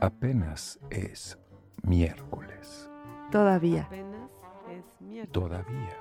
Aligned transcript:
Apenas 0.00 0.78
es 0.90 1.38
miércoles. 1.82 2.88
Todavía. 3.30 3.82
Apenas 3.84 4.30
es 4.70 4.84
miércoles. 5.00 5.32
Todavía. 5.32 5.96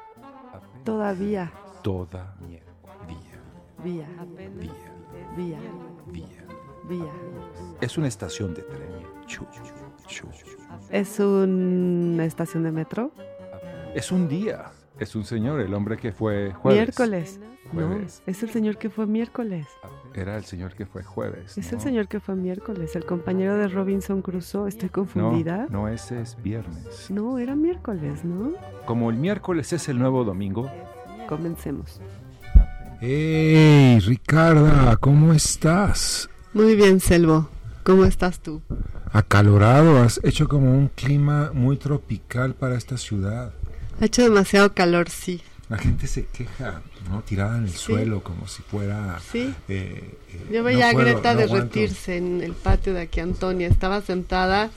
Apenas- 0.54 0.84
Todavía. 0.84 1.52
Todavía. 1.82 2.62
Vía. 3.84 4.08
Apenas 4.20 4.58
Vía. 4.58 4.72
es 4.72 5.38
Vía. 5.38 5.60
miércoles. 5.60 6.14
Día. 6.14 6.46
Vía. 6.90 7.12
Es 7.82 7.98
una 7.98 8.08
estación 8.08 8.54
de 8.54 8.62
tren. 8.64 8.90
Chu, 9.26 9.46
chu. 10.08 10.26
¿Es 10.92 11.20
una 11.20 12.26
estación 12.26 12.64
de 12.64 12.72
metro? 12.72 13.12
Es 13.96 14.12
un 14.12 14.28
día. 14.28 14.72
Es 15.00 15.16
un 15.16 15.24
señor, 15.26 15.60
el 15.62 15.74
hombre 15.74 15.98
que 15.98 16.12
fue 16.12 16.52
jueves. 16.54 16.80
Miércoles. 16.80 17.40
No, 17.74 17.96
es 17.98 18.44
el 18.44 18.50
señor 18.50 18.78
que 18.78 18.90
fue 18.90 19.06
miércoles. 19.08 19.68
Era 20.16 20.38
el 20.38 20.46
señor 20.46 20.74
que 20.76 20.86
fue 20.86 21.04
jueves. 21.04 21.58
Es 21.58 21.72
¿no? 21.72 21.78
el 21.78 21.84
señor 21.84 22.08
que 22.08 22.22
fue 22.22 22.36
miércoles, 22.36 22.96
el 22.96 23.06
compañero 23.06 23.58
de 23.58 23.68
Robinson 23.68 24.22
Crusoe. 24.22 24.70
¿Estoy 24.70 24.88
confundida? 24.88 25.68
No, 25.70 25.82
no, 25.82 25.88
ese 25.90 26.22
es 26.22 26.38
viernes. 26.42 27.12
No, 27.12 27.38
era 27.38 27.54
miércoles, 27.54 28.24
¿no? 28.24 28.54
Como 28.86 29.10
el 29.10 29.18
miércoles 29.18 29.74
es 29.74 29.90
el 29.90 30.00
nuevo 30.00 30.24
domingo. 30.24 30.72
Comencemos. 31.28 32.00
¡Hey, 33.02 34.00
Ricarda! 34.00 34.96
¿Cómo 34.96 35.34
estás? 35.34 36.30
Muy 36.54 36.76
bien, 36.76 37.02
Selvo. 37.02 37.50
¿Cómo 37.84 38.06
estás 38.06 38.40
tú? 38.40 38.62
Acalorado, 39.12 40.02
has 40.02 40.22
hecho 40.24 40.48
como 40.48 40.72
un 40.72 40.88
clima 40.88 41.52
muy 41.54 41.76
tropical 41.76 42.56
para 42.56 42.78
esta 42.78 42.98
ciudad. 42.98 43.54
Ha 44.00 44.06
hecho 44.06 44.24
demasiado 44.24 44.74
calor, 44.74 45.10
sí. 45.10 45.42
La 45.68 45.78
gente 45.78 46.06
se 46.06 46.26
queja, 46.28 46.82
¿no? 47.10 47.22
Tirada 47.24 47.58
en 47.58 47.64
el 47.64 47.72
Sí. 47.72 47.78
suelo 47.78 48.22
como 48.24 48.48
si 48.48 48.62
fuera... 48.62 49.20
Sí. 49.32 49.52
eh, 49.68 50.18
eh, 50.30 50.46
Yo 50.52 50.60
no 50.60 50.64
veía 50.64 50.90
a 50.90 50.94
Greta 50.94 51.34
no 51.34 51.40
derretirse 51.40 52.18
en 52.18 52.42
el 52.44 52.54
patio 52.54 52.94
de 52.94 53.02
aquí, 53.02 53.20
Antonia. 53.20 53.68
Estaba 53.68 54.02
sentada 54.02 54.70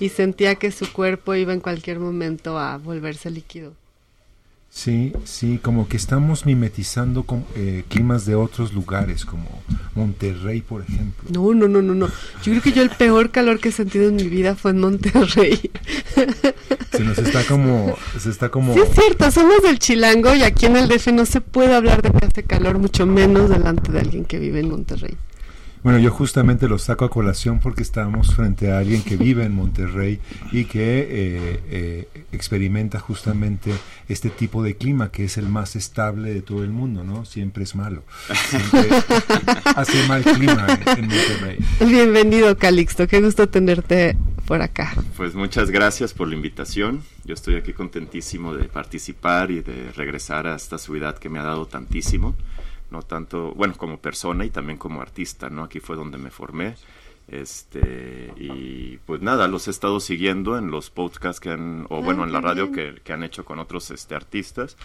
y 0.00 0.08
sentía 0.08 0.56
que 0.56 0.72
su 0.72 0.92
cuerpo 0.92 1.34
iba 1.36 1.52
en 1.52 1.60
cualquier 1.60 2.00
momento 2.00 2.58
a 2.58 2.78
volverse 2.78 3.30
líquido. 3.30 3.74
Sí, 4.74 5.12
sí, 5.24 5.60
como 5.62 5.86
que 5.86 5.98
estamos 5.98 6.46
mimetizando 6.46 7.24
con, 7.24 7.44
eh, 7.56 7.84
climas 7.88 8.24
de 8.24 8.34
otros 8.34 8.72
lugares, 8.72 9.26
como 9.26 9.44
Monterrey, 9.94 10.62
por 10.62 10.80
ejemplo. 10.80 11.28
No, 11.30 11.52
no, 11.52 11.68
no, 11.68 11.82
no, 11.82 11.94
no. 11.94 12.08
Yo 12.42 12.52
creo 12.52 12.62
que 12.62 12.72
yo 12.72 12.82
el 12.82 12.88
peor 12.88 13.30
calor 13.30 13.60
que 13.60 13.68
he 13.68 13.72
sentido 13.72 14.08
en 14.08 14.16
mi 14.16 14.28
vida 14.28 14.56
fue 14.56 14.70
en 14.70 14.80
Monterrey. 14.80 15.70
Se 16.90 17.00
nos 17.04 17.18
está 17.18 17.44
como... 17.44 17.94
Se 18.18 18.30
está 18.30 18.48
como... 18.48 18.72
Sí, 18.72 18.80
es 18.80 18.94
cierto, 18.94 19.30
somos 19.30 19.62
del 19.62 19.78
Chilango 19.78 20.34
y 20.34 20.42
aquí 20.42 20.64
en 20.64 20.76
el 20.76 20.88
DF 20.88 21.08
no 21.08 21.26
se 21.26 21.42
puede 21.42 21.74
hablar 21.74 22.00
de 22.00 22.10
que 22.10 22.24
hace 22.24 22.42
calor, 22.42 22.78
mucho 22.78 23.04
menos 23.04 23.50
delante 23.50 23.92
de 23.92 24.00
alguien 24.00 24.24
que 24.24 24.38
vive 24.38 24.60
en 24.60 24.70
Monterrey. 24.70 25.16
Bueno, 25.82 25.98
yo 25.98 26.12
justamente 26.12 26.68
lo 26.68 26.78
saco 26.78 27.04
a 27.04 27.10
colación 27.10 27.58
porque 27.58 27.82
estábamos 27.82 28.34
frente 28.34 28.70
a 28.70 28.78
alguien 28.78 29.02
que 29.02 29.16
vive 29.16 29.44
en 29.44 29.52
Monterrey 29.52 30.20
y 30.52 30.66
que 30.66 31.00
eh, 31.00 31.60
eh, 31.70 32.08
experimenta 32.30 33.00
justamente 33.00 33.72
este 34.08 34.30
tipo 34.30 34.62
de 34.62 34.76
clima 34.76 35.10
que 35.10 35.24
es 35.24 35.38
el 35.38 35.48
más 35.48 35.74
estable 35.74 36.32
de 36.32 36.42
todo 36.42 36.62
el 36.62 36.70
mundo, 36.70 37.02
¿no? 37.02 37.24
Siempre 37.24 37.64
es 37.64 37.74
malo. 37.74 38.04
Siempre 38.48 38.88
hace 39.64 40.06
mal 40.06 40.22
clima 40.22 40.66
en, 40.68 41.04
en 41.04 41.08
Monterrey. 41.08 41.58
Bienvenido, 41.80 42.56
Calixto. 42.56 43.08
Qué 43.08 43.20
gusto 43.20 43.48
tenerte 43.48 44.16
por 44.46 44.62
acá. 44.62 44.94
Pues 45.16 45.34
muchas 45.34 45.70
gracias 45.70 46.14
por 46.14 46.28
la 46.28 46.34
invitación. 46.34 47.02
Yo 47.24 47.34
estoy 47.34 47.56
aquí 47.56 47.72
contentísimo 47.72 48.54
de 48.54 48.64
participar 48.64 49.50
y 49.50 49.62
de 49.62 49.90
regresar 49.96 50.46
a 50.46 50.56
esta 50.56 50.78
ciudad 50.78 51.18
que 51.18 51.28
me 51.28 51.38
ha 51.38 51.42
dado 51.42 51.66
tantísimo, 51.66 52.34
no 52.92 53.02
tanto, 53.02 53.52
bueno, 53.54 53.74
como 53.76 53.98
persona 53.98 54.44
y 54.44 54.50
también 54.50 54.78
como 54.78 55.00
artista, 55.00 55.50
¿no? 55.50 55.64
Aquí 55.64 55.80
fue 55.80 55.96
donde 55.96 56.18
me 56.18 56.30
formé. 56.30 56.76
Este, 57.28 58.32
y 58.36 58.98
pues 59.06 59.22
nada, 59.22 59.48
los 59.48 59.66
he 59.66 59.70
estado 59.70 60.00
siguiendo 60.00 60.58
en 60.58 60.70
los 60.70 60.90
podcasts 60.90 61.40
que 61.40 61.50
han, 61.50 61.86
o 61.88 61.96
Ah, 61.96 62.00
bueno, 62.00 62.24
en 62.24 62.32
la 62.32 62.40
radio 62.40 62.70
que, 62.70 63.00
que 63.02 63.12
han 63.12 63.22
hecho 63.22 63.44
con 63.44 63.58
otros 63.58 63.90
este, 63.90 64.14
artistas. 64.14 64.76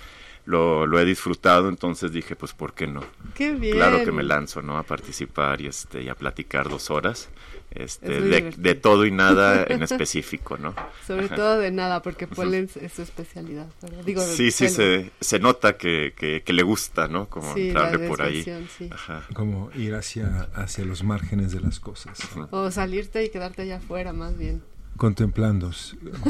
Lo, 0.48 0.88
lo 0.88 0.98
he 0.98 1.04
disfrutado, 1.04 1.68
entonces 1.68 2.14
dije, 2.14 2.38
pues, 2.38 2.54
¿por 2.54 2.74
qué 2.74 2.88
no? 2.88 3.02
Qué 3.36 3.52
bien. 3.52 3.76
Claro 3.76 4.04
que 4.06 4.14
me 4.14 4.24
lanzo, 4.24 4.62
¿no? 4.62 4.78
A 4.78 4.84
participar 4.84 5.60
y, 5.60 5.68
este, 5.68 6.02
y 6.04 6.08
a 6.08 6.16
platicar 6.16 6.70
dos 6.70 6.90
horas, 6.90 7.28
Es 7.70 8.00
este, 8.02 8.22
muy 8.22 8.30
de, 8.30 8.52
de 8.58 8.76
todo 8.76 9.06
y 9.06 9.12
nada 9.12 9.66
en 9.68 9.84
específico, 9.84 10.58
¿no? 10.58 10.74
Sobre 11.06 11.28
todo 11.28 11.60
de 11.60 11.70
nada, 11.72 12.02
porque 12.02 12.28
Polen 12.28 12.70
es 12.82 12.94
su 12.94 13.02
especialidad. 13.02 13.68
¿verdad? 13.82 14.06
Digo, 14.06 14.22
Sí, 14.22 14.52
sí, 14.52 14.70
se, 14.70 15.12
se 15.20 15.40
nota 15.40 15.76
que, 15.76 16.14
que, 16.18 16.42
que 16.46 16.54
le 16.54 16.64
gusta, 16.64 17.10
¿no? 17.10 17.28
Como 17.28 17.54
Sí, 17.54 17.68
entrarle 17.68 18.08
por 18.08 18.22
ahí. 18.22 18.42
sí. 18.78 18.90
Ajá. 18.90 19.24
Como 19.34 19.70
ir 19.76 19.96
hacia, 19.96 20.48
hacia 20.56 20.86
los 20.86 21.04
márgenes 21.04 21.52
de 21.52 21.60
las 21.60 21.82
cosas, 21.82 22.18
O 22.52 22.72
salirte 22.72 23.22
y 23.22 23.30
quedarte 23.30 23.64
allá 23.64 23.78
afuera, 23.78 24.14
más 24.14 24.38
bien. 24.38 24.64
contemplando, 24.96 25.72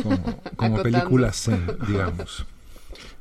como, 0.01 0.41
como 0.55 0.81
películas 0.83 1.39
zen, 1.43 1.67
digamos. 1.87 2.47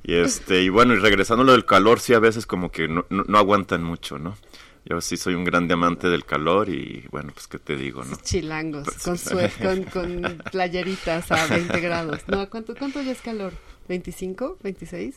Y 0.08 0.14
este, 0.14 0.62
y 0.62 0.68
bueno, 0.68 0.94
y 0.94 0.98
regresando 0.98 1.42
a 1.42 1.46
lo 1.46 1.52
del 1.52 1.64
calor, 1.64 1.98
sí 1.98 2.14
a 2.14 2.20
veces 2.20 2.46
como 2.46 2.70
que 2.70 2.86
no, 2.86 3.04
no, 3.10 3.24
no 3.26 3.38
aguantan 3.38 3.82
mucho, 3.82 4.20
¿no? 4.20 4.36
Yo 4.84 5.00
sí 5.00 5.16
soy 5.16 5.34
un 5.34 5.42
gran 5.42 5.70
amante 5.72 6.08
del 6.08 6.24
calor 6.24 6.68
y 6.68 7.04
bueno, 7.10 7.32
pues 7.34 7.48
qué 7.48 7.58
te 7.58 7.74
digo, 7.74 8.04
¿no? 8.04 8.16
Chilangos, 8.22 8.84
Pues, 9.04 9.28
con, 9.28 9.82
con, 9.90 10.22
con 10.22 10.42
playeritas 10.52 11.32
a 11.32 11.46
20 11.48 11.80
grados. 11.80 12.20
No, 12.28 12.48
¿cuánto, 12.48 12.76
¿Cuánto 12.76 13.02
ya 13.02 13.10
es 13.10 13.20
calor? 13.20 13.52
¿25? 13.88 14.58
¿26? 14.62 15.14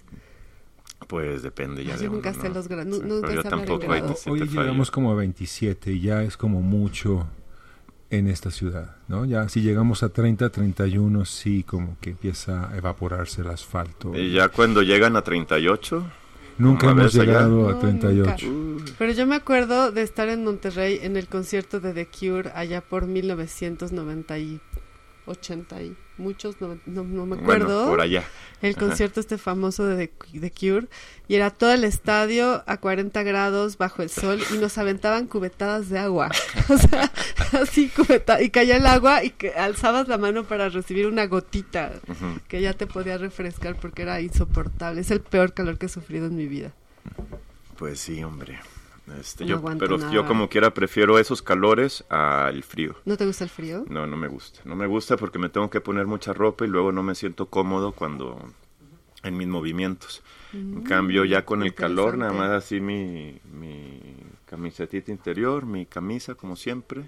Pues 1.08 1.44
depende 1.44 1.84
ya 1.86 1.94
Ay, 1.94 2.00
de 2.00 2.06
yo 2.06 2.12
nunca 2.12 2.32
uno, 2.32 2.42
sé 2.42 2.48
¿no? 2.50 2.56
los 2.56 2.68
gra- 2.70 2.84
nu- 2.84 2.96
Sí, 2.98 3.02
nunca 3.06 3.28
pero 3.28 3.44
yo 3.44 3.50
tampoco 3.50 3.80
grados. 3.80 4.28
Hoy 4.28 4.40
llegamos 4.48 4.90
como 4.90 5.12
a 5.12 5.16
27 5.16 5.92
y 5.92 6.02
ya 6.02 6.24
es 6.24 6.36
como 6.36 6.62
mucho 6.62 7.28
en 8.12 8.28
esta 8.28 8.50
ciudad, 8.52 8.96
¿no? 9.08 9.26
Ya 9.26 9.48
si 9.50 9.62
llegamos 9.62 10.02
a 10.04 10.10
30, 10.10 10.50
31, 10.50 11.26
sí 11.26 11.64
como 11.64 11.98
que 12.02 12.12
empieza 12.12 12.72
a 12.72 12.78
evaporarse 12.78 13.42
el 13.42 13.50
asfalto. 13.50 14.16
Y 14.16 14.32
ya 14.34 14.50
cuando 14.50 14.82
llegan 14.82 15.16
a 15.16 15.22
38, 15.22 16.12
Nunca 16.58 16.88
¿cómo 16.90 17.02
hemos 17.02 17.16
allá? 17.16 17.24
llegado 17.24 17.70
a 17.70 17.74
No, 17.74 17.80
38. 17.80 18.48
uh, 18.50 18.82
Pero 18.98 19.14
yo 19.14 19.26
me 19.28 19.36
acuerdo 19.36 19.92
de 19.92 20.02
estar 20.02 20.28
en 20.28 20.44
Monterrey 20.44 21.00
en 21.04 21.16
el 21.18 21.28
concierto 21.28 21.80
de 21.80 21.94
The 21.94 22.08
Cure 22.08 22.52
allá 22.54 22.82
por 22.82 23.06
1990 23.06 24.40
y 24.40 24.60
80 25.26 25.82
y 25.84 25.96
muchos, 26.20 26.60
no, 26.62 26.78
no, 26.86 27.04
no 27.04 27.26
me 27.26 27.36
acuerdo. 27.38 27.66
bueno, 27.68 27.90
por 27.90 28.02
allá. 28.02 28.24
el 28.62 28.76
Ajá. 28.76 28.80
concierto 28.88 29.20
este 29.20 29.38
famoso 29.38 29.86
de 29.86 30.08
The, 30.40 30.52
Cure 30.52 30.88
y 31.28 31.36
era 31.36 31.50
todo 31.50 31.72
el 31.72 31.84
estadio 31.84 32.64
a 32.68 32.78
40 32.78 33.24
grados 33.24 33.78
bajo 33.78 34.04
el 34.04 34.10
sol 34.10 34.40
y 34.54 34.58
nos 34.58 34.78
aventaban 34.78 35.28
cubetadas 35.28 35.90
de 35.90 36.00
agua. 36.00 36.30
O 36.70 36.78
sea, 36.78 37.12
así 37.62 37.90
cubeta 37.90 38.42
y 38.42 38.50
caía 38.52 38.78
el 38.78 38.86
agua 38.86 39.24
y 39.24 39.32
que 39.32 39.54
alzabas 39.54 40.08
la 40.08 40.18
mano 40.20 40.44
para 40.44 40.70
recibir 40.70 41.08
una 41.08 41.26
gotita 41.26 41.92
que 42.48 42.62
ya 42.62 42.74
te 42.74 42.86
podía 42.86 43.18
refrescar 43.18 43.76
porque 43.76 44.04
era 44.04 44.22
insoportable. 44.22 45.02
Es 45.02 45.10
el 45.12 45.22
peor 45.22 45.54
calor 45.54 45.78
que 45.80 45.88
he 45.88 45.90
sufrido 45.90 46.28
en 46.28 46.36
mi 46.36 46.46
vida. 46.48 46.72
Pues 47.78 48.00
sí, 48.00 48.24
hombre. 48.24 48.60
Este, 49.20 49.46
No 49.46 49.50
yo, 49.50 49.62
pero 49.78 49.98
nada. 49.98 50.12
yo 50.12 50.26
como 50.26 50.50
quiera 50.50 50.74
prefiero 50.74 51.18
esos 51.20 51.42
calores 51.42 52.04
al 52.10 52.64
frío. 52.64 52.96
¿No 53.06 53.18
te 53.18 53.26
gusta 53.26 53.44
el 53.44 53.50
frío? 53.50 53.86
No, 53.90 54.06
no 54.08 54.18
me 54.18 54.28
gusta. 54.28 54.62
No 54.66 54.76
me 54.76 54.88
gusta 54.88 55.18
porque 55.18 55.40
me 55.40 55.50
tengo 55.50 55.70
que 55.70 55.82
poner 55.82 56.06
mucha 56.08 56.34
ropa 56.34 56.66
y 56.66 56.68
luego 56.68 56.92
no 56.92 57.04
me 57.04 57.16
siento 57.16 57.48
cómodo 57.48 57.92
cuando 57.94 58.40
en 59.24 59.38
mis 59.38 59.48
movimientos. 59.48 60.22
En 60.54 60.82
cambio, 60.82 61.26
ya 61.26 61.46
con 61.46 61.62
el 61.62 61.74
calor, 61.76 62.18
nada 62.18 62.34
Mm, 62.34 62.38
más 62.38 62.50
así 62.52 62.80
mi, 62.80 63.40
mi 63.54 64.00
camisetita 64.46 65.12
interior, 65.12 65.66
mi 65.66 65.86
camisa 65.86 66.34
como 66.36 66.56
siempre. 66.56 67.04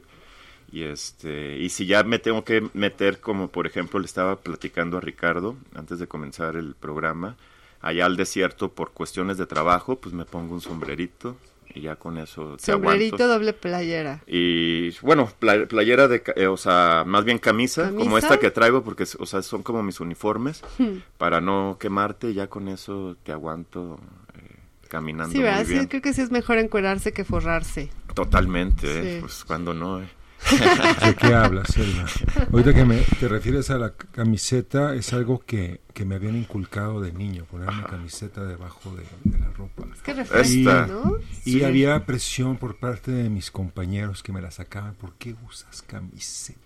Y 0.71 0.83
este, 0.83 1.57
y 1.57 1.69
si 1.69 1.85
ya 1.85 2.03
me 2.03 2.19
tengo 2.19 2.43
que 2.45 2.69
meter 2.73 3.19
como 3.19 3.49
por 3.49 3.67
ejemplo 3.67 3.99
le 3.99 4.05
estaba 4.05 4.37
platicando 4.37 4.97
a 4.97 5.01
Ricardo 5.01 5.55
antes 5.75 5.99
de 5.99 6.07
comenzar 6.07 6.55
el 6.55 6.75
programa, 6.75 7.35
allá 7.81 8.05
al 8.05 8.15
desierto 8.15 8.69
por 8.69 8.91
cuestiones 8.91 9.37
de 9.37 9.47
trabajo, 9.47 9.97
pues 9.97 10.13
me 10.13 10.23
pongo 10.25 10.53
un 10.53 10.61
sombrerito 10.61 11.35
y 11.73 11.81
ya 11.81 11.95
con 11.95 12.17
eso 12.17 12.57
te 12.57 12.71
Sombrerito, 12.71 13.15
aguanto. 13.15 13.33
doble 13.33 13.53
playera. 13.53 14.21
Y 14.27 14.91
bueno, 14.99 15.29
pla- 15.39 15.65
playera 15.67 16.07
de, 16.07 16.21
eh, 16.35 16.47
o 16.47 16.57
sea, 16.57 17.03
más 17.05 17.23
bien 17.25 17.37
camisa, 17.39 17.91
como 17.95 18.17
esta 18.17 18.39
que 18.39 18.51
traigo, 18.51 18.83
porque, 18.83 19.05
o 19.19 19.25
sea, 19.25 19.41
son 19.41 19.63
como 19.63 19.81
mis 19.83 19.99
uniformes, 19.99 20.63
Hmm. 20.77 20.97
para 21.17 21.41
no 21.41 21.77
quemarte, 21.79 22.33
ya 22.33 22.47
con 22.47 22.67
eso 22.67 23.15
te 23.23 23.31
aguanto 23.31 23.99
eh, 24.35 24.55
caminando 24.89 25.31
Sí, 25.31 25.37
muy 25.39 25.45
¿verdad? 25.45 25.65
Sí, 25.65 25.73
bien. 25.73 25.87
creo 25.87 26.01
que 26.01 26.13
sí 26.13 26.21
es 26.21 26.31
mejor 26.31 26.57
encuerarse 26.57 27.13
que 27.13 27.23
forrarse. 27.23 27.89
Totalmente, 28.13 28.87
eh, 28.99 29.13
Sí. 29.15 29.17
pues 29.21 29.43
cuando 29.45 29.73
no, 29.73 30.01
eh. 30.01 30.09
¿De 31.05 31.15
qué 31.15 31.33
hablas, 31.33 31.67
Selva? 31.69 32.05
Ahorita 32.51 32.73
que 32.73 32.83
me, 32.85 32.97
te 33.19 33.27
refieres 33.27 33.69
a 33.69 33.77
la 33.77 33.93
camiseta, 33.93 34.95
es 34.95 35.13
algo 35.13 35.39
que, 35.45 35.81
que 35.93 36.03
me 36.05 36.15
habían 36.15 36.35
inculcado 36.35 36.99
de 37.01 37.13
niño, 37.13 37.45
ponerme 37.45 37.83
camiseta 37.83 38.43
debajo 38.45 38.93
de, 38.95 39.03
de 39.31 39.39
la 39.39 39.49
ropa. 39.51 39.83
Es 39.93 40.01
que 40.01 40.13
refresca. 40.13 40.87
¿no? 40.87 41.17
Y 41.45 41.51
Sí. 41.59 41.63
había 41.63 42.05
presión 42.05 42.57
por 42.57 42.77
parte 42.77 43.11
de 43.11 43.29
mis 43.29 43.51
compañeros 43.51 44.23
que 44.23 44.31
me 44.33 44.41
la 44.41 44.51
sacaban. 44.51 44.95
¿Por 44.95 45.13
qué 45.13 45.35
usas 45.47 45.81
camiseta? 45.83 46.59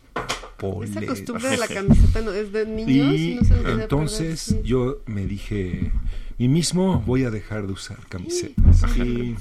Esa 0.83 1.05
costumbre 1.05 1.49
de 1.49 1.57
la 1.57 1.67
camiseta 1.73 2.21
no, 2.21 2.31
es 2.31 2.51
de 2.51 2.65
niños. 2.65 3.13
Y 3.15 3.35
no 3.35 3.43
se 3.43 3.71
entonces 3.71 4.45
perder, 4.47 4.63
sí. 4.63 4.67
yo 4.69 5.01
me 5.05 5.25
dije, 5.25 5.91
mí 6.37 6.47
mismo 6.47 7.01
voy 7.05 7.25
a 7.25 7.29
dejar 7.29 7.67
de 7.67 7.73
usar 7.73 7.97
camisetas. 8.07 8.81
Y, 8.97 9.35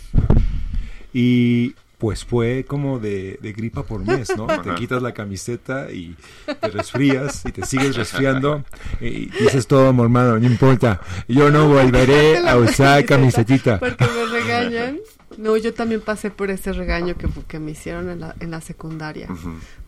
y 1.13 1.75
pues 2.05 2.23
fue 2.23 2.67
como 2.69 2.99
de, 2.99 3.39
de 3.41 3.53
gripa 3.55 3.83
por 3.83 4.05
mes, 4.05 4.37
¿no? 4.37 4.47
Te 4.47 4.75
quitas 4.75 5.01
la 5.01 5.15
camiseta 5.15 5.91
y 5.91 6.15
te 6.45 6.69
resfrías 6.69 7.47
y 7.47 7.53
te 7.53 7.65
sigues 7.65 7.97
resfriando 7.97 8.63
y 9.01 9.31
dices 9.31 9.67
todo, 9.67 9.89
hermano, 9.89 10.39
no 10.39 10.47
importa, 10.47 11.01
yo 11.29 11.51
no 11.51 11.67
volveré 11.67 12.37
a 12.47 12.59
usar 12.59 13.07
camisetita. 13.07 13.79
Porque 13.79 14.05
me 14.05 14.27
regañan. 14.27 14.99
No, 15.39 15.57
yo 15.57 15.73
también 15.73 16.03
pasé 16.03 16.31
por 16.31 16.51
ese 16.51 16.75
regaño 16.75 17.17
que, 17.17 17.27
que 17.49 17.59
me 17.59 17.71
hicieron 17.71 18.11
en 18.11 18.21
la, 18.21 18.35
en 18.39 18.51
la 18.51 18.61
secundaria. 18.61 19.27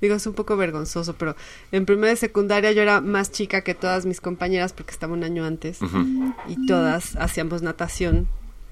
Digo, 0.00 0.14
es 0.14 0.26
un 0.26 0.32
poco 0.32 0.56
vergonzoso, 0.56 1.16
pero 1.18 1.36
en 1.70 1.84
primera 1.84 2.08
de 2.08 2.16
secundaria 2.16 2.72
yo 2.72 2.80
era 2.80 3.02
más 3.02 3.30
chica 3.30 3.60
que 3.60 3.74
todas 3.74 4.06
mis 4.06 4.22
compañeras 4.22 4.72
porque 4.72 4.92
estaba 4.92 5.12
un 5.12 5.22
año 5.22 5.44
antes 5.44 5.80
y 6.48 6.66
todas 6.66 7.14
hacíamos 7.16 7.60
natación 7.60 8.26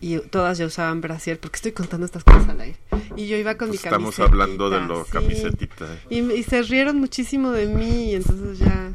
y 0.05 0.19
todas 0.19 0.59
ya 0.59 0.67
usaban 0.67 1.01
brasier 1.01 1.39
porque 1.41 1.57
estoy 1.57 1.73
contando 1.73 2.05
estas 2.05 2.25
cosas 2.25 2.49
al 2.51 2.61
aire. 2.61 2.77
Y 3.17 3.27
yo 3.27 3.37
iba 3.37 3.55
con 3.57 3.69
Pues 3.69 3.81
mi 3.81 3.85
estamos 3.87 4.17
camiseta. 4.17 4.25
hablando 4.25 4.69
de 4.71 4.81
lo 4.81 5.05
camisetita. 5.07 5.87
Y, 6.11 6.19
y 6.21 6.43
se 6.43 6.63
rieron 6.63 6.99
muchísimo 7.01 7.51
de 7.53 7.67
mí 7.67 8.11
y 8.11 8.15
entonces 8.17 8.59
ya 8.59 8.93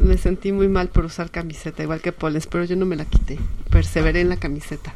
me 0.00 0.16
sentí 0.18 0.52
muy 0.52 0.68
mal 0.68 0.88
por 0.88 1.04
usar 1.04 1.30
camiseta, 1.30 1.82
igual 1.82 2.00
que 2.00 2.12
Poles, 2.12 2.46
pero 2.46 2.64
yo 2.64 2.74
no 2.76 2.86
me 2.86 2.96
la 2.96 3.04
quité. 3.04 3.38
Perseveré 3.70 4.20
en 4.20 4.28
la 4.28 4.36
camiseta. 4.36 4.94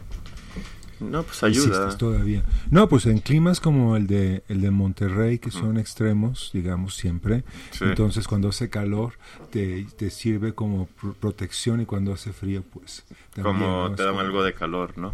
No, 1.01 1.23
pues 1.23 1.43
ayuda. 1.43 1.97
Todavía. 1.97 2.45
No, 2.71 2.89
pues 2.89 3.07
en 3.07 3.19
climas 3.19 3.59
como 3.61 3.97
el 3.97 4.07
de 4.07 4.45
el 4.49 4.61
de 4.61 4.71
Monterrey, 4.71 5.39
que 5.39 5.51
son 5.51 5.79
extremos, 5.79 6.51
digamos, 6.53 6.95
siempre. 6.95 7.45
Sí. 7.71 7.85
Entonces, 7.85 8.29
cuando 8.29 8.49
hace 8.51 8.69
calor, 8.71 9.15
te, 9.51 9.87
te 9.97 10.11
sirve 10.11 10.55
como 10.55 10.87
pro- 10.87 11.15
protección 11.15 11.81
y 11.81 11.87
cuando 11.87 12.13
hace 12.13 12.33
frío, 12.33 12.63
pues... 12.73 13.05
también, 13.35 13.57
Como 13.57 13.89
¿no? 13.89 13.95
te 13.95 14.03
dan 14.03 14.13
como- 14.13 14.21
algo 14.21 14.43
de 14.45 14.53
calor, 14.55 14.97
¿no? 14.99 15.13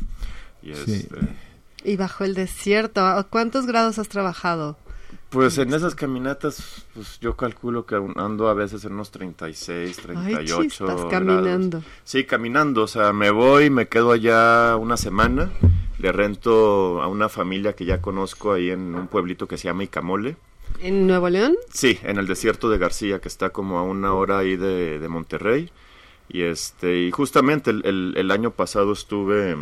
Y 0.62 0.74
Sí. 0.74 0.92
este, 0.92 1.16
Y 1.84 1.96
bajo 1.96 2.24
el 2.24 2.34
desierto, 2.34 3.06
¿a 3.06 3.22
¿cuántos 3.24 3.66
grados 3.66 3.98
has 4.00 4.08
trabajado? 4.08 4.76
Pues 5.36 5.58
en 5.58 5.74
esas 5.74 5.94
caminatas, 5.94 6.86
pues 6.94 7.20
yo 7.20 7.36
calculo 7.36 7.84
que 7.84 7.94
ando 8.16 8.48
a 8.48 8.54
veces 8.54 8.84
en 8.86 8.94
unos 8.94 9.10
36, 9.10 9.94
38 9.98 10.56
Ay, 10.60 10.68
chispas, 10.68 10.86
grados. 10.88 11.10
caminando. 11.10 11.82
Sí, 12.04 12.24
caminando, 12.24 12.84
o 12.84 12.86
sea, 12.86 13.12
me 13.12 13.30
voy, 13.30 13.68
me 13.68 13.86
quedo 13.86 14.12
allá 14.12 14.76
una 14.76 14.96
semana, 14.96 15.50
le 15.98 16.10
rento 16.12 17.02
a 17.02 17.08
una 17.08 17.28
familia 17.28 17.74
que 17.74 17.84
ya 17.84 18.00
conozco 18.00 18.52
ahí 18.54 18.70
en 18.70 18.94
un 18.94 19.08
pueblito 19.08 19.46
que 19.46 19.58
se 19.58 19.64
llama 19.68 19.84
Icamole. 19.84 20.36
¿En 20.80 21.06
Nuevo 21.06 21.28
León? 21.28 21.54
Sí, 21.70 21.98
en 22.02 22.16
el 22.16 22.26
desierto 22.26 22.70
de 22.70 22.78
García, 22.78 23.20
que 23.20 23.28
está 23.28 23.50
como 23.50 23.78
a 23.78 23.82
una 23.82 24.14
hora 24.14 24.38
ahí 24.38 24.56
de, 24.56 24.98
de 24.98 25.08
Monterrey. 25.08 25.70
Y 26.30 26.42
este, 26.42 26.96
y 27.02 27.10
justamente 27.10 27.70
el, 27.70 27.84
el- 27.84 28.14
el 28.16 28.30
año 28.30 28.52
pasado 28.52 28.92
estuve 28.94 29.54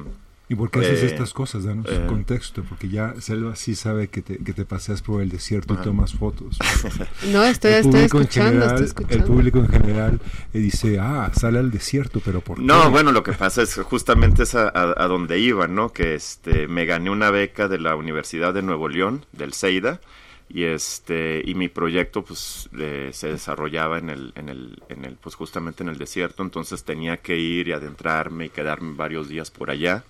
¿Y 0.54 0.56
por 0.56 0.70
qué 0.70 0.78
haces 0.78 1.02
Eh, 1.02 1.06
estas 1.06 1.32
cosas? 1.32 1.64
Danos 1.64 1.86
eh. 1.88 2.04
contexto, 2.06 2.62
porque 2.62 2.88
ya 2.88 3.14
Selva 3.20 3.56
sí 3.56 3.74
sabe 3.74 4.06
que 4.06 4.22
te, 4.22 4.38
que 4.38 4.52
te 4.52 4.64
paseas 4.64 5.02
por 5.02 5.20
el 5.20 5.28
desierto 5.28 5.74
y 5.74 5.78
tomas 5.78 6.14
fotos. 6.14 6.58
No, 7.32 7.42
estoy, 7.42 7.72
el, 7.72 7.94
escuchando, 7.96 8.60
general, 8.60 8.84
estoy 8.84 9.06
el 9.08 9.24
público 9.24 9.58
en 9.58 9.68
general 9.68 10.20
eh, 10.52 10.58
dice, 10.58 10.98
ah, 11.00 11.30
sale 11.34 11.58
al 11.58 11.70
desierto, 11.72 12.20
pero 12.24 12.40
¿por 12.40 12.58
qué? 12.58 12.62
No, 12.64 12.90
bueno, 12.90 13.10
lo 13.10 13.22
que 13.24 13.32
pasa 13.44 13.62
es 13.62 13.74
justamente 13.74 14.44
es 14.44 14.54
a, 14.54 14.68
a- 14.68 14.94
a 14.96 15.06
donde 15.08 15.40
iba, 15.40 15.66
¿no? 15.66 15.92
Que 15.92 16.14
este, 16.14 16.68
me 16.68 16.86
gané 16.86 17.10
una 17.10 17.30
beca 17.30 17.66
de 17.66 17.78
la 17.78 17.96
Universidad 17.96 18.54
de 18.54 18.62
Nuevo 18.62 18.88
León, 18.88 19.26
del 19.32 19.54
CEIDA, 19.54 20.00
y 20.48 20.64
este, 20.64 21.42
y 21.44 21.54
mi 21.54 21.68
proyecto, 21.68 22.22
pues, 22.22 22.68
eh, 22.78 23.10
se 23.12 23.28
desarrollaba 23.28 23.98
en 23.98 24.10
el, 24.10 24.32
en 24.36 24.48
el, 24.50 24.82
en 24.88 25.04
el, 25.04 25.14
pues, 25.16 25.34
justamente 25.34 25.82
en 25.82 25.88
el 25.88 25.98
desierto, 25.98 26.42
entonces 26.44 26.84
tenía 26.84 27.16
que 27.16 27.36
ir 27.38 27.66
y 27.68 27.72
adentrarme 27.72 28.46
y 28.46 28.48
quedarme 28.50 28.94
varios 28.94 29.28
días 29.28 29.50
por 29.50 29.70
allá 29.70 30.04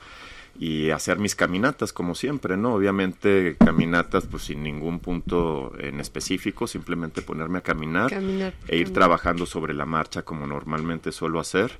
y 0.58 0.90
hacer 0.90 1.18
mis 1.18 1.34
caminatas 1.34 1.92
como 1.92 2.14
siempre, 2.14 2.56
¿no? 2.56 2.74
Obviamente 2.74 3.56
caminatas 3.58 4.26
pues 4.26 4.44
sin 4.44 4.62
ningún 4.62 5.00
punto 5.00 5.72
en 5.78 6.00
específico, 6.00 6.66
simplemente 6.66 7.22
ponerme 7.22 7.58
a 7.58 7.62
caminar 7.62 8.10
Caminar, 8.10 8.54
e 8.68 8.76
ir 8.76 8.84
caminar. 8.84 8.92
trabajando 8.92 9.46
sobre 9.46 9.74
la 9.74 9.86
marcha 9.86 10.22
como 10.22 10.46
normalmente 10.46 11.12
suelo 11.12 11.40
hacer. 11.40 11.72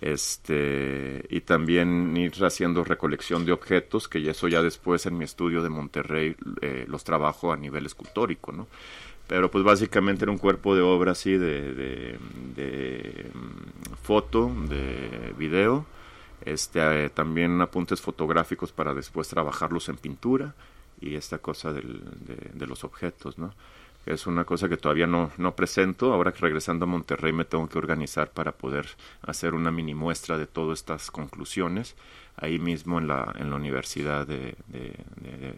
Este, 0.00 1.24
y 1.28 1.42
también 1.42 2.16
ir 2.16 2.32
haciendo 2.44 2.82
recolección 2.82 3.44
de 3.44 3.52
objetos, 3.52 4.08
que 4.08 4.28
eso 4.28 4.48
ya 4.48 4.62
después 4.62 5.04
en 5.06 5.18
mi 5.18 5.24
estudio 5.24 5.62
de 5.62 5.68
Monterrey 5.68 6.34
eh, 6.62 6.86
los 6.88 7.04
trabajo 7.04 7.52
a 7.52 7.56
nivel 7.56 7.86
escultórico, 7.86 8.52
¿no? 8.52 8.66
Pero 9.28 9.50
pues 9.50 9.64
básicamente 9.64 10.24
era 10.24 10.32
un 10.32 10.38
cuerpo 10.38 10.74
de 10.74 10.82
obra 10.82 11.12
así 11.12 11.32
de, 11.32 11.74
de, 11.74 12.18
de, 12.56 13.30
mm, 13.32 13.94
foto, 14.02 14.50
de 14.68 15.34
video, 15.38 15.86
este, 16.44 17.06
eh, 17.06 17.10
también 17.10 17.60
apuntes 17.60 18.00
fotográficos 18.00 18.72
para 18.72 18.94
después 18.94 19.28
trabajarlos 19.28 19.88
en 19.88 19.96
pintura 19.96 20.54
y 21.00 21.14
esta 21.16 21.38
cosa 21.38 21.72
del- 21.72 22.02
de, 22.26 22.50
de 22.54 22.66
los 22.66 22.84
objetos, 22.84 23.38
¿no? 23.38 23.54
Es 24.04 24.26
una 24.26 24.44
cosa 24.44 24.68
que 24.68 24.76
todavía 24.76 25.06
no, 25.06 25.30
no 25.38 25.54
presento. 25.54 26.12
Ahora 26.12 26.32
que 26.32 26.40
regresando 26.40 26.84
a 26.84 26.88
Monterrey 26.88 27.32
me 27.32 27.44
tengo 27.44 27.68
que 27.68 27.78
organizar 27.78 28.30
para 28.32 28.50
poder 28.50 28.86
hacer 29.22 29.54
una 29.54 29.70
mini 29.70 29.94
muestra 29.94 30.38
de 30.38 30.46
todas 30.48 30.80
estas 30.80 31.10
conclusiones 31.12 31.94
ahí 32.36 32.58
mismo 32.58 32.98
en 32.98 33.06
la, 33.06 33.32
en 33.38 33.50
la 33.50 33.56
Universidad 33.56 34.26
de, 34.26 34.56
de- 34.68 34.96
de- 35.20 35.54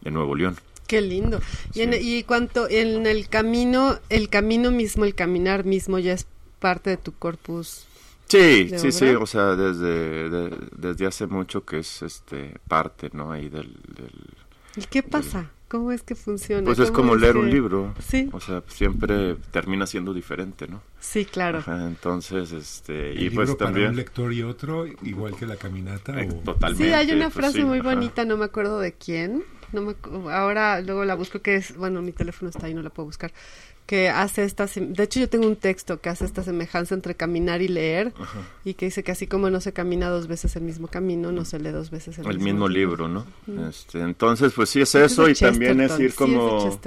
de 0.00 0.10
Nuevo 0.10 0.34
León. 0.34 0.56
Qué 0.86 1.02
lindo. 1.02 1.38
Y, 1.74 1.82
en, 1.82 1.94
y 2.00 2.22
cuanto 2.24 2.66
en 2.68 3.06
el 3.06 3.28
camino, 3.28 3.98
el 4.08 4.28
camino 4.30 4.70
mismo, 4.70 5.04
el 5.04 5.14
caminar 5.14 5.64
mismo 5.64 5.98
ya 5.98 6.14
es 6.14 6.26
parte 6.60 6.88
de 6.90 6.96
tu 6.96 7.12
corpus. 7.12 7.86
Sí, 8.30 8.64
¿De 8.64 8.78
sí, 8.78 8.92
sí, 8.92 9.06
o 9.08 9.26
sea, 9.26 9.56
desde, 9.56 10.30
de- 10.30 10.56
desde 10.76 11.06
hace 11.06 11.26
mucho 11.26 11.64
que 11.64 11.80
es 11.80 12.02
este 12.02 12.58
parte, 12.68 13.10
¿no? 13.12 13.32
Ahí 13.32 13.48
del, 13.48 13.72
del- 13.94 14.34
¿Y 14.76 14.82
qué 14.88 15.02
pasa? 15.02 15.50
¿Cómo 15.68 15.92
es 15.92 16.02
que 16.02 16.14
funciona? 16.16 16.64
Pues 16.64 16.78
es 16.80 16.90
¿Cómo 16.90 17.10
como 17.10 17.16
leer 17.16 17.34
que- 17.34 17.38
un 17.40 17.50
libro. 17.50 17.94
Sí. 18.04 18.28
O 18.32 18.40
sea, 18.40 18.62
siempre 18.68 19.36
termina 19.52 19.86
siendo 19.86 20.12
diferente, 20.14 20.66
¿no? 20.66 20.82
Sí, 20.98 21.24
claro. 21.24 21.58
Ajá, 21.58 21.86
entonces, 21.86 22.50
este, 22.52 23.12
¿El 23.12 23.22
y 23.22 23.30
pues 23.30 23.50
para 23.54 23.66
también... 23.66 23.90
un 23.90 23.96
lector 23.96 24.32
y 24.32 24.42
otro, 24.42 24.86
igual 25.02 25.36
que 25.36 25.46
la 25.46 25.56
caminata? 25.56 26.20
Eh, 26.20 26.28
o- 26.28 26.34
Totalmente. 26.44 26.84
Sí, 26.84 26.92
hay 26.92 27.12
una 27.12 27.26
pues 27.30 27.34
frase 27.34 27.58
sí, 27.58 27.64
muy 27.64 27.78
ajá. 27.80 27.88
bonita, 27.94 28.24
no 28.24 28.36
me 28.36 28.44
acuerdo 28.46 28.80
de 28.80 28.92
quién. 28.94 29.44
No 29.72 29.82
me, 29.82 29.94
ahora 30.32 30.80
luego 30.80 31.04
la 31.04 31.14
busco 31.14 31.40
que 31.40 31.54
es, 31.54 31.76
bueno, 31.76 32.02
mi 32.02 32.10
teléfono 32.10 32.48
está 32.50 32.66
ahí, 32.66 32.74
no 32.74 32.82
la 32.82 32.90
puedo 32.90 33.06
buscar. 33.06 33.32
Que 33.90 34.08
hace 34.08 34.44
esta, 34.44 34.66
de 34.66 35.02
hecho 35.02 35.18
yo 35.18 35.28
tengo 35.28 35.48
un 35.48 35.56
texto 35.56 36.00
que 36.00 36.10
hace 36.10 36.24
esta 36.24 36.44
semejanza 36.44 36.94
entre 36.94 37.16
caminar 37.16 37.60
y 37.60 37.66
leer 37.66 38.12
Ajá. 38.20 38.38
y 38.64 38.74
que 38.74 38.84
dice 38.84 39.02
que 39.02 39.10
así 39.10 39.26
como 39.26 39.50
no 39.50 39.60
se 39.60 39.72
camina 39.72 40.08
dos 40.08 40.28
veces 40.28 40.54
el 40.54 40.62
mismo 40.62 40.86
camino, 40.86 41.32
no 41.32 41.44
se 41.44 41.58
lee 41.58 41.70
dos 41.70 41.90
veces 41.90 42.16
el, 42.18 42.26
El 42.26 42.38
mismo 42.38 42.68
libro, 42.68 43.08
¿no? 43.08 43.24
Este, 43.68 43.98
entonces, 44.00 44.52
pues 44.54 44.68
sí 44.70 44.80
es 44.80 44.94
eso 44.94 45.28
y 45.28 45.34
también 45.34 45.80
es 45.80 45.98
ir 45.98 46.12
sí, 46.12 46.16
como 46.16 46.68
es 46.68 46.78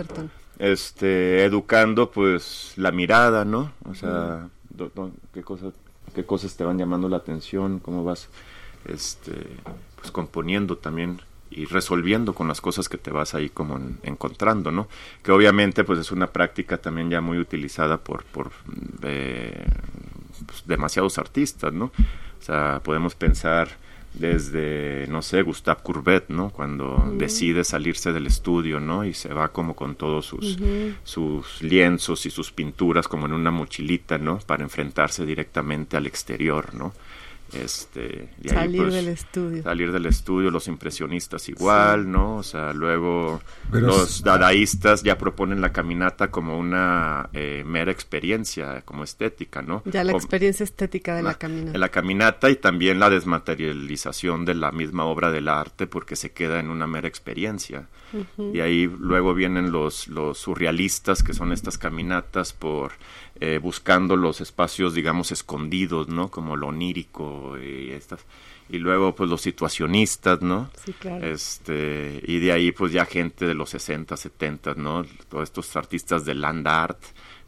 este 0.60 1.44
educando 1.44 2.10
pues 2.10 2.72
la 2.78 2.92
mirada, 2.94 3.44
¿no? 3.44 3.74
O 3.90 3.96
sea, 3.96 4.48
do- 4.70 4.90
do- 4.96 5.12
qué 5.34 5.42
cosas 5.44 5.74
qué 6.16 6.24
cosas 6.26 6.56
te 6.56 6.64
van 6.64 6.78
llamando 6.78 7.10
la 7.10 7.18
atención, 7.18 7.80
cómo 7.80 8.06
vas 8.06 8.30
este 8.86 9.34
pues 10.00 10.10
componiendo 10.12 10.78
también 10.78 11.20
y 11.56 11.66
resolviendo 11.66 12.34
con 12.34 12.48
las 12.48 12.62
cosas 12.62 12.90
que 12.90 12.98
te 12.98 13.12
vas 13.12 13.34
ahí 13.36 13.50
como 13.50 13.78
en- 13.78 13.98
encontrando, 14.04 14.72
¿no? 14.72 14.88
Que 15.24 15.32
obviamente 15.32 15.84
pues 15.84 16.00
es 16.00 16.12
una 16.12 16.28
práctica 16.28 16.78
también 16.78 17.10
ya 17.10 17.22
muy 17.22 17.38
utilizada 17.40 17.98
por 17.98 18.24
por 18.26 18.52
eh, 19.04 19.66
pues, 20.46 20.64
demasiados 20.66 21.18
artistas, 21.18 21.74
¿no? 21.74 21.86
O 21.86 22.46
sea, 22.46 22.82
podemos 22.84 23.16
pensar 23.16 23.70
desde, 24.14 25.08
no 25.08 25.24
sé, 25.24 25.42
Gustave 25.42 25.82
Courbet, 25.82 26.26
¿no? 26.30 26.52
Cuando 26.52 27.12
decide 27.18 27.64
salirse 27.64 28.14
del 28.14 28.28
estudio, 28.28 28.80
¿no? 28.80 29.06
Y 29.06 29.14
se 29.14 29.34
va 29.34 29.48
como 29.52 29.76
con 29.76 29.96
todos 29.96 30.26
sus, 30.28 30.58
sus 31.04 31.62
lienzos 31.64 32.26
y 32.28 32.30
sus 32.30 32.52
pinturas 32.52 33.08
como 33.08 33.26
en 33.26 33.34
una 33.34 33.50
mochilita, 33.50 34.20
¿no? 34.20 34.38
Para 34.46 34.64
enfrentarse 34.64 35.26
directamente 35.26 35.98
al 35.98 36.06
exterior, 36.06 36.76
¿no? 36.76 36.94
Este, 37.56 38.30
y 38.42 38.50
ahí, 38.50 38.56
Salir 38.56 38.82
pues, 38.82 38.94
del 38.94 39.08
estudio. 39.10 39.64
salir 39.64 39.92
del 39.92 40.06
estudio, 40.06 40.50
los 40.52 40.68
impresionistas 40.68 41.48
igual, 41.50 42.10
¿no? 42.12 42.38
O 42.38 42.44
sea, 42.44 42.74
luego 42.74 43.42
Pero 43.72 43.88
los 43.88 44.18
es- 44.18 44.24
dadaístas 44.24 45.04
ya 45.04 45.18
proponen 45.18 45.62
la 45.62 45.72
caminata 45.72 46.32
como 46.32 46.58
una 46.58 47.30
eh, 47.34 47.64
mera 47.66 47.92
experiencia, 47.92 48.82
como 48.86 49.04
estética, 49.04 49.62
¿no? 49.62 49.82
Ya 49.86 50.04
la 50.04 50.14
O- 50.14 50.18
experiencia 50.18 50.64
estética 50.64 51.16
de 51.16 51.24
la, 51.24 51.30
la- 51.32 51.38
caminata. 51.38 51.72
en 51.76 51.80
la 51.80 51.90
caminata 51.90 52.50
y 52.50 52.56
también 52.56 53.00
la 53.00 53.10
desmaterialización 53.10 54.46
de 54.46 54.56
la 54.56 54.72
misma 54.72 55.06
obra 55.06 55.32
del 55.32 55.48
arte 55.48 55.88
porque 55.88 56.16
se 56.16 56.32
queda 56.32 56.60
en 56.60 56.70
una 56.70 56.88
mera 56.88 57.08
experiencia. 57.08 57.88
Y 58.38 58.60
ahí 58.60 58.86
luego 59.00 59.34
vienen 59.34 59.72
los, 59.72 60.08
los 60.08 60.38
surrealistas, 60.38 61.24
que 61.24 61.34
son 61.34 61.52
estas 61.52 61.80
caminatas 61.80 62.54
por 62.54 62.92
eh, 63.46 63.60
buscando 63.62 64.16
los 64.16 64.40
espacios, 64.42 64.94
digamos, 64.94 65.32
escondidos, 65.32 66.08
¿no? 66.08 66.30
Como 66.30 66.56
lo 66.56 66.68
onírico 66.68 67.58
y 67.60 67.90
estas. 67.92 68.22
Y 68.70 68.78
luego, 68.78 69.14
pues, 69.14 69.30
los 69.30 69.42
situacionistas, 69.42 70.42
¿no? 70.42 70.70
Sí, 70.86 70.94
claro. 70.94 71.26
Este, 71.26 72.22
y 72.26 72.40
de 72.40 72.52
ahí, 72.54 72.72
pues, 72.72 72.92
ya 72.94 73.06
gente 73.06 73.46
de 73.46 73.54
los 73.54 73.70
60, 73.72 74.16
70, 74.16 74.76
¿no? 74.76 75.04
Todos 75.30 75.44
estos 75.44 75.76
artistas 75.76 76.24
de 76.26 76.34
land 76.36 76.66
art, 76.68 77.00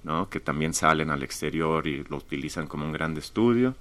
¿no? 0.04 0.28
Que 0.30 0.40
también 0.42 0.74
salen 0.74 1.10
al 1.12 1.24
exterior 1.24 1.88
y 1.88 2.04
lo 2.10 2.18
utilizan 2.18 2.68
como 2.68 2.86
un 2.86 2.92
gran 2.92 3.16
estudio. 3.18 3.76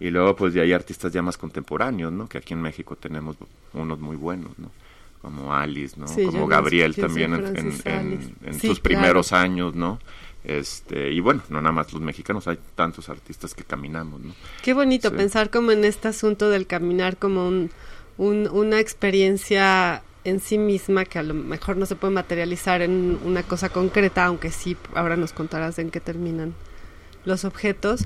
Y 0.00 0.08
luego, 0.10 0.34
pues, 0.34 0.54
de 0.54 0.62
ahí 0.62 0.72
artistas 0.72 1.12
ya 1.12 1.20
más 1.20 1.36
contemporáneos, 1.36 2.10
¿no? 2.10 2.26
Que 2.26 2.38
aquí 2.38 2.54
en 2.54 2.62
México 2.62 2.96
tenemos 2.96 3.36
unos 3.74 3.98
muy 4.00 4.16
buenos, 4.16 4.58
¿no? 4.58 4.70
como 5.20 5.52
Alice, 5.54 6.00
¿no? 6.00 6.08
Sí, 6.08 6.24
como 6.24 6.46
Gabriel 6.46 6.96
también 6.96 7.34
en 7.34 7.40
en, 7.40 7.46
en- 7.46 7.54
Francis 7.54 7.84
en- 7.86 7.98
Alice. 7.98 8.32
en 8.42 8.54
Sí, 8.54 8.68
sus 8.68 8.80
claro. 8.80 8.82
primeros 9.00 9.32
años, 9.34 9.74
¿no? 9.74 9.98
Este, 10.44 11.10
y 11.12 11.20
bueno, 11.20 11.42
no 11.50 11.60
nada 11.60 11.72
más 11.72 11.92
los 11.92 12.00
mexicanos, 12.02 12.48
hay 12.48 12.58
tantos 12.74 13.08
artistas 13.08 13.54
que 13.54 13.62
caminamos, 13.64 14.20
¿no? 14.22 14.34
Qué 14.62 14.72
bonito 14.72 15.10
Sí. 15.10 15.16
pensar 15.16 15.50
como 15.50 15.70
en 15.72 15.84
este 15.84 16.08
asunto 16.08 16.48
del 16.48 16.66
caminar 16.66 17.16
como 17.18 17.46
un, 17.46 17.70
un- 18.16 18.48
una 18.50 18.80
experiencia 18.80 20.02
en 20.24 20.40
sí 20.40 20.58
misma 20.58 21.04
que 21.04 21.18
a 21.18 21.22
lo 21.22 21.34
mejor 21.34 21.76
no 21.76 21.86
se 21.86 21.94
puede 21.96 22.12
materializar 22.14 22.82
en 22.82 23.18
una 23.24 23.42
cosa 23.42 23.68
concreta, 23.70 24.24
aunque 24.26 24.50
sí, 24.50 24.76
ahora 24.94 25.16
nos 25.16 25.32
contarás 25.32 25.78
en 25.78 25.90
qué 25.90 26.00
terminan 26.00 26.54
los 27.24 27.44
objetos, 27.44 28.04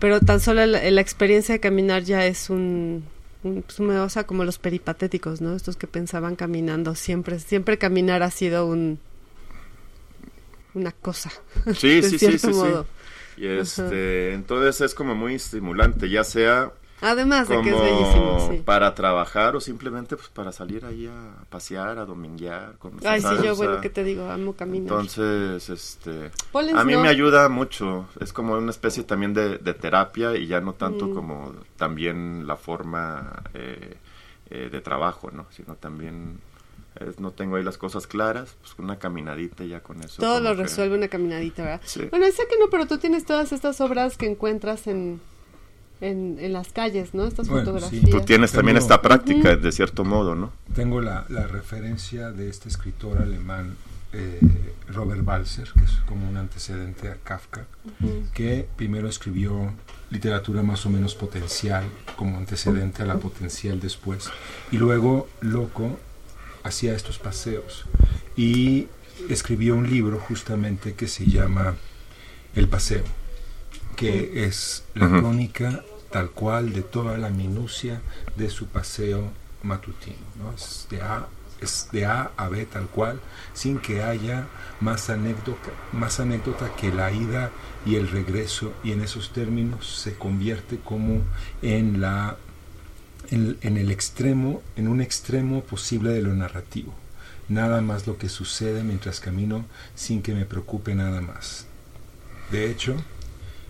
pero 0.00 0.20
tan 0.20 0.40
solo 0.40 0.64
la, 0.66 0.90
la 0.90 1.00
experiencia 1.00 1.54
de 1.54 1.60
caminar 1.60 2.02
ya 2.02 2.26
es 2.26 2.48
un, 2.50 3.04
un 3.42 3.62
pues, 3.62 3.78
una 3.78 4.00
cosa 4.02 4.24
como 4.24 4.44
los 4.44 4.58
peripatéticos, 4.58 5.40
¿no? 5.42 5.54
Estos 5.54 5.76
que 5.76 5.86
pensaban 5.86 6.34
caminando, 6.36 6.94
siempre, 6.94 7.38
siempre 7.38 7.76
caminar 7.78 8.22
ha 8.22 8.30
sido 8.30 8.66
un 8.66 8.98
una 10.74 10.92
cosa, 10.92 11.30
Sí, 11.74 12.00
de 12.00 12.10
sí, 12.10 12.18
cierto 12.18 12.38
sí, 12.48 12.52
sí. 12.52 12.58
modo. 12.58 12.86
Y 13.36 13.46
este, 13.46 14.32
entonces 14.32 14.80
es 14.80 14.94
como 14.94 15.14
muy 15.14 15.34
estimulante, 15.34 16.08
ya 16.08 16.22
sea 16.24 16.72
Además 17.00 17.48
de 17.48 17.60
que 17.60 17.70
es 17.70 17.76
bellísimo, 17.80 18.48
sí. 18.50 18.62
para 18.64 18.94
trabajar 18.94 19.56
o 19.56 19.60
simplemente 19.60 20.16
pues 20.16 20.28
para 20.28 20.52
salir 20.52 20.84
ahí 20.86 21.06
a 21.06 21.44
pasear, 21.50 21.98
a 21.98 22.06
dominguear. 22.06 22.78
con 22.78 22.92
Ay, 23.04 23.20
sí, 23.20 23.26
yo, 23.44 23.52
O 23.52 23.56
bueno, 23.56 23.80
¿qué 23.80 23.90
te 23.90 24.04
digo? 24.04 24.30
Amo 24.30 24.54
caminar. 24.54 24.84
Entonces, 25.00 25.68
este, 25.68 26.30
a 26.74 26.84
mí 26.84 26.92
no. 26.94 27.00
me 27.00 27.08
ayuda 27.08 27.48
mucho, 27.48 28.08
es 28.20 28.32
como 28.32 28.54
una 28.54 28.70
especie 28.70 29.02
también 29.02 29.34
de, 29.34 29.58
de 29.58 29.74
terapia 29.74 30.34
y 30.36 30.46
ya 30.46 30.60
no 30.60 30.74
tanto 30.74 31.08
Mm. 31.08 31.14
como 31.14 31.52
también 31.76 32.46
la 32.46 32.56
forma 32.56 33.42
eh, 33.52 33.96
eh, 34.48 34.68
de 34.70 34.80
trabajo, 34.80 35.30
¿no? 35.30 35.46
Sino 35.50 35.74
también 35.74 36.38
es- 37.00 37.18
no 37.20 37.30
tengo 37.32 37.56
ahí 37.56 37.64
las 37.64 37.78
cosas 37.78 38.06
claras, 38.06 38.54
pues 38.60 38.74
una 38.78 38.98
caminadita 38.98 39.64
y 39.64 39.68
ya 39.70 39.80
con 39.80 40.02
eso. 40.02 40.20
Todo 40.22 40.40
lo 40.40 40.54
que- 40.56 40.62
resuelve 40.64 40.96
una 40.96 41.08
caminadita, 41.08 41.62
¿verdad? 41.62 41.80
Sí. 41.84 42.06
Bueno, 42.10 42.26
sé 42.26 42.42
que 42.48 42.58
no, 42.58 42.66
pero 42.70 42.86
tú 42.86 42.98
tienes 42.98 43.24
todas 43.24 43.52
estas 43.52 43.80
obras 43.80 44.16
que 44.16 44.26
encuentras 44.26 44.86
en, 44.86 45.20
en, 46.00 46.36
en 46.40 46.52
las 46.52 46.68
calles, 46.72 47.14
¿no? 47.14 47.24
Estas 47.26 47.48
Bueno, 47.48 47.64
sí. 47.64 47.70
fotografías. 47.72 48.10
Tú 48.10 48.20
tienes 48.26 48.52
también 48.52 48.76
Tengo- 48.76 48.84
esta 48.86 49.00
práctica, 49.02 49.56
de 49.56 49.72
cierto 49.72 50.04
modo, 50.04 50.34
¿no? 50.34 50.52
Tengo 50.74 51.00
la, 51.00 51.24
la 51.28 51.46
referencia 51.46 52.30
de 52.32 52.48
este 52.48 52.68
escritor 52.68 53.18
alemán, 53.18 53.76
eh, 54.12 54.38
Robert 54.92 55.24
Balzer, 55.24 55.68
que 55.72 55.84
es 55.84 55.92
como 56.06 56.28
un 56.28 56.36
antecedente 56.36 57.08
a 57.08 57.16
Kafka, 57.16 57.66
que 58.32 58.68
primero 58.76 59.08
escribió 59.08 59.72
literatura 60.10 60.62
más 60.62 60.86
o 60.86 60.90
menos 60.90 61.14
potencial, 61.16 61.84
como 62.16 62.36
antecedente 62.36 63.02
a 63.02 63.06
la 63.06 63.16
potencial 63.16 63.80
después, 63.80 64.30
y 64.70 64.76
luego, 64.76 65.26
loco, 65.40 65.98
hacía 66.64 66.94
estos 66.94 67.18
paseos. 67.18 67.84
Y 68.36 68.88
escribió 69.28 69.76
un 69.76 69.88
libro 69.88 70.18
justamente 70.18 70.94
que 70.94 71.06
se 71.06 71.26
llama 71.26 71.76
El 72.56 72.68
Paseo, 72.68 73.04
que 73.96 74.44
es 74.44 74.84
la 74.94 75.08
crónica 75.08 75.84
tal 76.10 76.30
cual 76.30 76.72
de 76.72 76.82
toda 76.82 77.18
la 77.18 77.28
minucia 77.28 78.00
de 78.36 78.48
su 78.48 78.66
paseo 78.66 79.30
matutino. 79.62 80.16
¿no? 80.38 80.52
Es, 80.52 80.86
de 80.90 81.02
a, 81.02 81.26
es 81.60 81.88
de 81.90 82.06
A 82.06 82.30
a 82.36 82.48
B 82.48 82.66
tal 82.66 82.86
cual, 82.86 83.20
sin 83.52 83.78
que 83.78 84.02
haya 84.02 84.46
más 84.80 85.10
anécdota, 85.10 85.70
más 85.92 86.20
anécdota 86.20 86.70
que 86.76 86.92
la 86.92 87.10
ida 87.10 87.50
y 87.84 87.96
el 87.96 88.08
regreso, 88.08 88.72
y 88.84 88.92
en 88.92 89.00
esos 89.02 89.32
términos 89.32 89.98
se 90.02 90.14
convierte 90.14 90.78
como 90.78 91.22
en 91.62 92.00
la 92.00 92.36
en, 93.30 93.76
el 93.76 93.90
extremo, 93.90 94.62
en 94.76 94.88
un 94.88 95.00
extremo 95.00 95.62
posible 95.62 96.10
de 96.10 96.22
lo 96.22 96.34
narrativo. 96.34 96.94
Nada 97.48 97.80
más 97.80 98.06
lo 98.06 98.16
que 98.18 98.28
sucede 98.28 98.82
mientras 98.82 99.20
camino 99.20 99.64
sin 99.94 100.22
que 100.22 100.34
me 100.34 100.46
preocupe 100.46 100.94
nada 100.94 101.20
más. 101.20 101.66
De 102.50 102.70
hecho, 102.70 102.96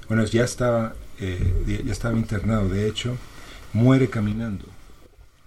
bueno, 0.08 0.24
ya 0.24 0.44
estaba, 0.44 0.94
eh, 1.18 1.82
ya 1.84 1.92
estaba 1.92 2.16
internado, 2.16 2.68
de 2.68 2.88
hecho, 2.88 3.16
muere 3.72 4.08
caminando. 4.08 4.73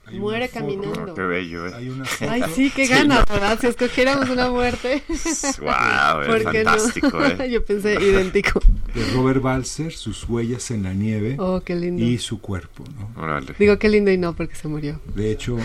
Hay 0.08 0.20
Muere 0.20 0.48
caminando. 0.50 1.12
Oh, 1.12 1.14
qué 1.14 1.22
bello, 1.22 1.68
¿eh? 1.68 1.74
Hay 1.76 1.90
una 1.90 2.06
foto 2.06 2.32
Ay, 2.32 2.44
sí, 2.56 2.72
qué 2.74 2.88
ganas, 2.88 3.26
¿verdad? 3.30 3.60
Si 3.60 3.68
escogiéramos 3.68 4.30
una 4.30 4.50
muerte. 4.50 5.04
wow, 5.10 6.22
es 6.22 6.28
¿Por 6.28 6.52
qué 6.52 6.64
no? 6.64 6.70
fantástico, 6.72 7.26
¿eh? 7.26 7.50
Yo 7.52 7.66
pensé 7.66 7.94
idéntico. 8.02 8.62
de 8.94 9.06
Robert 9.14 9.42
Balzer, 9.42 9.92
sus 9.94 10.24
huellas 10.30 10.72
en 10.72 10.84
la 10.84 10.94
nieve 10.94 11.36
Oh, 11.40 11.62
qué 11.62 11.76
lindo. 11.76 12.02
y 12.04 12.18
su 12.20 12.40
cuerpo. 12.40 12.84
¿no? 12.98 13.22
Órale. 13.22 13.54
Digo 13.60 13.78
qué 13.78 13.90
lindo 13.90 14.10
y 14.12 14.18
no, 14.18 14.34
porque 14.34 14.56
se 14.56 14.68
murió. 14.70 15.00
De 15.14 15.30
hecho, 15.32 15.58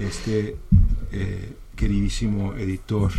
este 0.00 0.56
eh, 1.12 1.52
queridísimo 1.76 2.54
editor 2.54 3.12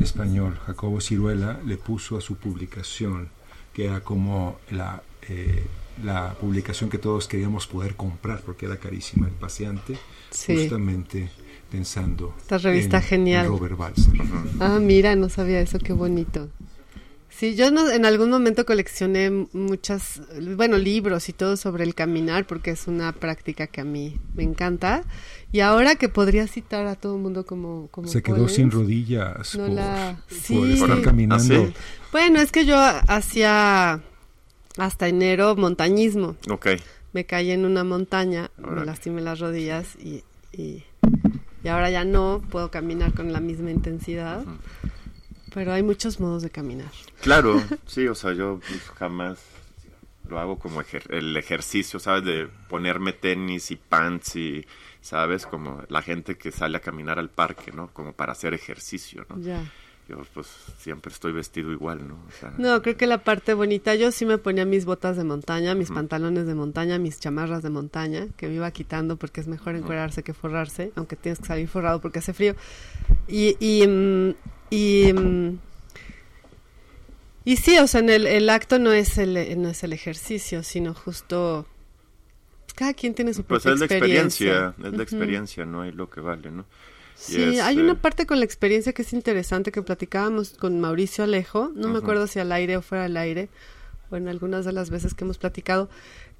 español, 0.00 0.58
Jacobo 0.66 1.00
Ciruela, 1.00 1.60
le 1.66 1.76
puso 1.76 2.16
a 2.16 2.20
su 2.20 2.36
publicación, 2.36 3.28
que 3.72 3.86
era 3.86 4.00
como 4.00 4.58
la, 4.70 5.02
eh, 5.28 5.64
la 6.02 6.34
publicación 6.40 6.90
que 6.90 6.98
todos 6.98 7.28
queríamos 7.28 7.66
poder 7.66 7.94
comprar, 7.96 8.40
porque 8.40 8.66
era 8.66 8.78
carísima, 8.78 9.26
El 9.28 9.34
Paseante, 9.34 9.96
Sí. 10.30 10.56
justamente 10.56 11.30
pensando 11.70 12.34
Esta 12.38 12.58
revista 12.58 12.96
en- 12.98 13.02
en 13.02 13.08
genial. 13.08 13.46
Robert 13.48 13.76
Balzer. 13.76 14.14
Ah, 14.60 14.78
mira, 14.80 15.14
no 15.16 15.28
sabía 15.28 15.60
eso, 15.60 15.78
qué 15.78 15.92
bonito. 15.92 16.48
Sí, 17.30 17.56
yo 17.56 17.72
no, 17.72 17.90
en 17.90 18.06
algún 18.06 18.30
momento 18.30 18.64
coleccioné 18.64 19.48
muchas, 19.52 20.22
bueno, 20.56 20.78
libros 20.78 21.28
y 21.28 21.32
todo 21.32 21.56
sobre 21.56 21.82
el 21.82 21.92
caminar, 21.96 22.46
porque 22.46 22.70
es 22.70 22.86
una 22.86 23.10
práctica 23.12 23.66
que 23.66 23.80
a 23.80 23.84
mí 23.84 24.20
me 24.36 24.44
encanta. 24.44 25.02
Y 25.50 25.58
ahora 25.58 25.96
que 25.96 26.08
podría 26.08 26.46
citar 26.46 26.86
a 26.86 26.94
todo 26.94 27.16
el 27.16 27.22
mundo 27.22 27.44
como... 27.44 27.88
como 27.90 28.06
Se 28.06 28.22
quedó 28.22 28.48
sin 28.48 28.70
rodillas 28.70 29.56
No 29.56 29.66
por, 29.66 29.74
la- 29.74 30.22
por 30.28 30.38
sí. 30.38 30.72
estar 30.74 30.92
¿Ah, 30.92 31.02
caminando. 31.02 31.66
sí? 31.66 31.74
Bueno, 32.12 32.40
es 32.40 32.52
que 32.52 32.66
yo 32.66 32.76
hacía 32.78 34.00
hasta 34.76 35.08
enero 35.08 35.56
montañismo. 35.56 36.36
Ok. 36.50 36.68
Me 37.12 37.24
caí 37.26 37.50
en 37.52 37.64
una 37.64 37.84
montaña, 37.84 38.50
me 38.58 38.84
lastimé 38.84 39.20
las 39.22 39.38
rodillas 39.38 39.94
y, 39.96 40.24
y, 40.52 40.82
y 41.62 41.68
ahora 41.68 41.88
ya 41.90 42.04
no 42.04 42.42
puedo 42.50 42.70
caminar 42.70 43.12
con 43.14 43.32
la 43.32 43.40
misma 43.40 43.70
intensidad. 43.70 44.44
Pero 45.52 45.72
hay 45.72 45.84
muchos 45.84 46.18
modos 46.18 46.42
de 46.42 46.50
caminar. 46.50 46.90
Claro, 47.20 47.62
sí, 47.86 48.08
o 48.08 48.14
sea, 48.16 48.32
yo 48.32 48.58
pues, 48.66 48.80
jamás 48.98 49.38
lo 50.28 50.40
hago 50.40 50.58
como 50.58 50.82
ejer- 50.82 51.08
el 51.10 51.36
ejercicio, 51.36 52.00
¿sabes? 52.00 52.24
De 52.24 52.48
ponerme 52.68 53.12
tenis 53.12 53.70
y 53.70 53.76
pants 53.76 54.34
y, 54.34 54.66
¿sabes? 55.00 55.46
Como 55.46 55.82
la 55.88 56.02
gente 56.02 56.36
que 56.36 56.50
sale 56.50 56.78
a 56.78 56.80
caminar 56.80 57.20
al 57.20 57.30
parque, 57.30 57.70
¿no? 57.70 57.88
Como 57.92 58.12
para 58.14 58.32
hacer 58.32 58.54
ejercicio, 58.54 59.24
¿no? 59.28 59.38
Ya. 59.40 59.62
Yo 60.08 60.18
pues 60.34 60.46
siempre 60.78 61.10
estoy 61.10 61.32
vestido 61.32 61.72
igual, 61.72 62.06
¿no? 62.06 62.14
O 62.28 62.30
sea, 62.38 62.52
No, 62.58 62.82
creo 62.82 62.96
que 62.96 63.06
la 63.06 63.24
parte 63.24 63.54
bonita, 63.54 63.94
yo 63.94 64.12
sí 64.12 64.26
me 64.26 64.36
ponía 64.36 64.66
mis 64.66 64.84
botas 64.84 65.16
de 65.16 65.24
montaña, 65.24 65.74
mis 65.74 65.90
pantalones 65.90 66.46
de 66.46 66.54
montaña, 66.54 66.98
mis 66.98 67.20
chamarras 67.20 67.62
de 67.62 67.70
montaña, 67.70 68.28
que 68.36 68.46
me 68.48 68.54
iba 68.54 68.70
quitando 68.70 69.16
porque 69.16 69.40
es 69.40 69.48
mejor 69.48 69.76
encuerarse 69.76 70.22
que 70.22 70.34
forrarse, 70.34 70.92
aunque 70.96 71.16
tienes 71.16 71.38
que 71.38 71.46
salir 71.46 71.68
forrado 71.68 72.02
porque 72.02 72.18
hace 72.18 72.34
frío. 72.34 72.54
Y, 73.28 73.56
y, 73.60 73.86
mm, 73.86 74.34
y, 74.68 75.12
mm, 75.14 75.58
y 77.46 77.56
sí, 77.56 77.78
o 77.78 77.86
sea, 77.86 78.00
en 78.00 78.10
el, 78.10 78.26
el 78.26 78.50
acto 78.50 78.78
no 78.78 78.92
es 78.92 79.16
el, 79.16 79.60
no 79.60 79.70
es 79.70 79.82
el 79.84 79.94
ejercicio, 79.94 80.62
sino 80.62 80.92
justo... 80.92 81.66
pues, 82.64 82.74
cada 82.74 82.92
quien 82.92 83.14
tiene 83.14 83.32
su 83.32 83.44
pues 83.44 83.62
propia 83.62 83.74
es 83.74 83.80
la 83.80 83.86
experiencia, 83.86 84.74
es 84.84 84.92
la 84.92 85.02
experiencia, 85.02 85.64
no 85.64 85.80
hay 85.82 85.92
lo 85.92 86.10
que 86.10 86.20
vale, 86.20 86.50
¿no? 86.50 86.66
Sí, 87.16 87.58
hay 87.60 87.78
eh, 87.78 87.82
una 87.82 87.94
parte 87.94 88.26
con 88.26 88.38
la 88.38 88.44
experiencia 88.44 88.92
que 88.92 89.02
es 89.02 89.12
interesante 89.12 89.72
que 89.72 89.82
platicábamos 89.82 90.50
con 90.50 90.80
Mauricio 90.80 91.24
Alejo, 91.24 91.70
no 91.74 91.88
me 91.88 91.98
acuerdo 91.98 92.26
si 92.26 92.38
al 92.38 92.52
aire 92.52 92.76
o 92.76 92.82
fuera 92.82 93.04
al 93.04 93.16
aire, 93.16 93.48
o 94.10 94.16
en 94.16 94.28
algunas 94.28 94.64
de 94.64 94.72
las 94.72 94.90
veces 94.90 95.14
que 95.14 95.24
hemos 95.24 95.38
platicado, 95.38 95.88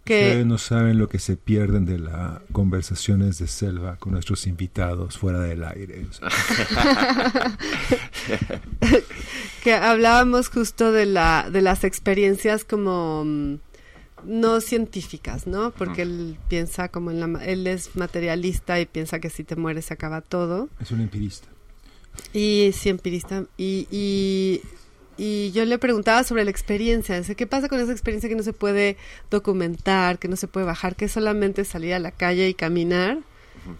que 0.04 0.26
Ustedes 0.26 0.46
no 0.46 0.58
saben 0.58 0.98
lo 0.98 1.08
que 1.08 1.18
se 1.18 1.36
pierden 1.36 1.86
de 1.86 1.98
las 1.98 2.40
conversaciones 2.52 3.38
de 3.38 3.46
selva 3.46 3.96
con 3.96 4.12
nuestros 4.12 4.46
invitados 4.46 5.16
fuera 5.16 5.40
del 5.40 5.64
aire. 5.64 6.06
O 6.10 6.12
sea, 6.12 6.28
que 9.62 9.72
hablábamos 9.72 10.50
justo 10.50 10.92
de 10.92 11.06
la 11.06 11.48
de 11.50 11.62
las 11.62 11.84
experiencias 11.84 12.64
como 12.64 13.24
mm, 13.24 13.54
no 14.26 14.60
científicas, 14.60 15.46
¿no? 15.46 15.70
Porque 15.72 16.02
él 16.02 16.36
piensa 16.48 16.88
como 16.88 17.10
en 17.10 17.20
la 17.20 17.26
ma- 17.26 17.44
él 17.44 17.66
es 17.66 17.94
materialista 17.96 18.80
y 18.80 18.86
piensa 18.86 19.18
que 19.20 19.30
si 19.30 19.44
te 19.44 19.56
mueres 19.56 19.86
se 19.86 19.94
acaba 19.94 20.20
todo. 20.20 20.68
es 20.80 20.90
un 20.90 21.00
empirista. 21.00 21.48
Y 22.32 22.70
sí, 22.74 22.88
empirista. 22.90 23.44
Y, 23.56 23.86
y, 23.90 24.60
y 25.16 25.50
yo 25.52 25.64
le 25.64 25.78
preguntaba 25.78 26.22
sobre 26.24 26.44
la 26.44 26.50
experiencia. 26.50 27.18
Dice, 27.18 27.34
¿qué 27.34 27.46
pasa 27.46 27.68
con 27.68 27.80
esa 27.80 27.92
experiencia 27.92 28.28
que 28.28 28.36
no 28.36 28.42
se 28.42 28.52
puede 28.52 28.96
documentar, 29.30 30.18
que 30.18 30.28
no 30.28 30.36
se 30.36 30.46
puede 30.48 30.66
bajar, 30.66 30.96
que 30.96 31.06
es 31.06 31.12
solamente 31.12 31.64
salir 31.64 31.92
a 31.94 31.98
la 31.98 32.10
calle 32.12 32.48
y 32.48 32.54
caminar? 32.54 33.18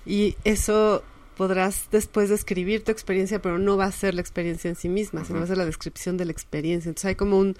Y 0.06 0.36
eso 0.44 1.02
podrás 1.36 1.88
después 1.90 2.28
describir 2.30 2.84
tu 2.84 2.92
experiencia, 2.92 3.42
pero 3.42 3.58
no 3.58 3.76
va 3.76 3.86
a 3.86 3.92
ser 3.92 4.14
la 4.14 4.20
experiencia 4.20 4.68
en 4.68 4.76
sí 4.76 4.88
misma, 4.88 5.24
sino 5.24 5.38
va 5.40 5.44
a 5.44 5.48
ser 5.48 5.58
la 5.58 5.66
descripción 5.66 6.16
de 6.16 6.24
la 6.24 6.32
experiencia. 6.32 6.88
Entonces 6.88 7.08
hay 7.08 7.14
como 7.16 7.38
un, 7.38 7.56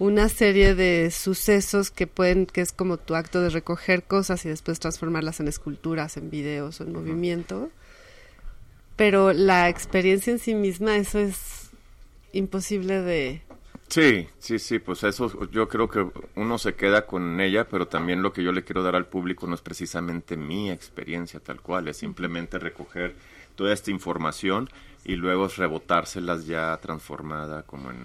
una 0.00 0.30
serie 0.30 0.74
de 0.74 1.10
sucesos 1.10 1.90
que 1.90 2.06
pueden, 2.06 2.46
que 2.46 2.62
es 2.62 2.72
como 2.72 2.96
tu 2.96 3.14
acto 3.14 3.42
de 3.42 3.50
recoger 3.50 4.02
cosas 4.02 4.44
y 4.46 4.48
después 4.48 4.80
transformarlas 4.80 5.40
en 5.40 5.48
esculturas, 5.48 6.16
en 6.16 6.30
videos 6.30 6.80
o 6.80 6.84
en 6.84 6.92
movimiento. 6.94 7.70
Pero 8.96 9.34
la 9.34 9.68
experiencia 9.68 10.32
en 10.32 10.38
sí 10.38 10.54
misma, 10.54 10.96
eso 10.96 11.18
es 11.18 11.70
imposible 12.32 13.02
de... 13.02 13.42
Sí, 13.88 14.26
sí, 14.38 14.58
sí, 14.58 14.78
pues 14.78 15.04
eso 15.04 15.50
yo 15.50 15.68
creo 15.68 15.90
que 15.90 16.06
uno 16.34 16.56
se 16.56 16.74
queda 16.76 17.06
con 17.06 17.38
ella, 17.38 17.68
pero 17.68 17.86
también 17.86 18.22
lo 18.22 18.32
que 18.32 18.42
yo 18.42 18.52
le 18.52 18.64
quiero 18.64 18.82
dar 18.82 18.96
al 18.96 19.06
público 19.06 19.46
no 19.46 19.54
es 19.54 19.60
precisamente 19.60 20.36
mi 20.38 20.70
experiencia 20.70 21.40
tal 21.40 21.60
cual, 21.60 21.88
es 21.88 21.98
simplemente 21.98 22.58
recoger 22.58 23.16
toda 23.54 23.74
esta 23.74 23.90
información 23.90 24.70
y 25.04 25.16
luego 25.16 25.48
rebotárselas 25.48 26.46
ya 26.46 26.76
transformada 26.78 27.62
como 27.62 27.90
en, 27.90 27.98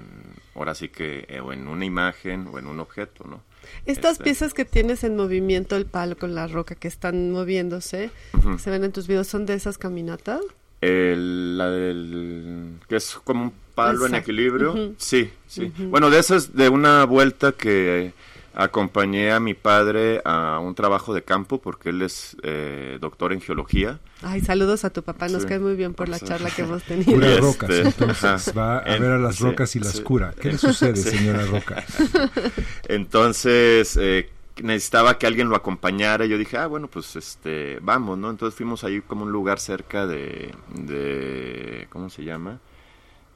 ahora 0.55 0.75
sí 0.75 0.89
que, 0.89 1.25
eh, 1.27 1.39
o 1.39 1.51
en 1.53 1.67
una 1.67 1.85
imagen 1.85 2.47
o 2.51 2.59
en 2.59 2.67
un 2.67 2.79
objeto, 2.79 3.25
¿no? 3.27 3.41
Estas 3.85 4.13
Este, 4.13 4.23
piezas 4.25 4.53
que 4.53 4.63
tienes 4.63 5.03
en 5.03 5.15
movimiento, 5.15 5.75
el 5.75 5.85
palo 5.85 6.17
con 6.17 6.35
la 6.35 6.47
roca 6.47 6.75
que 6.75 6.87
están 6.87 7.31
moviéndose, 7.31 8.11
que 8.31 8.59
se 8.59 8.69
ven 8.69 8.83
en 8.83 8.91
tus 8.91 9.07
videos, 9.07 9.27
¿son 9.27 9.45
de 9.45 9.55
esas 9.55 9.77
caminatas? 9.77 10.41
El, 10.81 11.57
la 11.57 11.69
del, 11.69 12.79
que 12.87 12.97
es 12.97 13.15
como 13.23 13.45
un 13.45 13.53
palo 13.73 14.05
en 14.05 14.15
equilibrio. 14.15 14.93
Sí, 14.97 15.31
sí. 15.47 15.71
Bueno, 15.89 16.09
de 16.09 16.19
esas, 16.19 16.55
de 16.55 16.69
una 16.69 17.05
vuelta 17.05 17.53
que 17.53 18.13
acompañé 18.55 19.31
a 19.31 19.39
mi 19.39 19.53
padre 19.53 20.21
a 20.25 20.59
un 20.59 20.73
trabajo 20.75 21.13
de 21.13 21.23
campo, 21.23 21.59
porque 21.61 21.89
él 21.89 22.01
es 22.01 22.35
eh, 22.43 22.97
doctor 23.01 23.33
en 23.33 23.41
geología. 23.41 23.99
Ay, 24.21 24.41
saludos 24.41 24.85
a 24.85 24.89
tu 24.91 25.03
papá, 25.03 25.27
nos 25.27 25.43
Sí. 25.43 25.49
cae 25.49 25.59
muy 25.59 25.75
bien 25.75 25.93
por 25.93 26.07
la 26.09 26.17
Sí. 26.19 26.25
charla 26.25 26.49
que 26.49 26.61
hemos 26.63 26.83
Cura 26.87 26.95
tenido. 27.03 27.21
Este, 27.27 27.41
rocas, 27.41 27.69
entonces 27.71 28.53
va 28.57 28.79
a 28.79 28.95
En- 28.95 29.01
ver 29.01 29.11
a 29.11 29.17
las 29.19 29.35
sí, 29.35 29.43
rocas 29.43 29.75
y 29.75 29.79
las 29.79 29.93
sí. 29.93 30.03
cura. 30.03 30.33
¿Qué 30.39 30.51
le 30.53 30.57
sucede, 30.57 30.95
Sí. 30.95 31.09
señora 31.17 31.45
Roca? 31.45 31.83
Entonces, 32.87 33.97
eh, 34.01 34.29
necesitaba 34.61 35.17
que 35.17 35.27
alguien 35.27 35.49
lo 35.49 35.55
acompañara. 35.55 36.25
Y 36.25 36.29
yo 36.29 36.37
dije, 36.37 36.57
ah, 36.57 36.67
bueno, 36.67 36.87
pues 36.87 37.15
este, 37.15 37.79
vamos, 37.81 38.17
¿no? 38.17 38.29
Entonces 38.29 38.55
fuimos 38.55 38.83
ahí 38.83 39.01
como 39.01 39.23
un 39.25 39.31
lugar 39.31 39.59
cerca 39.59 40.07
de, 40.07 40.53
de 40.73 41.87
¿cómo 41.89 42.09
se 42.09 42.23
llama? 42.23 42.59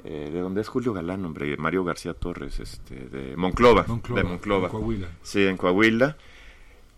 Eh, 0.06 0.30
de 0.32 0.40
donde 0.40 0.62
es 0.62 0.68
Julio 0.70 0.94
Galán, 0.94 1.26
hombre, 1.26 1.58
Mario 1.58 1.84
García 1.84 2.14
Torres, 2.14 2.60
este, 2.60 2.96
de 2.96 3.36
Monclova, 3.36 3.84
de 3.84 4.24
Monclova. 4.24 4.68
en 4.68 4.72
Coahuila. 4.72 5.08
Sí, 5.24 5.46
en 5.46 5.58
Coahuila. 5.58 6.18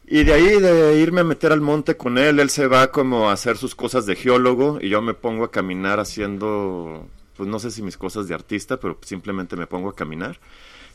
Y 0.05 0.23
de 0.23 0.33
ahí 0.33 0.59
de 0.59 0.99
irme 0.99 1.21
a 1.21 1.23
meter 1.23 1.51
al 1.51 1.61
monte 1.61 1.97
con 1.97 2.17
él, 2.17 2.39
él 2.39 2.49
se 2.49 2.67
va 2.67 2.91
como 2.91 3.29
a 3.29 3.33
hacer 3.33 3.57
sus 3.57 3.75
cosas 3.75 4.05
de 4.05 4.15
geólogo 4.15 4.77
y 4.81 4.89
yo 4.89 5.01
me 5.01 5.13
pongo 5.13 5.45
a 5.45 5.51
caminar 5.51 5.99
haciendo, 5.99 7.07
pues 7.37 7.47
no 7.49 7.59
sé 7.59 7.71
si 7.71 7.81
mis 7.81 7.97
cosas 7.97 8.27
de 8.27 8.35
artista, 8.35 8.77
pero 8.77 8.97
simplemente 9.01 9.55
me 9.55 9.67
pongo 9.67 9.89
a 9.89 9.95
caminar. 9.95 10.39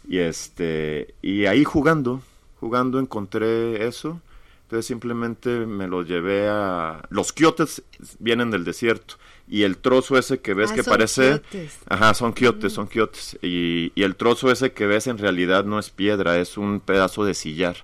Y 0.06 0.18
este, 0.18 1.14
y 1.22 1.46
ahí 1.46 1.64
jugando, 1.64 2.20
jugando 2.60 3.00
encontré 3.00 3.86
eso. 3.86 4.20
Entonces 4.64 4.86
simplemente 4.86 5.64
me 5.64 5.86
lo 5.86 6.02
llevé 6.02 6.48
a... 6.48 7.06
Los 7.08 7.32
quiotes 7.32 7.82
vienen 8.18 8.50
del 8.50 8.64
desierto 8.64 9.16
y 9.48 9.62
el 9.62 9.76
trozo 9.78 10.18
ese 10.18 10.40
que 10.40 10.54
ves 10.54 10.70
Ah, 10.72 10.74
que 10.74 10.82
son 10.82 10.92
parece... 10.92 11.40
quiotes. 11.42 11.78
Ajá, 11.88 12.14
son 12.14 12.32
quiotes, 12.32 12.72
son 12.72 12.86
quiotes. 12.88 13.38
Y, 13.42 13.92
y 13.94 14.02
el 14.02 14.16
trozo 14.16 14.50
ese 14.50 14.72
que 14.72 14.86
ves 14.86 15.06
en 15.06 15.18
realidad 15.18 15.64
no 15.64 15.78
es 15.78 15.90
piedra, 15.90 16.38
es 16.38 16.56
un 16.58 16.80
pedazo 16.80 17.24
de 17.24 17.34
sillar 17.34 17.76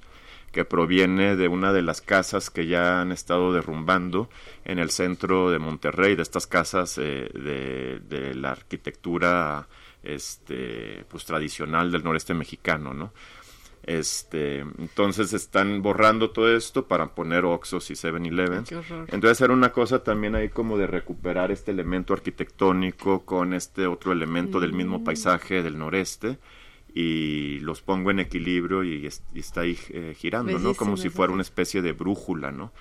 que 0.51 0.65
proviene 0.67 1.35
de 1.37 1.49
una 1.49 1.73
de 1.73 1.81
las 1.81 2.03
casas 2.03 2.51
que 2.51 2.67
ya 2.67 3.01
han 3.01 3.11
estado 3.11 3.55
derrumbando 3.55 4.29
en 4.67 4.79
el 4.79 4.91
centro 4.91 5.51
de 5.51 5.59
Monterrey, 5.59 6.15
de 6.15 6.23
estas 6.23 6.47
casas 6.47 6.99
eh, 6.99 7.31
de, 7.33 8.01
de 8.07 8.35
la 8.35 8.51
arquitectura 8.51 9.67
este 10.03 11.05
pues 11.09 11.25
tradicional 11.25 11.91
del 11.93 12.05
noreste 12.05 12.35
mexicano, 12.35 12.93
¿no? 12.93 13.13
Este, 13.85 14.61
entonces 14.61 15.33
están 15.33 15.83
borrando 15.83 16.31
todo 16.31 16.55
esto 16.57 16.87
para 16.87 17.15
poner 17.15 17.45
Oxos 17.45 17.91
y 17.91 17.95
7-Eleven. 17.95 18.65
Qué 18.65 18.77
horror. 18.77 19.07
Entonces 19.11 19.41
era 19.41 19.53
una 19.53 19.73
cosa 19.73 20.05
también 20.05 20.35
ahí 20.37 20.49
como 20.51 20.79
de 20.79 20.87
recuperar 20.87 21.51
este 21.51 21.73
elemento 21.73 22.13
arquitectónico 22.15 23.25
con 23.25 23.55
este 23.55 23.87
otro 23.87 24.13
elemento 24.13 24.61
del 24.61 24.73
mismo 24.73 25.03
paisaje 25.05 25.63
del 25.63 25.79
noreste 25.79 26.39
y 26.95 27.59
los 27.61 27.81
pongo 27.81 28.11
en 28.11 28.21
equilibrio 28.21 28.85
y, 28.85 29.07
es- 29.07 29.23
y 29.35 29.41
está 29.41 29.63
ahí 29.63 29.79
eh, 29.89 30.15
girando, 30.17 30.53
¿no? 30.63 30.75
Como 30.75 30.97
si 30.99 31.09
fuera 31.09 31.33
una 31.33 31.43
especie 31.43 31.81
de 31.83 31.93
brújula, 31.93 32.53
¿no? 32.53 32.73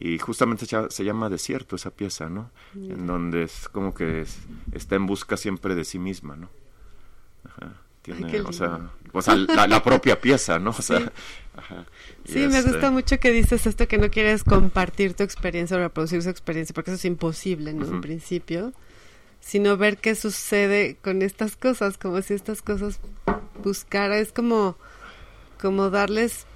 Y 0.00 0.18
justamente 0.18 0.66
se, 0.66 0.72
llama- 0.76 0.90
se 0.90 1.04
llama 1.04 1.28
desierto 1.30 1.76
esa 1.76 1.92
pieza, 1.92 2.28
¿no? 2.28 2.50
En 2.74 3.06
donde 3.06 3.44
es 3.44 3.68
como 3.68 3.94
que 3.94 4.22
es- 4.22 4.40
está 4.72 4.96
en 4.96 5.06
busca 5.06 5.36
siempre 5.36 5.74
de 5.76 5.84
sí 5.84 5.98
misma, 6.00 6.34
¿no? 6.36 6.50
Ajá. 7.44 7.74
Tiene, 8.02 8.40
o 8.40 8.52
sea, 8.52 8.90
o 9.12 9.22
sea, 9.22 9.36
la, 9.36 9.66
la 9.66 9.82
propia 9.82 10.20
pieza, 10.20 10.58
¿no? 10.58 10.70
O 10.70 10.82
sea, 10.82 11.12
ajá. 11.56 11.86
Y 12.26 12.32
Sí, 12.32 12.38
me 12.40 12.58
este, 12.58 12.70
gusta 12.70 12.90
mucho 12.90 13.18
que 13.18 13.30
dices 13.30 13.66
esto 13.66 13.86
que 13.86 13.98
no 13.98 14.10
quieres 14.10 14.42
compartir 14.44 15.14
tu 15.14 15.22
experiencia 15.22 15.76
o 15.76 15.80
reproducir 15.80 16.22
su 16.22 16.28
experiencia, 16.30 16.74
porque 16.74 16.90
eso 16.90 16.96
es 16.98 17.04
imposible, 17.04 17.72
¿no? 17.72 17.84
En 17.84 17.92
Ujú. 17.92 18.00
principio, 18.00 18.72
sino 19.40 19.76
ver 19.76 19.98
qué 19.98 20.14
sucede 20.14 20.96
con 21.02 21.22
estas 21.22 21.56
cosas, 21.56 21.98
como 21.98 22.20
si 22.22 22.34
estas 22.34 22.62
cosas 22.62 22.98
buscara, 23.62 24.18
es 24.18 24.32
como, 24.32 24.76
como 25.60 25.90
darles, 25.90 26.46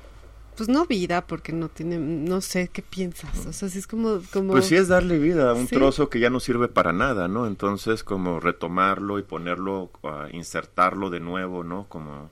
pues 0.57 0.69
no 0.69 0.87
vida, 0.87 1.27
porque 1.27 1.53
no 1.53 1.69
tiene, 1.69 1.99
no 1.99 2.41
sé 2.41 2.69
qué 2.69 2.83
piensas, 2.83 3.47
o 3.47 3.53
sea, 3.53 3.69
sí 3.69 3.79
es 3.79 3.87
como, 3.87 4.21
como, 4.33 4.53
Pues 4.53 4.67
sí 4.67 4.77
es 4.77 4.89
darle 4.89 5.19
vida 5.19 5.51
a 5.51 5.55
un 5.55 5.69
Sí. 5.69 5.75
trozo 5.77 6.09
que 6.09 6.19
ya 6.21 6.31
no 6.31 6.41
sirve 6.41 6.69
para 6.69 6.93
nada, 6.93 7.29
¿no? 7.29 7.47
Entonces 7.47 8.03
como 8.05 8.41
retomarlo 8.41 9.19
y 9.19 9.23
ponerlo, 9.23 9.91
a 10.03 10.29
insertarlo 10.33 11.11
de 11.11 11.21
nuevo, 11.21 11.63
¿no? 11.65 11.87
Como 11.89 12.31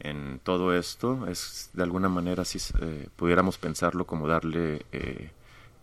en 0.00 0.40
todo 0.42 0.74
esto, 0.76 1.26
es 1.26 1.70
de 1.72 1.82
alguna 1.82 2.08
manera 2.10 2.44
si 2.44 2.58
pudiéramos 3.16 3.56
pensarlo 3.58 4.06
como 4.06 4.28
darle 4.28 4.84
eh, 4.92 5.30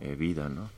eh, 0.00 0.14
vida, 0.16 0.48
¿no? 0.48 0.70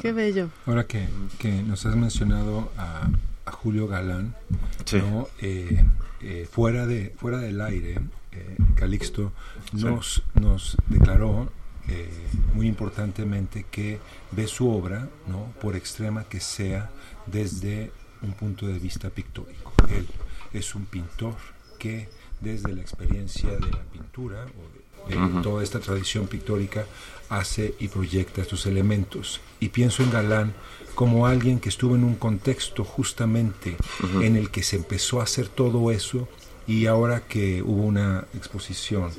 qué 0.00 0.12
bello. 0.12 0.48
Ahora 0.64 0.86
que, 0.86 1.08
que 1.40 1.50
nos 1.64 1.84
has 1.84 1.96
mencionado 1.96 2.70
a, 2.76 3.08
a 3.46 3.50
Julio 3.50 3.88
Galán, 3.88 4.36
Sí. 4.84 4.98
¿no? 4.98 5.26
Eh, 5.40 5.84
eh, 6.20 6.48
fuera, 6.48 6.86
de, 6.86 7.12
fuera 7.18 7.38
del 7.38 7.60
aire, 7.60 7.98
eh, 8.38 8.56
Calixto 8.74 9.32
nos, 9.72 10.22
nos 10.34 10.76
declaró 10.88 11.50
eh, 11.88 12.08
muy 12.54 12.66
importantemente 12.66 13.64
que 13.70 13.98
ve 14.32 14.46
su 14.46 14.70
obra, 14.70 15.08
¿no? 15.26 15.52
por 15.60 15.74
extrema 15.74 16.24
que 16.24 16.40
sea, 16.40 16.90
desde 17.26 17.92
un 18.22 18.32
punto 18.32 18.66
de 18.66 18.78
vista 18.78 19.10
pictórico. 19.10 19.72
Él 19.88 20.06
es 20.52 20.74
un 20.74 20.84
pintor 20.84 21.36
que 21.78 22.08
desde 22.40 22.74
la 22.74 22.82
experiencia 22.82 23.50
de 23.50 23.70
la 23.70 23.82
pintura 23.84 24.44
o 24.44 25.08
de, 25.08 25.42
toda 25.42 25.62
esta 25.62 25.80
tradición 25.80 26.26
pictórica 26.26 26.84
hace 27.30 27.74
y 27.78 27.88
proyecta 27.88 28.42
estos 28.42 28.66
elementos. 28.66 29.40
Y 29.58 29.70
pienso 29.70 30.02
en 30.02 30.10
Galán 30.10 30.54
como 30.94 31.26
alguien 31.26 31.60
que 31.60 31.70
estuvo 31.70 31.94
en 31.94 32.04
un 32.04 32.16
contexto 32.16 32.84
justamente 32.84 33.76
en 34.20 34.36
el 34.36 34.50
que 34.50 34.62
se 34.62 34.76
empezó 34.76 35.20
a 35.20 35.24
hacer 35.24 35.48
todo 35.48 35.90
eso 35.90 36.28
y 36.68 36.86
ahora 36.86 37.22
que 37.26 37.62
hubo 37.62 37.82
una 37.82 38.26
exposición 38.34 39.10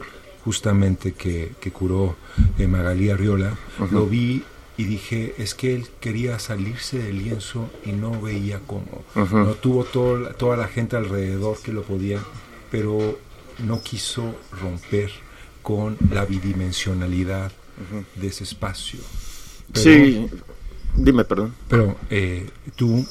justamente 0.45 1.11
que, 1.13 1.51
que 1.59 1.71
curó 1.71 2.15
eh, 2.57 2.67
Magalí 2.67 3.09
Arriola, 3.09 3.57
lo 3.91 4.05
vi 4.07 4.43
y 4.77 4.83
dije, 4.85 5.35
es 5.37 5.53
que 5.55 5.75
él 5.75 5.87
quería 5.99 6.39
salirse 6.39 6.99
del 6.99 7.17
lienzo 7.21 7.69
y 7.85 7.91
no 7.91 8.21
veía 8.21 8.61
cómo. 8.65 9.03
No 9.15 9.53
tuvo 9.55 9.83
todo- 9.83 10.29
toda 10.35 10.55
la 10.55 10.67
gente 10.69 10.95
alrededor 10.95 11.57
que 11.61 11.73
lo 11.73 11.81
podía, 11.83 12.19
pero 12.71 13.19
no 13.65 13.81
quiso 13.81 14.33
romper 14.61 15.11
con 15.61 15.97
la 16.11 16.23
bidimensionalidad 16.25 17.51
de 18.15 18.27
ese 18.27 18.45
espacio. 18.45 18.99
Pero- 19.73 19.83
sí, 19.83 20.27
dime, 20.95 21.25
perdón. 21.25 21.53
pero 21.67 21.97
eh, 22.09 22.49
tú 22.77 23.05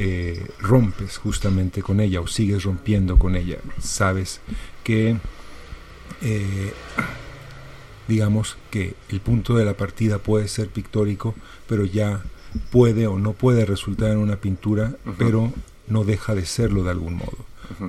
eh, 0.00 0.46
rompes 0.60 1.18
justamente 1.18 1.82
con 1.82 1.98
ella 1.98 2.20
o 2.20 2.28
sigues 2.28 2.62
rompiendo 2.62 3.18
con 3.18 3.34
ella. 3.34 3.58
Sabes 3.80 4.40
que, 4.84 5.16
eh, 6.22 6.72
digamos 8.06 8.56
que 8.70 8.94
el 9.08 9.20
punto 9.20 9.56
de 9.56 9.64
la 9.64 9.74
partida 9.74 10.18
puede 10.18 10.46
ser 10.46 10.68
pictórico, 10.68 11.34
pero 11.66 11.84
ya 11.84 12.22
puede 12.70 13.08
o 13.08 13.18
no 13.18 13.32
puede 13.32 13.66
resultar 13.66 14.12
en 14.12 14.18
una 14.18 14.36
pintura, 14.36 14.94
pero 15.18 15.52
no 15.88 16.04
deja 16.04 16.36
de 16.36 16.46
serlo 16.46 16.84
de 16.84 16.90
algún 16.90 17.14
modo, 17.14 17.44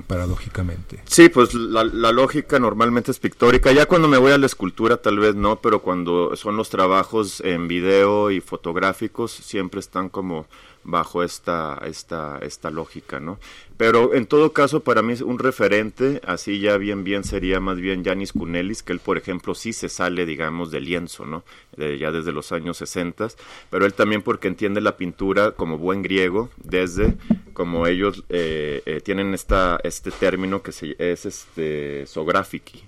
paradójicamente. 0.08 1.00
Sí, 1.06 1.28
pues 1.28 1.54
la, 1.54 1.84
la 1.84 2.10
lógica 2.10 2.58
normalmente 2.58 3.12
es 3.12 3.20
pictórica. 3.20 3.70
Ya 3.70 3.86
cuando 3.86 4.08
me 4.08 4.18
voy 4.18 4.32
a 4.32 4.38
la 4.38 4.46
escultura 4.46 4.96
tal 4.96 5.20
vez 5.20 5.36
no, 5.36 5.60
pero 5.60 5.80
cuando 5.80 6.34
son 6.34 6.56
los 6.56 6.70
trabajos 6.70 7.40
en 7.42 7.68
video 7.68 8.32
y 8.32 8.40
fotográficos 8.40 9.30
siempre 9.30 9.78
están 9.78 10.08
como 10.08 10.46
bajo 10.84 11.22
esta, 11.22 11.80
esta, 11.84 12.38
esta 12.42 12.70
lógica, 12.70 13.20
¿no? 13.20 13.38
Pero 13.76 14.14
en 14.14 14.26
todo 14.26 14.52
caso, 14.52 14.80
para 14.80 15.02
mí 15.02 15.14
un 15.24 15.38
referente, 15.38 16.20
así 16.26 16.60
ya 16.60 16.76
bien 16.76 17.02
bien, 17.04 17.24
sería 17.24 17.60
más 17.60 17.78
bien 17.78 18.04
Yanis 18.04 18.32
Kunelis, 18.32 18.82
que 18.82 18.92
él, 18.92 19.00
por 19.00 19.16
ejemplo, 19.16 19.54
sí 19.54 19.72
se 19.72 19.88
sale, 19.88 20.26
digamos, 20.26 20.70
del 20.70 20.84
lienzo, 20.84 21.24
¿no? 21.26 21.44
De- 21.76 21.98
ya 21.98 22.10
desde 22.12 22.32
los 22.32 22.52
años 22.52 22.76
60, 22.78 23.28
pero 23.70 23.86
él 23.86 23.94
también 23.94 24.22
porque 24.22 24.48
entiende 24.48 24.80
la 24.80 24.96
pintura 24.96 25.52
como 25.52 25.78
buen 25.78 26.02
griego, 26.02 26.50
desde 26.62 27.14
como 27.52 27.86
ellos 27.86 28.24
eh, 28.28 28.82
eh, 28.86 29.00
tienen 29.02 29.34
esta, 29.34 29.78
este 29.84 30.10
término 30.10 30.62
que 30.62 30.72
se, 30.72 30.96
es 30.98 31.26
este 31.26 32.06
sografiki, 32.06 32.82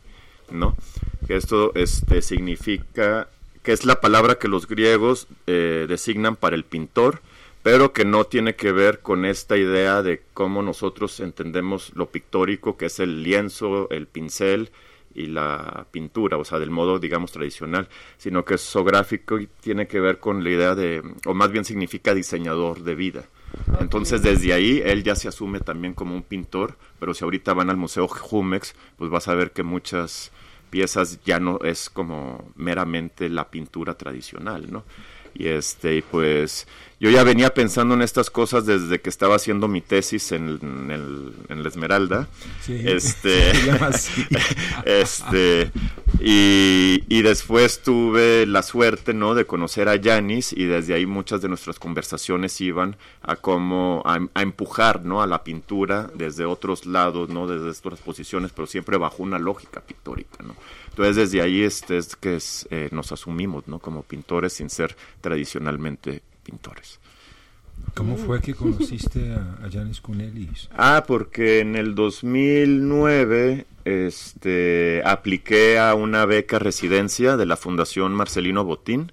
¿no? 0.51 0.77
Que 1.27 1.37
esto 1.37 1.73
este, 1.75 2.23
significa 2.23 3.29
que 3.63 3.73
es 3.73 3.85
la 3.85 4.01
palabra 4.01 4.37
que 4.37 4.49
los 4.49 4.67
griegos 4.67 5.29
eh, 5.47 5.87
designan 5.89 6.37
para 6.37 6.57
el 6.57 6.65
pintor, 6.65 7.21
pero 7.63 7.93
que 7.93 8.05
no 8.05 8.25
tiene 8.25 8.55
que 8.55 8.73
ver 8.73 9.01
con 9.01 9.25
esta 9.25 9.57
idea 9.57 10.03
de 10.03 10.23
cómo 10.35 10.63
nosotros 10.63 11.21
entendemos 11.21 11.93
lo 11.95 12.07
pictórico, 12.07 12.77
que 12.77 12.87
es 12.87 12.99
el 12.99 13.23
lienzo, 13.23 13.89
el 13.91 14.07
pincel 14.07 14.71
y 15.15 15.27
la 15.27 15.87
pintura, 15.91 16.39
o 16.39 16.45
sea, 16.45 16.59
del 16.59 16.71
modo, 16.71 16.99
digamos, 16.99 17.33
tradicional, 17.33 17.89
sino 18.17 18.45
que 18.45 18.55
es 18.55 18.63
zoográfico 18.63 19.39
y 19.39 19.49
tiene 19.61 19.87
que 19.87 20.01
ver 20.01 20.19
con 20.19 20.43
la 20.43 20.51
idea 20.51 20.75
de, 20.75 21.03
o 21.27 21.35
más 21.35 21.53
bien 21.53 21.65
significa 21.65 22.15
diseñador 22.15 22.83
de 22.83 22.95
vida. 22.95 23.25
Entonces, 23.79 24.23
desde 24.23 24.55
ahí, 24.55 24.83
él 24.85 25.05
ya 25.05 25.15
se 25.15 25.29
asume 25.29 25.61
también 25.61 25.95
como 25.95 26.15
un 26.15 26.23
pintor, 26.23 26.77
pero 26.99 27.15
si 27.15 27.25
ahorita 27.25 27.53
van 27.53 27.71
al 27.71 27.77
Museo 27.77 28.09
Jumex, 28.09 28.75
pues 28.97 29.11
vas 29.11 29.29
a 29.29 29.35
ver 29.35 29.53
que 29.53 29.63
muchas 29.63 30.33
piezas 30.71 31.21
ya 31.25 31.39
no 31.39 31.59
es 31.63 31.91
como 31.91 32.51
meramente 32.57 33.29
la 33.29 33.51
pintura 33.51 33.95
tradicional, 33.95 34.73
¿no? 34.73 34.85
Y 35.35 35.49
este, 35.49 35.97
y 35.97 36.03
pues 36.03 36.67
yo 37.03 37.11
ya 37.11 37.25
venía 37.25 37.53
pensando 37.53 37.95
en 37.95 38.03
estas 38.03 38.31
cosas 38.31 38.65
desde 38.65 39.01
que 39.01 39.11
estaba 39.11 39.35
haciendo 39.35 39.67
mi 39.67 39.81
tesis 39.81 40.31
en, 40.31 40.61
en 40.63 40.91
el, 40.93 41.33
en 41.49 41.65
la 41.65 41.69
Esmeralda. 41.69 42.29
Sí, 42.61 42.81
Este, 42.85 43.53
se 43.57 43.67
llama 43.67 43.89
así. 43.89 44.25
este, 44.85 45.73
y, 46.21 47.03
y 47.09 47.23
después 47.23 47.83
tuve 47.83 48.47
la 48.47 48.63
suerte, 48.63 49.15
¿no? 49.15 49.35
De 49.35 49.47
conocer 49.47 49.89
a 49.89 49.97
Yanis 49.97 50.53
y 50.53 50.67
desde 50.67 50.95
ahí 50.95 51.05
muchas 51.05 51.43
de 51.43 51.49
nuestras 51.49 51.81
conversaciones 51.81 52.61
iban 52.61 52.95
a 53.21 53.35
cómo, 53.35 54.05
a, 54.07 54.21
a 54.35 54.43
empujar, 54.43 55.05
¿no? 55.05 55.23
A 55.23 55.27
la 55.27 55.43
pintura 55.43 56.09
desde 56.15 56.45
otros 56.45 56.87
lados, 56.87 57.31
¿no? 57.31 57.49
Desde 57.49 57.69
otras 57.69 57.99
posiciones, 57.99 58.53
pero 58.55 58.69
siempre 58.69 58.97
bajo 58.97 59.25
una 59.25 59.41
lógica 59.41 59.81
pictórica, 59.81 60.45
¿no? 60.45 60.55
Entonces 60.93 61.17
desde 61.17 61.41
ahí 61.41 61.63
este 61.63 61.97
es 61.97 62.17
que 62.17 62.37
es, 62.37 62.69
eh, 62.71 62.91
nos 62.93 63.13
asumimos, 63.13 63.67
¿no? 63.67 63.79
Como 63.79 64.03
pintores 64.03 64.53
sin 64.53 64.69
ser 64.69 64.95
tradicionalmente 65.23 66.21
pintores. 66.43 67.01
¿Cómo 67.95 68.17
fue 68.17 68.43
que 68.43 68.55
conociste 68.55 69.33
a, 69.33 69.65
a 69.65 69.71
Janis 69.71 70.03
Kunelis? 70.03 70.69
Ah, 70.77 71.05
porque 71.07 71.61
en 71.61 71.77
el 71.77 71.95
2009 71.95 73.67
este, 73.87 75.03
apliqué 75.05 75.79
a 75.79 75.95
una 75.95 76.27
beca 76.27 76.59
residencia 76.59 77.39
de 77.39 77.47
la 77.47 77.57
Fundación 77.57 78.13
Marcelino 78.13 78.63
Botín 78.65 79.13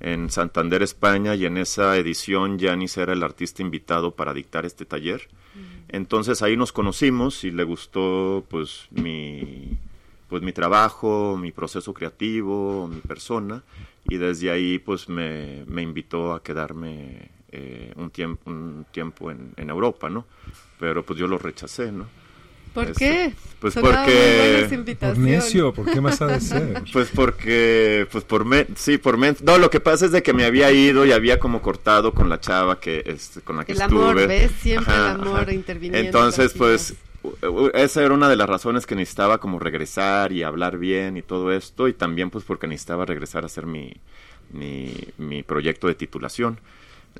en 0.00 0.28
Santander, 0.28 0.82
España, 0.82 1.34
y 1.34 1.46
en 1.46 1.56
esa 1.56 1.96
edición 1.96 2.58
Yanis 2.58 2.98
era 2.98 3.14
el 3.14 3.22
artista 3.22 3.62
invitado 3.62 4.14
para 4.14 4.34
dictar 4.34 4.66
este 4.66 4.84
taller. 4.84 5.28
Entonces 5.88 6.42
ahí 6.42 6.56
nos 6.56 6.72
conocimos 6.72 7.44
y 7.44 7.50
le 7.50 7.64
gustó 7.64 8.44
pues 8.50 8.88
mi 8.90 9.78
pues 10.28 10.42
mi 10.42 10.52
trabajo, 10.52 11.36
mi 11.36 11.52
proceso 11.52 11.92
creativo, 11.94 12.88
mi 12.88 13.00
persona 13.00 13.62
y 14.08 14.16
desde 14.16 14.50
ahí 14.50 14.78
pues 14.78 15.08
me, 15.08 15.64
me 15.66 15.82
invitó 15.82 16.32
a 16.34 16.42
quedarme 16.42 17.30
eh, 17.52 17.92
un 17.96 18.10
tiempo 18.10 18.50
un 18.50 18.84
tiempo 18.90 19.30
en, 19.30 19.52
en 19.56 19.70
Europa, 19.70 20.10
¿no? 20.10 20.26
Pero 20.78 21.04
pues 21.04 21.18
yo 21.18 21.26
lo 21.26 21.38
rechacé, 21.38 21.92
¿no? 21.92 22.06
¿Por 22.74 22.88
Este, 22.88 22.98
qué? 22.98 23.32
pues 23.60 23.74
Sonaba 23.74 24.02
porque- 24.04 24.68
Por 24.98 25.16
necio, 25.18 25.72
¿por 25.72 25.88
qué 25.88 26.00
más 26.00 26.20
ha 26.20 26.26
de 26.26 26.40
ser? 26.40 26.82
Pues 26.92 27.08
porque, 27.14 28.08
pues 28.10 28.24
por 28.24 28.44
men, 28.44 28.66
sí, 28.74 28.98
por 28.98 29.16
men, 29.16 29.36
no, 29.44 29.58
lo 29.58 29.70
que 29.70 29.78
pasa 29.78 30.06
es 30.06 30.10
de 30.10 30.24
que 30.24 30.32
me 30.32 30.44
había 30.44 30.72
ido 30.72 31.06
y 31.06 31.12
había 31.12 31.38
como 31.38 31.62
cortado 31.62 32.12
con 32.12 32.28
la 32.28 32.40
chava 32.40 32.80
que, 32.80 33.04
este, 33.06 33.42
con 33.42 33.56
la 33.56 33.64
que 33.64 33.72
El 33.72 33.80
estuve. 33.80 34.02
amor, 34.10 34.26
¿ves? 34.26 34.50
Siempre 34.60 34.92
Ajá, 34.92 35.14
el 35.14 35.20
amor 35.20 35.40
ajá. 35.42 35.52
interviniendo. 35.52 35.98
Entonces, 36.04 36.52
pues, 36.58 36.94
esa 37.74 38.02
era 38.02 38.14
una 38.14 38.28
de 38.28 38.36
las 38.36 38.48
razones 38.48 38.86
que 38.86 38.94
necesitaba 38.94 39.38
como 39.38 39.58
regresar 39.58 40.32
y 40.32 40.42
hablar 40.42 40.78
bien 40.78 41.16
y 41.16 41.22
todo 41.22 41.52
esto, 41.52 41.88
y 41.88 41.92
también 41.92 42.30
pues 42.30 42.44
porque 42.44 42.66
necesitaba 42.66 43.04
regresar 43.06 43.42
a 43.44 43.46
hacer 43.46 43.66
mi, 43.66 43.92
mi, 44.52 44.92
mi 45.18 45.42
proyecto 45.42 45.86
de 45.88 45.94
titulación. 45.94 46.58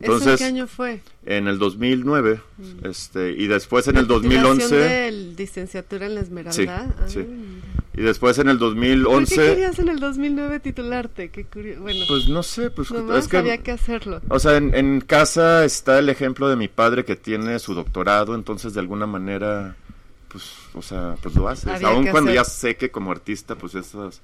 ¿Eso 0.01 0.07
en 0.07 0.13
Entonces, 0.13 0.39
qué 0.41 0.45
año 0.47 0.67
fue? 0.67 1.01
en 1.25 1.47
el 1.47 1.59
2009, 1.61 2.41
este, 2.83 3.31
y 3.31 3.47
después 3.47 3.87
en 3.87 3.97
el 3.97 4.09
¿La 4.09 4.15
titulación 4.17 4.43
2011, 4.59 4.77
de 4.77 5.13
licenciatura 5.39 6.07
en 6.07 6.15
la 6.17 6.21
Esmeralda? 6.21 6.53
Sí, 6.53 6.67
Ah, 6.69 6.93
sí. 7.07 7.25
y 7.97 8.03
después 8.03 8.37
en 8.41 8.49
el 8.49 8.59
¿Por 8.59 8.71
2011, 8.71 9.37
qué 9.37 9.47
querías 9.51 9.79
en 9.79 9.89
el 9.91 10.01
2009 10.01 10.59
titularte? 10.59 11.29
Qué 11.31 11.45
curioso. 11.45 11.83
Bueno, 11.83 12.01
pues 12.09 12.29
no 12.29 12.43
sé, 12.43 12.71
pues 12.71 12.91
nomás 12.91 13.19
es 13.25 13.29
que... 13.29 13.37
había 13.37 13.59
que 13.59 13.71
hacerlo. 13.71 14.21
O 14.31 14.41
sea, 14.41 14.57
en, 14.57 14.75
en 14.75 15.01
casa 15.01 15.65
está 15.65 16.01
el 16.01 16.09
ejemplo 16.09 16.49
de 16.49 16.57
mi 16.57 16.67
padre 16.67 17.05
que 17.05 17.15
tiene 17.15 17.57
su 17.61 17.75
doctorado, 17.75 18.35
entonces 18.35 18.75
de 18.75 18.81
alguna 18.81 19.07
manera, 19.07 19.77
pues, 20.35 20.51
o 20.75 20.83
sea, 20.83 21.17
pues 21.23 21.35
lo 21.37 21.49
haces. 21.49 21.67
Había 21.69 22.03
que 22.03 22.11
cuando 22.11 22.31
hacer. 22.33 22.35
ya 22.35 22.45
sé 22.45 22.77
que 22.77 22.91
como 22.91 23.13
artista, 23.13 23.55
pues 23.55 23.75
esas 23.77 24.21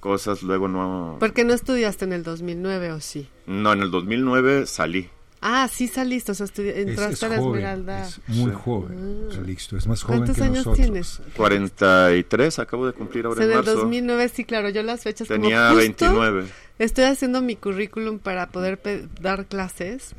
cosas 0.00 0.42
luego 0.42 0.68
no... 0.68 1.16
¿Por 1.20 1.32
qué 1.32 1.44
no 1.44 1.54
estudiaste 1.54 2.04
en 2.04 2.12
el 2.12 2.24
2009 2.24 2.92
o 2.92 3.00
sí? 3.00 3.28
No, 3.46 3.72
en 3.72 3.80
el 3.82 3.90
2009 3.90 4.66
salí. 4.66 5.08
Ah, 5.46 5.68
sí 5.70 5.88
saliste, 5.88 6.32
o 6.32 6.34
sea, 6.34 6.46
estudi- 6.46 6.68
Es, 6.70 6.86
entraste 6.88 7.12
es 7.14 7.22
a 7.22 7.28
la 7.28 7.36
joven, 7.36 7.60
Esmeralda. 7.60 8.06
es 8.08 8.20
muy 8.28 8.50
Sí. 8.50 8.56
joven, 8.64 9.26
Ah. 9.30 9.34
Calixto, 9.36 9.76
es 9.76 9.86
más 9.86 10.02
joven 10.02 10.18
¿Cuántos 10.20 10.36
que 10.36 10.42
años 10.42 10.56
nosotros. 10.66 10.76
tienes? 10.78 11.20
43, 11.36 12.58
acabo 12.58 12.86
de 12.86 12.92
cumplir 12.94 13.26
O 13.26 13.28
ahora 13.28 13.38
sea, 13.38 13.44
en 13.46 13.52
en 13.52 13.58
el 13.58 13.64
marzo. 13.64 13.80
2009, 13.80 14.28
sí, 14.30 14.44
claro, 14.44 14.68
yo 14.70 14.82
las 14.82 15.02
fechas 15.02 15.28
como 15.28 15.40
Tenía 15.42 15.68
justo 15.68 15.78
29. 15.78 16.46
Estoy 16.78 17.04
haciendo 17.04 17.40
mi 17.42 17.56
currículum 17.56 18.18
para 18.18 18.48
poder 18.48 18.80
pe- 18.80 19.06
dar 19.20 19.46
clases. 19.46 20.14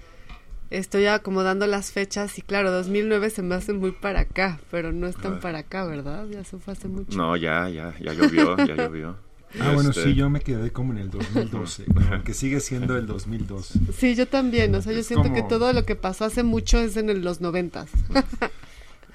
Estoy 0.71 1.05
acomodando 1.05 1.67
las 1.67 1.91
fechas 1.91 2.37
y 2.39 2.41
claro, 2.41 2.71
2009 2.71 3.29
se 3.29 3.41
me 3.43 3.55
hace 3.55 3.71
muy 3.73 3.91
para 3.91 4.21
acá, 4.21 4.59
pero 4.71 4.91
no 4.91 5.07
es 5.07 5.15
tan 5.15 5.33
Ah. 5.35 5.39
para 5.39 5.59
acá, 5.59 5.85
¿verdad? 5.85 6.25
Ya 6.29 6.43
se 6.43 6.57
fue 6.57 6.73
hace 6.73 6.87
mucho. 6.87 7.15
No, 7.17 7.35
ya, 7.37 7.69
ya, 7.69 7.93
ya 7.99 8.13
llovió, 8.13 8.57
ya 8.57 8.75
llovió. 8.75 9.15
Ah, 9.59 9.71
bueno, 9.73 9.91
Este, 9.91 10.03
sí, 10.03 10.15
yo 10.15 10.29
me 10.29 10.41
quedé 10.41 10.71
como 10.71 10.91
en 10.91 10.97
el 10.99 11.09
2012, 11.11 11.85
¿no? 11.93 12.23
que 12.25 12.33
sigue 12.33 12.59
siendo 12.59 12.97
el 12.97 13.05
2012. 13.05 13.79
Sí, 13.97 14.15
yo 14.15 14.27
también, 14.27 14.73
o 14.75 14.81
sea, 14.81 14.91
yo 14.91 14.99
Es 14.99 15.07
siento 15.07 15.31
que 15.31 15.39
como- 15.41 15.47
todo 15.47 15.71
lo 15.71 15.85
que 15.85 15.95
pasó 15.95 16.25
hace 16.25 16.43
mucho 16.43 16.79
es 16.79 16.97
en 16.97 17.09
el- 17.09 17.23
los 17.23 17.41
noventas. 17.41 17.89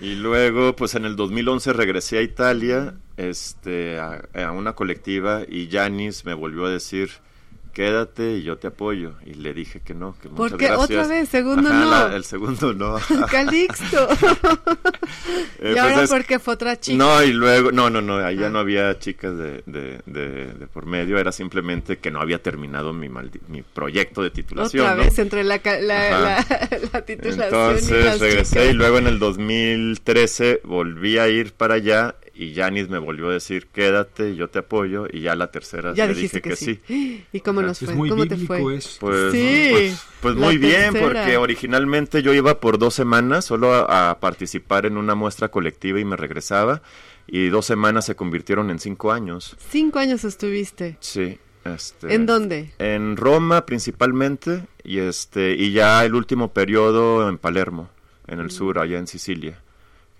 Y 0.03 0.15
luego, 0.15 0.75
pues 0.77 0.95
en 0.95 1.05
el 1.05 1.15
2011 1.15 1.75
regresé 1.75 2.17
a 2.17 2.23
Italia, 2.23 2.95
este, 3.19 3.99
a, 3.99 4.23
a 4.33 4.51
una 4.53 4.73
colectiva 4.73 5.43
y 5.47 5.69
Yanis 5.69 6.25
me 6.25 6.33
volvió 6.33 6.65
a 6.65 6.71
decir, 6.71 7.11
quédate 7.73 8.33
y 8.39 8.43
yo 8.43 8.59
te 8.59 8.69
apoyo. 8.69 9.15
Y 9.25 9.35
le 9.35 9.53
dije 9.55 9.81
que 9.81 9.95
no, 9.95 10.15
que 10.21 10.29
muchas 10.29 10.51
¿Por 10.51 10.59
qué? 10.59 10.67
gracias. 10.67 10.85
Otra 10.91 11.07
vez, 11.07 11.29
segundo 11.29 11.69
Ajá, 11.71 11.79
no. 11.85 11.91
la- 12.09 12.17
el 12.17 12.25
segundo 12.25 12.73
no. 12.75 12.97
Calixto. 13.31 14.09
Eh, 15.63 15.71
y 15.71 15.73
pues 15.75 15.79
ahora 15.79 16.03
es- 16.05 16.11
porque 16.11 16.39
fue 16.39 16.55
otra 16.55 16.79
chica. 16.79 16.97
No, 16.97 17.23
y 17.23 17.33
luego, 17.33 17.71
no, 17.73 17.91
no, 17.91 18.01
no, 18.01 18.17
allá 18.17 18.47
Ah. 18.47 18.51
no 18.51 18.59
había 18.61 18.99
chicas 18.99 19.37
de, 19.37 19.63
de, 19.67 20.01
de, 20.07 20.47
de 20.55 20.67
por 20.67 20.87
medio, 20.87 21.19
era 21.19 21.33
simplemente 21.33 21.99
que 21.99 22.11
no 22.11 22.21
había 22.21 22.43
terminado 22.43 22.93
mi, 22.95 23.09
maldi- 23.09 23.41
mi 23.49 23.61
proyecto 23.63 24.23
de 24.23 24.31
titulación. 24.31 24.85
otra 24.87 24.97
¿no? 24.97 25.03
vez 25.05 25.19
entre 25.19 25.45
la, 25.45 25.61
la, 25.65 25.81
la, 25.81 26.47
la 26.93 27.03
titulación 27.03 27.41
y 27.43 27.55
Entonces 27.79 28.05
las 28.05 28.21
regresé 28.21 28.55
chicas. 28.61 28.71
y 28.71 28.73
luego 28.73 28.99
en 28.99 29.07
el 29.09 29.19
2013 29.19 30.61
volví 30.65 31.19
a 31.19 31.29
ir 31.29 31.53
para 31.53 31.75
allá 31.75 32.15
y 32.43 32.55
Janis 32.55 32.89
me 32.89 32.99
volvió 32.99 33.29
a 33.29 33.33
decir 33.33 33.67
quédate, 33.67 34.35
yo 34.37 34.49
te 34.49 34.61
apoyo 34.61 35.07
y 35.13 35.21
ya 35.21 35.35
la 35.37 35.51
tercera 35.51 35.93
Ya 35.95 36.07
le 36.07 36.15
dije 36.15 36.41
que, 36.41 36.57
sí. 36.57 36.81
¿Y 37.33 37.41
cómo 37.41 37.61
nos 37.63 37.79
fue? 37.81 37.95
muy 37.95 38.09
¿Cómo 38.09 38.27
te 38.27 38.37
fue? 38.37 38.77
esto. 38.77 39.07
Pues, 39.07 39.33
Sí, 39.33 39.69
pues, 39.73 40.07
pues 40.23 40.35
muy 40.37 40.57
bien, 40.59 40.95
porque 40.99 41.37
originalmente 41.37 42.23
yo 42.23 42.33
iba 42.33 42.61
por 42.61 42.79
dos 42.79 42.95
semanas 42.95 43.45
solo 43.45 43.73
a, 43.75 44.11
a 44.11 44.21
participar 44.21 44.87
en 44.87 44.97
una 44.97 45.15
muestra 45.15 45.49
colectiva 45.49 46.01
y 46.01 46.05
me 46.05 46.17
regresaba 46.17 46.83
y 47.27 47.49
dos 47.49 47.67
semanas 47.67 48.07
se 48.07 48.17
convirtieron 48.17 48.71
en 48.71 48.79
cinco 48.79 49.13
años. 49.13 49.57
Cinco 49.71 49.99
años 49.99 50.25
estuviste. 50.25 50.97
Sí. 51.01 51.39
Este, 51.65 52.15
¿En 52.15 52.25
dónde? 52.25 52.73
En 52.79 53.17
Roma 53.19 53.67
principalmente 53.67 54.63
y 54.83 54.99
este 54.99 55.53
y 55.55 55.73
ya 55.73 56.03
el 56.07 56.15
último 56.15 56.53
periodo 56.55 57.29
en 57.29 57.37
Palermo, 57.37 57.91
en 58.27 58.39
Mm. 58.39 58.43
el 58.43 58.51
sur, 58.51 58.79
allá 58.79 58.99
en 58.99 59.07
Sicilia, 59.07 59.61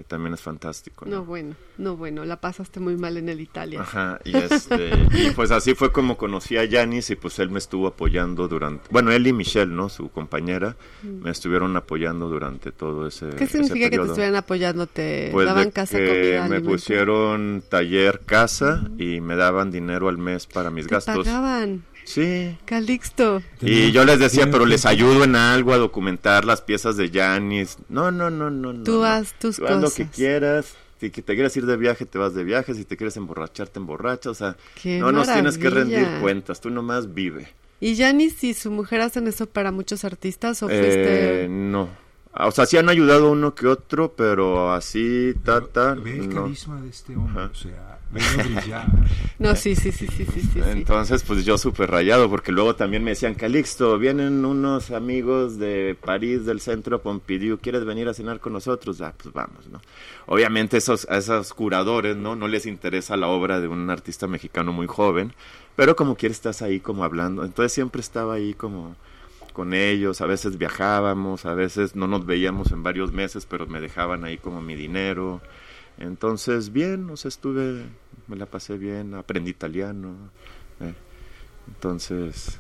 que 0.01 0.05
también 0.05 0.35
es 0.35 0.41
fantástico. 0.41 1.05
¿no? 1.05 1.17
No, 1.17 1.25
bueno, 1.25 1.55
no, 1.79 1.97
bueno, 1.97 2.25
la 2.25 2.41
pasaste 2.41 2.81
muy 2.81 2.97
mal 2.97 3.17
en 3.19 3.29
el 3.29 3.41
Italia. 3.41 3.83
Ajá, 3.83 4.19
y 4.25 4.37
este, 4.37 4.91
y 5.13 5.31
pues 5.33 5.51
así 5.51 5.75
fue 5.75 5.93
como 5.93 6.17
conocí 6.17 6.57
a 6.57 6.65
Yanis 6.65 7.11
y 7.11 7.17
pues 7.17 7.39
él 7.39 7.51
me 7.51 7.59
estuvo 7.59 7.87
apoyando 7.87 8.49
durante, 8.49 8.89
bueno, 8.91 9.13
él 9.13 9.27
y 9.27 9.33
Michelle, 9.33 9.73
¿no? 9.73 9.89
Su 9.89 10.09
compañera, 10.11 10.77
me 11.03 11.31
estuvieron 11.31 11.77
apoyando 11.77 12.29
durante 12.29 12.73
todo 12.73 13.07
ese 13.07 13.27
Mm. 13.27 13.37
¿Qué 13.37 13.45
ese 13.45 13.53
significa 13.59 13.91
que 13.91 13.97
te 13.99 14.03
estuvieran 14.05 14.37
apoyando? 14.37 14.87
¿Te 14.87 15.29
Pues 15.33 15.47
daban 15.47 15.71
casa, 15.71 15.99
comida, 15.99 16.49
me? 16.49 16.61
Mm. 16.61 16.65
pusieron 16.65 17.63
taller, 17.69 18.21
casa 18.25 18.89
y 18.99 19.21
me 19.21 19.37
daban 19.37 19.71
dinero 19.71 20.09
al 20.09 20.17
mes 20.19 20.47
para 20.47 20.71
mis 20.71 20.87
Te 20.87 20.95
gastos. 20.95 21.27
pagaban, 21.27 21.83
Sí, 22.05 22.57
Calixto. 22.65 23.43
Y 23.61 23.93
yo 23.93 24.05
les 24.05 24.19
decía, 24.19 24.51
pero 24.51 24.67
les 24.67 24.87
ayudo 24.87 25.25
en 25.25 25.37
algo 25.37 25.73
a 25.73 25.79
documentar 25.79 26.45
las 26.45 26.61
piezas 26.63 26.97
de 26.97 27.11
Janis. 27.11 27.79
No, 27.89 28.11
no, 28.11 28.31
no, 28.31 28.51
no. 28.51 28.73
no, 28.73 28.83
Tú 28.85 28.99
no. 29.01 29.05
haz 29.05 29.35
tus 29.39 29.57
Tú 29.57 29.67
haz 29.67 29.73
lo 29.77 29.81
cosas. 29.83 29.95
que 29.95 30.07
quieras. 30.07 30.75
Si 31.01 31.11
que 31.11 31.23
te 31.23 31.35
quieres 31.35 31.57
ir 31.57 31.65
de 31.67 31.77
viaje, 31.77 32.05
te 32.05 32.19
vas 32.19 32.35
de 32.35 32.45
viaje. 32.45 32.75
Si 32.75 32.85
te 32.85 32.97
quieres 32.97 33.17
emborrachar, 33.17 33.69
te 33.69 33.79
emborrachas. 33.79 34.27
O 34.33 34.35
sea, 34.35 34.57
Qué 34.83 34.99
no 34.99 35.13
nos 35.13 35.33
tienes 35.33 35.57
que 35.57 35.71
rendir 35.71 36.07
cuentas. 36.21 36.61
Tú 36.61 36.69
nomás 36.71 37.15
vive. 37.15 37.49
¿Y 37.81 37.97
Janis 37.97 38.45
y 38.45 38.53
su 38.53 38.71
mujer 38.71 39.01
hacen 39.01 39.27
eso 39.27 39.47
para 39.47 39.73
muchos 39.73 40.05
artistas 40.05 40.63
o 40.63 40.69
Eh, 40.71 41.47
no. 41.49 41.89
Ah, 42.35 42.47
O 42.49 42.51
sea, 42.51 42.67
sí 42.67 42.77
han 42.77 42.89
ayudado 42.91 43.31
uno 43.33 43.55
que 43.55 43.67
otro, 43.67 44.13
pero 44.15 44.73
así, 44.75 45.33
tata, 45.43 45.95
Ve 45.95 46.19
el 46.19 46.29
no. 46.29 46.43
carisma 46.43 46.81
de 46.83 46.91
este 46.91 47.17
hombre, 47.17 47.45
Ajá. 47.45 47.51
o 47.51 47.55
sea, 47.55 47.99
No, 49.39 49.55
sí, 49.55 49.77
sí, 49.77 49.93
sí, 49.93 50.07
sí, 50.09 50.25
sí, 50.25 50.41
sí. 50.41 50.61
Entonces, 50.67 51.23
pues 51.23 51.45
yo 51.45 51.57
súper 51.57 51.91
rayado, 51.91 52.29
porque 52.29 52.53
luego 52.53 52.75
también 52.75 53.05
me 53.05 53.11
decían, 53.11 53.35
Calixto, 53.35 53.99
vienen 53.99 54.45
unos 54.45 54.91
amigos 54.91 55.59
de 55.59 55.97
París, 56.01 56.45
del 56.45 56.61
centro 56.61 57.01
Pompidou, 57.01 57.59
¿quieres 57.59 57.85
venir 57.85 58.09
a 58.09 58.15
cenar 58.15 58.41
con 58.41 58.53
nosotros? 58.53 59.01
Ah, 59.01 59.15
pues 59.17 59.33
vamos, 59.33 59.69
¿no? 59.69 59.81
Obviamente 60.27 60.77
esos, 60.77 61.07
a 61.09 61.19
esos 61.19 61.55
curadores, 61.55 62.17
¿no? 62.17 62.37
No 62.37 62.49
les 62.49 62.67
interesa 62.67 63.17
la 63.17 63.29
obra 63.29 63.61
de 63.61 63.69
un 63.69 63.89
artista 63.91 64.27
mexicano 64.27 64.73
muy 64.73 64.87
joven, 64.87 65.33
pero 65.77 65.97
como 65.97 66.17
quieres 66.17 66.39
estás 66.39 66.63
ahí 66.63 66.81
como 66.81 67.05
hablando. 67.05 67.45
Entonces 67.45 67.73
siempre 67.73 68.01
estaba 68.01 68.35
ahí 68.35 68.55
como 68.55 68.97
con 69.53 69.75
ellos, 69.75 70.21
a 70.21 70.27
veces 70.27 70.59
viajábamos, 70.59 71.45
a 71.47 71.55
veces 71.55 71.97
no 71.97 72.07
nos 72.07 72.27
veíamos 72.27 72.73
en 72.73 72.83
varios 72.83 73.13
meses, 73.13 73.47
pero 73.47 73.67
me 73.67 73.81
dejaban 73.81 74.25
ahí 74.25 74.37
como 74.37 74.61
mi 74.61 74.75
dinero. 74.75 75.41
Entonces, 76.01 76.73
bien, 76.73 77.09
o 77.11 77.17
sea, 77.17 77.29
estuve, 77.29 77.85
me 78.27 78.37
la 78.37 78.47
pasé 78.47 78.77
bien, 78.79 79.15
aprendí 79.15 79.51
italiano. 79.51 80.17
eh. 80.81 80.95
Entonces, 81.69 82.59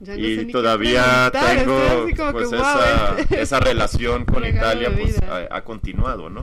no 0.00 0.14
y 0.16 0.52
todavía 0.52 1.30
tengo 1.32 2.06
pues 2.32 2.52
esa, 2.52 3.18
este- 3.20 3.40
esa 3.42 3.60
relación 3.60 4.24
con 4.24 4.42
regalo 4.42 4.80
Italia 4.82 4.90
pues 5.02 5.16
ha, 5.50 5.56
ha 5.56 5.64
continuado, 5.64 6.28
¿no? 6.28 6.42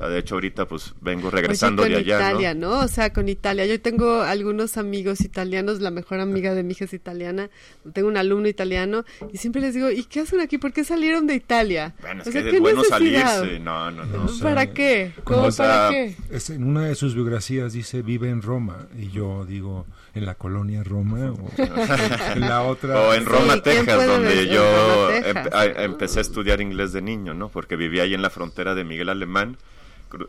Sea, 0.00 0.08
de 0.08 0.18
hecho 0.18 0.34
ahorita 0.36 0.66
pues 0.66 0.94
vengo 1.00 1.28
Oye, 1.28 1.36
regresando 1.36 1.82
con 1.82 1.92
de 1.92 1.98
allá, 1.98 2.16
Italia, 2.30 2.54
¿no? 2.54 2.70
¿no? 2.70 2.78
O 2.84 2.88
sea, 2.88 3.12
con 3.12 3.28
Italia. 3.28 3.66
Yo 3.66 3.80
tengo 3.80 4.22
algunos 4.22 4.76
amigos 4.78 5.20
italianos, 5.20 5.80
la 5.80 5.90
mejor 5.90 6.20
amiga 6.20 6.54
de 6.54 6.62
mi 6.62 6.72
hija 6.72 6.86
es 6.86 6.92
italiana, 6.94 7.50
tengo 7.92 8.08
un 8.08 8.16
alumno 8.16 8.48
italiano 8.48 9.04
y 9.32 9.36
siempre 9.38 9.60
les 9.62 9.74
digo, 9.74 9.90
¿y 9.90 10.04
qué 10.04 10.20
hacen 10.20 10.40
aquí? 10.40 10.58
¿Por 10.58 10.72
qué 10.72 10.84
salieron 10.84 11.26
de 11.26 11.34
Italia? 11.34 11.94
Bueno, 12.00 12.22
es 12.22 12.28
O 12.28 12.32
sea, 12.32 12.42
que 12.42 12.50
¿qué 12.50 12.56
es 12.56 12.62
bueno 12.62 12.82
salirse, 12.84 13.58
no, 13.60 13.90
no, 13.90 14.04
no. 14.06 14.24
O 14.24 14.28
sea, 14.28 14.42
¿Para 14.48 14.66
qué? 14.72 15.12
¿Cómo 15.24 15.42
o 15.42 15.50
sea, 15.52 15.66
para 15.66 15.90
qué? 15.90 16.16
Es- 16.30 16.50
en 16.50 16.64
una 16.64 16.86
de 16.86 16.94
sus 16.94 17.14
biografías 17.14 17.72
dice 17.72 18.02
vive 18.02 18.30
en 18.30 18.42
Roma 18.42 18.86
y 18.98 19.10
yo 19.10 19.44
digo 19.44 19.86
en 20.14 20.24
la 20.26 20.34
colonia 20.34 20.82
Roma 20.82 21.30
o 21.32 21.50
en 22.34 22.40
la 22.40 22.62
otra 22.62 23.00
O 23.00 23.14
en 23.14 23.24
Roma, 23.26 23.54
Sí, 23.54 23.60
¿quién 23.62 23.84
Texas, 23.86 24.06
donde 24.06 24.48
yo 24.48 24.62
Roma, 24.62 25.16
em- 25.16 25.22
Texas? 25.34 25.52
a- 25.54 25.82
empecé 25.84 26.18
a 26.18 26.22
estudiar 26.22 26.60
inglés 26.60 26.92
de 26.92 27.02
niño, 27.02 27.34
¿no? 27.34 27.48
Porque 27.48 27.76
vivía 27.76 28.02
ahí 28.04 28.14
en 28.14 28.22
la 28.22 28.30
frontera 28.30 28.74
de 28.74 28.84
Miguel 28.84 29.08
Alemán. 29.08 29.56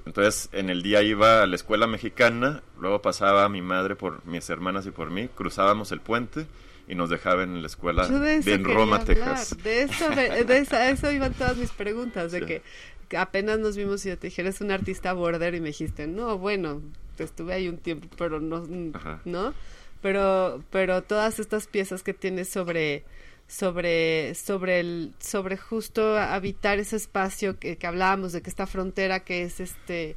Entonces, 0.06 0.50
en 0.52 0.70
el 0.70 0.84
día 0.84 1.02
iba 1.02 1.41
a 1.44 1.48
la 1.48 1.56
escuela 1.56 1.88
mexicana, 1.88 2.62
luego 2.80 3.02
pasaba 3.02 3.48
mi 3.50 3.62
madre 3.62 3.96
por 3.96 4.26
mis 4.26 4.50
hermanas 4.50 4.86
y 4.86 4.91
por 4.91 5.10
mí, 5.10 5.28
cruzábamos 5.28 5.91
el 5.91 6.02
puente 6.02 6.46
y 6.88 6.96
nos 6.96 7.10
dejaban 7.10 7.56
en 7.56 7.62
la 7.62 7.67
escuela 7.67 8.08
de 8.08 8.36
en 8.54 8.63
Roma, 8.63 8.98
hablar, 8.98 9.06
Texas. 9.06 9.58
De 9.63 9.84
eso, 9.84 10.10
de, 10.10 10.44
de 10.44 10.58
esa- 10.58 10.89
eso 10.89 11.12
iban 11.12 11.34
todas 11.34 11.58
mis 11.58 11.72
preguntas, 11.72 12.32
de 12.32 12.39
Sí. 12.41 12.46
que, 12.46 12.62
que 13.08 13.17
apenas 13.17 13.60
nos 13.60 13.76
vimos 13.78 14.06
y 14.06 14.10
yo 14.10 14.17
te 14.17 14.28
dije, 14.28 14.41
eres 14.41 14.62
un 14.62 14.72
artista 14.72 15.13
border 15.13 15.56
y 15.56 15.62
me 15.62 15.67
dijiste, 15.70 16.08
no, 16.08 16.38
bueno, 16.38 16.82
estuve 17.17 17.54
ahí 17.54 17.67
un 17.70 17.78
tiempo, 17.78 18.08
pero 18.17 18.39
no, 18.39 18.65
Ajá. 18.94 19.22
¿no? 19.26 19.54
Pero, 20.02 20.63
pero 20.72 21.04
todas 21.04 21.39
estas 21.39 21.67
piezas 21.67 22.02
que 22.04 22.13
tienes 22.13 22.50
sobre 22.50 23.04
sobre 23.52 24.34
sobre 24.36 24.80
el 24.80 25.12
sobre 25.20 25.58
justo 25.58 26.18
habitar 26.18 26.80
ese 26.80 26.96
espacio 26.96 27.60
que, 27.60 27.76
que 27.76 27.86
hablábamos 27.88 28.32
de 28.32 28.42
que 28.42 28.50
esta 28.50 28.66
frontera 28.66 29.20
que 29.22 29.44
es 29.44 29.60
este 29.60 30.16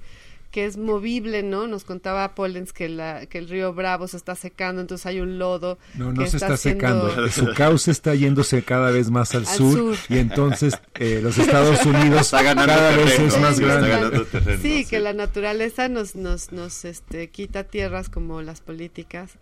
que 0.53 0.67
es 0.67 0.77
movible, 0.77 1.43
¿no? 1.43 1.67
Nos 1.67 1.83
contaba 1.83 2.37
Pollens 2.37 2.73
que, 2.73 2.89
la, 2.89 3.27
que 3.27 3.39
el 3.39 3.49
río 3.49 3.75
Bravo 3.75 4.07
se 4.07 4.17
está 4.17 4.37
secando, 4.37 4.81
entonces 4.83 5.05
hay 5.05 5.19
un 5.19 5.37
lodo. 5.37 5.79
No, 5.95 6.13
no 6.13 6.23
que 6.23 6.31
se 6.31 6.37
está 6.37 6.57
secando. 6.57 7.29
Su 7.29 7.53
cauce 7.55 7.91
está 7.91 8.15
yéndose 8.15 8.63
cada 8.63 8.93
vez 8.93 9.11
más 9.11 9.35
al, 9.35 9.41
Al 9.49 9.57
sur, 9.57 9.97
sur. 9.97 9.97
y 10.09 10.19
entonces 10.21 10.79
eh, 10.95 11.19
los 11.21 11.39
Estados 11.39 11.85
Unidos 11.87 12.21
Está 12.21 12.45
ganando 12.45 12.73
cada 12.73 12.97
vez 12.97 13.19
es 13.19 13.37
más 13.41 13.57
Sí, 13.57 13.63
está 13.65 13.75
grande. 13.75 13.89
ganando 13.89 14.25
terreno, 14.27 14.63
Sí, 14.63 14.85
que 14.85 15.01
la 15.01 15.13
naturaleza 15.13 15.89
nos, 15.89 16.15
nos, 16.15 16.53
nos 16.53 16.85
este, 16.85 17.31
quita 17.31 17.65
tierras 17.65 18.09
como 18.09 18.41
las 18.41 18.61
políticas, 18.61 19.33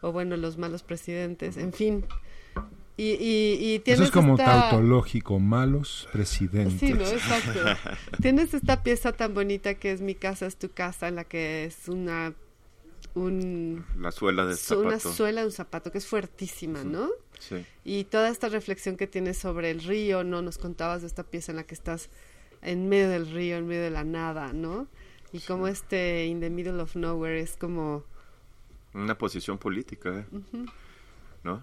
o 0.00 0.12
bueno, 0.12 0.36
los 0.36 0.58
malos 0.58 0.84
presidentes, 0.84 1.56
en 1.56 1.72
fin. 1.72 2.04
Y, 2.96 3.12
y, 3.12 3.56
y 3.58 3.74
Eso 3.76 3.82
tienes 3.84 4.00
es 4.06 4.10
como 4.10 4.34
esta... 4.34 4.68
tautológico, 4.70 5.38
malos 5.40 6.08
presidentes. 6.12 6.78
Sí, 6.78 6.92
no, 6.92 7.04
exacto. 7.06 7.60
tienes 8.22 8.52
esta 8.54 8.82
pieza 8.82 9.12
tan 9.12 9.32
bonita 9.34 9.74
que 9.74 9.92
es 9.92 10.00
Mi 10.02 10.14
casa 10.14 10.46
es 10.46 10.56
tu 10.56 10.70
casa, 10.70 11.08
en 11.08 11.14
la 11.16 11.24
que 11.24 11.64
es 11.64 11.88
una 11.88 12.34
un, 13.14 13.84
La 13.98 14.10
suela 14.10 14.44
del 14.46 14.56
su- 14.56 14.78
una 14.80 14.98
zapato. 14.98 15.14
suela 15.14 15.40
de 15.42 15.46
un 15.46 15.52
zapato 15.52 15.90
que 15.92 15.98
es 15.98 16.06
fuertísima, 16.06 16.82
¿no? 16.84 17.10
Sí. 17.38 17.64
Y 17.84 18.04
toda 18.04 18.28
esta 18.30 18.48
reflexión 18.48 18.96
que 18.96 19.06
tienes 19.06 19.36
sobre 19.38 19.70
el 19.70 19.82
río, 19.82 20.22
¿no? 20.24 20.40
Nos 20.42 20.58
contabas 20.58 21.00
de 21.02 21.08
esta 21.08 21.22
pieza 21.24 21.52
en 21.52 21.56
la 21.56 21.64
que 21.64 21.74
estás 21.74 22.08
en 22.62 22.88
medio 22.88 23.08
del 23.10 23.30
río, 23.30 23.56
en 23.56 23.66
medio 23.66 23.82
de 23.82 23.90
la 23.90 24.04
nada, 24.04 24.52
¿no? 24.52 24.86
Y 25.32 25.40
como 25.40 25.66
este 25.66 26.26
In 26.26 26.40
the 26.40 26.50
Middle 26.50 26.80
of 26.80 26.94
Nowhere 26.94 27.40
es 27.40 27.56
como... 27.56 28.04
Una 28.94 29.16
posición 29.16 29.56
política, 29.58 30.20
¿eh? 30.20 30.26
¿No? 31.42 31.62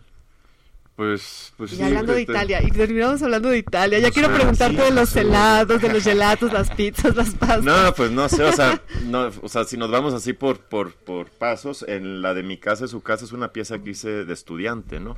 Pues, 0.99 1.53
pues 1.55 1.71
Y 1.71 1.75
sí, 1.77 1.83
hablando 1.83 2.11
de. 2.11 2.23
Italia, 2.23 2.61
y 2.61 2.71
terminamos 2.71 3.23
hablando 3.23 3.47
de 3.47 3.59
Italia. 3.59 3.99
Ya 3.99 4.11
quiero 4.11 4.33
preguntarte 4.33 4.75
sí, 4.75 4.83
de 4.83 4.91
los 4.91 5.15
helados, 5.15 5.81
de 5.81 5.93
los 5.93 6.03
gelatos, 6.03 6.51
las 6.51 6.69
pizzas, 6.71 7.15
las 7.15 7.35
pastas. 7.35 7.63
No, 7.63 7.93
pues 7.95 8.11
no 8.11 8.27
sé, 8.27 8.43
o 8.43 8.51
sea, 8.51 8.81
no, 9.05 9.31
o 9.41 9.47
sea, 9.47 9.63
si 9.63 9.77
nos 9.77 9.89
vamos 9.89 10.13
así 10.13 10.33
por, 10.33 10.59
por, 10.59 10.91
por 10.91 11.29
pasos, 11.29 11.85
en 11.87 12.21
la 12.21 12.33
de 12.33 12.43
mi 12.43 12.57
casa, 12.57 12.85
su 12.89 12.99
casa 12.99 13.23
es 13.23 13.31
una 13.31 13.53
pieza 13.53 13.79
que 13.79 13.91
hice 13.91 14.25
de 14.25 14.33
estudiante, 14.33 14.99
¿no? 14.99 15.17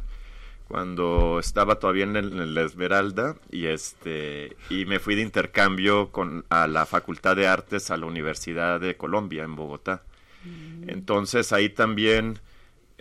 Cuando 0.68 1.40
estaba 1.40 1.80
todavía 1.80 2.04
en, 2.04 2.16
el, 2.16 2.32
en 2.40 2.54
la 2.54 2.62
Esmeralda 2.62 3.38
y 3.50 3.66
este 3.66 4.56
y 4.70 4.86
me 4.86 5.00
fui 5.00 5.16
de 5.16 5.24
intercambio 5.24 6.12
con 6.12 6.46
a 6.50 6.68
la 6.68 6.86
Facultad 6.86 7.36
de 7.36 7.48
Artes 7.48 7.90
a 7.90 7.98
la 7.98 8.06
Universidad 8.06 8.80
de 8.80 8.98
Colombia 8.98 9.42
en 9.42 9.56
Bogotá. 9.56 10.04
Entonces 10.86 11.52
ahí 11.54 11.70
también 11.70 12.40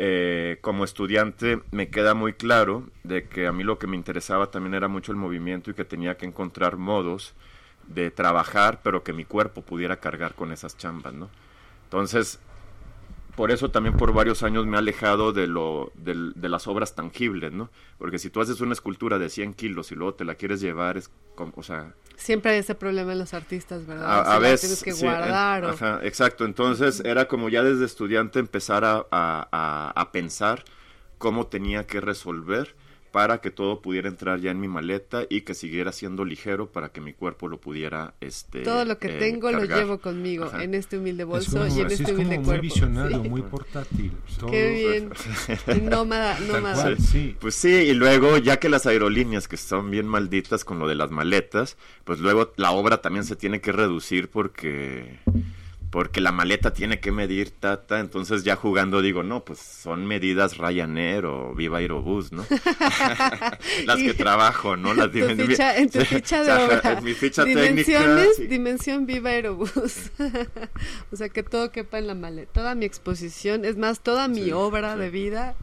eh, 0.02 0.56
como 0.62 0.84
estudiante 0.84 1.60
me 1.72 1.90
queda 1.90 2.14
muy 2.14 2.32
claro 2.32 2.88
de 3.04 3.28
que 3.28 3.46
a 3.46 3.52
mí 3.52 3.64
lo 3.64 3.78
que 3.78 3.86
me 3.86 3.98
interesaba 3.98 4.50
también 4.50 4.72
era 4.72 4.88
mucho 4.88 5.12
el 5.12 5.18
movimiento 5.18 5.70
y 5.70 5.74
que 5.74 5.84
tenía 5.84 6.16
que 6.16 6.24
encontrar 6.24 6.78
modos 6.78 7.34
de 7.86 8.10
trabajar, 8.10 8.80
pero 8.82 9.04
que 9.04 9.12
mi 9.12 9.26
cuerpo 9.26 9.60
pudiera 9.60 10.00
cargar 10.00 10.34
con 10.34 10.52
esas 10.52 10.78
chambas, 10.78 11.12
¿no? 11.12 11.28
Entonces, 11.84 12.40
por 13.36 13.50
eso 13.50 13.70
también 13.70 13.96
por 13.96 14.12
varios 14.12 14.42
años 14.42 14.66
me 14.66 14.76
he 14.76 14.78
alejado 14.78 15.32
de, 15.32 15.46
lo, 15.46 15.92
del- 15.94 16.32
de 16.36 16.48
las 16.48 16.66
obras 16.66 16.94
tangibles, 16.94 17.52
¿no? 17.52 17.70
Porque 17.98 18.18
si 18.18 18.30
tú 18.30 18.40
haces 18.40 18.60
una 18.60 18.72
escultura 18.72 19.18
de 19.18 19.28
100 19.28 19.54
kilos 19.54 19.92
y 19.92 19.94
luego 19.94 20.14
te 20.14 20.24
la 20.24 20.34
quieres 20.34 20.60
llevar, 20.60 20.96
es 20.96 21.10
como, 21.34 21.52
o 21.56 21.62
sea, 21.62 21.94
Siempre 22.16 22.52
hay 22.52 22.58
ese 22.58 22.74
problema 22.74 23.12
en 23.12 23.18
los 23.18 23.32
artistas, 23.32 23.86
¿verdad? 23.86 24.20
a, 24.20 24.24
Si 24.24 24.30
a 24.32 24.38
veces 24.38 24.60
tienes 24.60 24.82
que 24.82 24.92
sí, 24.92 25.06
en- 25.06 25.12
guardar. 25.12 25.64
o- 25.64 25.68
ajá, 25.70 26.00
exacto 26.02 26.44
entonces 26.44 27.00
era 27.04 27.26
como 27.28 27.48
ya 27.48 27.62
desde 27.62 27.86
estudiante 27.86 28.38
empezar 28.38 28.84
a- 28.84 29.06
a- 29.10 29.92
a 29.94 30.12
pensar 30.12 30.64
cómo 31.18 31.46
tenía 31.46 31.86
que 31.86 32.00
resolver 32.00 32.74
para 33.10 33.40
que 33.40 33.50
todo 33.50 33.80
pudiera 33.82 34.08
entrar 34.08 34.40
ya 34.40 34.50
en 34.50 34.60
mi 34.60 34.68
maleta 34.68 35.24
y 35.28 35.40
que 35.40 35.54
siguiera 35.54 35.92
siendo 35.92 36.24
ligero 36.24 36.70
para 36.70 36.90
que 36.90 37.00
mi 37.00 37.12
cuerpo 37.12 37.48
lo 37.48 37.60
pudiera 37.60 38.14
este 38.20 38.62
Todo 38.62 38.84
lo 38.84 38.98
que 38.98 39.08
eh, 39.16 39.18
tengo 39.18 39.50
lo 39.50 39.64
llevo 39.64 39.98
conmigo 39.98 40.44
Ajá. 40.44 40.62
en 40.62 40.74
este 40.74 40.98
humilde 40.98 41.24
Es 41.24 41.28
bolso 41.28 41.58
como, 41.58 41.66
y 41.76 41.80
en 41.80 41.86
así 41.86 41.94
este 41.94 42.04
es 42.04 42.10
como 42.12 42.22
humilde 42.28 42.38
muy 42.38 42.58
visionario, 42.60 43.22
Sí. 43.22 43.28
muy 43.28 43.42
portátil. 43.42 44.12
Todo- 44.38 44.50
Qué 44.50 44.70
bien. 44.70 45.10
Nómada, 45.90 46.38
nómada. 46.40 46.96
sí. 46.96 47.36
Pues 47.40 47.54
sí, 47.54 47.68
y 47.70 47.94
luego 47.94 48.36
ya 48.38 48.58
que 48.58 48.68
las 48.68 48.86
aerolíneas 48.86 49.48
que 49.48 49.56
son 49.56 49.90
bien 49.90 50.06
malditas 50.06 50.64
con 50.64 50.78
lo 50.78 50.86
de 50.88 50.94
las 50.94 51.10
maletas, 51.10 51.76
pues 52.04 52.20
luego 52.20 52.52
la 52.56 52.70
obra 52.72 53.00
también 53.02 53.24
se 53.24 53.36
tiene 53.36 53.60
que 53.60 53.72
reducir 53.72 54.28
porque 54.30 55.18
porque 55.90 56.20
la 56.20 56.30
maleta 56.30 56.72
tiene 56.72 57.00
que 57.00 57.10
medir 57.12 57.50
tata, 57.50 57.98
entonces 58.00 58.44
ya 58.44 58.54
jugando 58.56 59.02
digo, 59.02 59.22
no, 59.24 59.44
pues 59.44 59.58
son 59.58 60.06
medidas 60.06 60.56
Ryanair 60.56 61.24
o 61.26 61.52
Viva 61.54 61.78
Aerobús, 61.78 62.30
¿no? 62.32 62.44
las 63.86 63.96
que 63.96 64.10
Y- 64.10 64.14
trabajo, 64.14 64.76
¿no? 64.76 64.94
Las 64.94 65.10
Tu 65.10 65.18
ficha- 65.18 65.76
en 65.76 65.90
tu 65.90 66.00
ficha 66.04 66.44
de 66.44 66.52
obra. 66.52 66.92
en 66.98 67.04
mi 67.04 67.14
ficha 67.14 67.44
Dimensiones, 67.44 68.06
técnica. 68.06 68.34
sí. 68.36 68.46
dimensión 68.46 69.06
viva 69.06 69.30
aerobús. 69.30 70.10
o 71.12 71.16
sea, 71.16 71.28
que 71.28 71.42
todo 71.42 71.70
quepa 71.72 71.98
en 71.98 72.06
la 72.06 72.14
maleta. 72.14 72.52
Toda 72.52 72.74
mi 72.74 72.84
exposición, 72.84 73.64
es 73.64 73.76
más, 73.76 74.00
toda 74.00 74.28
mi 74.28 74.44
Sí, 74.44 74.52
obra 74.52 74.94
sí. 74.94 75.00
de 75.00 75.10
vida. 75.10 75.54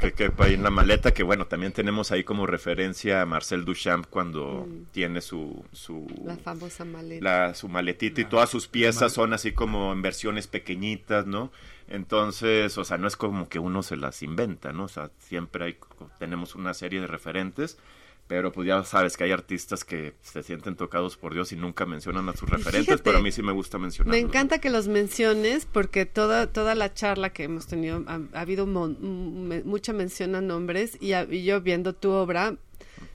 que 0.00 0.12
quepa 0.12 0.44
ahí 0.46 0.54
en 0.54 0.62
la 0.62 0.70
maleta, 0.70 1.12
que 1.12 1.22
bueno, 1.22 1.46
también 1.46 1.72
tenemos 1.72 2.10
ahí 2.12 2.24
como 2.24 2.46
referencia 2.46 3.20
a 3.22 3.26
Marcel 3.26 3.64
Duchamp 3.64 4.06
cuando 4.08 4.66
tiene 4.92 5.20
su, 5.20 5.64
su, 5.72 6.06
la 6.24 6.36
famosa 6.36 6.84
maleta. 6.84 7.22
la, 7.24 7.54
su 7.54 7.68
maletita 7.68 8.20
y 8.20 8.24
todas 8.24 8.48
sus 8.48 8.66
piezas 8.68 9.12
son 9.12 9.32
así 9.34 9.52
como 9.52 9.73
en 9.92 10.02
versiones 10.02 10.46
pequeñitas, 10.46 11.26
¿no? 11.26 11.50
Entonces, 11.88 12.76
o 12.78 12.84
sea, 12.84 12.98
no 12.98 13.06
es 13.06 13.16
como 13.16 13.48
que 13.48 13.58
uno 13.58 13.82
se 13.82 13.96
las 13.96 14.22
inventa, 14.22 14.72
¿no? 14.72 14.84
O 14.84 14.88
sea, 14.88 15.10
siempre 15.18 15.64
hay, 15.64 15.76
tenemos 16.18 16.54
una 16.54 16.74
serie 16.74 17.00
de 17.00 17.06
referentes, 17.06 17.78
pero 18.26 18.52
pues 18.52 18.66
ya 18.66 18.82
sabes 18.84 19.16
que 19.16 19.24
hay 19.24 19.32
artistas 19.32 19.84
que 19.84 20.14
se 20.22 20.42
sienten 20.42 20.76
tocados 20.76 21.16
por 21.16 21.34
Dios 21.34 21.52
y 21.52 21.56
nunca 21.56 21.84
mencionan 21.86 22.28
a 22.28 22.32
sus 22.32 22.48
referentes, 22.48 22.86
fíjate, 22.86 23.02
pero 23.02 23.18
a 23.18 23.20
mí 23.22 23.30
sí 23.30 23.42
me 23.42 23.52
gusta 23.52 23.78
mencionarlos. 23.78 24.20
Me 24.22 24.26
encanta 24.26 24.58
que 24.60 24.70
los 24.70 24.88
menciones 24.88 25.66
porque 25.70 26.06
toda 26.06 26.46
toda 26.50 26.74
la 26.74 26.92
charla 26.94 27.30
que 27.30 27.44
hemos 27.44 27.66
tenido 27.66 28.02
ha, 28.06 28.20
ha 28.32 28.40
habido 28.40 28.66
mon- 28.66 28.96
m- 29.02 29.62
mucha 29.64 29.92
mención 29.92 30.34
a 30.34 30.40
nombres 30.40 30.96
y, 31.00 31.12
a- 31.12 31.24
y 31.30 31.44
yo 31.44 31.60
viendo 31.60 31.94
tu 31.94 32.10
obra 32.10 32.56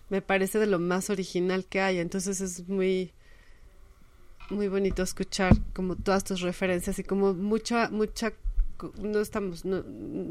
me 0.10 0.22
parece 0.22 0.58
de 0.60 0.67
lo 0.67 0.78
más 0.80 1.10
original 1.10 1.65
que 1.65 1.82
hay. 1.82 1.98
Entonces 2.00 2.39
es 2.41 2.67
muy 2.67 3.12
muy 4.49 4.67
bonito 4.67 5.03
escuchar 5.03 5.53
como 5.73 5.95
todas 5.95 6.23
tus 6.23 6.41
referencias 6.41 6.99
y 6.99 7.03
como 7.03 7.33
mucha 7.33 7.89
mucha 7.89 8.33
no 9.01 9.19
estamos 9.19 9.65
no, 9.65 9.83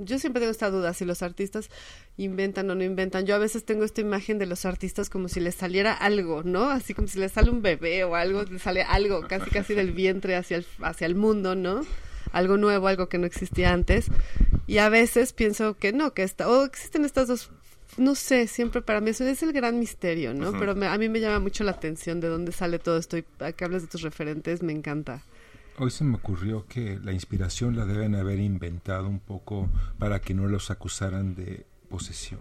yo 0.04 0.18
siempre 0.18 0.40
tengo 0.40 0.50
esta 0.50 0.70
duda 0.70 0.94
si 0.94 1.04
los 1.04 1.22
artistas 1.22 1.68
inventan 2.16 2.70
o 2.70 2.74
no 2.74 2.82
inventan. 2.82 3.26
Yo 3.26 3.34
a 3.34 3.38
veces 3.38 3.64
tengo 3.64 3.84
esta 3.84 4.00
imagen 4.00 4.38
de 4.38 4.46
los 4.46 4.64
artistas 4.64 5.10
como 5.10 5.28
si 5.28 5.40
les 5.40 5.54
saliera 5.54 5.92
algo 5.92 6.42
no 6.42 6.70
así 6.70 6.94
como 6.94 7.08
si 7.08 7.18
les 7.18 7.32
sale 7.32 7.50
un 7.50 7.60
bebé 7.62 8.04
o 8.04 8.14
algo 8.14 8.44
les 8.44 8.62
sale 8.62 8.82
algo 8.82 9.26
casi 9.28 9.50
casi 9.50 9.74
del 9.74 9.92
vientre 9.92 10.34
hacia 10.34 10.58
el 10.58 10.66
hacia 10.80 11.06
el 11.06 11.14
mundo 11.14 11.54
no 11.54 11.82
algo 12.32 12.56
nuevo 12.56 12.88
algo 12.88 13.08
que 13.08 13.18
no 13.18 13.26
existía 13.26 13.72
antes. 13.72 14.06
Y 14.66 14.78
a 14.78 14.88
veces 14.88 15.32
pienso 15.32 15.76
que 15.76 15.92
no 15.92 16.12
que 16.12 16.22
está 16.22 16.48
o 16.48 16.64
existen 16.64 17.04
estas 17.04 17.28
dos 17.28 17.50
no 17.98 18.14
sé, 18.14 18.46
siempre 18.46 18.80
para 18.82 19.00
mí 19.00 19.10
eso 19.10 19.24
es 19.24 19.42
el 19.42 19.52
gran 19.52 19.78
misterio, 19.78 20.32
¿no? 20.34 20.52
Pero 20.52 20.74
me- 20.74 20.86
a 20.86 20.96
mí 20.98 21.08
me 21.08 21.20
llama 21.20 21.40
mucho 21.40 21.64
la 21.64 21.72
atención 21.72 22.20
de 22.20 22.28
dónde 22.28 22.52
sale 22.52 22.78
todo 22.78 22.96
esto 22.98 23.18
y 23.18 23.24
a 23.40 23.52
que 23.52 23.64
hablas 23.64 23.82
de 23.82 23.88
tus 23.88 24.02
referentes, 24.02 24.62
me 24.62 24.72
encanta. 24.72 25.22
Hoy 25.78 25.90
se 25.90 26.02
me 26.04 26.16
ocurrió 26.16 26.66
que 26.66 26.98
la 27.04 27.12
inspiración 27.12 27.76
la 27.76 27.84
deben 27.86 28.14
haber 28.16 28.40
inventado 28.40 29.08
un 29.08 29.20
poco 29.20 29.68
para 29.98 30.20
que 30.20 30.34
no 30.34 30.46
los 30.48 30.70
acusaran 30.70 31.34
de 31.36 31.66
posesión. 31.88 32.40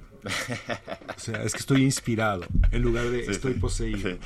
O 1.16 1.20
sea, 1.20 1.44
es 1.44 1.54
que 1.54 1.60
estoy 1.60 1.84
inspirado 1.84 2.46
en 2.72 2.82
lugar 2.82 3.10
de 3.10 3.24
Sí, 3.26 3.32
estoy 3.32 3.54
sí. 3.54 3.60
poseído. 3.60 4.10
Sí. 4.12 4.18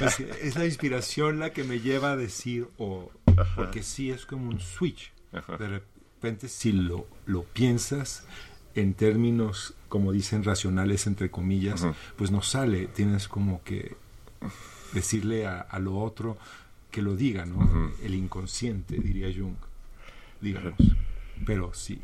¿no? 0.00 0.06
Es, 0.06 0.20
es 0.20 0.56
la 0.56 0.64
inspiración 0.64 1.38
la 1.38 1.52
que 1.52 1.62
me 1.64 1.80
lleva 1.80 2.12
a 2.12 2.16
decir, 2.16 2.66
o 2.78 3.10
porque 3.54 3.82
sí 3.82 4.10
es 4.10 4.24
como 4.26 4.48
un 4.48 4.60
switch. 4.60 5.12
De 5.58 5.68
repente, 5.68 6.48
si 6.48 6.72
lo, 6.72 7.06
lo 7.26 7.44
piensas 7.44 8.24
en 8.80 8.94
términos, 8.94 9.74
como 9.88 10.12
dicen, 10.12 10.44
racionales, 10.44 11.06
entre 11.06 11.30
comillas, 11.30 11.86
pues 12.16 12.30
no 12.30 12.42
sale. 12.42 12.86
Tienes 12.86 13.28
como 13.28 13.62
que 13.62 13.96
decirle 14.92 15.46
a, 15.46 15.60
a 15.60 15.78
lo 15.78 15.98
otro 15.98 16.38
que 16.90 17.02
lo 17.02 17.16
diga, 17.16 17.44
¿no? 17.44 17.92
El 18.02 18.14
inconsciente, 18.14 18.98
diría 18.98 19.28
Jung, 19.36 19.56
digamos. 20.40 20.74
Pero 21.46 21.72
sí, 21.74 22.00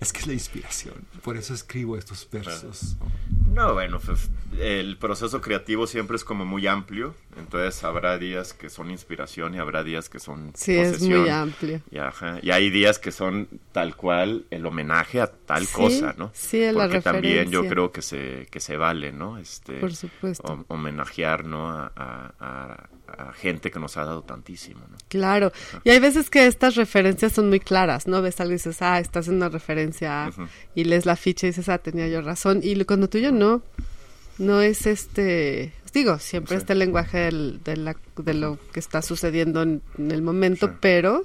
es 0.00 0.12
que 0.12 0.20
es 0.20 0.26
la 0.26 0.32
inspiración. 0.32 0.94
Por 1.22 1.36
eso 1.36 1.54
escribo 1.54 1.96
estos 1.96 2.28
versos. 2.30 2.96
No, 2.98 3.06
bueno, 3.54 3.98
pues, 4.04 4.30
el 4.58 4.96
proceso 4.96 5.40
creativo 5.40 5.86
siempre 5.86 6.16
es 6.16 6.24
como 6.24 6.44
muy 6.44 6.66
amplio, 6.66 7.14
entonces 7.36 7.82
habrá 7.84 8.18
días 8.18 8.52
que 8.52 8.68
son 8.70 8.90
inspiración 8.90 9.54
y 9.54 9.58
habrá 9.58 9.82
días 9.82 10.08
que 10.08 10.18
son 10.18 10.52
Sí, 10.54 10.76
es 10.76 11.02
muy 11.02 11.28
amplio. 11.28 11.80
Y, 11.90 11.98
ajá, 11.98 12.38
y 12.42 12.50
hay 12.50 12.70
días 12.70 12.98
que 12.98 13.12
son 13.12 13.48
tal 13.72 13.96
cual 13.96 14.44
el 14.50 14.66
homenaje 14.66 15.20
a 15.20 15.26
tal 15.26 15.66
Sí, 15.66 15.72
cosa, 15.72 16.14
¿no? 16.16 16.30
sí, 16.34 16.64
a 16.64 16.72
la 16.72 16.84
Porque 16.84 17.00
también 17.00 17.50
yo 17.50 17.66
creo 17.66 17.92
que 17.92 18.02
se, 18.02 18.46
que 18.50 18.60
se 18.60 18.76
vale, 18.76 19.12
¿no? 19.12 19.38
Este, 19.38 19.74
Por 19.80 19.94
supuesto. 19.94 20.42
hom- 20.44 20.64
homenajear, 20.68 21.44
¿no? 21.44 21.70
A, 21.70 21.92
a- 21.96 22.34
a- 22.40 22.88
a 23.18 23.32
gente 23.32 23.70
que 23.70 23.78
nos 23.78 23.96
ha 23.96 24.04
dado 24.04 24.22
tantísimo, 24.22 24.80
¿no? 24.90 24.96
Claro. 25.08 25.52
Y 25.84 25.90
hay 25.90 25.98
veces 26.00 26.30
que 26.30 26.46
estas 26.46 26.76
referencias 26.76 27.32
son 27.32 27.48
muy 27.48 27.60
claras, 27.60 28.06
¿no? 28.06 28.22
Ves 28.22 28.40
algo 28.40 28.52
y 28.52 28.56
dices, 28.56 28.80
ah, 28.82 28.98
estás 29.00 29.28
en 29.28 29.34
una 29.34 29.48
referencia 29.48 30.30
y 30.74 30.84
lees 30.84 31.06
la 31.06 31.16
ficha 31.16 31.46
y 31.46 31.50
dices, 31.50 31.68
ah, 31.68 31.78
tenía 31.78 32.08
yo 32.08 32.20
razón. 32.22 32.60
Y 32.62 32.74
lo- 32.74 32.86
cuando 32.86 33.08
tuyo 33.08 33.32
no, 33.32 33.62
no 34.38 34.60
es 34.62 34.86
este, 34.86 35.72
digo, 35.92 36.18
siempre 36.18 36.56
Sí. 36.56 36.60
está 36.60 36.72
el 36.72 36.78
lenguaje 36.78 37.18
del- 37.18 37.60
de, 37.64 37.76
la- 37.76 37.96
de 38.16 38.34
lo 38.34 38.58
que 38.72 38.80
está 38.80 39.02
sucediendo 39.02 39.62
en, 39.62 39.82
en 39.98 40.10
el 40.10 40.22
momento, 40.22 40.68
Sí. 40.68 40.72
pero 40.80 41.24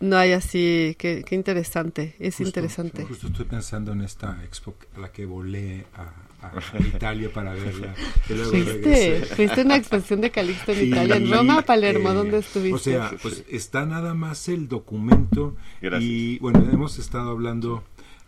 no 0.00 0.18
hay 0.18 0.32
así, 0.32 0.94
qué, 0.98 1.24
qué 1.26 1.34
interesante, 1.34 2.14
es 2.18 2.34
Justo- 2.36 2.48
interesante. 2.48 3.04
Justo 3.04 3.28
estoy 3.28 3.46
pensando 3.46 3.92
en 3.92 4.02
esta 4.02 4.42
expo 4.44 4.74
a 4.94 5.00
la 5.00 5.10
que 5.10 5.24
volé 5.24 5.86
a, 5.94 6.12
a- 6.54 6.78
Italia 6.80 7.30
para 7.32 7.52
verla. 7.54 7.94
Y 8.28 8.32
luego 8.34 8.50
Fuiste, 8.50 9.24
fuiste 9.36 9.60
a 9.60 9.64
una 9.64 9.76
exposición 9.76 10.20
de 10.20 10.30
Calixto 10.30 10.72
en 10.72 10.78
Y, 10.78 10.82
Italia, 10.88 11.16
en 11.16 11.30
Roma, 11.30 11.62
Palermo, 11.62 12.10
eh, 12.10 12.14
¿dónde 12.14 12.38
estuviste? 12.38 12.74
O 12.74 12.78
sea, 12.78 13.12
pues 13.22 13.44
está 13.48 13.86
nada 13.86 14.14
más 14.14 14.48
el 14.48 14.68
documento 14.68 15.56
Gracias. 15.80 16.02
y 16.02 16.38
bueno, 16.40 16.66
hemos 16.72 16.98
estado 16.98 17.30
hablando 17.30 17.82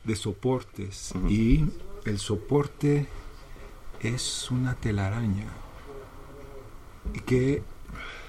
de 0.05 0.17
soportes 0.17 1.13
Ujú. 1.15 1.29
y 1.29 1.67
el 2.05 2.19
soporte 2.19 3.07
es 4.01 4.51
una 4.51 4.75
telaraña 4.75 5.47
que 7.27 7.63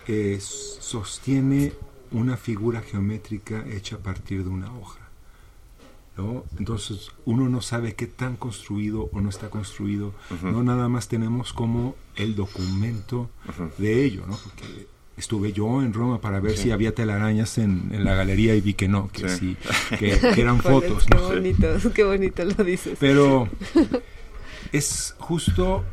eh, 0.08 0.38
sostiene 0.42 1.74
una 2.12 2.38
figura 2.38 2.82
geométrica 2.82 3.64
hecha 3.70 3.98
a 3.98 4.00
partir 4.00 4.44
de 4.44 4.50
una 4.50 4.74
hoja. 4.76 4.99
¿No? 6.22 6.44
Entonces 6.58 7.12
uno 7.26 7.48
no 7.50 7.62
sabe 7.62 7.96
qué 7.96 8.08
tan 8.08 8.36
construido 8.36 9.10
o 9.14 9.22
no 9.22 9.30
está 9.30 9.50
construido, 9.50 10.14
no 10.44 10.64
nada 10.64 10.90
más 10.90 11.08
tenemos 11.08 11.54
como 11.54 11.96
el 12.16 12.36
documento 12.36 13.30
de 13.78 14.04
ello, 14.06 14.26
¿no? 14.28 14.38
Porque 14.38 14.88
estuve 15.18 15.52
yo 15.52 15.82
en 15.82 15.94
Roma 15.94 16.22
para 16.22 16.40
ver 16.40 16.56
Sí. 16.58 16.64
si 16.64 16.72
había 16.72 16.94
telarañas 16.96 17.58
en, 17.58 17.90
en 17.92 18.04
la 18.06 18.16
galería 18.16 18.56
y 18.56 18.62
vi 18.62 18.74
que 18.74 18.88
no, 18.88 19.10
que 19.12 19.28
sí, 19.30 19.58
Sí. 19.90 19.96
que, 20.00 20.20
que 20.34 20.42
eran 20.42 20.60
fotos, 20.62 21.06
Qué 21.06 21.18
bonito, 21.18 21.68
qué 21.94 22.04
bonito 22.04 22.46
lo 22.46 22.64
dices. 22.64 22.98
Pero 23.00 23.48
es 24.72 25.16
justo 25.20 25.84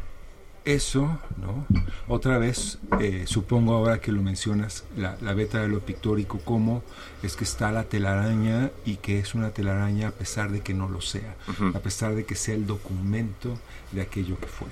eso, 0.66 1.18
¿no? 1.40 1.64
Otra 2.08 2.38
vez, 2.38 2.78
eh, 3.00 3.24
supongo 3.26 3.72
ahora 3.72 4.00
que 4.00 4.12
lo 4.12 4.20
mencionas, 4.20 4.84
la, 4.96 5.16
la 5.22 5.32
beta 5.32 5.62
de 5.62 5.68
lo 5.68 5.80
pictórico, 5.80 6.40
cómo 6.44 6.82
es 7.22 7.36
que 7.36 7.44
está 7.44 7.72
la 7.72 7.84
telaraña 7.84 8.70
y 8.84 8.96
que 8.96 9.20
es 9.20 9.34
una 9.34 9.50
telaraña 9.50 10.08
a 10.08 10.10
pesar 10.10 10.50
de 10.50 10.60
que 10.60 10.74
no 10.74 10.88
lo 10.88 11.00
sea, 11.00 11.36
a 11.72 11.78
pesar 11.78 12.14
de 12.14 12.24
que 12.24 12.34
sea 12.34 12.56
el 12.56 12.66
documento 12.66 13.56
de 13.92 14.02
aquello 14.02 14.38
que 14.38 14.48
fue, 14.48 14.68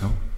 ¿no? 0.00 0.36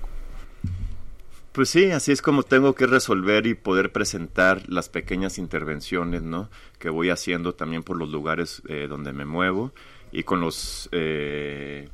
Pues 1.53 1.71
sí, 1.71 1.91
así 1.91 2.13
es 2.13 2.23
como 2.23 2.43
tengo 2.43 2.75
que 2.75 2.87
resolver 2.87 3.47
y 3.47 3.55
poder 3.55 3.91
presentar 3.93 4.63
las 4.69 4.89
pequeñas 4.89 5.39
intervenciones, 5.39 6.23
¿no? 6.23 6.49
Que 6.79 6.89
voy 6.89 7.11
haciendo 7.11 7.55
también 7.55 7.83
por 7.83 7.97
los 7.99 8.09
lugares 8.11 8.63
eh, 8.69 8.87
donde 8.89 9.13
me 9.13 9.25
muevo 9.25 9.73
y 10.13 10.23
con 10.23 10.41
los 10.41 10.89
eh, 10.93 11.89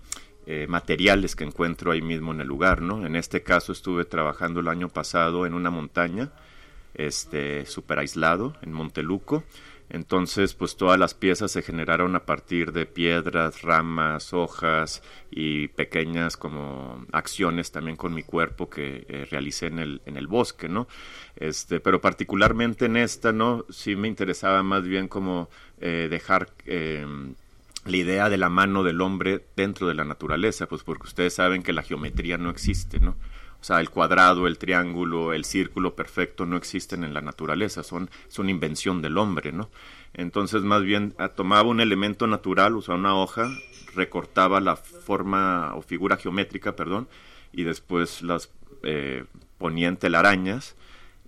eh, 0.46 0.66
materiales 0.68 1.36
que 1.36 1.44
encuentro 1.44 1.92
ahí 1.92 2.02
mismo 2.02 2.32
en 2.32 2.40
el 2.40 2.48
lugar, 2.48 2.82
¿no? 2.82 3.06
En 3.06 3.16
este 3.16 3.42
caso 3.42 3.72
estuve 3.72 4.04
trabajando 4.04 4.60
el 4.60 4.68
año 4.68 4.88
pasado 4.88 5.46
en 5.46 5.54
una 5.54 5.70
montaña, 5.70 6.32
este, 6.94 7.66
súper 7.66 7.98
aislado, 7.98 8.54
en 8.62 8.72
Monteluco. 8.72 9.44
Entonces, 9.90 10.54
pues 10.54 10.76
todas 10.76 10.98
las 10.98 11.14
piezas 11.14 11.50
se 11.52 11.62
generaron 11.62 12.16
a 12.16 12.24
partir 12.24 12.72
de 12.72 12.86
piedras, 12.86 13.62
ramas, 13.62 14.32
hojas 14.32 15.02
y 15.30 15.68
pequeñas 15.68 16.36
como 16.36 17.06
acciones 17.12 17.70
también 17.70 17.96
con 17.96 18.14
mi 18.14 18.22
cuerpo 18.22 18.70
que 18.70 19.04
eh, 19.08 19.26
realicé 19.30 19.66
en 19.66 19.78
el, 19.78 20.02
en 20.06 20.16
el 20.16 20.26
bosque, 20.26 20.68
¿no? 20.68 20.88
Este, 21.36 21.80
pero 21.80 22.00
particularmente 22.00 22.86
en 22.86 22.96
esta, 22.96 23.32
¿no? 23.32 23.66
Sí 23.68 23.94
me 23.94 24.08
interesaba 24.08 24.62
más 24.62 24.84
bien 24.84 25.06
como 25.06 25.48
eh, 25.80 26.08
dejar 26.10 26.48
eh, 26.66 27.06
la 27.84 27.96
idea 27.96 28.28
de 28.30 28.38
la 28.38 28.48
mano 28.48 28.82
del 28.82 29.00
hombre 29.00 29.46
dentro 29.56 29.86
de 29.86 29.94
la 29.94 30.04
naturaleza, 30.04 30.66
pues 30.66 30.82
porque 30.82 31.06
ustedes 31.06 31.34
saben 31.34 31.62
que 31.62 31.72
la 31.72 31.82
geometría 31.82 32.38
no 32.38 32.50
existe, 32.50 32.98
¿no? 32.98 33.16
O 33.60 33.66
sea, 33.66 33.80
el 33.80 33.88
cuadrado, 33.88 34.46
el 34.46 34.58
triángulo, 34.58 35.32
el 35.32 35.44
círculo 35.44 35.94
perfecto 35.94 36.44
no 36.44 36.56
existen 36.56 37.02
en 37.02 37.14
la 37.14 37.22
naturaleza, 37.22 37.82
son, 37.82 38.10
invención 38.46 39.00
del 39.00 39.16
hombre, 39.16 39.52
¿no? 39.52 39.70
Entonces, 40.12 40.62
más 40.62 40.82
bien, 40.82 41.14
ah, 41.18 41.28
tomaba 41.28 41.68
un 41.70 41.80
elemento 41.80 42.26
natural, 42.26 42.76
o 42.76 42.82
sea, 42.82 42.94
una 42.94 43.14
hoja, 43.16 43.48
recortaba 43.94 44.60
la 44.60 44.76
forma 44.76 45.74
o 45.74 45.82
figura 45.82 46.18
geométrica, 46.18 46.76
perdón, 46.76 47.08
y 47.52 47.64
después 47.64 48.22
las 48.22 48.50
eh, 48.82 49.24
ponía 49.56 49.94
telarañas 49.96 50.76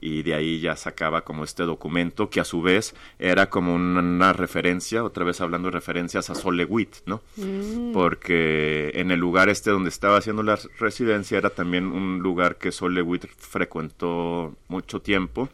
y 0.00 0.22
de 0.22 0.34
ahí 0.34 0.60
ya 0.60 0.76
sacaba 0.76 1.22
como 1.22 1.44
este 1.44 1.62
documento 1.62 2.28
que 2.28 2.40
a 2.40 2.44
su 2.44 2.62
vez 2.62 2.94
era 3.18 3.48
como 3.48 3.74
una, 3.74 4.00
una 4.00 4.32
referencia, 4.32 5.04
otra 5.04 5.24
vez 5.24 5.40
hablando 5.40 5.68
de 5.68 5.72
referencias 5.72 6.30
a 6.30 6.34
Sol 6.34 6.56
Lewitt, 6.56 6.96
¿no? 7.06 7.22
Mm. 7.36 7.92
Porque 7.92 8.90
en 8.94 9.10
el 9.10 9.20
lugar 9.20 9.48
este 9.48 9.70
donde 9.70 9.88
estaba 9.88 10.18
haciendo 10.18 10.42
la 10.42 10.58
residencia 10.78 11.38
era 11.38 11.50
también 11.50 11.86
un 11.86 12.18
lugar 12.18 12.56
que 12.56 12.72
Sol 12.72 12.94
Lewitt 12.94 13.26
frecuentó 13.38 14.54
mucho 14.68 15.00
tiempo 15.00 15.48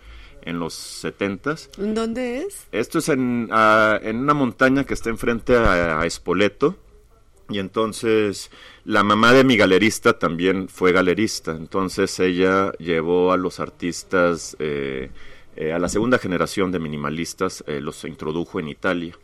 en 0.45 0.59
los 0.59 0.75
setentas. 0.75 1.71
¿En 1.79 1.95
dónde 1.95 2.43
es? 2.43 2.67
Esto 2.73 2.99
es 2.99 3.09
en, 3.09 3.49
ah, 3.53 3.99
en 4.03 4.19
una 4.19 4.35
montaña 4.35 4.85
que 4.85 4.95
está 4.95 5.11
enfrente 5.11 5.57
a, 5.57 6.01
a 6.01 6.07
Espoleto. 6.07 6.77
Y 7.55 7.59
entonces 7.59 8.51
la 8.85 9.03
mamá 9.03 9.33
de 9.33 9.45
mi 9.45 9.57
galerista 9.57 10.19
también 10.19 10.69
fue 10.69 10.93
galerista. 10.93 11.53
Entonces 11.53 12.19
ella 12.21 12.73
llevó 12.79 13.33
a 13.33 13.37
los 13.37 13.61
artistas, 13.61 14.57
eh, 14.59 15.11
eh, 15.57 15.73
a 15.73 15.79
la 15.79 15.89
segunda 15.89 16.19
generación 16.19 16.73
de 16.73 16.79
minimalistas, 16.79 17.63
eh, 17.67 17.81
los 17.81 18.05
introdujo 18.05 18.59
en 18.61 18.69
Italia. 18.69 19.15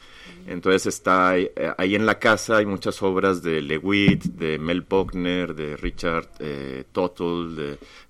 Entonces 0.46 0.86
está 0.86 1.30
ahí, 1.30 1.50
eh, 1.56 1.72
ahí 1.78 1.94
en 1.94 2.06
la 2.06 2.18
casa 2.18 2.58
hay 2.58 2.66
muchas 2.66 3.02
obras 3.02 3.42
de 3.42 3.60
Lewitt, 3.62 4.24
de 4.24 4.58
Mel 4.58 4.82
Buckner, 4.82 5.54
de 5.54 5.76
Richard 5.76 6.28
eh, 6.38 6.84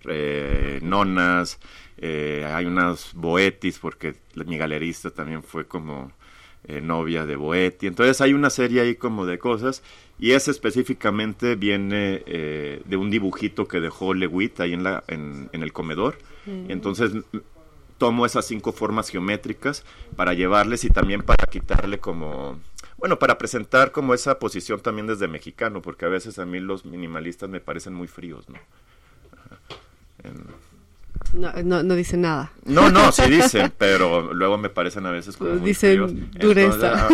de 0.04 0.78
Nonas. 0.82 1.58
eh, 1.96 2.44
hay 2.48 2.64
unas 2.66 3.12
Boetis 3.14 3.78
porque 3.78 4.14
mi 4.46 4.56
galerista 4.56 5.10
también 5.10 5.42
fue 5.42 5.66
como 5.66 6.12
eh, 6.64 6.80
novia 6.80 7.24
de 7.26 7.36
Boetti. 7.36 7.86
Entonces 7.86 8.20
hay 8.20 8.34
una 8.34 8.50
serie 8.50 8.80
ahí 8.80 8.94
como 8.96 9.26
de 9.26 9.38
cosas 9.38 9.82
y 10.18 10.32
ese 10.32 10.50
específicamente 10.50 11.54
viene 11.54 12.22
eh, 12.26 12.82
de 12.84 12.96
un 12.96 13.10
dibujito 13.10 13.68
que 13.68 13.80
dejó 13.80 14.14
Lewitt 14.14 14.60
ahí 14.60 14.72
en, 14.72 14.82
la, 14.82 15.04
en, 15.08 15.48
en 15.52 15.62
el 15.62 15.72
comedor. 15.72 16.18
Entonces 16.68 17.12
m- 17.12 17.22
tomo 17.98 18.24
esas 18.24 18.46
cinco 18.46 18.72
formas 18.72 19.10
geométricas 19.10 19.84
para 20.16 20.32
llevarles 20.32 20.84
y 20.84 20.88
también 20.88 21.22
para 21.22 21.44
quitarle 21.50 21.98
como, 21.98 22.58
bueno, 22.96 23.18
para 23.18 23.36
presentar 23.38 23.92
como 23.92 24.14
esa 24.14 24.38
posición 24.38 24.80
también 24.80 25.06
desde 25.06 25.28
mexicano, 25.28 25.82
porque 25.82 26.06
a 26.06 26.08
veces 26.08 26.38
a 26.38 26.46
mí 26.46 26.58
los 26.60 26.84
minimalistas 26.84 27.50
me 27.50 27.60
parecen 27.60 27.92
muy 27.94 28.06
fríos, 28.08 28.48
¿no? 28.48 28.56
Ajá. 29.36 29.60
En- 30.24 30.67
No, 31.34 31.52
no, 31.62 31.82
no 31.82 31.94
dice 31.94 32.16
nada. 32.16 32.52
no, 32.64 32.90
no, 32.90 33.12
sí 33.12 33.22
dicen, 33.30 33.72
pero 33.76 34.32
luego 34.32 34.56
me 34.58 34.70
parecen 34.70 35.04
a 35.06 35.10
veces 35.10 35.36
como 35.36 35.50
muy 35.56 35.68
Dicen 35.70 36.30
dureza. 36.38 37.08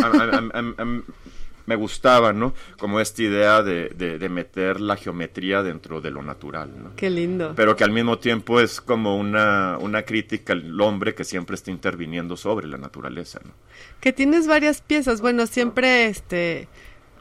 Me 1.66 1.76
gustaba, 1.76 2.34
¿no? 2.34 2.52
Como 2.78 3.00
esta 3.00 3.22
idea 3.22 3.62
de, 3.62 3.88
de- 3.96 4.18
de 4.18 4.28
meter 4.28 4.82
la 4.82 4.96
geometría 4.96 5.62
dentro 5.62 6.02
de 6.02 6.10
lo 6.10 6.22
natural, 6.22 6.70
¿no? 6.82 6.90
Qué 6.94 7.08
lindo. 7.08 7.54
Pero 7.56 7.74
que 7.74 7.84
al 7.84 7.90
mismo 7.90 8.18
tiempo 8.18 8.60
es 8.60 8.82
como 8.82 9.16
una, 9.16 9.78
una 9.80 10.02
crítica 10.02 10.52
al 10.52 10.78
hombre 10.78 11.14
que 11.14 11.24
siempre 11.24 11.54
está 11.54 11.70
interviniendo 11.70 12.36
sobre 12.36 12.66
la 12.68 12.76
naturaleza, 12.76 13.40
¿no? 13.42 13.52
Que 14.00 14.12
tienes 14.12 14.46
varias 14.46 14.82
piezas. 14.82 15.22
Bueno, 15.22 15.46
siempre 15.46 16.04
este 16.08 16.68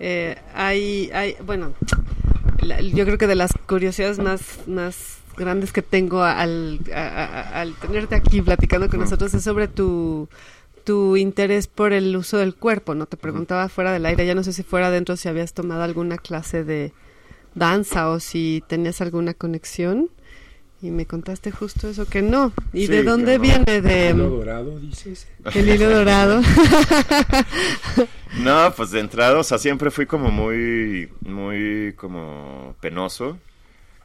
eh, 0.02 0.36
hay, 0.54 1.10
hay, 1.14 1.38
bueno, 1.46 1.74
la- 2.60 2.82
yo 2.82 3.06
creo 3.06 3.18
que 3.18 3.28
de 3.28 3.36
las 3.36 3.54
curiosidades 3.66 4.20
más, 4.20 4.60
más 4.68 5.20
grandes 5.38 5.72
que 5.72 5.82
tengo 5.82 6.24
al, 6.24 6.80
a- 6.94 7.00
a- 7.00 7.62
al 7.62 7.74
tenerte 7.76 8.16
aquí 8.16 8.42
platicando 8.42 8.90
con 8.90 9.00
nosotros 9.00 9.34
es 9.34 9.44
sobre 9.44 9.68
tu 9.68 10.28
tu 10.84 11.16
interés 11.16 11.68
por 11.68 11.94
el 11.94 12.14
uso 12.18 12.38
del 12.38 12.56
cuerpo, 12.56 12.94
¿no? 12.94 13.06
Te 13.06 13.16
preguntaba 13.16 13.70
fuera 13.70 13.94
del 13.94 14.06
aire, 14.06 14.26
ya 14.26 14.36
no 14.36 14.44
sé 14.44 14.52
si 14.52 14.64
fuera 14.64 14.88
adentro 14.88 15.16
si 15.16 15.30
habías 15.30 15.54
tomado 15.54 15.82
alguna 15.84 16.18
clase 16.18 16.66
de 16.66 16.92
danza 17.56 18.10
o 18.10 18.20
si 18.20 18.62
tenías 18.68 19.00
alguna 19.00 19.34
conexión 19.34 20.10
y 20.82 20.92
me 20.92 21.06
contaste 21.06 21.52
justo 21.52 21.88
eso 21.88 22.06
que 22.06 22.22
no. 22.22 22.52
¿Y 22.74 22.88
Sí, 22.88 22.92
de 22.92 23.04
dónde 23.04 23.38
no. 23.38 23.42
viene 23.44 23.80
de 23.82 24.10
Hilo 24.10 24.30
dorado, 24.30 24.78
dices. 24.82 25.26
el 25.56 25.70
hilo 25.70 25.90
dorado? 25.90 26.42
No, 28.40 28.74
pues 28.76 28.90
de 28.92 29.00
entrada, 29.00 29.40
o 29.40 29.44
sea, 29.44 29.58
siempre 29.60 29.92
fui 29.92 30.06
como 30.08 30.32
muy, 30.32 31.08
muy 31.22 31.94
como 31.96 32.76
penoso. 32.82 33.38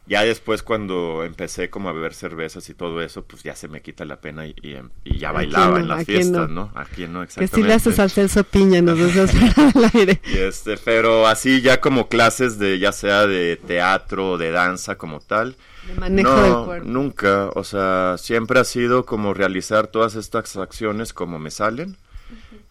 Ya 0.09 0.25
después 0.25 0.63
cuando 0.63 1.23
empecé 1.23 1.69
como 1.69 1.91
a 1.91 1.93
beber 1.93 2.15
cervezas 2.15 2.69
y 2.71 2.75
todo 2.75 3.03
eso, 3.03 3.25
pues 3.25 3.43
ya 3.43 3.55
se 3.55 3.69
me 3.69 3.83
quita 3.83 4.07
la 4.07 4.21
pena 4.21 4.47
y, 4.47 4.55
y, 4.63 4.77
y 5.05 5.19
ya 5.19 5.29
¿A 5.29 5.33
bailaba 5.33 5.81
en 5.81 5.89
las 5.89 6.01
¿A 6.01 6.05
quién 6.05 6.23
fiestas, 6.23 6.49
no? 6.49 6.73
¿no? 6.73 6.73
Aquí 6.75 7.07
no, 7.07 7.21
que 7.21 7.25
exactamente. 7.25 7.57
si 7.57 7.63
le 7.63 7.75
haces 7.75 7.99
al 7.99 8.11
Celso 8.11 8.43
Piña, 8.45 8.81
nos 8.81 8.99
fuera 9.31 9.71
del 9.73 9.91
aire. 9.93 10.21
Y 10.25 10.39
este, 10.39 10.79
pero 10.79 11.27
así 11.27 11.61
ya 11.61 11.81
como 11.81 12.09
clases 12.09 12.59
de, 12.59 12.79
ya 12.79 12.93
sea 12.93 13.27
de 13.27 13.57
teatro 13.57 14.33
o 14.33 14.39
de 14.39 14.51
danza 14.51 14.97
como 14.97 15.21
tal. 15.21 15.57
De 15.87 15.95
manejo 15.95 16.31
no, 16.31 16.43
del 16.43 16.65
cuerpo. 16.65 16.89
nunca, 16.89 17.51
o 17.55 17.65
sea, 17.65 18.17
siempre 18.19 18.61
ha 18.61 18.65
sido 18.65 19.05
como 19.05 19.35
realizar 19.35 19.89
todas 19.89 20.15
estas 20.15 20.57
acciones 20.57 21.13
como 21.13 21.39
me 21.39 21.51
salen. 21.51 21.97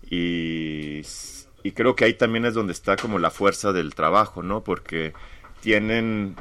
Y, 0.10 1.02
y 1.64 1.72
creo 1.74 1.96
que 1.96 2.06
ahí 2.06 2.14
también 2.14 2.46
es 2.46 2.54
donde 2.54 2.74
está 2.74 2.96
como 2.96 3.20
la 3.20 3.30
fuerza 3.30 3.74
del 3.74 3.94
trabajo, 3.94 4.42
¿no? 4.42 4.64
Porque 4.64 5.14
tienen, 5.62 6.36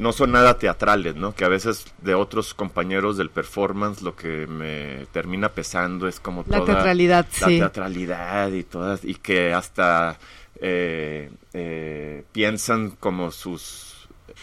no 0.00 0.12
son 0.12 0.32
nada 0.32 0.56
teatrales, 0.58 1.14
¿no? 1.14 1.34
Que 1.34 1.44
a 1.44 1.48
veces 1.48 1.84
de 2.00 2.14
otros 2.14 2.54
compañeros 2.54 3.18
del 3.18 3.28
performance 3.28 4.00
lo 4.00 4.16
que 4.16 4.46
me 4.46 5.06
termina 5.12 5.50
pesando 5.50 6.08
es 6.08 6.18
como 6.18 6.42
La 6.48 6.60
toda 6.60 6.72
teatralidad, 6.72 7.26
la 7.40 7.46
sí. 7.46 7.58
teatralidad 7.58 8.50
y 8.50 8.64
todas, 8.64 9.04
y 9.04 9.14
que 9.16 9.52
hasta 9.52 10.18
eh, 10.58 11.30
eh, 11.52 12.24
piensan 12.32 12.92
como 12.92 13.30
sus, 13.30 13.89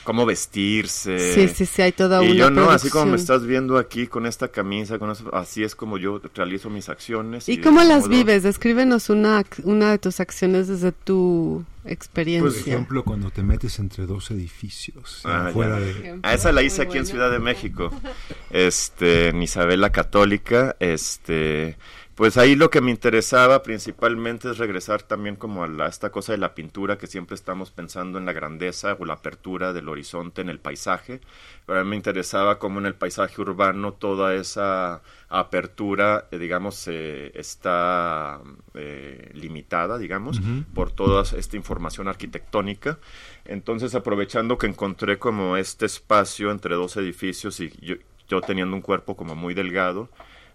cómo 0.08 0.26
vestirse. 0.26 1.34
Sí, 1.34 1.50
sí, 1.54 1.66
sí, 1.66 1.82
hay 1.82 1.92
toda 1.92 2.24
Y 2.24 2.28
una 2.32 2.36
yo 2.40 2.50
no, 2.50 2.70
así 2.72 2.90
como 2.90 3.08
me 3.08 3.18
estás 3.18 3.46
viendo 3.46 3.78
aquí 3.78 4.08
con 4.08 4.26
esta 4.26 4.48
camisa, 4.48 4.98
con 5.00 5.12
eso, 5.12 5.30
así 5.36 5.64
es 5.66 5.76
como 5.76 5.98
yo 5.98 6.22
realizo 6.34 6.70
mis 6.70 6.88
acciones. 6.88 7.50
¿Y 7.50 7.58
cómo 7.60 7.84
las 7.84 8.04
modo- 8.04 8.10
vives? 8.12 8.44
Descríbenos 8.44 9.10
una, 9.10 9.44
una 9.66 9.92
de 9.92 9.98
tus 9.98 10.22
acciones 10.22 10.70
desde 10.70 10.94
tu 10.94 11.66
Por 11.84 11.92
experiencia. 11.92 12.62
ejemplo, 12.74 13.04
cuando 13.04 13.32
te 13.32 13.44
metes 13.44 13.80
entre 13.80 14.06
dos 14.06 14.32
edificios, 14.32 15.24
Ah, 15.26 15.50
fuera 15.52 15.78
de... 15.78 16.20
A 16.24 16.34
esa 16.34 16.54
la 16.54 16.62
Muy 16.62 16.68
hice 16.68 16.84
aquí 16.84 16.98
en. 17.00 17.06
Ciudad 17.06 17.30
de 17.30 17.40
México, 17.40 17.92
este, 18.50 19.28
en 19.28 19.44
Isabel 19.44 19.82
la 19.82 19.92
Católica, 19.92 20.78
este, 20.80 21.76
pues 22.18 22.36
ahí 22.38 22.56
lo 22.56 22.72
que 22.72 22.82
me 22.82 22.90
interesaba 22.92 23.62
principalmente 23.62 24.50
es 24.50 24.58
regresar 24.58 25.04
también 25.04 25.36
como 25.36 25.64
a, 25.64 25.68
la- 25.68 25.86
a 25.86 25.90
esta 25.90 26.10
cosa 26.12 26.32
de 26.32 26.40
la 26.40 26.56
pintura 26.56 26.98
que 26.98 27.06
siempre 27.08 27.36
estamos 27.36 27.70
pensando 27.72 28.18
en 28.18 28.26
la 28.26 28.34
grandeza 28.34 28.98
o 29.00 29.06
la 29.06 29.14
apertura 29.14 29.72
del 29.72 29.88
horizonte 29.88 30.42
en 30.42 30.50
el 30.50 30.60
paisaje, 30.60 31.22
pero 31.68 31.80
a 31.80 31.84
mí 31.84 31.92
me 31.92 31.96
interesaba 31.96 32.58
como 32.58 32.80
en 32.80 32.88
el 32.88 32.96
paisaje 32.96 33.40
urbano 33.40 33.94
toda 33.94 34.34
esa 34.34 35.04
apertura, 35.30 36.28
eh, 36.32 36.40
digamos, 36.40 36.88
eh, 36.88 37.32
está 37.36 38.42
eh, 38.74 39.30
limitada, 39.36 40.00
digamos, 40.00 40.42
por 40.74 40.92
toda 40.92 41.22
esta 41.38 41.56
información 41.56 42.08
arquitectónica. 42.08 42.98
Entonces, 43.46 43.94
aprovechando 43.96 44.58
que 44.58 44.68
encontré 44.68 45.20
como 45.20 45.56
este 45.58 45.86
espacio 45.86 46.50
entre 46.52 46.74
dos 46.76 46.98
edificios 46.98 47.60
y 47.60 47.72
yo, 47.82 47.96
yo 48.28 48.42
teniendo 48.42 48.76
un 48.76 48.82
cuerpo 48.82 49.16
como 49.16 49.36
muy 49.36 49.54
delgado, 49.54 50.10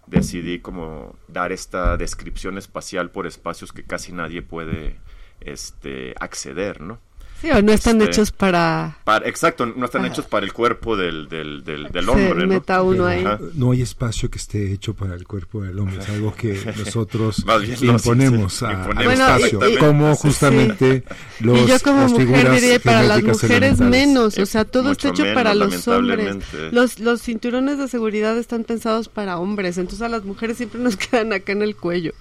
decidí 0.07 0.59
como 0.59 1.15
dar 1.27 1.51
esta 1.51 1.97
descripción 1.97 2.57
espacial 2.57 3.11
por 3.11 3.27
espacios 3.27 3.71
que 3.71 3.83
casi 3.83 4.11
nadie 4.11 4.41
puede 4.41 4.99
este, 5.41 6.13
acceder, 6.19 6.81
¿no? 6.81 6.99
Sí, 7.43 7.51
o 7.51 7.61
no 7.61 7.73
están 7.73 7.99
Este, 8.01 8.11
hechos 8.13 8.31
para... 8.31 8.97
Para, 9.03 9.27
exacto, 9.27 9.65
no 9.65 9.83
están 9.85 10.05
Ah. 10.05 10.07
hechos 10.07 10.23
para 10.25 10.45
el 10.45 10.53
cuerpo 10.53 10.95
del, 10.95 11.27
del, 11.27 11.61
del, 11.65 11.89
del 11.91 12.05
se 12.05 12.09
hombre, 12.09 12.35
¿no? 12.47 12.53
meta 12.53 12.81
uno 12.81 13.05
ahí. 13.05 13.25
Ajá. 13.25 13.37
No 13.53 13.71
hay 13.73 13.81
espacio 13.81 14.31
que 14.31 14.37
esté 14.37 14.71
hecho 14.71 14.93
para 14.93 15.13
el 15.13 15.27
cuerpo 15.27 15.61
del 15.61 15.77
hombre, 15.77 15.97
es 15.99 16.07
algo 16.07 16.33
que 16.33 16.53
nosotros 16.77 17.43
sí, 17.77 17.85
imponemos 17.85 18.53
sí, 18.53 18.65
a- 18.65 18.71
imponemos 18.71 18.97
al 18.97 19.05
Bueno, 19.05 19.27
espacio, 19.45 19.69
y- 19.69 19.73
y- 19.73 19.77
como 19.77 20.15
sí. 20.15 20.21
justamente 20.21 21.03
los, 21.41 21.59
y 21.59 21.65
yo 21.67 21.79
como 21.81 22.01
las 22.03 22.11
mujer 22.13 22.51
diría 22.51 22.79
para 22.79 23.03
las 23.03 23.21
mujeres 23.23 23.79
menos, 23.81 24.37
o 24.37 24.41
Eh, 24.43 24.45
sea, 24.45 24.63
todo 24.63 24.91
está 24.93 25.09
hecho 25.09 25.25
para 25.33 25.53
los 25.53 25.85
hombres. 25.89 26.37
Los, 26.71 26.99
los 26.99 27.21
cinturones 27.21 27.77
de 27.77 27.89
seguridad 27.89 28.37
están 28.37 28.63
pensados 28.63 29.09
para 29.09 29.37
hombres, 29.37 29.77
entonces 29.77 30.01
a 30.01 30.07
las 30.07 30.23
mujeres 30.23 30.55
siempre 30.55 30.79
nos 30.79 30.95
quedan 30.97 31.33
acá 31.33 31.51
en 31.51 31.61
el 31.61 31.75
cuello. 31.75 32.13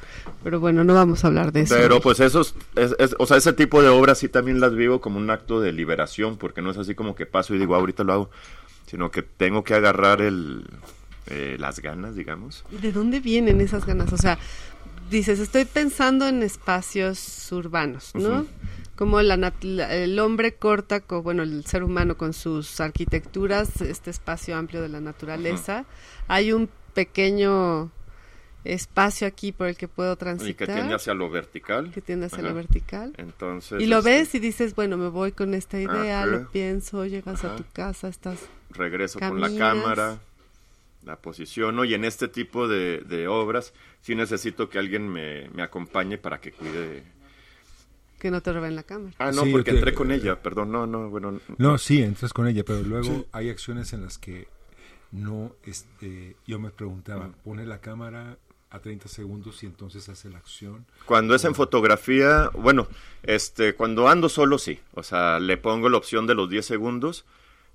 Pero 0.43 0.59
bueno, 0.59 0.83
no 0.83 0.95
vamos 0.95 1.23
a 1.23 1.29
hablar 1.29 1.53
de 1.53 1.61
eso. 1.61 1.77
Pero 1.77 2.01
pues 2.01 2.19
esos, 2.19 2.57
es, 2.75 2.97
es- 2.99 3.15
o 3.21 3.27
sea, 3.27 3.37
ese 3.37 3.53
tipo 3.53 3.81
de 3.83 3.89
obras 3.89 4.19
sí 4.19 4.29
también 4.29 4.59
las 4.59 4.75
vivo 4.75 5.01
como 5.01 5.12
un 5.19 5.31
acto 5.31 5.61
de 5.61 5.73
liberación, 5.73 6.37
porque 6.37 6.63
no 6.63 6.71
es 6.71 6.79
así 6.79 6.95
como 6.95 7.15
que 7.15 7.27
paso 7.27 7.55
y 7.55 7.59
digo, 7.59 7.75
"Ah, 7.75 7.79
ahorita 7.79 8.05
lo 8.05 8.13
hago, 8.13 8.31
sino 8.87 9.11
que 9.11 9.23
tengo 9.23 9.65
que 9.65 9.75
agarrar 9.75 10.21
el, 10.21 10.67
eh, 11.27 11.57
las 11.59 11.81
ganas, 11.81 12.15
digamos. 12.17 12.65
¿De 12.71 12.93
dónde 12.93 13.21
vienen 13.21 13.61
esas 13.61 13.87
ganas? 13.87 14.13
O 14.13 14.17
sea, 14.17 14.39
dices, 15.11 15.39
estoy 15.39 15.65
pensando 15.65 16.27
en 16.27 16.43
espacios 16.43 17.51
urbanos, 17.53 18.13
¿no? 18.15 18.47
Como 18.97 19.21
la 19.23 19.37
la- 19.37 19.95
el 19.95 20.19
hombre 20.19 20.55
corta, 20.55 21.01
con, 21.01 21.23
bueno, 21.23 21.43
el 21.43 21.65
ser 21.65 21.83
humano 21.83 22.17
con 22.17 22.33
sus 22.33 22.81
arquitecturas, 22.81 23.81
este 23.81 24.11
espacio 24.11 24.57
amplio 24.57 24.83
de 24.83 24.89
la 24.89 25.01
naturaleza. 25.01 25.85
Hay 26.29 26.53
un 26.53 26.69
pequeño 26.95 27.91
espacio 28.65 29.27
aquí 29.27 29.53
por 29.53 29.67
el 29.69 29.77
que 29.77 29.89
puedo 29.89 30.13
Y 30.13 30.17
transitar. 30.17 30.55
que 30.69 30.73
tiende 30.73 30.95
hacia 30.95 31.15
lo 31.15 31.29
vertical. 31.31 31.91
que 31.93 32.01
tiende 32.01 32.27
hacia 32.27 32.39
lo 32.43 32.49
Ajá. 32.49 32.55
vertical. 32.55 33.13
Entonces. 33.19 33.81
Y 33.83 33.87
lo 33.87 33.99
este, 33.99 34.11
ves 34.11 34.35
y 34.35 34.39
dices, 34.39 34.75
bueno, 34.75 34.97
me 34.97 35.09
voy 35.09 35.33
con 35.33 35.55
esta 35.55 35.81
idea, 35.81 36.19
Ajá. 36.23 36.27
lo 36.27 36.51
pienso, 36.51 37.05
llegas 37.07 37.45
a 37.45 37.49
Ajá. 37.49 37.57
tu 37.57 37.65
casa, 37.73 38.09
estás... 38.09 38.39
regreso 38.71 39.19
con 39.19 39.41
la 39.41 39.49
caminas. 39.49 39.75
cámara, 39.75 40.19
la 41.05 41.17
posiciono 41.17 41.85
y 41.85 41.95
en 41.95 42.05
este 42.05 42.29
tipo 42.29 42.69
de, 42.69 43.01
de 43.01 43.27
obras 43.27 43.73
sí 44.03 44.15
necesito 44.15 44.69
que 44.71 44.79
alguien 44.79 45.09
me, 45.09 45.49
me 45.51 45.63
acompañe 45.63 46.17
para 46.19 46.41
que 46.41 46.53
cuide. 46.53 47.03
que 48.21 48.31
no 48.31 48.41
te 48.41 48.53
roben 48.53 48.77
la 48.77 48.85
cámara. 48.85 49.13
Ah, 49.19 49.33
no, 49.33 49.43
Sí, 49.43 49.51
porque 49.51 49.73
que- 49.73 49.77
entré 49.79 49.95
con 49.95 50.13
ella, 50.13 50.41
perdón, 50.41 50.71
no, 50.71 50.87
no, 50.87 51.11
bueno. 51.11 51.41
No, 51.59 51.77
sí, 51.79 52.01
entras 52.03 52.33
con 52.33 52.47
ella, 52.47 52.63
pero 52.65 52.81
luego 52.83 53.05
Sí. 53.13 53.27
hay 53.33 53.51
acciones 53.51 53.93
en 53.93 54.03
las 54.03 54.17
que 54.19 54.47
no, 55.11 55.53
este, 55.67 56.37
yo 56.47 56.61
me 56.61 56.71
preguntaba, 56.71 57.31
pone 57.45 57.67
la 57.67 57.81
cámara 57.81 58.39
a 58.73 58.79
30 58.81 59.07
segundos 59.09 59.63
y 59.63 59.67
entonces 59.67 60.09
hace 60.09 60.29
la 60.31 60.39
acción. 60.39 60.85
Cuando 61.07 61.35
es 61.35 61.45
en 61.45 61.55
fotografía, 61.55 62.51
bueno, 62.55 62.89
este, 63.23 63.75
cuando 63.75 64.09
ando 64.09 64.29
solo 64.29 64.59
sí, 64.59 64.81
o 64.95 65.03
sea, 65.03 65.39
le 65.41 65.57
pongo 65.59 65.89
la 65.89 65.99
opción 65.99 66.27
de 66.27 66.35
los 66.35 66.49
10 66.51 66.65
segundos, 66.67 67.25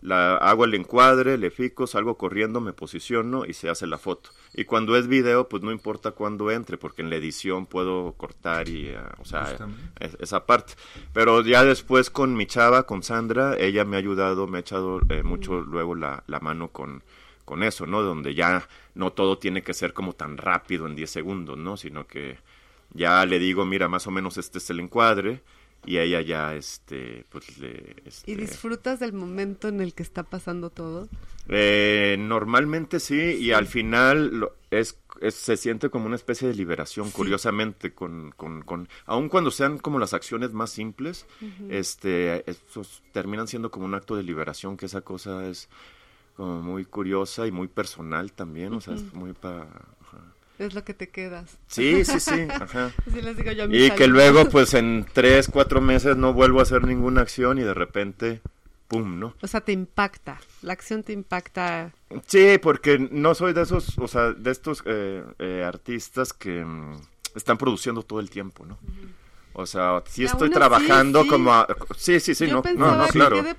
la 0.01 0.37
hago 0.37 0.65
el 0.65 0.75
encuadre, 0.75 1.37
le 1.39 1.49
fico, 1.49 1.87
salgo 1.87 2.17
corriendo, 2.17 2.61
me 2.61 2.71
posiciono 2.73 3.45
y 3.45 3.53
se 3.53 3.67
hace 3.69 3.87
la 3.87 3.97
foto. 3.97 4.29
Y 4.53 4.65
cuando 4.65 4.95
es 4.95 5.07
video, 5.07 5.49
pues 5.49 5.63
no 5.63 5.71
importa 5.71 6.11
cuándo 6.11 6.51
entre, 6.51 6.77
porque 6.77 7.01
en 7.01 7.09
la 7.09 7.15
edición 7.15 7.65
puedo 7.65 8.13
cortar 8.13 8.69
y, 8.69 8.87
eh, 8.89 8.97
o 9.19 9.25
sea, 9.25 9.55
es- 9.99 10.15
esa 10.19 10.45
parte. 10.45 10.73
Pero 11.13 11.41
ya 11.41 11.63
después 11.63 12.09
con 12.11 12.35
mi 12.35 12.45
chava, 12.45 12.83
con 12.83 13.01
Sandra, 13.01 13.55
ella 13.57 13.85
me 13.85 13.95
ha 13.97 13.99
ayudado, 13.99 14.45
me 14.47 14.57
ha 14.57 14.61
echado 14.61 14.99
eh, 15.09 15.23
mucho 15.23 15.61
luego 15.61 15.95
la, 15.95 16.23
la 16.27 16.39
mano 16.41 16.67
con, 16.69 17.03
con 17.47 17.63
eso, 17.63 17.87
¿no? 17.87 18.01
Donde 18.03 18.35
ya 18.35 18.67
no 18.93 19.13
todo 19.13 19.39
tiene 19.39 19.63
que 19.63 19.73
ser 19.73 19.93
como 19.93 20.11
tan 20.13 20.37
rápido 20.37 20.85
en 20.85 20.95
10 20.95 21.09
segundos, 21.09 21.57
¿no? 21.57 21.77
Sino 21.77 22.05
que 22.05 22.37
ya 22.93 23.25
le 23.25 23.39
digo, 23.39 23.65
mira, 23.65 23.87
más 23.87 24.05
o 24.05 24.11
menos 24.11 24.37
este 24.37 24.57
es 24.59 24.69
el 24.69 24.81
encuadre, 24.81 25.41
y 25.85 25.97
ella 25.99 26.19
ya, 26.21 26.55
este, 26.55 27.23
pues 27.29 27.57
le... 27.59 27.95
Este, 28.05 28.29
¿Y 28.29 28.35
disfrutas 28.35 28.99
del 28.99 29.13
momento 29.13 29.69
en 29.69 29.79
el 29.79 29.93
que 29.93 30.03
está 30.03 30.23
pasando 30.23 30.69
todo? 30.69 31.07
Eh, 31.47 32.17
normalmente 32.19 32.99
sí, 32.99 33.37
y 33.39 33.51
al 33.53 33.67
final 33.67 34.39
lo- 34.39 34.55
es, 34.69 34.99
es- 35.21 35.35
se 35.35 35.55
siente 35.55 35.89
como 35.89 36.07
una 36.07 36.17
especie 36.17 36.47
de 36.49 36.55
liberación, 36.55 37.11
curiosamente, 37.11 37.93
con, 37.93 38.33
con, 38.35 38.63
con, 38.63 38.89
aun 39.05 39.29
cuando 39.29 39.49
sean 39.51 39.77
como 39.77 39.97
las 39.99 40.13
acciones 40.13 40.51
más 40.51 40.71
simples, 40.71 41.25
este, 41.69 42.49
estos 42.49 43.01
terminan 43.13 43.47
siendo 43.47 43.71
como 43.71 43.85
un 43.85 43.93
acto 43.95 44.15
de 44.17 44.23
liberación, 44.23 44.75
que 44.75 44.87
esa 44.87 45.01
cosa 45.01 45.47
es 45.47 45.69
como 46.37 46.61
muy 46.61 46.85
curiosa 46.85 47.47
y 47.47 47.51
muy 47.51 47.67
personal 47.67 48.31
también, 48.31 48.71
o 48.73 48.79
sea, 48.79 48.93
es 48.93 49.13
muy 49.13 49.33
pa... 49.33 49.63
ajá. 49.63 50.19
Es 50.59 50.75
lo 50.75 50.83
que 50.83 50.93
te 50.93 51.09
quedas. 51.09 51.57
Sí, 51.67 52.05
sí, 52.05 52.19
sí, 52.19 52.47
ajá. 52.49 52.91
Así 53.07 53.21
les 53.21 53.35
digo 53.35 53.51
yo 53.51 53.63
a 53.63 53.67
mis 53.67 53.87
Y 53.87 53.91
que 53.91 54.07
luego, 54.07 54.45
pues 54.45 54.75
en 54.75 55.05
tres, 55.13 55.49
cuatro 55.51 55.81
meses 55.81 56.15
no 56.15 56.33
vuelvo 56.33 56.59
a 56.59 56.61
hacer 56.61 56.85
ninguna 56.85 57.21
acción 57.21 57.57
y 57.57 57.63
de 57.63 57.73
repente, 57.73 58.41
pum, 58.87 59.19
¿no? 59.19 59.33
O 59.41 59.47
sea, 59.47 59.61
te 59.61 59.71
impacta. 59.71 60.39
La 60.61 60.73
acción 60.73 61.01
te 61.01 61.11
impacta. 61.11 61.91
Sí, 62.27 62.59
porque 62.61 62.99
no 63.11 63.33
soy 63.33 63.53
de 63.53 63.63
esos, 63.63 63.97
o 63.97 64.07
sea, 64.07 64.31
de 64.33 64.51
estos 64.51 64.83
eh, 64.85 65.23
eh, 65.39 65.63
artistas 65.65 66.33
que 66.33 66.63
mm, 66.63 67.01
están 67.35 67.57
produciendo 67.57 68.03
todo 68.03 68.19
el 68.19 68.29
tiempo, 68.29 68.63
¿no? 68.63 68.77
O 69.59 69.65
sea, 69.65 70.03
sí 70.07 70.23
estoy 70.23 70.51
trabajando 70.51 71.23
sí. 71.23 71.29
como... 71.29 71.51
a- 71.51 71.67
sí, 71.97 72.19
sí, 72.19 72.35
sí, 72.35 72.45
yo 72.45 72.53
no, 72.57 72.61
pensaba 72.61 72.91
no, 72.91 72.97
no, 73.03 73.07
claro. 73.07 73.41
de 73.41 73.55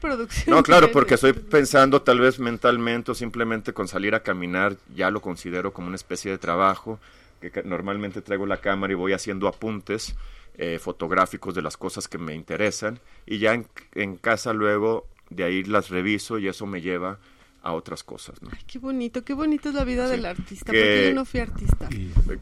No, 0.47 0.63
claro, 0.63 0.93
porque 0.93 1.15
estoy 1.15 1.33
pensando 1.33 2.03
tal 2.03 2.21
vez 2.21 2.39
mentalmente 2.39 3.11
o 3.11 3.15
simplemente 3.17 3.73
con 3.73 3.89
salir 3.89 4.15
a 4.15 4.23
caminar 4.23 4.77
ya 4.95 5.11
lo 5.11 5.21
considero 5.21 5.73
como 5.73 5.89
una 5.89 5.97
especie 5.97 6.31
de 6.31 6.39
trabajo, 6.39 7.01
que 7.41 7.51
ca- 7.51 7.63
normalmente 7.65 8.23
traigo 8.23 8.47
la 8.47 8.59
cámara 8.59 8.93
y 8.93 8.97
voy 8.97 9.13
haciendo 9.13 9.49
apuntes 9.49 10.15
eh, 10.57 10.79
fotográficos 10.81 11.55
de 11.57 11.63
las 11.63 11.77
cosas 11.77 12.07
que 12.07 12.19
me 12.19 12.33
interesan 12.35 13.01
y 13.27 13.39
ya 13.39 13.55
en, 13.55 13.67
en 13.97 14.17
casa 14.17 14.53
luego 14.53 15.05
de 15.31 15.43
ahí 15.45 15.65
las 15.65 15.89
reviso 15.89 16.39
y 16.39 16.47
eso 16.47 16.65
me 16.65 16.81
lleva 16.81 17.19
a 17.61 17.73
otras 17.73 18.05
cosas, 18.05 18.41
¿no? 18.41 18.51
Ay, 18.53 18.63
qué 18.69 18.79
bonito, 18.79 19.25
qué 19.25 19.35
bonito 19.35 19.69
es 19.71 19.75
la 19.75 19.83
vida 19.83 20.05
Sí. 20.07 20.13
del 20.13 20.27
artista. 20.27 20.71
Que- 20.71 20.79
Porque 20.81 21.09
yo 21.09 21.15
no 21.17 21.25
fui 21.25 21.41
artista. 21.41 21.89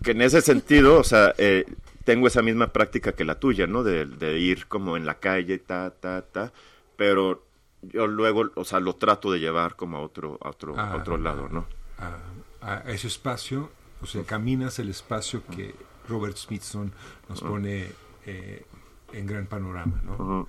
Que 0.02 0.11
en 0.11 0.20
ese 0.20 0.42
sentido, 0.42 0.98
o 1.00 1.04
sea, 1.04 1.34
eh, 1.38 1.64
tengo 2.07 2.26
esa 2.28 2.40
misma 2.40 2.68
práctica 2.68 3.12
que 3.12 3.24
la 3.24 3.38
tuya, 3.38 3.66
¿no? 3.66 3.82
De, 3.82 4.07
de 4.07 4.38
ir 4.38 4.66
como 4.68 4.96
en 4.96 5.04
la 5.04 5.18
calle, 5.18 5.59
ta, 5.59 5.90
ta, 5.90 6.22
ta, 6.22 6.52
pero 6.96 7.44
yo 7.82 8.07
luego, 8.07 8.44
o 8.54 8.64
sea, 8.64 8.80
lo 8.80 8.94
trato 8.94 9.30
de 9.32 9.40
llevar 9.40 9.76
como 9.76 9.98
a 9.98 10.00
otro, 10.00 10.38
a 10.40 10.48
otro, 10.50 10.78
a 10.78 10.92
Ah, 10.92 10.96
otro 10.96 11.18
lado, 11.18 11.48
¿no? 11.50 11.66
a, 11.98 12.16
a 12.62 12.90
ese 12.92 13.09
espacio, 13.09 13.70
o 14.00 14.07
sea, 14.07 14.22
caminas 14.24 14.78
el 14.78 14.88
espacio 14.88 15.42
que 15.46 15.74
Robert 16.09 16.36
Smithson 16.36 16.92
nos 17.28 17.40
pone 17.42 17.88
eh, 18.24 18.64
en 19.12 19.26
gran 19.26 19.46
panorama, 19.46 20.00
¿no? 20.04 20.48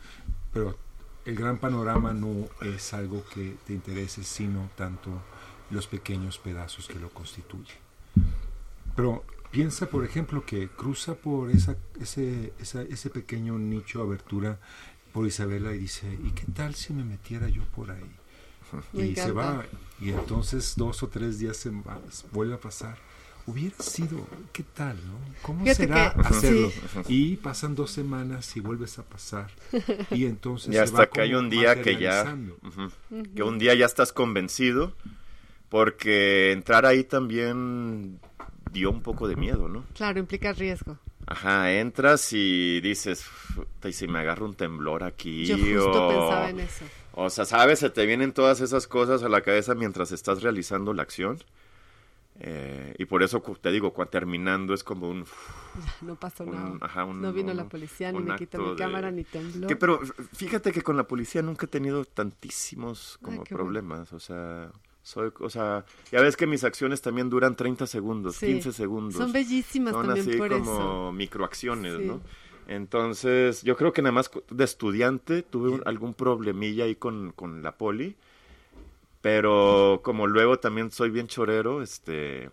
Pero 0.54 0.78
el 1.26 1.36
gran 1.36 1.58
panorama 1.58 2.14
no 2.14 2.48
es 2.62 2.94
algo 2.94 3.24
que 3.34 3.56
te 3.66 3.74
interese, 3.74 4.24
sino 4.24 4.70
tanto 4.76 5.10
los 5.72 5.88
pequeños 5.88 6.38
pedazos 6.38 6.88
que 6.88 7.00
lo 7.00 7.10
constituyen. 7.10 7.78
Pero 8.96 9.24
piensa, 9.52 9.88
por 9.90 10.04
ejemplo, 10.06 10.46
que 10.46 10.68
cruza 10.70 11.16
por 11.16 11.50
esa, 11.52 11.76
ese, 12.00 12.54
esa- 12.60 12.84
ese 12.84 13.10
pequeño 13.10 13.58
nicho, 13.58 14.02
abertura, 14.02 14.60
por 15.14 15.26
Isabela 15.26 15.74
y 15.74 15.80
dice, 15.80 16.08
¿y 16.24 16.32
qué 16.32 16.46
tal 16.54 16.76
si 16.76 16.94
me 16.94 17.04
metiera 17.04 17.50
yo 17.50 17.64
por 17.76 17.92
ahí? 17.92 18.12
Me 18.94 19.08
y 19.08 19.16
se 19.16 19.32
va, 19.32 19.66
y 20.02 20.10
entonces 20.10 20.74
dos 20.76 21.02
o 21.04 21.08
tres 21.08 21.40
días 21.40 21.58
se 21.58 21.70
va- 21.70 22.00
vuelve 22.32 22.56
a 22.56 22.60
pasar. 22.60 22.98
Hubiera 23.48 23.78
sido, 23.80 24.28
¿qué 24.52 24.64
tal, 24.64 24.98
no? 24.98 25.18
¿Cómo 25.42 25.64
Fíjate 25.64 25.84
será 25.88 26.14
que- 26.14 26.20
hacerlo? 26.28 26.70
sí. 26.70 27.00
Y 27.08 27.36
pasan 27.38 27.76
dos 27.76 27.92
semanas 27.92 28.58
y 28.58 28.60
vuelves 28.60 29.00
a 29.00 29.04
pasar. 29.04 29.50
Y 30.12 30.26
entonces 30.26 30.68
Y 30.72 30.74
se 30.74 30.80
hasta 30.82 30.98
va 30.98 31.08
que 31.08 31.22
hay 31.22 31.34
un 31.34 31.50
día 31.50 31.82
que 31.82 31.98
ya, 31.98 32.36
que 33.34 33.44
un 33.44 33.58
día 33.58 33.74
ya 33.74 33.86
estás 33.86 34.12
convencido, 34.12 34.94
porque 35.70 36.52
entrar 36.52 36.86
ahí 36.86 37.06
también 37.06 38.20
dio 38.78 38.90
un 38.92 39.02
poco 39.02 39.28
de 39.28 39.36
miedo, 39.36 39.68
¿no? 39.68 39.84
Claro, 39.94 40.20
implica 40.20 40.54
riesgo. 40.54 40.98
Ajá, 41.26 41.72
entras 41.74 42.32
y 42.32 42.80
dices, 42.82 43.26
"Puta, 43.56 43.90
¿y 43.90 43.94
si 43.94 44.08
me 44.08 44.20
agarra 44.20 44.46
un 44.46 44.56
temblor 44.56 45.04
aquí? 45.04 45.46
Yo 45.46 45.58
justo 45.58 46.06
o... 46.06 46.10
pensaba 46.10 46.50
en 46.50 46.60
eso. 46.62 46.86
O 47.14 47.30
sea, 47.30 47.46
¿sabes? 47.46 47.80
Se 47.80 47.90
te 47.90 48.06
vienen 48.06 48.32
todas 48.32 48.62
esas 48.62 48.88
cosas 48.88 49.24
a 49.24 49.30
la 49.30 49.42
cabeza 49.42 49.76
mientras 49.76 50.12
estás 50.12 50.42
realizando 50.42 50.94
la 50.94 51.02
acción. 51.04 51.40
Eh, 52.40 52.94
y 53.00 53.06
por 53.06 53.24
eso 53.24 53.42
te 53.60 53.72
digo, 53.72 53.94
cuando 53.94 54.12
terminando 54.12 54.74
es 54.76 54.84
como 54.84 55.10
un... 55.10 55.26
No 56.02 56.16
pasó 56.16 56.44
Un- 56.44 56.52
nada. 56.56 56.78
ajá, 56.82 57.04
un- 57.06 57.20
no 57.22 57.34
vino 57.34 57.50
un- 57.52 57.58
la 57.58 57.66
policía, 57.68 58.12
ni 58.12 58.20
me 58.20 58.36
quitó 58.36 58.60
mi 58.60 58.70
de- 58.70 58.76
cámara, 58.76 59.10
ni 59.12 59.24
tembló. 59.24 59.68
Que, 59.68 59.76
pero 59.76 60.00
fíjate 60.34 60.72
que 60.72 60.84
con 60.84 60.96
la 60.98 61.08
policía 61.08 61.42
nunca 61.42 61.66
he 61.66 61.70
tenido 61.70 62.06
tantísimos 62.06 63.18
como 63.24 63.42
Ay, 63.42 63.44
qué 63.48 63.56
bueno. 63.56 63.66
problemas. 63.66 64.14
O 64.14 64.20
sea, 64.20 64.70
soy, 65.08 65.32
o 65.40 65.50
sea, 65.50 65.86
ya 66.12 66.22
ves 66.22 66.36
que 66.36 66.46
mis 66.48 66.64
acciones 66.66 67.02
también 67.02 67.30
duran 67.30 67.56
30 67.56 67.88
segundos, 67.88 68.36
Sí. 68.36 68.48
15 68.48 68.74
segundos. 68.74 69.16
Son 69.16 69.32
bellísimas 69.32 69.94
Son 69.94 70.06
también 70.06 70.28
así 70.28 70.38
por 70.38 70.50
como 70.50 70.72
eso. 70.74 71.12
microacciones, 71.14 71.96
Sí. 71.98 72.06
¿no? 72.06 72.22
Entonces, 72.68 73.64
yo 73.64 73.78
creo 73.78 73.94
que 73.94 74.02
nada 74.02 74.12
más 74.12 74.30
de 74.50 74.64
estudiante 74.64 75.42
tuve 75.42 75.70
un- 75.70 75.82
algún 75.86 76.14
problemilla 76.14 76.84
ahí 76.84 76.96
con, 76.96 77.32
con 77.32 77.64
la 77.64 77.78
poli, 77.78 78.16
pero 79.32 80.00
como 80.06 80.26
luego 80.26 80.58
también 80.58 80.90
soy 80.90 81.10
bien 81.10 81.28
chorero, 81.28 81.82
este, 81.82 82.50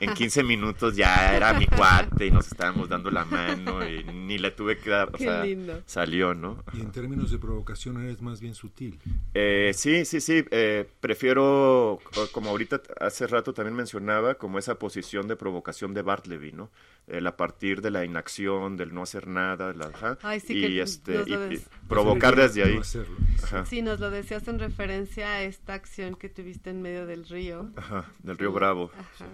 en 0.00 0.12
15 0.12 0.42
minutos 0.42 0.94
ya 0.94 1.34
era 1.34 1.54
mi 1.54 1.66
cuate 1.66 2.26
y 2.26 2.30
nos 2.30 2.46
estábamos 2.46 2.90
dando 2.90 3.10
la 3.10 3.24
mano 3.24 3.88
y 3.88 4.04
ni 4.04 4.36
le 4.36 4.50
tuve 4.50 4.76
que 4.76 4.90
dar, 4.90 5.08
o 5.08 5.12
Qué 5.12 5.24
sea, 5.24 5.44
lindo. 5.46 5.80
salió, 5.86 6.34
¿no? 6.34 6.62
Y 6.74 6.80
en 6.82 6.92
términos 6.92 7.30
de 7.30 7.38
provocación 7.38 8.02
eres 8.04 8.20
más 8.20 8.38
bien 8.42 8.54
sutil. 8.54 8.98
Eh, 9.32 9.72
sí, 9.74 10.04
sí, 10.04 10.20
sí. 10.20 10.44
eh, 10.50 10.86
prefiero, 11.00 11.98
co- 12.14 12.28
como 12.32 12.50
ahorita 12.50 12.82
hace 13.00 13.26
rato 13.26 13.54
también 13.54 13.74
mencionaba, 13.74 14.34
como 14.34 14.58
esa 14.58 14.74
posición 14.78 15.26
de 15.26 15.36
provocación 15.36 15.94
de 15.94 16.02
Bartleby, 16.02 16.52
¿no? 16.52 16.70
El 17.06 17.26
a 17.26 17.36
partir 17.38 17.80
de 17.80 17.90
la 17.90 18.04
inacción, 18.04 18.76
del 18.76 18.92
no 18.92 19.02
hacer 19.04 19.26
nada, 19.26 19.72
la, 19.72 19.86
ajá, 19.86 20.18
Ay, 20.22 20.38
sí, 20.40 20.58
y 20.58 20.80
este 20.80 21.24
y- 21.26 21.64
provocar 21.88 22.36
desde 22.36 22.62
ahí. 22.62 22.74
no 22.74 22.82
hacerlo. 22.82 23.16
Sí, 23.64 23.80
nos 23.82 23.98
lo 23.98 24.10
decías 24.10 24.46
en 24.48 24.58
referencia 24.58 25.26
a 25.28 25.42
esta 25.42 25.74
acción 25.74 26.09
que 26.16 26.28
tuviste 26.28 26.70
en 26.70 26.82
medio 26.82 27.06
del 27.06 27.26
río. 27.26 27.70
ajá, 27.76 28.12
del 28.22 28.38
Río 28.38 28.52
Bravo. 28.52 28.90
Ajá. 28.98 29.26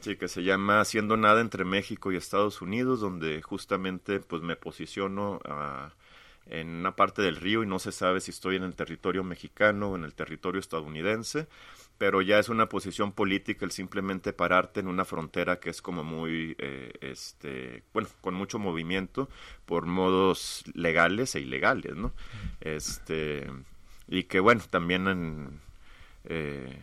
Sí, 0.00 0.16
que 0.16 0.28
se 0.28 0.42
llama 0.44 0.80
Haciendo 0.80 1.16
Nada 1.16 1.40
entre 1.40 1.64
México 1.64 2.12
y 2.12 2.16
Estados 2.16 2.60
Unidos, 2.60 3.00
donde 3.00 3.40
justamente 3.40 4.20
pues 4.20 4.42
me 4.42 4.54
posiciono 4.54 5.40
ah, 5.46 5.90
en 6.48 6.68
una 6.68 6.94
parte 6.94 7.22
del 7.22 7.36
río 7.36 7.62
y 7.62 7.66
no 7.66 7.78
se 7.78 7.92
sabe 7.92 8.20
si 8.20 8.30
estoy 8.30 8.56
en 8.56 8.62
el 8.62 8.74
territorio 8.74 9.24
mexicano 9.24 9.90
o 9.90 9.96
en 9.96 10.04
el 10.04 10.14
territorio 10.14 10.60
estadounidense, 10.60 11.48
pero 11.98 12.20
ya 12.20 12.38
es 12.38 12.48
una 12.48 12.68
posición 12.68 13.12
política 13.12 13.64
el 13.64 13.70
simplemente 13.72 14.34
pararte 14.34 14.80
en 14.80 14.88
una 14.88 15.04
frontera 15.04 15.60
que 15.60 15.70
es 15.70 15.80
como 15.80 16.04
muy, 16.04 16.54
eh, 16.58 16.92
este, 17.00 17.82
bueno, 17.94 18.08
con 18.20 18.34
mucho 18.34 18.58
movimiento 18.58 19.30
por 19.64 19.86
modos 19.86 20.62
legales 20.74 21.34
e 21.34 21.40
ilegales, 21.40 21.96
¿no? 21.96 22.12
Este, 22.60 23.50
y 24.08 24.24
que 24.24 24.40
bueno, 24.40 24.62
también 24.68 25.08
en... 25.08 25.65
eh, 26.28 26.78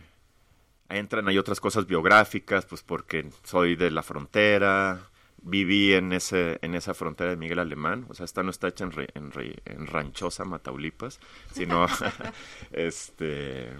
entran 0.88 1.28
hay 1.28 1.38
otras 1.38 1.60
cosas 1.60 1.86
biográficas, 1.86 2.66
pues 2.66 2.82
porque 2.82 3.30
soy 3.44 3.76
de 3.76 3.90
la 3.90 4.02
frontera, 4.02 5.00
viví 5.42 5.94
en 5.94 6.12
ese 6.12 6.58
en 6.62 6.74
esa 6.74 6.94
frontera 6.94 7.30
de 7.30 7.36
Miguel 7.36 7.58
Alemán, 7.58 8.06
o 8.08 8.14
sea, 8.14 8.24
esta 8.24 8.42
no 8.42 8.50
está 8.50 8.68
hecha 8.68 8.84
en, 8.84 8.92
Re- 8.92 9.08
en, 9.14 9.30
Re- 9.32 9.62
en 9.66 9.86
Ranchosa, 9.86 10.44
Mataulipas, 10.44 11.20
sino 11.52 11.86
este 12.72 13.70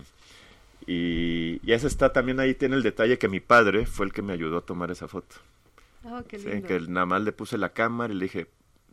y, 0.87 1.61
y 1.69 1.73
esa 1.73 1.87
está 1.87 2.12
también 2.12 2.41
ahí 2.41 2.55
tiene 2.55 2.77
el 2.77 2.83
detalle 2.83 3.19
que 3.19 3.29
mi 3.29 3.41
padre 3.41 3.87
fue 3.87 4.07
el 4.07 4.12
que 4.12 4.23
me 4.23 4.33
ayudó 4.33 4.59
a 4.59 4.67
tomar 4.67 4.91
esa 4.91 5.09
foto. 5.09 5.37
Oh, 6.05 6.23
qué 6.29 6.39
Sí, 6.39 6.49
lindo. 6.51 6.69
que 6.69 6.81
nada 6.81 7.07
más 7.07 7.23
le 7.23 7.33
puse 7.33 7.59
la 7.59 7.71
cámara 7.73 8.12
y 8.12 8.17
le 8.17 8.25
dije, 8.27 8.47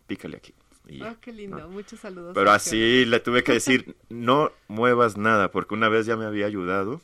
pícale 0.08 0.38
aquí. 0.38 0.54
Y. 0.88 1.02
Oh, 1.02 1.16
qué 1.22 1.32
lindo. 1.32 1.68
Muchos 1.70 2.00
saludos. 2.00 2.34
Pero 2.34 2.52
así 2.52 3.06
le 3.06 3.20
tuve 3.20 3.44
que 3.44 3.54
decir, 3.54 3.96
no 4.10 4.52
muevas 4.68 5.18
nada, 5.18 5.52
porque 5.52 5.74
una 5.74 5.90
vez 5.90 6.06
ya 6.06 6.18
me 6.18 6.26
había 6.26 6.46
ayudado 6.46 7.02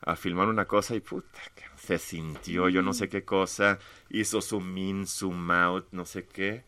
a 0.00 0.16
filmar 0.16 0.48
una 0.48 0.66
cosa 0.66 0.94
y 0.94 1.00
puta, 1.00 1.40
que 1.54 1.64
se 1.76 1.98
sintió 1.98 2.68
yo 2.68 2.82
no 2.82 2.92
sé 2.92 3.08
qué 3.08 3.24
cosa, 3.24 3.78
hizo 4.10 4.40
zoom 4.40 4.76
in, 4.78 5.06
zoom 5.06 5.50
out, 5.50 5.86
no 5.92 6.04
sé 6.04 6.24
qué, 6.24 6.64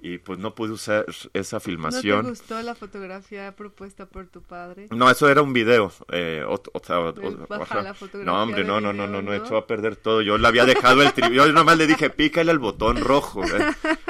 y 0.00 0.18
pues 0.18 0.38
no 0.38 0.54
pude 0.54 0.72
usar 0.72 1.06
esa 1.32 1.56
¿No 1.56 1.60
te 1.60 1.64
filmación. 1.64 2.28
gustó 2.28 2.60
la 2.62 2.74
fotografía 2.74 3.54
propuesta 3.56 4.06
por 4.06 4.26
tu 4.28 4.42
padre? 4.42 4.86
No, 4.90 5.10
eso 5.10 5.28
era 5.28 5.42
un 5.42 5.52
video. 5.52 5.92
Eh, 6.12 6.44
o 6.46 6.54
o- 6.72 7.14
El 7.20 7.36
baja 7.48 7.82
la 7.82 7.94
fotografía 7.94 8.24
no, 8.32 8.42
hombre, 8.42 8.64
no, 8.64 8.80
no, 8.80 8.92
no, 8.92 9.04
video, 9.04 9.06
no, 9.08 9.22
no, 9.22 9.36
¿no? 9.38 9.44
echó 9.44 9.56
a 9.56 9.66
perder 9.66 9.96
todo. 9.96 10.22
Yo 10.22 10.38
le 10.38 10.46
había 10.46 10.64
dejado 10.64 11.02
el 11.02 11.12
tri... 11.12 11.34
Yo 11.34 11.50
nomás 11.52 11.76
le 11.78 11.86
dije, 11.86 12.10
pícale 12.10 12.50
al 12.50 12.58
botón 12.58 12.98
rojo. 12.98 13.42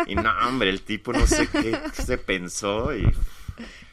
Y 0.07 0.14
no, 0.14 0.30
hombre, 0.47 0.70
el 0.70 0.82
tipo 0.82 1.12
no 1.12 1.26
sé 1.26 1.49
qué 1.49 1.78
se 1.93 2.18
pensó 2.18 2.95
y... 2.95 3.11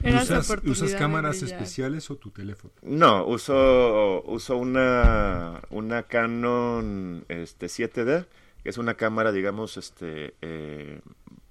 ¿Usas, 0.03 0.47
¿Usas 0.65 0.93
cámaras 0.93 1.41
especiales 1.41 2.11
o 2.11 2.15
tu 2.17 2.29
teléfono? 2.29 2.71
No, 2.83 3.25
uso, 3.25 4.21
uso 4.25 4.57
una, 4.57 5.61
una 5.71 6.03
Canon 6.03 7.25
este, 7.29 7.65
7D 7.67 8.25
que 8.63 8.69
es 8.69 8.77
una 8.79 8.95
cámara, 8.95 9.31
digamos, 9.31 9.77
este, 9.77 10.33
eh, 10.41 10.99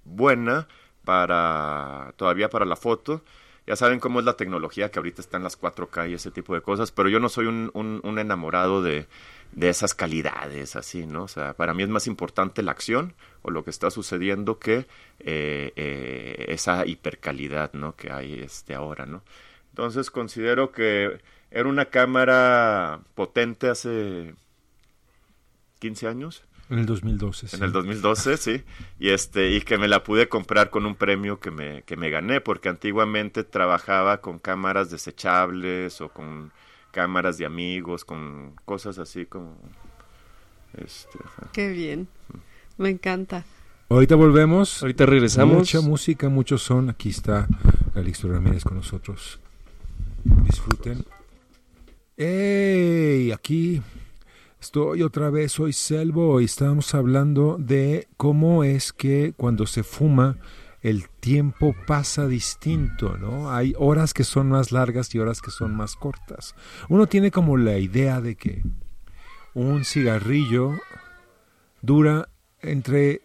buena 0.04 0.68
para, 1.04 2.12
todavía 2.16 2.48
para 2.50 2.64
la 2.64 2.76
foto. 2.76 3.22
Ya 3.66 3.76
saben 3.76 3.98
cómo 3.98 4.20
es 4.20 4.26
la 4.26 4.36
tecnología, 4.36 4.90
que 4.90 4.98
ahorita 4.98 5.22
están 5.22 5.42
las 5.42 5.58
4K 5.58 6.10
y 6.10 6.14
ese 6.14 6.30
tipo 6.30 6.54
de 6.54 6.60
cosas, 6.60 6.92
pero 6.92 7.08
yo 7.08 7.18
no 7.18 7.30
soy 7.30 7.46
un 7.46 8.18
enamorado 8.18 8.82
de, 8.82 9.06
de 9.54 9.68
esas 9.68 9.94
calidades, 9.94 10.76
así, 10.76 11.06
¿no? 11.06 11.24
O 11.24 11.28
sea, 11.28 11.54
para 11.54 11.74
mí 11.74 11.82
es 11.82 11.88
más 11.88 12.06
importante 12.06 12.62
la 12.62 12.72
acción 12.72 13.14
o 13.42 13.50
lo 13.50 13.64
que 13.64 13.70
está 13.70 13.90
sucediendo 13.90 14.58
que 14.58 14.86
eh, 15.20 15.72
eh, 15.76 16.46
esa 16.48 16.86
hipercalidad, 16.86 17.72
¿no? 17.72 17.94
Que 17.94 18.10
hay 18.10 18.40
este 18.40 18.74
ahora, 18.74 19.06
¿no? 19.06 19.22
Entonces 19.70 20.10
considero 20.10 20.72
que 20.72 21.20
era 21.50 21.68
una 21.68 21.86
cámara 21.86 23.00
potente 23.14 23.68
hace 23.68 24.34
15 25.78 26.08
años, 26.08 26.44
En 26.74 26.80
el 26.80 26.86
2012. 26.86 27.46
sí. 27.46 27.56
en 27.56 27.62
el 27.62 27.70
2012, 27.70 28.36
sí, 28.36 28.64
y 28.98 29.10
este 29.10 29.50
y 29.50 29.60
que 29.60 29.78
me 29.78 29.86
la 29.86 30.02
pude 30.02 30.28
comprar 30.28 30.70
con 30.70 30.86
un 30.86 30.96
premio 30.96 31.38
que 31.38 31.52
me 31.52 31.82
que 31.82 31.96
me 31.96 32.10
gané 32.10 32.40
porque 32.40 32.68
antiguamente 32.68 33.44
trabajaba 33.44 34.20
con 34.20 34.40
cámaras 34.40 34.90
desechables 34.90 36.00
o 36.00 36.08
con 36.08 36.50
cámaras 36.90 37.38
de 37.38 37.46
amigos, 37.46 38.04
con 38.04 38.56
cosas 38.64 38.98
así 38.98 39.24
como 39.24 39.56
este, 40.76 41.18
ajá. 41.24 41.50
Qué 41.52 41.68
bien. 41.68 42.08
Me 42.76 42.90
encanta. 42.90 43.44
Ahorita 43.88 44.16
volvemos. 44.16 44.82
Ahorita 44.82 45.06
regresamos. 45.06 45.56
Mucha 45.56 45.80
música, 45.80 46.28
mucho 46.28 46.58
son. 46.58 46.90
Aquí 46.90 47.10
está 47.10 47.46
Calixto 47.94 48.28
Ramírez 48.28 48.64
con 48.64 48.78
nosotros. 48.78 49.38
Disfruten. 50.24 51.04
¡Ey! 52.16 53.30
Aquí 53.30 53.80
estoy 54.64 55.02
otra 55.02 55.28
vez, 55.28 55.52
soy 55.52 55.74
Selvo 55.74 56.40
y 56.40 56.46
estábamos 56.46 56.94
hablando 56.94 57.58
de 57.58 58.08
cómo 58.16 58.64
es 58.64 58.94
que 58.94 59.34
cuando 59.36 59.66
se 59.66 59.82
fuma 59.82 60.38
el 60.80 61.10
tiempo 61.20 61.76
pasa 61.86 62.26
distinto, 62.26 63.18
¿no? 63.18 63.50
Hay 63.50 63.74
horas 63.76 64.14
que 64.14 64.24
son 64.24 64.48
más 64.48 64.72
largas 64.72 65.14
y 65.14 65.18
horas 65.18 65.42
que 65.42 65.50
son 65.50 65.76
más 65.76 65.96
cortas. 65.96 66.54
Uno 66.88 67.06
tiene 67.06 67.30
como 67.30 67.58
la 67.58 67.76
idea 67.76 68.22
de 68.22 68.36
que 68.36 68.62
un 69.52 69.84
cigarrillo 69.84 70.72
dura 71.82 72.30
entre 72.62 73.20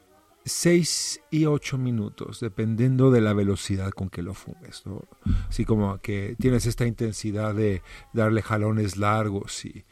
6 0.49 1.21
y 1.31 1.45
8 1.45 1.77
minutos, 1.77 2.39
dependiendo 2.39 3.11
de 3.11 3.21
la 3.21 3.33
velocidad 3.33 3.91
con 3.91 4.09
que 4.09 4.23
lo 4.23 4.33
fumes. 4.33 4.83
¿no? 4.85 5.03
Así 5.47 5.63
como 5.63 5.99
que 5.99 6.35
tienes 6.39 6.65
esta 6.65 6.85
intensidad 6.85 7.55
de 7.55 7.81
darle 8.13 8.41
jalones 8.41 8.97
largos 8.97 9.63
y, 9.65 9.85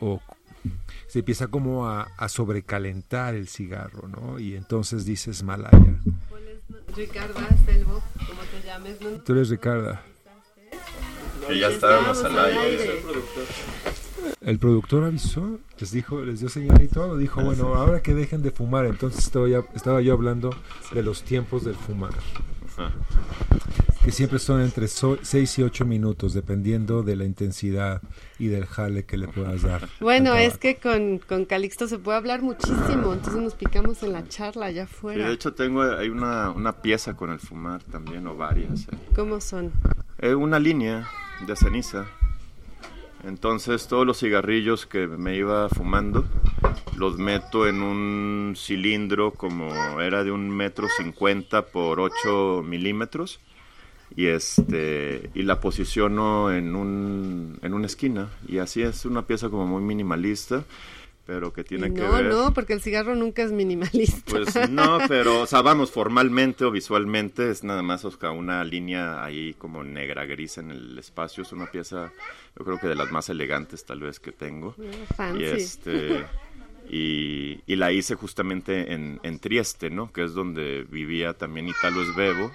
o 0.00 0.20
se 1.06 1.20
empieza 1.20 1.48
como 1.48 1.88
a, 1.88 2.08
a 2.16 2.28
sobrecalentar 2.28 3.34
el 3.34 3.48
cigarro, 3.48 4.08
¿no? 4.08 4.38
Y 4.38 4.54
entonces 4.56 5.04
dices 5.04 5.42
Malaya. 5.42 5.96
Ricardo 6.96 7.34
Selvo, 7.64 8.02
como 8.16 8.40
te 8.42 8.66
llames, 8.66 9.00
¿no? 9.00 9.10
Tú 9.22 9.32
eres 9.32 9.48
Ricarda. 9.48 10.02
que 11.48 11.58
ya 11.58 11.68
estábamos 11.68 12.22
al 12.24 12.38
aire. 12.38 13.02
El 14.42 14.58
productor 14.58 15.04
avisó, 15.04 15.58
les 15.78 15.90
dijo, 15.92 16.20
les 16.22 16.40
dio 16.40 16.48
señal 16.48 16.82
y 16.82 16.88
todo, 16.88 17.16
dijo, 17.16 17.42
bueno, 17.42 17.74
ahora 17.74 18.02
que 18.02 18.14
dejen 18.14 18.42
de 18.42 18.50
fumar, 18.50 18.86
entonces 18.86 19.24
estaba, 19.24 19.48
ya- 19.48 19.64
estaba 19.74 20.00
yo 20.02 20.12
hablando 20.12 20.54
de 20.92 21.02
los 21.02 21.22
tiempos 21.22 21.64
del 21.64 21.74
fumar, 21.74 22.12
Ajá. 22.76 22.92
Que 24.04 24.12
siempre 24.12 24.38
son 24.38 24.62
entre 24.62 24.88
6 24.88 25.58
y 25.58 25.62
8 25.62 25.84
minutos, 25.84 26.32
dependiendo 26.32 27.02
de 27.02 27.16
la 27.16 27.24
intensidad 27.24 28.00
y 28.38 28.46
del 28.48 28.64
jale 28.66 29.04
que 29.04 29.18
le 29.18 29.28
puedas 29.28 29.62
dar. 29.62 29.88
Bueno, 30.00 30.34
es 30.34 30.56
que 30.56 30.76
con, 30.76 31.18
con 31.18 31.44
Calixto 31.44 31.86
se 31.86 31.98
puede 31.98 32.16
hablar 32.18 32.40
muchísimo, 32.42 33.12
entonces 33.12 33.42
nos 33.42 33.54
picamos 33.54 34.02
en 34.02 34.12
la 34.14 34.26
charla 34.26 34.66
allá 34.66 34.86
Sí, 34.86 34.92
afuera. 34.94 35.28
de 35.28 35.34
hecho 35.34 35.52
tengo 35.52 35.82
hay 35.82 36.08
una, 36.08 36.50
una 36.50 36.80
pieza 36.80 37.14
con 37.14 37.30
el 37.30 37.40
fumar 37.40 37.82
también 37.84 38.26
o 38.26 38.36
varias. 38.36 38.82
eh. 38.88 38.96
¿Cómo 39.14 39.40
son? 39.40 39.70
Eh, 40.18 40.34
una 40.34 40.58
línea 40.58 41.06
de 41.46 41.54
ceniza. 41.56 42.06
Entonces 43.24 43.86
todos 43.86 44.06
los 44.06 44.18
cigarrillos 44.18 44.86
que 44.86 45.06
me 45.06 45.36
iba 45.36 45.68
fumando 45.68 46.24
los 46.96 47.18
meto 47.18 47.66
en 47.66 47.82
un 47.82 48.54
cilindro 48.56 49.32
como 49.32 50.00
era 50.00 50.24
de 50.24 50.32
un 50.32 50.48
metro 50.48 50.86
cincuenta 50.98 51.66
por 51.66 52.00
8 52.00 52.62
milímetros 52.64 53.40
y 54.16 54.26
este 54.26 55.30
y 55.34 55.42
la 55.42 55.60
posiciono 55.60 56.52
en 56.52 56.74
un 56.74 57.58
en 57.62 57.74
una 57.74 57.86
esquina 57.86 58.28
y 58.48 58.58
así 58.58 58.82
es 58.82 59.04
una 59.04 59.26
pieza 59.26 59.48
como 59.48 59.66
muy 59.66 59.82
minimalista 59.82 60.64
pero 61.30 61.52
que 61.52 61.62
tiene 61.62 61.86
Y 61.86 61.94
que 61.94 62.00
no, 62.00 62.12
ver 62.12 62.24
no, 62.24 62.52
porque 62.52 62.72
el 62.72 62.80
cigarro 62.80 63.14
nunca 63.14 63.44
es 63.44 63.52
minimalista. 63.52 64.32
pues 64.32 64.68
no, 64.68 64.98
pero, 65.06 65.42
o 65.42 65.46
sea, 65.46 65.62
vamos, 65.62 65.92
formalmente 65.92 66.64
o 66.64 66.72
visualmente 66.72 67.50
es 67.50 67.62
nada 67.62 67.82
más 67.82 68.04
o 68.04 68.10
sea, 68.10 68.32
una 68.32 68.64
línea 68.64 69.24
ahí 69.24 69.54
como 69.54 69.84
negra 69.84 70.24
gris 70.24 70.58
en 70.58 70.72
el 70.72 70.98
espacio. 70.98 71.44
Es 71.44 71.52
una 71.52 71.70
pieza, 71.70 72.12
yo 72.58 72.64
creo 72.64 72.80
que 72.80 72.88
de 72.88 72.96
las 72.96 73.12
más 73.12 73.28
elegantes 73.28 73.84
tal 73.84 74.00
vez 74.00 74.18
que 74.18 74.32
tengo. 74.32 74.74
Fancy. 75.16 75.40
Y 75.40 75.44
este 75.44 76.26
y, 76.90 77.60
y 77.64 77.76
la 77.76 77.92
hice 77.92 78.16
justamente 78.16 78.92
en, 78.92 79.20
en 79.22 79.38
Trieste, 79.38 79.88
¿no? 79.88 80.12
Que 80.12 80.24
es 80.24 80.34
donde 80.34 80.84
vivía 80.90 81.34
también 81.34 81.68
Italo 81.68 82.04
Svevo 82.12 82.50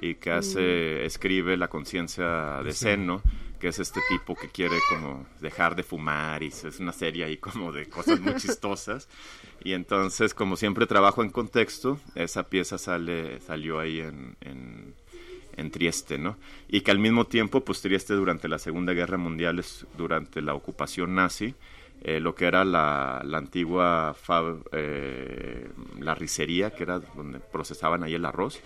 y 0.00 0.14
que 0.16 0.30
hace, 0.30 1.04
escribe 1.04 1.56
La 1.56 1.68
conciencia 1.68 2.60
de 2.62 2.72
Seno, 2.72 3.22
que 3.60 3.68
es 3.68 3.78
este 3.80 4.00
tipo 4.08 4.36
que 4.36 4.48
quiere 4.48 4.76
como 4.88 5.26
dejar 5.40 5.74
de 5.74 5.82
fumar 5.82 6.42
y 6.42 6.46
es 6.48 6.78
una 6.78 6.92
serie 6.92 7.24
ahí 7.24 7.36
como 7.38 7.72
de 7.72 7.88
cosas 7.88 8.20
muy 8.20 8.34
chistosas. 8.36 9.08
Y 9.64 9.72
entonces, 9.72 10.34
como 10.34 10.56
siempre 10.56 10.86
trabajo 10.86 11.22
en 11.22 11.30
contexto, 11.30 11.98
esa 12.14 12.48
pieza 12.48 12.78
sale, 12.78 13.40
salió 13.40 13.80
ahí 13.80 13.98
en, 14.00 14.36
en, 14.40 14.94
en 15.56 15.70
Trieste, 15.72 16.18
¿no? 16.18 16.36
Y 16.68 16.82
que 16.82 16.92
al 16.92 17.00
mismo 17.00 17.26
tiempo, 17.26 17.64
pues 17.64 17.80
Trieste 17.80 18.14
durante 18.14 18.46
la 18.48 18.60
Segunda 18.60 18.92
Guerra 18.92 19.18
Mundial, 19.18 19.58
es, 19.58 19.84
durante 19.96 20.40
la 20.40 20.54
ocupación 20.54 21.16
nazi, 21.16 21.56
eh, 22.02 22.20
lo 22.20 22.36
que 22.36 22.44
era 22.44 22.64
la, 22.64 23.22
la 23.24 23.38
antigua 23.38 24.14
fab- 24.14 24.62
eh, 24.70 25.68
la 25.98 26.14
ricería, 26.14 26.70
que 26.70 26.84
era 26.84 27.00
donde 27.00 27.40
procesaban 27.40 28.04
ahí 28.04 28.14
el 28.14 28.24
arroz, 28.24 28.60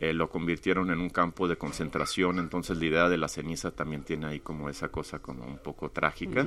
eh, 0.00 0.12
lo 0.12 0.30
convirtieron 0.30 0.90
en 0.90 1.00
un 1.00 1.10
campo 1.10 1.48
de 1.48 1.56
concentración, 1.56 2.38
entonces 2.38 2.78
la 2.78 2.84
idea 2.84 3.08
de 3.08 3.18
la 3.18 3.28
ceniza 3.28 3.70
también 3.70 4.02
tiene 4.02 4.26
ahí 4.26 4.40
como 4.40 4.68
esa 4.68 4.88
cosa 4.88 5.18
como 5.18 5.44
un 5.44 5.58
poco 5.58 5.90
trágica, 5.90 6.46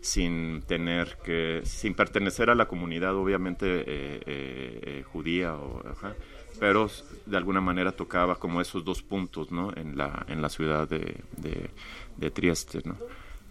sin 0.00 0.62
tener 0.62 1.18
que, 1.24 1.62
sin 1.64 1.94
pertenecer 1.94 2.50
a 2.50 2.54
la 2.54 2.66
comunidad 2.66 3.14
obviamente 3.16 3.66
eh, 3.66 3.84
eh, 3.86 4.80
eh, 4.82 5.04
judía 5.10 5.54
o, 5.54 5.82
ajá, 5.88 6.14
pero 6.58 6.90
de 7.26 7.36
alguna 7.36 7.60
manera 7.60 7.92
tocaba 7.92 8.36
como 8.36 8.60
esos 8.60 8.84
dos 8.84 9.02
puntos, 9.02 9.50
¿no? 9.50 9.72
En 9.76 9.96
la, 9.96 10.26
en 10.28 10.42
la 10.42 10.48
ciudad 10.48 10.88
de, 10.88 11.16
de, 11.36 11.70
de 12.16 12.30
Trieste, 12.30 12.80
¿no? 12.84 12.96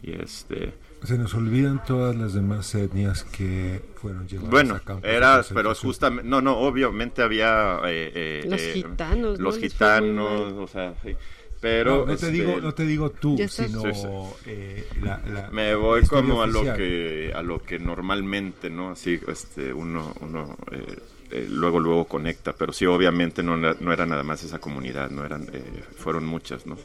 Y 0.02 0.14
este, 0.14 0.74
Se 1.04 1.18
nos 1.18 1.34
olvidan 1.34 1.84
todas 1.86 2.16
las 2.16 2.34
demás 2.34 2.74
etnias 2.76 3.24
que 3.26 3.82
fueron 3.96 4.28
llevadas 4.28 4.52
bueno, 4.52 4.76
a 4.76 4.80
campos 4.80 5.04
de 5.04 5.16
era, 5.16 5.42
pero 5.54 5.76
justamente, 5.76 6.30
no, 6.30 6.42
no, 6.42 6.58
obviamente 6.58 7.22
había 7.22 7.80
eh, 7.86 8.12
eh, 8.16 8.46
Los 8.48 8.62
eh, 8.62 8.72
gitanos, 8.76 9.38
¿no? 9.40 9.44
los 9.44 9.58
gitanos, 9.60 10.54
o 10.54 10.68
sea, 10.68 10.94
sí. 11.04 11.16
pero 11.60 11.92
no, 11.92 12.00
no 12.00 12.06
te 12.08 12.14
este, 12.14 12.32
digo, 12.32 12.62
no 12.62 12.74
te 12.74 12.86
digo 12.86 13.10
tú, 13.12 13.38
sino 13.50 13.82
Sí, 13.82 13.94
sí. 13.94 14.08
eh, 14.46 14.88
la, 15.02 15.22
la- 15.28 15.50
me 15.52 15.76
voy 15.76 16.06
como 16.06 16.42
a 16.44 16.48
lo 16.48 16.62
que 16.76 17.34
a 17.36 17.42
lo 17.42 17.62
que 17.62 17.78
normalmente, 17.80 18.70
¿no? 18.70 18.92
Así, 18.92 19.20
este, 19.28 19.74
uno, 19.74 20.14
uno 20.22 20.58
eh, 20.72 20.98
eh, 21.32 21.48
luego 21.50 21.80
luego 21.80 22.06
conecta, 22.06 22.54
pero 22.54 22.72
sí, 22.72 22.86
obviamente 22.86 23.44
no, 23.44 23.58
era- 23.58 23.76
no 23.82 23.92
era 23.92 24.06
nada 24.06 24.24
más 24.24 24.44
esa 24.44 24.60
comunidad, 24.60 25.10
no 25.12 25.26
eran, 25.26 25.44
eh, 25.52 25.84
fueron 25.98 26.26
muchas, 26.26 26.66
¿no? 26.66 26.78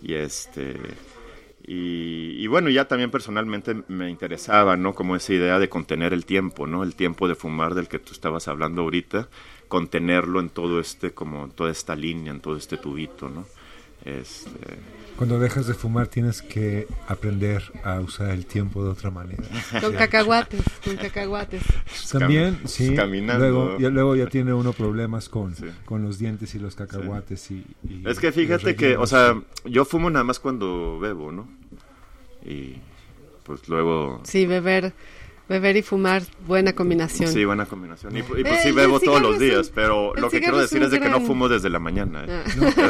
Y 0.00 0.14
este 0.14 0.74
y, 1.64 2.42
y 2.42 2.46
bueno, 2.48 2.70
ya 2.70 2.88
también 2.88 3.10
personalmente 3.10 3.74
me 3.88 4.10
interesaba, 4.10 4.76
¿no? 4.76 4.94
Como 4.94 5.14
esa 5.14 5.32
idea 5.32 5.58
de 5.58 5.68
contener 5.68 6.12
el 6.12 6.24
tiempo, 6.24 6.66
¿no? 6.66 6.82
El 6.82 6.94
tiempo 6.94 7.28
de 7.28 7.34
fumar 7.34 7.74
del 7.74 7.88
que 7.88 7.98
tú 7.98 8.12
estabas 8.12 8.48
hablando 8.48 8.82
ahorita, 8.82 9.28
contenerlo 9.68 10.40
en 10.40 10.48
todo 10.48 10.80
este, 10.80 11.12
como 11.12 11.44
en 11.44 11.50
toda 11.52 11.70
esta 11.70 11.94
línea, 11.94 12.32
en 12.32 12.40
todo 12.40 12.56
este 12.56 12.78
tubito, 12.78 13.28
¿no? 13.28 13.46
Este, 14.04 14.50
Cuando 15.16 15.38
dejas 15.38 15.66
de 15.66 15.74
fumar 15.74 16.08
tienes 16.08 16.42
que 16.42 16.88
aprender 17.06 17.62
a 17.84 18.00
usar 18.00 18.30
el 18.30 18.44
tiempo 18.46 18.82
de 18.82 18.90
otra 18.90 19.10
manera. 19.10 19.42
Con 19.80 19.92
cacahuates, 19.94 20.62
con 20.84 20.96
cacahuates. 20.96 21.62
También, 22.10 22.58
cami- 22.62 22.66
sí. 22.66 22.94
caminando. 22.96 23.38
Luego 23.48 23.78
ya, 23.78 23.88
luego 23.90 24.16
ya 24.16 24.26
tiene 24.26 24.52
uno 24.52 24.72
problemas 24.72 25.28
con, 25.28 25.54
Sí. 25.54 25.66
con 25.84 26.02
los 26.02 26.18
dientes 26.18 26.54
y 26.54 26.58
los 26.58 26.74
cacahuates. 26.74 27.50
Y, 27.52 27.64
y 27.88 28.02
Es 28.06 28.18
que 28.18 28.32
fíjate 28.32 28.74
que, 28.74 28.96
o 28.96 29.06
sea, 29.06 29.40
yo 29.64 29.84
fumo 29.84 30.10
nada 30.10 30.24
más 30.24 30.40
cuando 30.40 30.98
bebo, 30.98 31.30
¿no? 31.30 31.48
Y 32.44 32.76
pues 33.44 33.68
luego... 33.68 34.20
Sí, 34.24 34.46
beber, 34.46 34.92
beber 35.52 35.76
y 35.76 35.82
fumar, 35.82 36.22
buena 36.46 36.72
combinación. 36.72 37.30
Sí, 37.32 37.44
buena 37.44 37.66
combinación. 37.66 38.16
Y, 38.16 38.20
y, 38.20 38.22
pues 38.22 38.44
Eh, 38.44 38.58
sí 38.62 38.68
el 38.68 38.74
bebo 38.74 38.98
todos 39.00 39.20
los 39.22 39.38
días, 39.38 39.68
un- 39.68 39.74
pero 39.74 40.14
el 40.14 40.20
lo 40.22 40.30
que 40.30 40.40
quiero 40.40 40.58
decir 40.58 40.82
es 40.82 40.90
de 40.90 40.98
que 41.00 41.08
no 41.08 41.20
fumo 41.20 41.48
desde 41.48 41.68
la 41.70 41.78
mañana. 41.78 42.24
¿eh? 42.26 42.42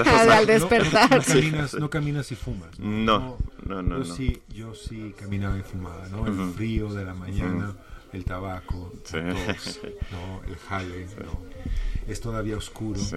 Ah. 0.06 0.36
Al 0.38 0.46
despertar. 0.46 1.10
No, 1.10 1.22
caminas, 1.22 1.74
no 1.74 1.90
caminas 1.90 2.32
y 2.32 2.36
fumas. 2.36 2.78
No, 2.78 3.36
no, 3.66 3.82
no, 3.82 3.98
Yo 4.02 4.04
no. 4.08 4.14
sí, 4.14 4.40
yo 4.48 4.74
sí 4.74 5.14
caminaba 5.18 5.58
y 5.58 5.62
fumaba, 5.62 6.06
¿no? 6.08 6.26
El 6.26 6.32
Ujú. 6.38 6.52
frío 6.54 6.92
de 6.94 7.04
la 7.04 7.14
mañana, 7.14 7.74
el 8.12 8.24
tabaco, 8.24 8.92
Sí. 9.04 9.16
la 9.18 9.34
tos, 9.54 9.80
¿no? 10.12 10.42
el 10.48 10.56
jale, 10.56 11.06
¿no? 11.24 11.40
es 12.06 12.20
todavía 12.20 12.56
oscuro. 12.56 12.98
Sí. 12.98 13.16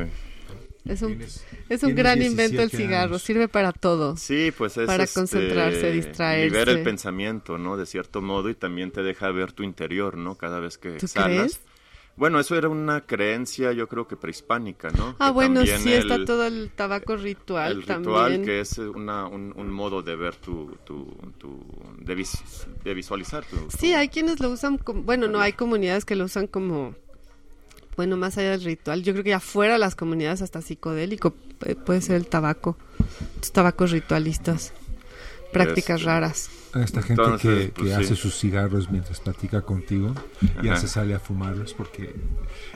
Es 0.88 1.02
un, 1.02 1.18
Tienes- 1.18 1.44
es 1.70 1.84
un 1.84 1.96
gran 1.96 2.22
invento 2.22 2.62
el 2.62 2.70
17 2.70 2.78
cigarro, 2.78 3.10
años. 3.14 3.22
sirve 3.24 3.48
para 3.48 3.72
todo. 3.72 4.16
Sí, 4.18 4.52
pues 4.56 4.78
es 4.78 4.86
Para 4.86 5.04
este, 5.06 5.20
concentrarse, 5.20 5.92
distraerse. 5.92 6.46
Libera 6.46 6.72
el 6.72 6.84
pensamiento, 6.84 7.58
¿no? 7.58 7.76
De 7.76 7.86
cierto 7.88 8.22
modo 8.22 8.50
y 8.50 8.56
también 8.56 8.92
te 8.92 9.02
deja 9.02 9.32
ver 9.32 9.52
tu 9.52 9.64
interior, 9.64 10.16
¿no? 10.18 10.36
Cada 10.36 10.60
vez 10.60 10.78
que 10.78 10.92
¿Tú 10.92 11.06
exhalas. 11.08 11.38
crees? 11.38 11.60
Bueno, 12.18 12.40
eso 12.40 12.56
era 12.56 12.70
una 12.70 13.02
creencia, 13.02 13.74
yo 13.74 13.90
creo 13.90 14.08
que 14.08 14.16
prehispánica, 14.16 14.90
¿no? 14.92 15.18
Ah, 15.20 15.28
Que 15.28 15.34
bueno, 15.34 15.66
sí, 15.66 15.92
está 15.92 16.24
todo 16.24 16.46
el 16.46 16.70
tabaco 16.74 17.18
ritual 17.18 17.72
el 17.74 17.82
ritual 17.82 18.04
también. 18.06 18.46
que 18.46 18.60
es 18.62 18.78
una, 18.78 19.28
un, 19.28 19.54
un 19.58 19.70
modo 19.70 20.02
de 20.02 20.16
ver 20.16 20.36
tu, 20.38 20.78
tu, 20.86 21.14
tu 21.38 21.60
de, 22.00 22.16
vis- 22.16 22.68
de 22.86 22.94
visualizar 22.94 23.44
tu, 23.44 23.58
Sí, 23.78 23.92
tu- 23.92 23.98
hay 23.98 24.08
quienes 24.08 24.40
lo 24.40 24.50
usan 24.50 24.78
como, 24.78 25.02
bueno, 25.02 25.28
no, 25.28 25.42
hay 25.42 25.52
comunidades 25.54 26.06
que 26.06 26.16
lo 26.16 26.24
usan 26.24 26.48
como, 26.48 26.96
bueno, 27.96 28.18
más 28.18 28.38
allá 28.38 28.52
del 28.52 28.64
ritual. 28.64 29.04
Yo 29.04 29.14
creo 29.14 29.24
que 29.24 29.34
afuera 29.34 29.74
de 29.74 29.80
las 29.80 29.96
comunidades 29.96 30.42
hasta 30.42 30.62
psicodélico 30.62 31.36
eh, 31.66 31.76
puede 31.76 32.02
ser 32.02 32.16
el 32.18 32.28
tabaco, 32.28 32.78
los 33.40 33.52
tabacos 33.52 33.92
ritualistas, 33.92 34.74
prácticas 35.52 36.00
Este, 36.02 36.06
raras. 36.12 36.50
A 36.74 36.82
esta 36.84 37.02
gente 37.02 37.22
Entonces, 37.24 37.66
que, 37.68 37.72
pues, 37.72 37.90
que 37.90 37.96
sí. 37.96 38.02
hace 38.04 38.16
sus 38.18 38.38
cigarros 38.38 38.92
mientras 38.92 39.22
platica 39.22 39.62
contigo, 39.62 40.14
ya 40.62 40.74
Ajá. 40.74 40.82
se 40.82 40.88
sale 40.90 41.14
a 41.16 41.20
fumarlos 41.20 41.74
porque 41.74 42.14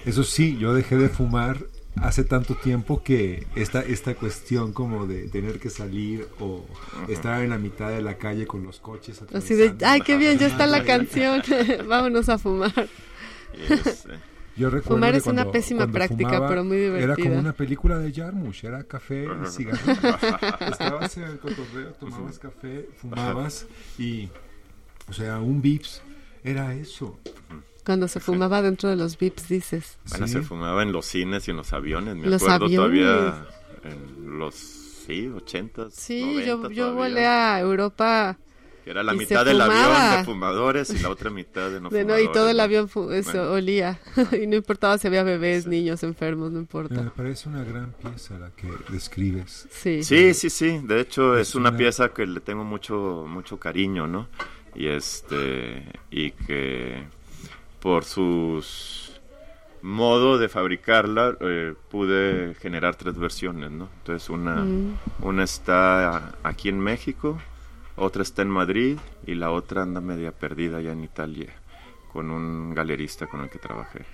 eso 0.06 0.24
sí, 0.24 0.58
yo 0.58 0.74
dejé 0.74 0.96
de 0.96 1.10
fumar 1.10 1.58
hace 1.98 2.24
tanto 2.24 2.56
tiempo 2.56 3.04
que 3.04 3.46
esta, 3.56 3.82
esta 3.82 4.16
cuestión 4.16 4.72
como 4.72 5.06
de 5.06 5.28
tener 5.28 5.60
que 5.60 5.70
salir 5.70 6.30
o 6.40 6.64
estar 7.10 7.44
en 7.44 7.50
la 7.50 7.58
mitad 7.58 7.90
de 7.90 8.02
la 8.02 8.18
calle 8.18 8.48
con 8.48 8.64
los 8.64 8.80
coches 8.80 9.22
Así 9.34 9.56
de, 9.56 9.76
ay, 9.86 10.00
qué 10.00 10.16
bien, 10.16 10.38
ya 10.40 10.48
está 10.48 10.66
la 10.66 10.78
Ajá. 10.86 10.86
canción, 10.86 11.42
vámonos 11.90 12.30
a 12.30 12.38
fumar. 12.38 12.88
y 13.54 13.74
es, 13.74 14.06
eh, 14.06 14.20
Yo 14.60 14.70
recuerdo 14.70 14.96
Fumar 14.98 15.16
es 15.16 15.26
una 15.26 15.34
cuando- 15.44 15.52
pésima 15.54 15.78
cuando 15.80 15.94
práctica, 15.94 16.30
fumaba, 16.30 16.48
pero 16.50 16.64
muy 16.66 16.78
Era 16.78 16.94
divertida. 17.00 17.28
como 17.30 17.40
una 17.40 17.54
película 17.54 17.98
de 17.98 18.12
Jarmusch, 18.14 18.64
era 18.66 18.84
café 18.84 19.26
y 19.26 19.48
cigarro. 19.48 19.80
Estabas 20.68 21.18
en 21.18 21.24
el 21.24 21.40
cotorreo, 21.40 21.94
tomabas 21.94 22.38
café, 22.40 22.90
fumabas 22.98 23.66
y, 23.98 24.28
o 25.10 25.14
sea, 25.14 25.40
un 25.40 25.62
Vips 25.62 26.02
era 26.44 26.74
eso. 26.76 27.18
Cuando 27.86 28.08
se 28.08 28.20
fumaba 28.20 28.62
dentro 28.62 28.90
de 28.90 28.98
los 28.98 29.18
VIPs, 29.18 29.48
dices. 29.48 29.98
bueno, 30.10 30.28
Sí. 30.28 30.34
se 30.34 30.42
fumaba 30.42 30.84
en 30.84 30.92
los 30.92 31.06
cines 31.06 31.48
y 31.48 31.52
en 31.52 31.58
los 31.58 31.74
aviones, 31.74 32.16
me 32.18 32.28
Los 32.28 32.44
acuerdo 32.44 32.66
aviones. 32.66 33.02
todavía 33.02 33.48
en 33.86 34.38
los, 34.38 34.56
sí, 34.56 35.28
ochentas, 35.28 35.94
Sí, 35.96 36.20
yo, 36.46 36.58
90 36.58 36.70
yo 36.76 36.86
todavía, 36.92 36.92
volé 36.94 37.26
a 37.26 37.60
Europa 37.62 38.38
que 38.90 38.92
era 38.94 39.04
la 39.04 39.14
y 39.14 39.18
mitad 39.18 39.46
del 39.46 39.62
avión 39.62 40.18
de 40.18 40.24
fumadores 40.26 40.90
y 40.90 40.98
la 40.98 41.10
otra 41.10 41.30
mitad 41.30 41.70
de 41.70 41.80
no 41.80 41.90
de 41.92 42.00
no, 42.04 42.14
fumadores. 42.16 42.26
y 42.26 42.34
todo 42.34 42.50
el 42.50 42.58
¿no? 42.58 42.64
avión 42.64 42.90
fu- 42.90 43.12
eso, 43.12 43.32
Bueno. 43.34 43.52
olía. 43.52 44.00
y 44.42 44.48
no 44.48 44.56
importaba 44.56 44.98
si 44.98 45.06
había 45.08 45.22
bebés, 45.22 45.68
niños, 45.68 46.02
enfermos, 46.02 46.52
no 46.52 46.58
importa. 46.60 46.96
Me 47.04 47.12
parece 47.12 47.50
una 47.50 47.64
gran 47.64 47.92
pieza 47.92 48.40
la 48.40 48.50
que 48.50 48.68
describes. 48.90 49.68
Sí. 49.70 50.02
Sí, 50.04 50.34
sí, 50.34 50.50
sí. 50.50 50.82
De 50.84 51.02
hecho, 51.02 51.38
es, 51.38 51.50
Es 51.50 51.56
una 51.56 51.70
una- 51.70 51.78
pieza 51.78 52.10
que 52.10 52.26
le 52.26 52.40
tengo 52.40 52.64
mucho, 52.64 53.26
mucho 53.28 53.60
cariño, 53.60 54.08
¿no? 54.08 54.28
Y 54.74 54.88
este, 54.88 55.84
y 56.10 56.32
que 56.32 57.04
por 57.82 58.06
sus 58.06 59.20
modo 59.82 60.38
de 60.38 60.50
fabricarla 60.50 61.38
eh, 61.40 61.74
pude 61.90 62.54
generar 62.56 62.96
tres 62.96 63.18
versiones, 63.18 63.72
¿no? 63.72 63.88
Entonces 64.00 64.30
una, 64.30 64.56
Mm. 64.58 64.98
una 65.22 65.44
está 65.44 66.36
aquí 66.44 66.70
en 66.70 66.80
México, 66.80 67.40
otra 68.00 68.24
está 68.24 68.42
en 68.42 68.50
Madrid 68.50 68.98
y 69.26 69.36
la 69.36 69.52
otra 69.52 69.84
anda 69.84 70.02
media 70.02 70.32
perdida 70.32 70.78
allá 70.78 70.92
en 70.94 71.04
Italia 71.04 71.50
con 72.12 72.32
un 72.32 72.74
galerista 72.74 73.28
con 73.28 73.42
el 73.42 73.50
que 73.50 73.60
trabajé. 73.60 74.06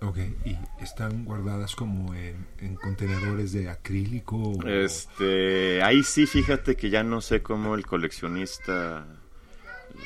Ok, 0.00 0.18
y 0.44 0.56
están 0.82 1.24
guardadas 1.24 1.74
como 1.74 2.14
en, 2.14 2.46
en 2.60 2.76
contenedores 2.76 3.52
de 3.52 3.70
acrílico. 3.70 4.36
o- 4.36 4.62
Este, 4.66 5.82
ahí 5.82 6.02
sí, 6.02 6.26
fíjate 6.26 6.76
que 6.76 6.90
ya 6.90 7.02
no 7.02 7.20
sé 7.20 7.42
cómo 7.42 7.74
el 7.74 7.86
coleccionista 7.86 9.06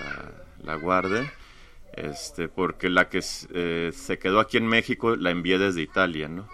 la, 0.01 0.33
la 0.65 0.75
guarde, 0.77 1.31
este, 1.95 2.49
porque 2.49 2.89
la 2.91 3.09
que 3.09 3.23
eh, 3.55 3.91
se 3.95 4.19
quedó 4.19 4.41
aquí 4.41 4.57
en 4.57 4.67
México 4.67 5.17
la 5.17 5.31
envié 5.31 5.59
desde 5.59 5.83
Italia, 5.83 6.29
¿no? 6.29 6.49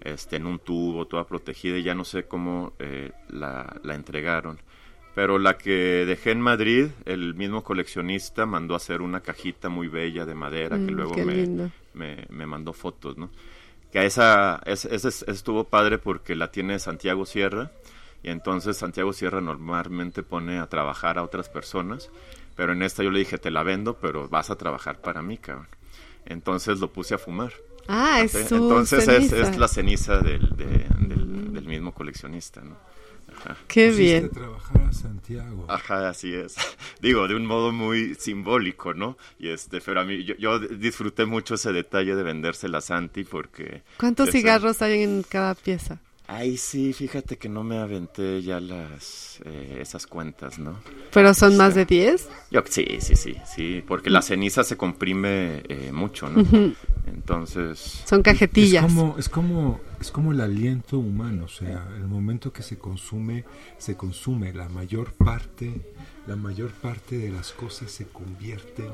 Este, 0.00 0.36
en 0.36 0.46
un 0.46 0.58
tubo, 0.60 1.06
toda 1.06 1.26
protegida, 1.26 1.78
y 1.78 1.82
ya 1.82 1.94
no 1.94 2.04
sé 2.04 2.24
cómo 2.26 2.74
eh, 2.78 3.12
la, 3.28 3.76
la 3.82 3.94
entregaron. 3.94 4.58
Pero 5.16 5.40
la 5.40 5.58
que 5.58 6.04
dejé 6.06 6.32
en 6.32 6.42
Madrid, 6.42 6.88
el 7.06 7.34
mismo 7.34 7.64
coleccionista 7.64 8.46
mandó 8.46 8.74
a 8.74 8.78
hacer 8.78 9.02
una 9.02 9.22
cajita 9.22 9.68
muy 9.70 9.88
bella 9.88 10.26
de 10.26 10.36
madera 10.36 10.78
que 10.78 10.92
Mm, 10.92 10.94
luego 10.94 11.14
qué 11.16 11.24
me, 11.24 11.48
me, 11.94 12.26
me 12.30 12.46
mandó 12.46 12.72
fotos, 12.74 13.18
¿no? 13.18 13.30
Que 13.92 14.00
a 14.00 14.04
esa, 14.04 14.60
ese, 14.66 14.94
ese 14.94 15.08
es- 15.08 15.24
estuvo 15.28 15.64
padre 15.64 15.98
porque 15.98 16.36
la 16.36 16.52
tiene 16.52 16.78
Santiago 16.78 17.26
Sierra 17.26 17.72
y 18.22 18.30
entonces 18.30 18.76
Santiago 18.76 19.12
Sierra 19.14 19.40
normalmente 19.40 20.22
pone 20.22 20.58
a 20.58 20.68
trabajar 20.68 21.18
a 21.18 21.24
otras 21.24 21.48
personas, 21.48 22.10
pero 22.56 22.74
en 22.74 22.82
esta 22.82 23.02
yo 23.04 23.10
le 23.10 23.20
dije, 23.20 23.38
te 23.38 23.50
la 23.50 23.62
vendo, 23.62 23.94
pero 23.98 24.28
vas 24.28 24.50
a 24.50 24.56
trabajar 24.56 25.00
para 25.00 25.22
mí, 25.22 25.38
cabrón. 25.38 25.68
Entonces 26.26 26.80
lo 26.80 26.92
puse 26.92 27.14
a 27.14 27.18
fumar. 27.18 27.52
Ah, 27.88 28.20
es 28.22 28.32
su 28.32 28.56
Entonces 28.56 29.08
es, 29.08 29.32
es 29.32 29.56
la 29.56 29.68
ceniza 29.68 30.18
del, 30.18 30.56
de- 30.56 30.86
del, 31.08 31.52
del 31.54 31.64
mismo 31.66 31.94
coleccionista, 31.94 32.60
¿no? 32.62 32.76
Ajá. 33.34 33.56
Qué 33.68 33.90
bien. 33.90 34.26
a 34.26 34.28
trabajar 34.28 34.82
a 34.82 34.92
Santiago. 34.92 35.66
Ajá, 35.68 36.08
así 36.08 36.34
es. 36.34 36.54
Digo, 37.00 37.26
de 37.28 37.34
un 37.34 37.46
modo 37.46 37.72
muy 37.72 38.14
simbólico, 38.14 38.94
¿no? 38.94 39.16
Y 39.38 39.48
este, 39.48 39.80
pero 39.80 40.00
a 40.00 40.04
mí, 40.04 40.24
yo, 40.24 40.34
yo 40.36 40.58
disfruté 40.58 41.26
mucho 41.26 41.54
ese 41.54 41.72
detalle 41.72 42.14
de 42.14 42.22
vendérsela 42.22 42.78
a 42.78 42.80
Santi 42.80 43.24
porque... 43.24 43.82
¿Cuántos 43.98 44.28
ese- 44.28 44.38
cigarros 44.38 44.80
hay 44.82 45.02
en 45.02 45.22
cada 45.22 45.54
pieza? 45.54 46.00
Ay, 46.28 46.56
sí, 46.56 46.92
fíjate 46.92 47.36
que 47.38 47.48
no 47.48 47.62
me 47.62 47.78
aventé 47.78 48.42
ya 48.42 48.58
las, 48.58 49.38
eh, 49.44 49.78
esas 49.80 50.08
cuentas, 50.08 50.58
¿no? 50.58 50.76
¿Pero 51.12 51.32
son 51.34 51.56
más 51.56 51.74
Sí. 51.74 51.78
de 51.80 51.84
10? 51.86 52.28
Yo, 52.50 52.62
sí, 52.68 52.84
sí, 52.98 53.14
sí, 53.14 53.36
sí, 53.46 53.84
porque 53.86 54.10
la 54.10 54.22
ceniza 54.22 54.64
se 54.64 54.76
comprime 54.76 55.62
eh, 55.68 55.90
mucho, 55.92 56.28
¿no? 56.28 56.42
Entonces, 57.06 58.02
Son 58.06 58.22
cajetillas. 58.22 58.84
Es 58.84 58.92
como, 58.92 59.16
es 59.18 59.28
como, 59.28 59.80
es 60.00 60.10
como 60.10 60.32
el 60.32 60.40
aliento 60.40 60.98
humano, 60.98 61.44
o 61.44 61.48
sea, 61.48 61.86
el 61.96 62.06
momento 62.08 62.52
que 62.52 62.62
se 62.64 62.76
consume, 62.76 63.44
se 63.78 63.96
consume. 63.96 64.52
La 64.52 64.68
mayor 64.68 65.12
parte, 65.12 65.72
la 66.26 66.34
mayor 66.34 66.72
parte 66.72 67.18
de 67.18 67.30
las 67.30 67.52
cosas 67.52 67.92
se 67.92 68.06
convierten 68.08 68.90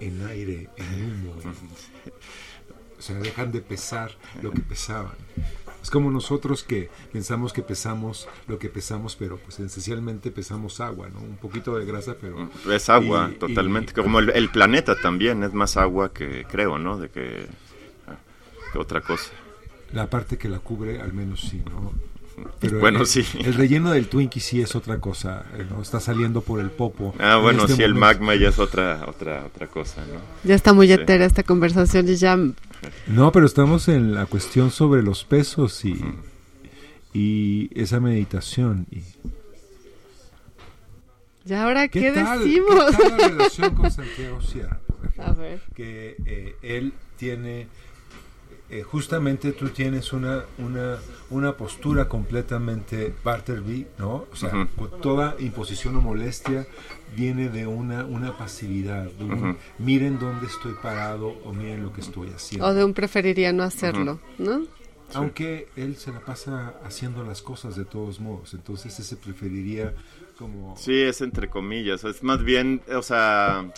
en 0.00 0.26
aire, 0.26 0.70
en 0.76 1.04
humo. 1.04 1.34
en- 1.42 2.12
o 2.98 3.04
sea, 3.04 3.16
dejan 3.18 3.50
de 3.50 3.60
pesar 3.60 4.12
lo 4.42 4.52
que 4.52 4.60
pesaban. 4.60 5.16
Es 5.82 5.90
como 5.90 6.10
nosotros 6.10 6.62
que 6.62 6.88
pensamos 7.12 7.52
que 7.52 7.62
pesamos 7.62 8.28
lo 8.46 8.58
que 8.58 8.68
pesamos, 8.68 9.16
pero 9.16 9.36
pues 9.38 9.58
esencialmente 9.58 10.30
pesamos 10.30 10.80
agua, 10.80 11.08
¿no? 11.12 11.20
Un 11.20 11.36
poquito 11.36 11.76
de 11.76 11.84
grasa, 11.84 12.14
pero 12.20 12.48
es 12.72 12.88
agua, 12.88 13.30
Y- 13.32 13.38
totalmente. 13.38 13.90
y- 13.92 13.94
Como 14.02 14.20
el, 14.20 14.30
el 14.30 14.48
planeta 14.50 14.94
también 15.00 15.42
es 15.42 15.52
más 15.52 15.76
agua 15.76 16.12
que, 16.12 16.44
creo, 16.50 16.78
¿no? 16.78 16.96
De 16.98 17.08
que, 17.10 17.46
ah, 18.06 18.14
que 18.72 18.78
otra 18.78 19.00
cosa. 19.00 19.30
La 19.92 20.08
parte 20.08 20.38
que 20.38 20.48
la 20.48 20.60
cubre, 20.60 21.00
al 21.00 21.12
menos 21.12 21.40
sí, 21.40 21.60
¿no? 21.68 21.92
Pero 22.60 22.78
Bueno, 22.80 23.00
el, 23.00 23.06
sí. 23.06 23.24
El 23.44 23.52
relleno 23.54 23.90
del 23.90 24.08
Twinkie 24.08 24.40
sí 24.40 24.62
es 24.62 24.74
otra 24.74 24.98
cosa, 25.00 25.44
eh, 25.58 25.66
¿no? 25.68 25.82
Está 25.82 26.00
saliendo 26.00 26.40
por 26.40 26.60
el 26.60 26.70
popo. 26.70 27.14
Ah, 27.18 27.34
En 27.36 27.42
bueno, 27.42 27.62
este 27.64 27.74
sí, 27.76 27.82
el 27.82 27.94
momento. 27.94 28.06
magma 28.20 28.34
ya 28.36 28.48
es 28.48 28.58
otra, 28.58 29.04
otra, 29.06 29.44
otra 29.44 29.66
cosa, 29.66 30.00
¿no? 30.06 30.20
Ya 30.48 30.54
está 30.54 30.72
muy 30.72 30.86
Sí. 30.86 30.94
etera 30.94 31.24
esta 31.26 31.42
conversación 31.42 32.08
y 32.08 32.14
ya... 32.16 32.38
No, 33.06 33.32
pero 33.32 33.46
estamos 33.46 33.88
en 33.88 34.14
la 34.14 34.26
cuestión 34.26 34.70
sobre 34.70 35.02
los 35.02 35.24
pesos 35.24 35.84
y, 35.84 36.00
y 37.12 37.70
esa 37.80 38.00
meditación. 38.00 38.86
Y, 38.90 39.02
¿Y 41.44 41.54
ahora 41.54 41.88
qué, 41.88 42.12
tal, 42.12 42.38
decimos? 42.38 42.96
¿Qué 42.96 43.02
tal 43.02 43.18
la 43.18 43.28
relación 43.28 43.74
con 43.74 43.90
Santiago 43.90 44.40
Sierra? 44.40 44.80
por 44.86 45.06
ejemplo? 45.06 45.24
A 45.24 45.32
ver. 45.32 45.60
que 45.74 46.16
eh, 46.24 46.56
él 46.62 46.92
tiene, 47.16 47.66
eh, 48.70 48.82
justamente 48.82 49.52
tú 49.52 49.68
tienes 49.70 50.12
una, 50.12 50.44
una, 50.58 50.98
una 51.30 51.56
postura 51.56 52.08
completamente 52.08 53.12
Barterby, 53.24 53.86
¿no? 53.98 54.26
O 54.32 54.36
sea, 54.36 54.68
con 54.76 55.00
toda 55.00 55.36
imposición 55.40 55.96
o 55.96 56.00
molestia 56.00 56.66
viene 57.16 57.48
de 57.48 57.66
una, 57.66 58.04
una 58.04 58.36
pasividad, 58.36 59.04
de 59.04 59.24
un, 59.24 59.58
miren 59.78 60.18
dónde 60.18 60.46
estoy 60.46 60.74
parado 60.82 61.28
o 61.44 61.52
miren 61.52 61.82
lo 61.82 61.92
que 61.92 62.00
estoy 62.00 62.28
haciendo. 62.30 62.66
O 62.66 62.74
de 62.74 62.84
un 62.84 62.94
preferiría 62.94 63.52
no 63.52 63.62
hacerlo, 63.62 64.20
¿no? 64.38 64.62
Aunque 65.14 65.68
él 65.76 65.96
se 65.96 66.10
la 66.10 66.20
pasa 66.20 66.74
haciendo 66.84 67.22
las 67.22 67.42
cosas 67.42 67.76
de 67.76 67.84
todos 67.84 68.18
modos, 68.18 68.54
entonces 68.54 68.98
ese 68.98 69.16
preferiría 69.16 69.94
como... 70.38 70.74
Sí, 70.76 71.02
es 71.02 71.20
entre 71.20 71.50
comillas. 71.50 72.02
Es 72.04 72.22
más 72.22 72.42
bien, 72.42 72.80
o 72.94 73.02
sea, 73.02 73.70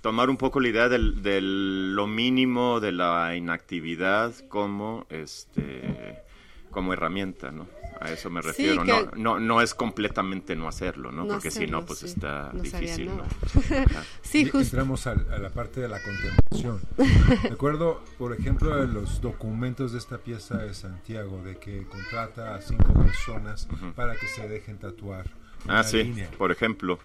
tomar 0.00 0.30
un 0.30 0.36
poco 0.36 0.60
la 0.60 0.68
idea 0.68 0.88
del, 0.88 1.22
del 1.22 1.94
lo 1.94 2.06
mínimo 2.06 2.78
de 2.78 2.92
la 2.92 3.34
inactividad 3.34 4.32
como 4.48 5.06
este 5.10 6.22
como 6.70 6.92
herramienta, 6.92 7.50
¿no? 7.50 7.66
A 8.00 8.10
eso 8.12 8.30
me 8.30 8.40
Sí, 8.42 8.48
refiero. 8.48 8.82
que- 8.84 8.92
No, 8.92 9.10
no, 9.16 9.40
no 9.40 9.60
es 9.60 9.74
completamente 9.74 10.54
no 10.56 10.68
hacerlo, 10.68 11.10
¿no? 11.10 11.24
No 11.24 11.34
Porque 11.34 11.50
si 11.50 11.66
no, 11.66 11.84
pues 11.84 12.00
sí. 12.00 12.06
está 12.06 12.50
No 12.52 12.62
difícil, 12.62 13.06
¿no? 13.06 13.24
Sí, 14.22 14.44
justo. 14.44 14.58
Entramos 14.60 15.06
al- 15.06 15.26
a, 15.32 15.38
la 15.38 15.50
parte 15.50 15.80
de 15.80 15.88
la 15.88 15.98
contemplación. 16.02 16.80
Recuerdo, 17.50 18.02
por 18.18 18.32
ejemplo, 18.34 18.76
de 18.76 18.86
los 18.86 19.20
documentos 19.20 19.92
de 19.92 19.98
esta 19.98 20.18
pieza 20.18 20.58
de 20.58 20.74
Santiago, 20.74 21.42
de 21.42 21.56
que 21.58 21.86
contrata 21.88 22.54
a 22.54 22.60
cinco 22.62 22.92
personas 22.94 23.66
Ujú. 23.72 23.92
para 23.94 24.14
que 24.14 24.26
se 24.28 24.48
dejen 24.48 24.78
tatuar. 24.78 25.26
Ah, 25.66 25.82
sí, 25.82 26.04
línea. 26.04 26.30
por 26.38 26.52
ejemplo, 26.52 26.98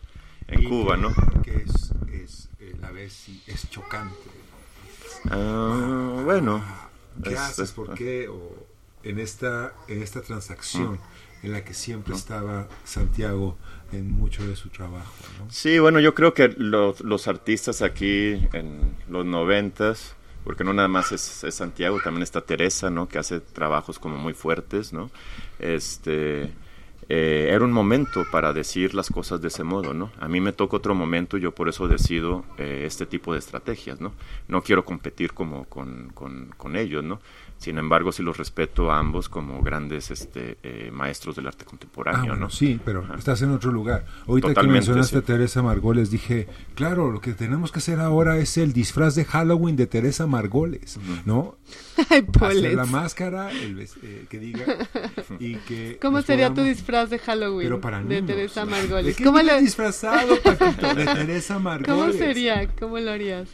en 0.48 0.62
Y 0.62 0.70
Cuba, 0.70 0.96
que- 0.96 1.02
¿no? 1.02 1.42
Que 1.42 1.56
es, 1.64 1.92
es 2.12 2.50
eh, 2.60 2.76
la 2.80 2.92
vez 2.92 3.14
sí, 3.14 3.42
es 3.48 3.70
chocante. 3.70 4.16
Ah, 5.30 6.22
bueno. 6.24 6.64
¿Qué 7.24 7.34
es- 7.34 7.40
haces? 7.40 7.60
es- 7.70 7.72
¿Por 7.72 7.94
qué? 7.96 8.28
O 8.28 8.68
en 9.04 9.20
esta, 9.20 9.74
en 9.88 10.02
esta 10.02 10.22
transacción 10.22 11.00
en 11.44 11.52
la 11.52 11.64
que 11.64 11.74
siempre 11.74 12.16
estaba 12.16 12.68
Santiago 12.86 13.58
en 13.92 14.12
mucho 14.12 14.48
de 14.48 14.56
su 14.56 14.70
trabajo. 14.70 15.14
¿no? 15.40 15.52
Sí, 15.52 15.78
bueno, 15.78 16.00
yo 16.00 16.16
creo 16.16 16.34
que 16.34 16.48
los, 16.58 17.02
los 17.02 17.28
artistas 17.28 17.82
aquí 17.82 18.48
en 18.54 18.96
los 19.10 19.26
noventas, 19.26 20.16
porque 20.46 20.64
no 20.64 20.74
nada 20.74 20.88
más 20.88 21.12
es, 21.12 21.44
es 21.44 21.56
Santiago, 21.56 22.00
también 22.02 22.24
está 22.24 22.42
Teresa, 22.42 22.90
¿no? 22.90 23.08
Que 23.08 23.20
hace 23.20 23.40
trabajos 23.40 24.00
como 24.00 24.18
muy 24.18 24.34
fuertes, 24.34 24.94
¿no? 24.94 25.12
Este, 25.60 26.50
eh, 27.10 27.50
era 27.52 27.64
un 27.66 27.72
momento 27.72 28.26
para 28.32 28.54
decir 28.54 28.94
las 28.94 29.10
cosas 29.10 29.42
de 29.42 29.50
ese 29.50 29.64
modo, 29.64 29.94
¿no? 29.94 30.12
A 30.20 30.28
mí 30.28 30.40
me 30.40 30.54
toca 30.54 30.78
otro 30.78 30.96
momento 30.96 31.38
y 31.38 31.42
yo 31.42 31.54
por 31.54 31.68
eso 31.68 31.88
decido 31.88 32.46
eh, 32.58 32.84
este 32.86 33.06
tipo 33.06 33.34
de 33.34 33.40
estrategias, 33.40 34.00
¿no? 34.00 34.14
No 34.48 34.62
quiero 34.64 34.86
competir 34.86 35.34
como 35.34 35.66
con, 35.66 36.12
con, 36.14 36.54
con 36.58 36.76
ellos, 36.76 37.04
¿no? 37.04 37.20
Sin 37.64 37.78
embargo, 37.78 38.12
sí 38.12 38.22
los 38.24 38.36
respeto 38.36 38.92
a 38.92 39.00
ambos 39.00 39.30
como 39.30 39.62
grandes 39.62 40.12
este, 40.12 40.58
eh, 40.64 40.90
maestros 40.92 41.38
del 41.38 41.48
arte 41.48 41.64
Ah, 41.66 41.70
contemporáneo, 41.70 42.22
bueno, 42.34 42.36
¿no? 42.36 42.50
sí, 42.50 42.78
pero 42.84 43.04
Ajá. 43.06 43.16
estás 43.16 43.42
en 43.42 43.52
otro 43.52 43.72
lugar. 43.72 44.06
Ahorita 44.28 44.50
que 44.50 44.54
Totalmente, 44.56 44.80
mencionaste 44.80 45.16
sí. 45.16 45.18
a 45.18 45.22
Teresa 45.22 45.62
Margoles, 45.62 46.12
dije, 46.12 46.48
claro, 46.76 47.10
lo 47.10 47.22
que 47.22 47.32
tenemos 47.32 47.72
que 47.72 47.80
hacer 47.80 48.02
ahora 48.02 48.38
es 48.38 48.58
el 48.58 48.74
disfraz 48.74 49.16
de 49.16 49.24
Halloween 49.24 49.78
de 49.78 49.88
Teresa 49.88 50.28
Margoles, 50.28 51.00
¿no? 51.26 51.56
Ay, 52.10 52.26
Hacer 52.42 52.74
la 52.74 52.86
máscara, 52.86 53.50
el 53.52 53.80
eh, 53.80 54.26
que 54.30 54.40
diga, 54.40 54.66
y 55.40 55.56
que... 55.56 55.98
¿Cómo 56.02 56.22
sería 56.22 56.54
tu 56.54 56.64
disfraz 56.64 57.10
de 57.12 57.20
Halloween? 57.20 57.68
Pero 57.68 57.80
para 57.80 58.04
de. 58.04 58.22
Teresa 58.24 58.66
¿De 58.66 58.72
Margolis. 58.72 59.16
qué 59.16 59.24
¿Cómo, 59.24 59.42
le- 59.42 59.62
disfrazado, 59.62 60.36
Paquito? 60.42 60.94
De 60.96 61.06
Teresa 61.06 61.60
Margoles. 61.60 61.88
¿Cómo 61.94 62.12
sería? 62.12 62.68
¿Cómo 62.78 63.00
lo 63.00 63.12
harías? 63.12 63.48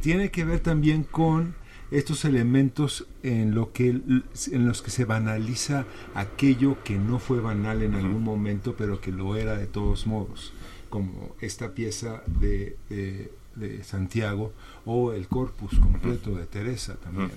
tiene 0.00 0.30
que 0.30 0.44
ver 0.44 0.60
también 0.60 1.04
con 1.04 1.54
estos 1.90 2.24
elementos 2.24 3.06
en 3.22 3.54
lo 3.54 3.72
que 3.72 3.88
en 3.88 4.66
los 4.66 4.82
que 4.82 4.90
se 4.90 5.04
banaliza 5.04 5.86
aquello 6.14 6.82
que 6.84 6.96
no 6.98 7.18
fue 7.18 7.40
banal 7.40 7.82
en 7.82 7.94
algún 7.94 8.22
momento 8.24 8.74
pero 8.76 9.00
que 9.00 9.12
lo 9.12 9.36
era 9.36 9.56
de 9.56 9.66
todos 9.66 10.06
modos 10.06 10.52
como 10.90 11.34
esta 11.40 11.72
pieza 11.74 12.22
de, 12.26 12.76
de- 12.88 13.32
de 13.56 13.84
Santiago 13.84 14.52
o 14.84 15.12
el 15.12 15.28
corpus 15.28 15.78
completo 15.78 16.34
de 16.34 16.44
Teresa 16.46 16.96
también. 16.96 17.30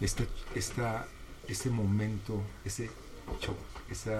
Este 0.00 0.26
esta, 0.54 1.06
este 1.48 1.68
momento 1.70 2.40
ese 2.64 2.90
shock, 3.40 3.56
ese 3.90 4.14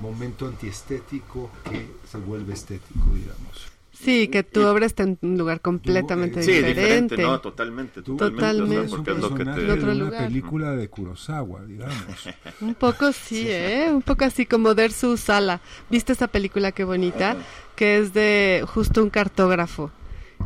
momento 0.00 0.46
antiestético 0.46 1.50
que 1.64 1.86
se 2.08 2.18
vuelve 2.18 2.54
estético 2.54 3.06
digamos 3.14 3.67
Sí, 4.00 4.28
que 4.28 4.42
tu 4.44 4.64
obra 4.64 4.86
está 4.86 5.02
en 5.02 5.18
un 5.22 5.36
lugar 5.36 5.60
completamente 5.60 6.42
Sí, 6.42 6.52
diferente. 6.52 6.80
diferente, 6.82 7.22
no, 7.22 7.40
totalmente, 7.40 8.00
Tú 8.02 8.16
totalmente, 8.16 8.78
o 8.78 8.82
sea, 8.82 8.90
porque 8.96 9.10
es 9.10 9.18
lo 9.18 9.28
que 9.34 9.44
personaje 9.44 9.60
te... 9.60 9.66
En 9.66 9.78
otro 9.78 9.94
de 9.94 10.02
una 10.04 10.18
película 10.18 10.70
de 10.72 10.88
Kurosawa, 10.88 11.64
digamos. 11.64 12.28
Un 12.60 12.74
poco 12.74 13.12
sí, 13.12 13.44
¿eh? 13.48 13.88
Un 13.90 14.02
poco 14.02 14.24
así 14.24 14.46
como 14.46 14.74
Dersu 14.74 15.16
Sala. 15.16 15.60
¿Viste 15.90 16.12
esa 16.12 16.28
película 16.28 16.70
qué 16.72 16.84
bonita? 16.84 17.36
Que 17.74 17.98
es 17.98 18.12
de 18.14 18.64
justo 18.66 19.02
un 19.02 19.10
cartógrafo. 19.10 19.90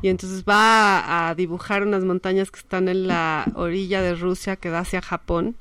Y 0.01 0.09
entonces 0.09 0.45
va 0.49 1.01
a, 1.01 1.29
a 1.29 1.35
dibujar 1.35 1.83
unas 1.83 2.05
montañas 2.05 2.51
que 2.51 2.59
están 2.59 2.89
en 2.89 3.07
la 3.07 3.45
orilla 3.55 4.01
de 4.01 4.15
Rusia 4.15 4.57
que 4.57 4.71
da 4.71 4.81
hacia 4.81 5.03
Japón. 5.03 5.57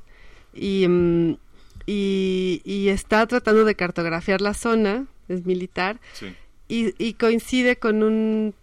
Y, 0.53 0.87
mm, 0.87 1.35
y, 1.85 2.61
y 2.63 2.87
está 2.89 3.25
tratando 3.27 3.65
de 3.65 3.75
cartografiar 3.75 4.39
la 4.41 4.53
zona, 4.53 5.05
es 5.27 5.45
militar, 5.45 5.99
Sí. 6.13 6.33
Y, 6.71 6.95
y 6.97 7.15
coincide 7.15 7.75
con 7.75 8.01
un 8.01 8.53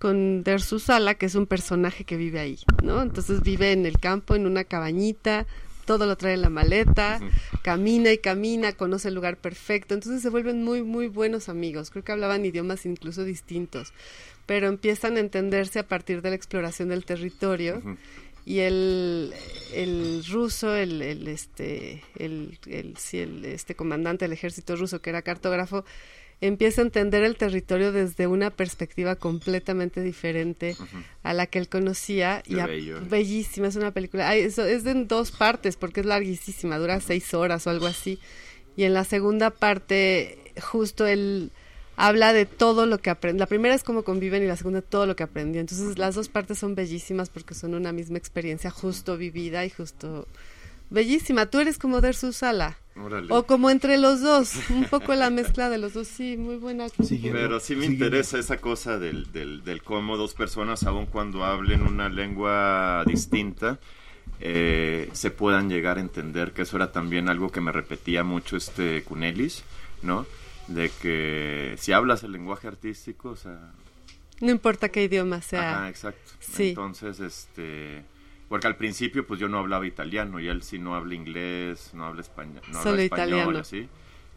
con 0.00 0.42
Dersu 0.42 0.80
Sala, 0.80 1.14
que 1.14 1.26
es 1.26 1.36
un 1.36 1.46
personaje 1.46 2.04
que 2.04 2.16
vive 2.16 2.40
ahí, 2.40 2.58
¿no? 2.82 3.00
Entonces 3.00 3.42
vive 3.42 3.72
en 3.72 3.86
el 3.86 3.98
campo, 3.98 4.34
en 4.34 4.44
una 4.46 4.64
cabañita, 4.64 5.46
todo 5.86 6.04
lo 6.06 6.16
trae 6.16 6.34
en 6.34 6.42
la 6.42 6.50
maleta, 6.50 7.20
camina 7.62 8.12
y 8.12 8.18
camina, 8.18 8.72
conoce 8.72 9.08
el 9.08 9.14
lugar 9.14 9.36
perfecto, 9.38 9.94
entonces 9.94 10.20
se 10.20 10.28
vuelven 10.30 10.62
muy, 10.64 10.82
muy 10.82 11.06
buenos 11.06 11.48
amigos, 11.48 11.90
creo 11.90 12.04
que 12.04 12.12
hablaban 12.12 12.44
idiomas 12.44 12.84
incluso 12.84 13.24
distintos, 13.24 13.92
pero 14.46 14.66
empiezan 14.66 15.16
a 15.16 15.20
entenderse 15.20 15.78
a 15.78 15.86
partir 15.86 16.22
de 16.22 16.30
la 16.30 16.36
exploración 16.36 16.88
del 16.88 17.04
territorio. 17.04 17.80
Y 18.46 18.58
el, 18.58 19.32
el 19.72 20.22
ruso, 20.28 20.76
el, 20.76 21.00
el, 21.00 21.28
este, 21.28 22.02
el, 22.16 22.58
el, 22.66 22.94
sí, 22.98 23.20
el, 23.20 23.42
este 23.46 23.74
comandante 23.74 24.26
del 24.26 24.34
ejército 24.34 24.76
ruso 24.76 25.00
que 25.00 25.08
era 25.08 25.22
cartógrafo, 25.22 25.86
empieza 26.40 26.82
a 26.82 26.84
entender 26.84 27.22
el 27.24 27.36
territorio 27.36 27.92
desde 27.92 28.26
una 28.26 28.50
perspectiva 28.50 29.16
completamente 29.16 30.00
diferente 30.02 30.76
a 31.22 31.32
la 31.32 31.46
que 31.46 31.58
él 31.58 31.68
conocía 31.68 32.42
Qué 32.44 32.54
y 32.54 32.58
a- 32.60 32.66
bello. 32.66 33.00
bellísima 33.08 33.68
es 33.68 33.76
una 33.76 33.92
película. 33.92 34.28
Ay, 34.28 34.40
eso 34.40 34.64
es 34.64 34.84
en 34.86 35.08
dos 35.08 35.30
partes 35.30 35.76
porque 35.76 36.00
es 36.00 36.06
larguísima 36.06 36.78
dura 36.78 37.00
seis 37.00 37.32
horas 37.34 37.66
o 37.66 37.70
algo 37.70 37.86
así. 37.86 38.18
Y 38.76 38.84
en 38.84 38.92
la 38.94 39.04
segunda 39.04 39.50
parte 39.50 40.38
justo 40.60 41.06
él 41.06 41.50
habla 41.96 42.32
de 42.32 42.44
todo 42.44 42.86
lo 42.86 42.98
que 42.98 43.08
aprende 43.10 43.38
la 43.38 43.46
primera 43.46 43.72
es 43.74 43.84
cómo 43.84 44.02
conviven 44.02 44.42
y 44.42 44.46
la 44.46 44.56
segunda 44.56 44.82
todo 44.82 45.06
lo 45.06 45.14
que 45.16 45.22
aprendió. 45.22 45.60
Entonces 45.60 45.96
las 45.98 46.16
dos 46.16 46.28
partes 46.28 46.58
son 46.58 46.74
bellísimas 46.74 47.30
porque 47.30 47.54
son 47.54 47.74
una 47.74 47.92
misma 47.92 48.18
experiencia 48.18 48.70
justo 48.70 49.16
vivida 49.16 49.64
y 49.64 49.70
justo 49.70 50.26
bellísima 50.90 51.46
tú 51.46 51.60
eres 51.60 51.78
como 51.78 52.00
Dersu 52.00 52.32
Sala 52.32 52.76
Órale. 52.96 53.26
o 53.30 53.44
como 53.46 53.70
entre 53.70 53.98
los 53.98 54.20
dos 54.20 54.52
un 54.70 54.84
poco 54.84 55.14
la 55.14 55.30
mezcla 55.30 55.68
de 55.68 55.78
los 55.78 55.94
dos 55.94 56.06
sí 56.06 56.36
muy 56.36 56.56
buena 56.56 56.88
Siguiendo. 56.88 57.38
Pero 57.38 57.58
sí 57.60 57.74
me 57.74 57.82
Siguiendo. 57.86 58.06
interesa 58.06 58.38
esa 58.38 58.58
cosa 58.58 58.98
del, 58.98 59.32
del, 59.32 59.64
del 59.64 59.82
cómo 59.82 60.16
dos 60.16 60.34
personas, 60.34 60.84
aun 60.84 61.06
cuando 61.06 61.44
hablen 61.44 61.82
una 61.82 62.08
lengua 62.08 63.02
distinta, 63.06 63.78
eh, 64.40 65.08
se 65.12 65.30
puedan 65.30 65.68
llegar 65.68 65.98
a 65.98 66.00
entender, 66.00 66.52
que 66.52 66.62
eso 66.62 66.76
era 66.76 66.92
también 66.92 67.28
algo 67.28 67.50
que 67.50 67.60
me 67.60 67.72
repetía 67.72 68.22
mucho 68.22 68.56
este 68.56 69.02
Cunelis, 69.02 69.64
¿no? 70.02 70.26
De 70.68 70.90
que 71.02 71.74
si 71.78 71.92
hablas 71.92 72.22
el 72.22 72.32
lenguaje 72.32 72.68
artístico, 72.68 73.30
o 73.30 73.36
sea... 73.36 73.72
no 74.40 74.50
importa 74.50 74.88
qué 74.88 75.02
idioma 75.04 75.42
sea 75.42 75.78
Ajá, 75.78 75.88
exacto. 75.88 76.30
sí. 76.40 76.70
Entonces, 76.70 77.18
este... 77.20 78.04
Porque 78.48 78.66
al 78.66 78.76
principio 78.76 79.26
pues 79.26 79.40
yo 79.40 79.48
no 79.48 79.58
hablaba 79.58 79.86
italiano 79.86 80.38
y 80.38 80.48
él 80.48 80.62
sí 80.62 80.78
no 80.78 80.94
habla 80.94 81.14
inglés, 81.14 81.90
no 81.94 82.04
habla 82.04 82.20
español, 82.20 82.62
no 82.68 82.78
Solo 82.78 82.90
habla 82.90 83.02
español, 83.04 83.28
italiano. 83.28 83.58
así. 83.58 83.88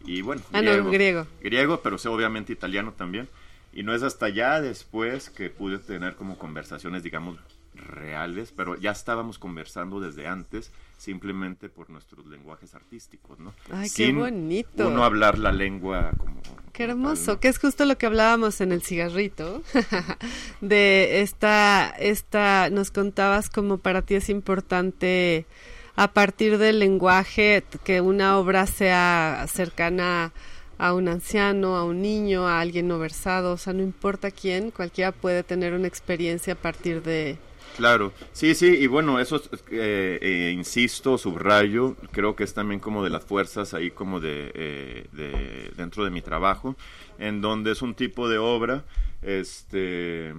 Y 0.04 0.22
bueno, 0.22 0.42
ah 0.52 0.62
no 0.62 0.90
griego 0.90 1.26
griego, 1.40 1.80
pero 1.82 1.98
sé 1.98 2.08
obviamente 2.08 2.52
italiano 2.52 2.92
también. 2.92 3.28
Y 3.72 3.82
no 3.82 3.94
es 3.94 4.02
hasta 4.02 4.28
ya 4.28 4.60
después 4.60 5.28
que 5.30 5.50
pude 5.50 5.78
tener 5.78 6.14
como 6.16 6.38
conversaciones, 6.38 7.02
digamos, 7.02 7.38
reales, 7.74 8.52
pero 8.56 8.76
ya 8.76 8.90
estábamos 8.90 9.38
conversando 9.38 10.00
desde 10.00 10.26
antes, 10.26 10.72
simplemente 10.98 11.68
por 11.68 11.88
nuestros 11.88 12.26
lenguajes 12.26 12.74
artísticos, 12.74 13.38
¿no? 13.38 13.54
Ay, 13.70 13.88
qué 13.88 14.06
Sin 14.06 14.18
bonito. 14.18 14.88
Uno 14.88 15.04
hablar 15.04 15.38
la 15.38 15.52
lengua 15.52 16.10
como... 16.18 16.42
Qué 16.72 16.84
hermoso, 16.84 17.24
tal, 17.24 17.34
¿no? 17.34 17.40
que 17.40 17.48
es 17.48 17.58
justo 17.58 17.84
lo 17.86 17.96
que 17.96 18.06
hablábamos 18.06 18.60
en 18.60 18.72
el 18.72 18.82
cigarrito, 18.82 19.62
de 20.60 21.22
esta, 21.22 21.88
esta, 21.98 22.68
nos 22.70 22.90
contabas 22.90 23.48
como 23.48 23.78
para 23.78 24.02
ti 24.02 24.16
es 24.16 24.28
importante 24.28 25.46
a 25.94 26.12
partir 26.12 26.58
del 26.58 26.80
lenguaje 26.80 27.64
que 27.84 28.00
una 28.00 28.36
obra 28.38 28.66
sea 28.66 29.46
cercana 29.48 30.32
a 30.78 30.94
un 30.94 31.08
anciano, 31.08 31.76
a 31.76 31.84
un 31.84 32.02
niño, 32.02 32.46
a 32.46 32.60
alguien 32.60 32.88
no 32.88 32.98
versado, 32.98 33.52
o 33.52 33.56
sea, 33.56 33.72
no 33.72 33.82
importa 33.82 34.30
quién, 34.30 34.70
cualquiera 34.70 35.12
puede 35.12 35.42
tener 35.42 35.74
una 35.74 35.88
experiencia 35.88 36.54
a 36.54 36.56
partir 36.56 37.02
de... 37.02 37.38
Claro, 37.78 38.12
sí, 38.32 38.56
sí, 38.56 38.66
y 38.66 38.88
bueno, 38.88 39.20
eso, 39.20 39.36
es, 39.36 39.48
eh, 39.70 40.18
eh, 40.20 40.50
insisto, 40.52 41.16
subrayo, 41.16 41.94
creo 42.10 42.34
que 42.34 42.42
es 42.42 42.52
también 42.52 42.80
como 42.80 43.04
de 43.04 43.10
las 43.10 43.24
fuerzas 43.24 43.72
ahí 43.72 43.92
como 43.92 44.18
de, 44.18 44.50
eh, 44.52 45.06
de 45.12 45.70
dentro 45.76 46.02
de 46.02 46.10
mi 46.10 46.20
trabajo, 46.20 46.74
en 47.20 47.40
donde 47.40 47.70
es 47.70 47.80
un 47.80 47.94
tipo 47.94 48.28
de 48.28 48.38
obra, 48.38 48.84
este, 49.22 50.34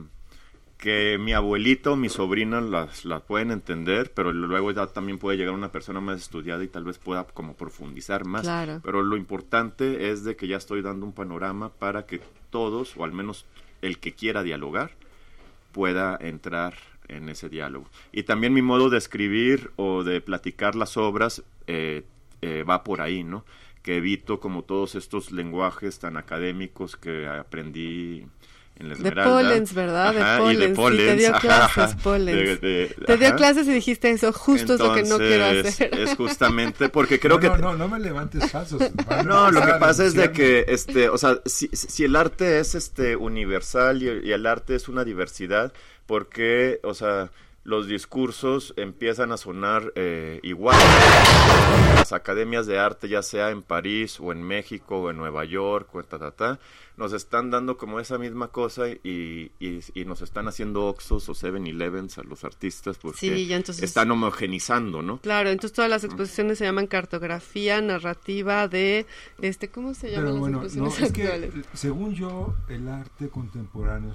que 0.77 1.17
mi 1.17 1.31
abuelito, 1.31 1.95
mi 1.95 2.09
sobrina 2.09 2.59
las, 2.59 3.05
las 3.05 3.21
pueden 3.21 3.51
entender, 3.51 4.11
pero 4.13 4.33
luego 4.33 4.71
ya 4.71 4.87
también 4.87 5.17
puede 5.17 5.37
llegar 5.37 5.53
una 5.53 5.71
persona 5.71 6.01
más 6.01 6.19
estudiada 6.19 6.61
y 6.61 6.67
tal 6.67 6.83
vez 6.83 6.97
pueda 6.97 7.23
como 7.23 7.53
profundizar 7.53 8.25
más. 8.25 8.41
Claro. 8.41 8.81
Pero 8.83 9.01
lo 9.01 9.15
importante 9.15 10.11
es 10.11 10.25
de 10.25 10.35
que 10.35 10.49
ya 10.49 10.57
estoy 10.57 10.81
dando 10.81 11.05
un 11.05 11.13
panorama 11.13 11.69
para 11.69 12.05
que 12.05 12.19
todos, 12.49 12.97
o 12.97 13.05
al 13.05 13.13
menos 13.13 13.45
el 13.81 13.99
que 13.99 14.13
quiera 14.13 14.43
dialogar, 14.43 14.91
pueda 15.71 16.17
entrar 16.19 16.75
en 17.09 17.27
ese 17.29 17.49
diálogo. 17.49 17.85
Y 18.11 18.23
también 18.23 18.53
mi 18.53 18.61
modo 18.61 18.89
de 18.89 18.97
escribir 18.97 19.71
o 19.75 20.03
de 20.03 20.21
platicar 20.21 20.75
las 20.75 20.95
obras 20.97 21.43
eh, 21.67 22.03
eh, 22.41 22.63
va 22.63 22.83
por 22.83 23.01
ahí, 23.01 23.23
¿no? 23.23 23.43
Que 23.83 23.97
evito 23.97 24.39
como 24.39 24.63
todos 24.63 24.95
estos 24.95 25.31
lenguajes 25.31 25.99
tan 25.99 26.17
académicos 26.17 26.95
que 26.95 27.27
aprendí 27.27 28.25
en 28.75 28.87
la 28.87 28.93
De 28.95 28.99
Esmeralda. 28.99 29.31
Pollens, 29.33 29.73
¿verdad? 29.73 30.13
De 30.13 30.21
Ajá, 30.21 30.53
y 30.53 30.55
de 30.55 30.69
Pollens. 30.69 30.69
Te 30.69 30.75
Pollens, 30.75 31.19
dio 31.19 31.29
ajá, 31.35 31.39
clases. 31.39 31.95
Pollens. 32.01 32.61
De- 32.61 32.67
de- 32.69 32.95
Te 33.05 33.17
dio 33.17 33.27
ajá. 33.27 33.35
clases 33.35 33.67
y 33.67 33.71
dijiste 33.73 34.09
eso, 34.11 34.31
justo 34.31 34.75
es 34.75 34.79
lo 34.79 34.93
que 34.93 35.03
no 35.03 35.17
quiero 35.17 35.45
Entonces, 35.47 35.73
hacer. 35.73 35.99
Es 35.99 36.15
justamente 36.15 36.89
porque 36.89 37.19
creo 37.19 37.35
no, 37.35 37.41
que... 37.41 37.47
no, 37.49 37.57
no, 37.57 37.75
no 37.75 37.87
me 37.89 37.99
levantes 37.99 38.49
falsos. 38.51 38.81
No, 39.25 39.51
lo 39.51 39.65
que 39.65 39.73
pasa 39.79 40.05
es 40.05 40.13
de 40.13 40.31
que, 40.31 40.65
este, 40.69 41.09
o 41.09 41.17
sea, 41.17 41.39
si, 41.45 41.67
si 41.73 42.03
el 42.05 42.15
arte 42.15 42.59
es 42.59 42.75
este 42.75 43.15
universal 43.15 44.01
y, 44.03 44.27
y 44.29 44.31
el 44.31 44.45
arte 44.45 44.75
es 44.75 44.87
una 44.87 45.03
diversidad, 45.03 45.73
¿por 46.09 46.27
qué, 46.27 46.79
o 46.81 46.95
sea, 46.95 47.29
los 47.63 47.85
discursos 47.85 48.73
empiezan 48.77 49.31
a 49.31 49.37
sonar 49.37 49.93
eh, 49.93 50.39
igual? 50.41 50.75
Las 51.93 52.13
academias 52.13 52.65
de 52.65 52.79
arte, 52.79 53.07
ya 53.07 53.21
sea 53.21 53.51
en 53.51 53.61
París 53.61 54.19
o 54.19 54.31
en 54.31 54.41
México 54.41 54.97
o 54.97 55.11
en 55.11 55.17
Nueva 55.17 55.45
York 55.45 55.93
o 55.93 56.01
ta, 56.01 56.17
ta, 56.17 56.31
ta, 56.31 56.59
nos 56.99 57.13
están 57.13 57.49
dando 57.49 57.77
como 57.77 57.99
esa 57.99 58.17
misma 58.17 58.49
cosa 58.49 58.89
y, 58.89 58.99
y, 59.59 59.79
y 59.95 60.05
nos 60.05 60.21
están 60.21 60.47
haciendo 60.47 60.85
Oxos 60.85 61.29
o 61.29 61.33
7-Elevens 61.33 62.17
a 62.19 62.23
los 62.23 62.43
artistas 62.43 62.97
porque 62.99 63.17
Sí, 63.17 63.47
ya 63.47 63.55
entonces- 63.55 63.83
están 63.83 64.11
homogenizando, 64.11 65.01
¿no? 65.01 65.19
Claro, 65.21 65.49
entonces 65.49 65.73
todas 65.73 65.89
las 65.89 66.03
exposiciones 66.03 66.57
se 66.57 66.65
llaman 66.65 66.87
cartografía 66.87 67.81
narrativa 67.81 68.67
de 68.67 69.05
este 69.41 69.69
¿cómo 69.69 69.93
se 69.93 70.11
llaman 70.11 70.25
Pero 70.25 70.31
las 70.33 70.39
bueno, 70.39 70.57
no, 70.59 70.63
exposiciones 70.65 71.01
es 71.01 71.13
que 71.13 71.23
actuales? 71.23 71.65
según 71.73 72.13
yo, 72.13 72.53
el 72.67 72.87
arte 72.89 73.29
contemporáneo 73.29 74.13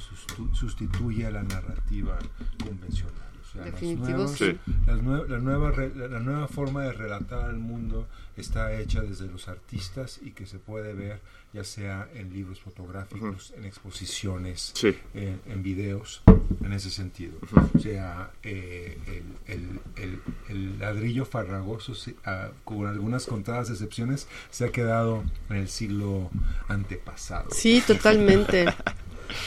sustituye 0.53 1.26
a 1.26 1.30
la 1.30 1.43
narrativa 1.43 2.18
convencional. 2.62 3.14
Sea, 3.55 3.65
Definitivo, 3.65 4.09
nuevas- 4.09 4.33
sí. 4.37 4.59
las 4.87 5.01
nue- 5.01 5.29
la, 5.29 5.39
nueva 5.39 5.71
la, 5.95 6.19
nueva 6.21 6.49
forma 6.49 6.83
de 6.83 6.93
relatar 6.93 7.45
al 7.45 7.57
mundo 7.57 8.07
está 8.37 8.73
hecha 8.75 9.01
desde 9.01 9.27
los 9.29 9.47
artistas 9.49 10.19
y 10.23 10.33
que 10.33 10.45
se 10.47 10.59
puede 10.59 10.93
ver 10.93 11.21
ya 11.53 11.63
sea 11.63 12.09
en 12.17 12.33
libros 12.33 12.59
fotográficos, 12.61 13.55
en 13.57 13.65
exposiciones, 13.65 14.73
Sí. 14.75 14.93
en, 15.15 15.41
en 15.47 15.63
videos, 15.63 16.21
en 16.65 16.73
ese 16.73 16.91
sentido. 16.91 17.35
O 17.75 17.79
sea, 17.79 18.33
eh, 18.43 18.99
el, 19.47 19.55
el- 19.55 19.81
el- 20.03 20.21
el 20.49 20.79
ladrillo 20.81 21.25
farragoso, 21.25 21.95
se- 21.95 22.17
ah, 22.25 22.49
con 22.65 22.89
algunas 22.89 23.27
contadas 23.27 23.71
excepciones, 23.71 24.27
se 24.51 24.65
ha 24.65 24.73
quedado 24.73 25.23
en 25.49 25.57
el 25.59 25.69
siglo 25.69 26.29
antepasado. 26.67 27.51
Sí, 27.53 27.81
totalmente. 27.87 28.67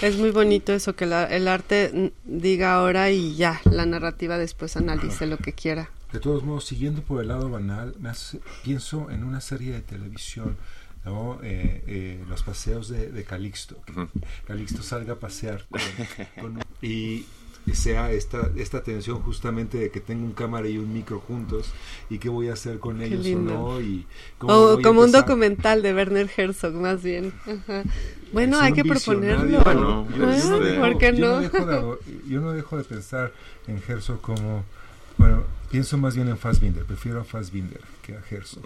Es 0.01 0.17
muy 0.17 0.32
bonito 0.32 0.73
eso 0.73 0.95
que 0.95 1.05
la- 1.05 1.25
el 1.25 1.47
arte 1.47 2.11
diga 2.25 2.73
ahora 2.75 3.09
y 3.11 3.36
ya, 3.36 3.61
la 3.65 3.86
narrativa 3.86 4.38
después 4.38 4.78
analice 4.78 5.25
lo 5.28 5.38
que 5.38 5.53
quiera. 5.53 5.89
De 6.11 6.19
todos 6.19 6.43
modos, 6.43 6.65
siguiendo 6.65 7.01
por 7.01 7.21
el 7.21 7.28
lado 7.28 7.49
banal, 7.49 7.95
me 7.99 8.09
hace- 8.09 8.39
pienso 8.63 9.09
en 9.11 9.23
una 9.23 9.41
serie 9.41 9.73
de 9.73 9.82
televisión, 9.82 10.55
¿no? 11.05 11.39
Eh, 11.43 11.84
eh, 11.88 12.23
los 12.30 12.43
paseos 12.43 12.89
de, 12.89 13.11
de 13.11 13.23
Calixto. 13.23 13.78
Calixto 14.45 14.84
salga 14.84 15.13
a 15.13 15.19
pasear 15.19 15.65
con, 15.69 15.82
con 16.41 16.57
un- 16.57 16.63
y 16.82 17.25
sea 17.76 18.11
esta, 18.11 18.49
esta 18.55 18.82
tensión 18.84 19.20
justamente 19.22 19.78
de 19.78 19.89
que 19.91 19.99
tengo 19.99 20.24
un 20.26 20.34
cámara 20.34 20.68
y 20.70 20.78
un 20.78 20.91
micro 20.93 21.20
juntos 21.20 21.72
y 22.09 22.18
qué 22.18 22.30
voy 22.30 22.49
a 22.49 22.53
hacer 22.53 22.80
con 22.80 23.01
ellos 23.01 23.26
o 23.26 23.39
no 23.39 23.82
y 23.82 24.05
cómo 24.38 24.53
O 24.53 24.82
como 24.82 25.01
un 25.01 25.11
documental 25.11 25.82
de 25.82 25.93
Werner 25.93 26.30
Herzog, 26.36 26.74
más 26.74 27.03
bien. 27.03 27.34
Ajá. 27.45 27.84
Bueno, 28.34 28.59
hay 28.59 28.74
que 28.74 28.84
visionario. 28.84 29.59
proponerlo. 29.61 30.05
Bueno, 30.05 30.18
yo, 30.18 30.32
este- 30.32 30.47
Ah, 30.47 30.74
yo- 30.76 30.82
¿Por 30.82 30.97
qué 30.97 31.15
yo 31.15 31.28
no? 31.28 31.39
dejo 31.41 31.65
de, 31.65 32.30
yo 32.30 32.41
no 32.41 32.51
dejo 32.53 32.78
de 32.78 32.84
pensar 32.84 33.32
en 33.68 33.82
Herzog 33.88 34.22
como, 34.22 34.63
bueno, 35.18 35.43
pienso 35.72 35.97
más 35.97 36.15
bien 36.15 36.28
en 36.30 36.38
Fassbinder, 36.38 36.84
prefiero 36.86 37.20
a 37.22 37.24
Fassbinder 37.24 37.82
que 38.01 38.15
a 38.15 38.22
Herzog. 38.30 38.63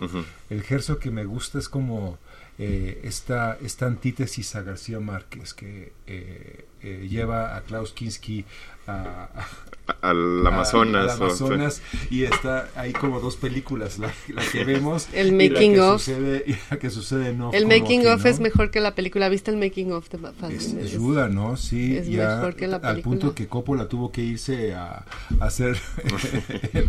El 0.50 0.64
Herzog 0.68 1.00
que 1.00 1.10
me 1.12 1.26
gusta 1.26 1.58
es 1.60 1.70
como 1.70 2.18
eh, 2.64 3.02
esta, 3.04 3.58
esta 3.64 3.88
antítesis 3.88 4.56
a 4.56 4.62
García 4.62 5.00
Márquez 5.00 5.54
que 5.56 5.94
eh, 6.06 6.66
eh, 6.84 7.08
lleva 7.10 7.56
a 7.56 7.62
Klaus 7.62 7.92
Kinski 7.92 8.46
a, 8.88 9.30
a- 9.36 9.48
Al 10.10 10.46
Amazonas. 10.46 11.14
al 11.14 11.22
o- 11.22 11.26
Amazonas 11.26 11.82
y 12.10 12.24
está 12.24 12.70
ahí 12.76 12.94
como 12.94 13.20
dos 13.20 13.36
películas 13.36 14.00
la, 14.00 14.12
la 14.30 14.44
que 14.52 14.64
vemos 14.64 15.08
El 15.14 15.28
y 15.28 15.32
la 15.50 15.54
making 15.54 15.74
que 15.74 15.82
of. 15.82 16.02
sucede, 16.02 16.44
y 16.48 16.56
la 16.70 16.80
que 16.80 16.90
sucede 16.90 17.30
en 17.30 17.42
off 17.42 17.54
El 17.56 17.68
making 17.68 18.02
que, 18.02 18.08
of 18.10 18.24
¿no? 18.24 18.30
es 18.30 18.40
mejor 18.40 18.72
que 18.72 18.80
la 18.80 18.96
película. 18.96 19.28
¿Viste 19.30 19.52
el 19.52 19.58
making 19.58 19.92
of 19.92 20.10
de 20.10 20.56
Es- 20.56 20.74
ayuda, 20.76 21.30
¿no? 21.30 21.58
Sí, 21.58 21.98
es 21.98 22.08
ya 22.08 22.36
mejor 22.38 22.56
que 22.56 22.68
la 22.68 22.78
al 22.78 22.82
película. 22.82 23.04
punto 23.04 23.36
que 23.36 23.48
Coppola 23.48 23.88
tuvo 23.88 24.12
que 24.12 24.22
irse 24.22 24.74
a, 24.74 25.06
a 25.40 25.46
hacer 25.46 25.78
el, 26.74 26.88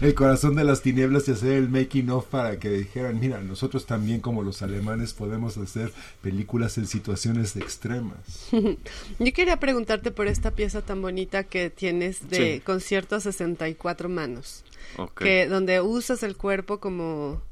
el 0.00 0.14
corazón 0.14 0.54
de 0.56 0.64
las 0.64 0.82
tinieblas 0.82 1.28
y 1.28 1.32
hacer 1.32 1.52
el 1.52 1.68
making 1.68 2.10
of 2.10 2.26
para 2.26 2.58
que 2.58 2.70
dijeran, 2.70 3.18
mira, 3.20 3.40
nosotros 3.42 3.86
también 3.86 4.20
como 4.20 4.42
los 4.42 4.62
alemanes 4.62 5.05
podemos 5.14 5.56
hacer 5.58 5.92
películas 6.22 6.78
en 6.78 6.86
situaciones 6.86 7.56
extremas. 7.56 8.18
Yo 9.18 9.32
quería 9.32 9.58
preguntarte 9.58 10.10
por 10.10 10.26
esta 10.26 10.50
pieza 10.52 10.82
tan 10.82 11.02
bonita 11.02 11.44
que 11.44 11.70
tienes 11.70 12.28
de 12.28 12.54
Sí. 12.56 12.60
concierto 12.60 13.16
a 13.16 13.20
64 13.20 14.08
manos, 14.08 14.64
Ok. 14.96 15.22
que 15.22 15.46
donde 15.46 15.80
usas 15.80 16.22
el 16.22 16.36
cuerpo 16.36 16.80
como 16.80 17.42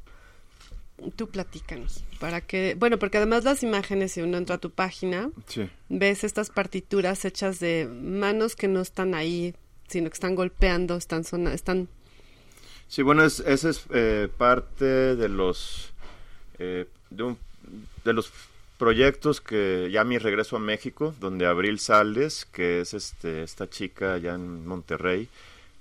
tú 1.16 1.28
platícanos, 1.28 2.04
para 2.20 2.40
que, 2.40 2.76
bueno, 2.78 2.98
porque 2.98 3.18
además 3.18 3.44
las 3.44 3.62
imágenes 3.62 4.12
si 4.12 4.22
uno 4.22 4.38
entra 4.38 4.56
a 4.56 4.58
tu 4.58 4.70
página, 4.70 5.30
Sí. 5.48 5.68
ves 5.88 6.24
estas 6.24 6.50
partituras 6.50 7.24
hechas 7.24 7.58
de 7.60 7.86
manos 7.86 8.54
que 8.56 8.68
no 8.68 8.80
están 8.80 9.14
ahí, 9.14 9.54
sino 9.88 10.08
que 10.08 10.14
están 10.14 10.34
golpeando, 10.34 10.96
están 10.96 11.24
sona- 11.24 11.52
están 11.52 11.88
Sí, 12.86 13.02
bueno, 13.02 13.24
es, 13.24 13.40
ese 13.40 13.70
es 13.70 13.84
eh, 13.92 14.28
parte 14.36 14.84
de 15.16 15.28
los 15.28 15.92
eh, 16.58 16.86
de, 17.10 17.22
un- 17.22 17.38
de 18.04 18.12
los 18.12 18.30
proyectos 18.78 19.40
que 19.40 19.88
ya 19.92 20.04
mi 20.04 20.18
regreso 20.18 20.56
a 20.56 20.58
México, 20.58 21.14
donde 21.20 21.46
Abril 21.46 21.78
Sales, 21.78 22.44
que 22.46 22.80
es 22.80 22.92
este 22.94 23.42
esta 23.42 23.68
chica 23.70 24.14
allá 24.14 24.34
en 24.34 24.66
Monterrey, 24.66 25.28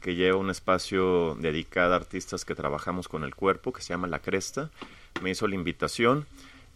que 0.02 0.16
lleva 0.16 0.38
un 0.38 0.50
espacio 0.50 1.36
dedicado 1.40 1.94
a 1.94 1.96
artistas 1.98 2.46
que 2.46 2.56
trabajamos 2.56 3.08
con 3.08 3.24
el 3.24 3.34
cuerpo, 3.36 3.72
que 3.74 3.82
se 3.82 3.90
llama 3.90 4.08
La 4.08 4.20
Cresta, 4.20 4.70
me 5.22 5.32
hizo 5.32 5.48
la 5.48 5.56
invitación 5.56 6.26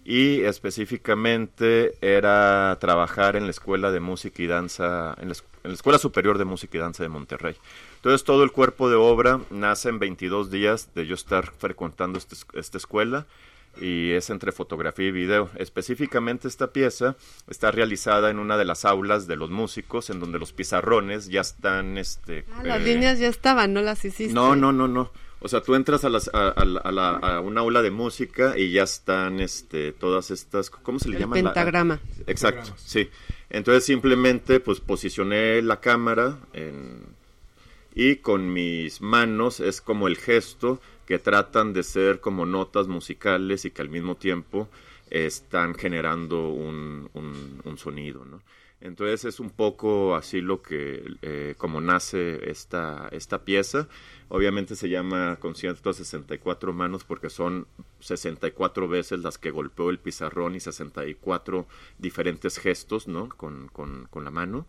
y 0.06 0.42
específicamente 0.42 1.96
era 2.02 2.78
trabajar 2.80 3.36
en 3.36 3.44
la 3.44 3.52
Escuela 3.52 3.92
de 3.92 4.00
Música 4.00 4.42
y 4.42 4.48
Danza, 4.48 5.16
en 5.22 5.30
la, 5.30 5.36
en 5.64 5.72
la 5.72 5.74
Escuela 5.74 6.00
Superior 6.00 6.38
de 6.38 6.46
Música 6.46 6.78
y 6.78 6.80
Danza 6.82 7.04
de 7.04 7.10
Monterrey. 7.10 7.56
Entonces 7.98 8.24
todo 8.24 8.44
el 8.44 8.52
cuerpo 8.52 8.90
de 8.90 8.96
obra 8.96 9.42
nace 9.50 9.90
en 9.90 10.00
22 10.00 10.50
días 10.50 10.90
de 10.96 11.06
yo 11.06 11.16
estar 11.16 11.52
frecuentando 11.58 12.18
este- 12.18 12.36
esta 12.54 12.78
escuela 12.78 13.26
y 13.82 14.12
es 14.12 14.30
entre 14.30 14.52
fotografía 14.52 15.08
y 15.08 15.12
video. 15.12 15.50
Específicamente 15.58 16.48
esta 16.48 16.72
pieza 16.74 17.16
está 17.50 17.72
realizada 17.72 18.30
en 18.30 18.40
una 18.40 18.58
de 18.58 18.66
las 18.66 18.86
aulas 18.86 19.28
de 19.28 19.36
los 19.36 19.50
músicos, 19.50 20.10
en 20.10 20.20
donde 20.20 20.40
los 20.40 20.54
pizarrones 20.54 21.28
ya 21.28 21.42
están... 21.42 21.98
Este, 21.98 22.46
Ah, 22.54 22.64
las 22.64 22.82
líneas 22.82 23.20
ya 23.20 23.28
estaban, 23.28 23.74
no 23.74 23.82
las 23.82 24.04
hiciste. 24.06 24.34
no, 24.34 24.56
no, 24.56 24.72
no, 24.72 24.88
no. 24.88 25.12
O 25.40 25.48
sea, 25.48 25.62
tú 25.62 25.76
entras 25.76 26.04
a, 26.04 26.10
las, 26.10 26.32
a, 26.34 26.48
a 26.50 26.66
la- 26.66 26.80
a 26.80 26.92
la- 26.92 27.10
a 27.12 27.42
una 27.42 27.62
aula 27.62 27.84
de 27.84 27.92
música 27.92 28.58
y 28.58 28.72
ya 28.72 28.82
están 28.84 29.40
este, 29.40 29.92
todas 29.92 30.32
estas, 30.32 30.72
¿cómo 30.72 30.98
se 30.98 31.10
le 31.10 31.20
llama? 31.20 31.36
La- 31.36 31.44
pentagrama. 31.54 32.00
Exacto, 32.26 32.62
Pentagramas. 32.62 32.82
sí. 32.84 33.10
Entonces 33.52 33.86
simplemente 33.86 34.60
pues 34.60 34.80
posicioné 34.80 35.62
la 35.62 35.80
cámara 35.80 36.40
en- 36.54 37.04
y 37.94 38.16
con 38.18 38.52
mis 38.52 39.00
manos 39.02 39.60
es 39.60 39.80
como 39.80 40.08
el 40.08 40.18
gesto 40.18 40.80
que 41.08 41.18
tratan 41.18 41.74
de 41.74 41.82
ser 41.84 42.20
como 42.20 42.46
notas 42.46 42.88
musicales 42.88 43.66
y 43.66 43.72
que 43.72 43.82
al 43.82 43.90
mismo 43.90 44.16
tiempo 44.16 44.70
están 45.10 45.74
generando 45.74 46.50
un, 46.50 47.10
un- 47.14 47.78
sonido, 47.78 48.26
¿no? 48.26 48.42
Entonces 48.82 49.26
es 49.26 49.40
un 49.40 49.50
poco 49.50 50.16
así 50.16 50.40
lo 50.42 50.62
que, 50.62 51.04
eh, 51.24 51.56
como 51.58 51.80
nace 51.82 52.50
esta, 52.52 53.08
esta 53.12 53.44
pieza. 53.44 53.88
Obviamente 54.30 54.76
se 54.76 54.88
llama 54.90 55.38
concierto 55.38 55.90
a 55.90 55.94
64 55.94 56.74
manos 56.74 57.04
porque 57.04 57.30
son 57.32 57.66
64 58.02 58.88
veces 58.88 59.20
las 59.22 59.38
que 59.40 59.50
golpeó 59.52 59.90
el 59.90 59.98
pizarrón 60.00 60.56
y 60.56 60.60
64 60.60 61.66
diferentes 61.98 62.60
gestos, 62.60 63.08
¿no? 63.08 63.30
Con, 63.30 63.68
con, 63.70 64.06
con 64.12 64.24
la 64.24 64.32
mano. 64.32 64.68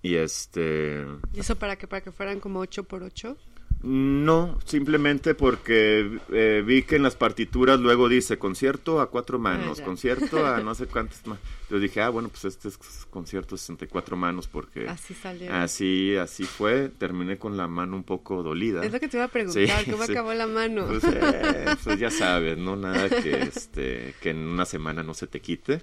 Y 0.00 0.14
este... 0.16 1.04
¿Y 1.34 1.40
eso 1.40 1.56
para 1.56 1.76
que 1.76 1.86
para 1.86 2.00
que 2.02 2.10
fueran 2.12 2.40
como 2.40 2.60
8 2.60 2.84
por 2.84 3.02
8? 3.02 3.36
No, 3.84 4.58
simplemente 4.64 5.34
porque 5.34 6.18
eh, 6.32 6.62
vi 6.64 6.82
que 6.84 6.96
en 6.96 7.02
las 7.02 7.16
partituras 7.16 7.80
luego 7.80 8.08
dice 8.08 8.38
concierto 8.38 9.00
a 9.00 9.10
cuatro 9.10 9.40
manos, 9.40 9.78
ya. 9.78 9.84
concierto 9.84 10.46
a 10.46 10.60
no 10.64 10.74
sé 10.76 10.86
cuántas 10.86 11.26
más. 11.26 11.38
Yo 11.68 11.80
dije, 11.80 12.00
ah, 12.00 12.08
bueno, 12.10 12.28
pues 12.28 12.44
este 12.44 12.68
es 12.68 12.76
concierto 13.10 13.56
a 13.56 13.58
64 13.58 14.16
manos 14.16 14.46
porque 14.46 14.88
Así 14.88 15.14
salió. 15.14 15.52
así, 15.52 16.14
así 16.16 16.44
fue. 16.44 16.90
Terminé 16.96 17.38
con 17.38 17.56
la 17.56 17.66
mano 17.66 17.96
un 17.96 18.04
poco 18.04 18.42
dolida. 18.44 18.84
Es 18.84 18.92
lo 18.92 19.00
que 19.00 19.08
te 19.08 19.16
iba 19.16 19.24
a 19.24 19.28
preguntar, 19.28 19.80
Sí, 19.84 19.90
¿cómo 19.90 20.04
sí. 20.04 20.12
acabó 20.12 20.32
la 20.34 20.46
mano? 20.46 20.86
Pues, 20.86 21.02
eh, 21.04 21.64
pues 21.82 21.98
ya 21.98 22.10
sabes, 22.10 22.58
¿no? 22.58 22.76
Nada 22.76 23.08
que, 23.08 23.42
este, 23.42 24.14
que 24.20 24.30
en 24.30 24.38
una 24.46 24.64
semana 24.64 25.02
no 25.02 25.14
se 25.14 25.26
te 25.26 25.40
quite. 25.40 25.80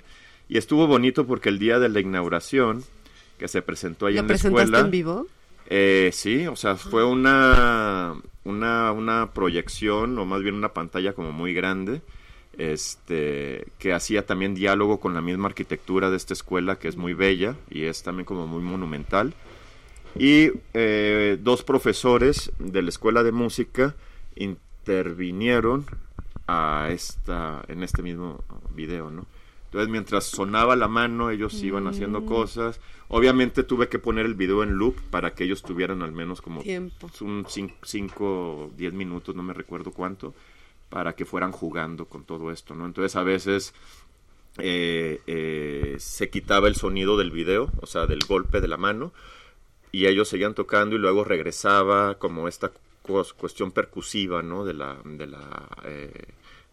Y 0.48 0.58
estuvo 0.58 0.88
bonito 0.88 1.28
porque 1.28 1.50
el 1.50 1.60
día 1.60 1.80
de 1.80 1.90
la 1.90 2.00
inauguración, 2.00 2.84
que 3.38 3.48
se 3.50 3.62
presentó 3.62 4.06
ahí 4.06 4.14
¿Lo 4.14 4.22
en 4.22 4.28
la 4.28 4.34
presentaste 4.34 4.64
escuela, 4.64 4.86
en 4.86 4.92
vivo? 4.92 5.28
Eh, 5.70 6.10
sí, 6.14 6.48
o 6.48 6.56
sea, 6.56 6.76
fue 6.76 7.06
una, 7.06 8.16
una, 8.44 8.92
una 8.92 9.32
proyección, 9.34 10.18
o 10.18 10.26
más 10.26 10.42
bien 10.42 10.56
una 10.56 10.74
pantalla 10.74 11.14
como 11.14 11.32
muy 11.32 11.54
grande, 11.54 12.02
este, 12.58 13.68
que 13.78 13.94
hacía 13.94 14.26
también 14.26 14.56
diálogo 14.56 15.00
con 15.00 15.14
la 15.14 15.22
misma 15.22 15.48
arquitectura 15.48 16.10
de 16.10 16.18
esta 16.18 16.34
escuela, 16.34 16.80
que 16.80 16.88
es 16.88 16.98
muy 16.98 17.14
bella 17.14 17.56
y 17.70 17.84
es 17.84 18.02
también 18.02 18.26
como 18.26 18.48
muy 18.48 18.64
monumental. 18.64 19.34
Y 20.16 20.52
eh, 20.74 21.38
dos 21.40 21.64
profesores 21.64 22.52
de 22.58 22.82
la 22.82 22.90
escuela 22.90 23.22
de 23.22 23.32
música 23.32 23.96
intervinieron 24.36 25.86
a 26.48 26.88
esta, 26.90 27.64
en 27.68 27.84
este 27.84 28.02
mismo 28.02 28.44
video, 28.76 29.12
¿no? 29.12 29.28
Entonces, 29.70 29.90
mientras 29.90 30.24
sonaba 30.26 30.76
la 30.76 30.88
mano, 30.88 31.30
ellos 31.30 31.54
iban 31.64 31.88
haciendo 31.88 32.26
cosas. 32.26 32.80
Obviamente 33.08 33.64
tuve 33.64 33.88
que 33.88 34.00
poner 34.00 34.26
el 34.26 34.34
video 34.34 34.64
en 34.64 34.74
loop 34.78 34.96
para 35.12 35.36
que 35.36 35.44
ellos 35.44 35.62
tuvieran 35.62 36.02
al 36.02 36.12
menos 36.12 36.42
como 36.42 36.62
Tiempo. 36.64 37.10
un 37.22 37.46
5, 37.48 38.72
10 38.76 38.94
minutos, 38.94 39.36
no 39.36 39.44
me 39.44 39.54
recuerdo 39.54 39.92
cuánto, 39.92 40.34
para 40.90 41.14
que 41.14 41.26
fueran 41.26 41.52
jugando 41.52 42.06
con 42.06 42.24
todo 42.24 42.52
esto, 42.52 42.74
¿no? 42.74 42.86
Entonces, 42.88 43.16
a 43.16 43.22
veces 43.24 43.74
eh, 44.58 45.22
eh, 45.28 45.96
se 46.00 46.30
quitaba 46.30 46.68
el 46.68 46.76
sonido 46.76 47.18
del 47.18 47.32
video, 47.32 47.72
o 47.82 47.86
sea, 47.86 48.08
del 48.08 48.20
golpe 48.28 48.62
de 48.62 48.68
la 48.68 48.78
mano, 48.78 49.14
y 49.92 50.08
ellos 50.08 50.28
seguían 50.28 50.54
tocando 50.56 50.96
y 50.96 51.00
luego 51.00 51.24
regresaba 51.24 52.16
como 52.20 52.48
esta 52.48 52.72
cues- 53.04 53.34
cuestión 53.34 53.72
percusiva, 53.72 54.42
¿no? 54.42 54.66
De 54.66 54.74
la, 54.74 54.98
de 55.04 55.28
la, 55.28 55.68
eh, 55.86 56.26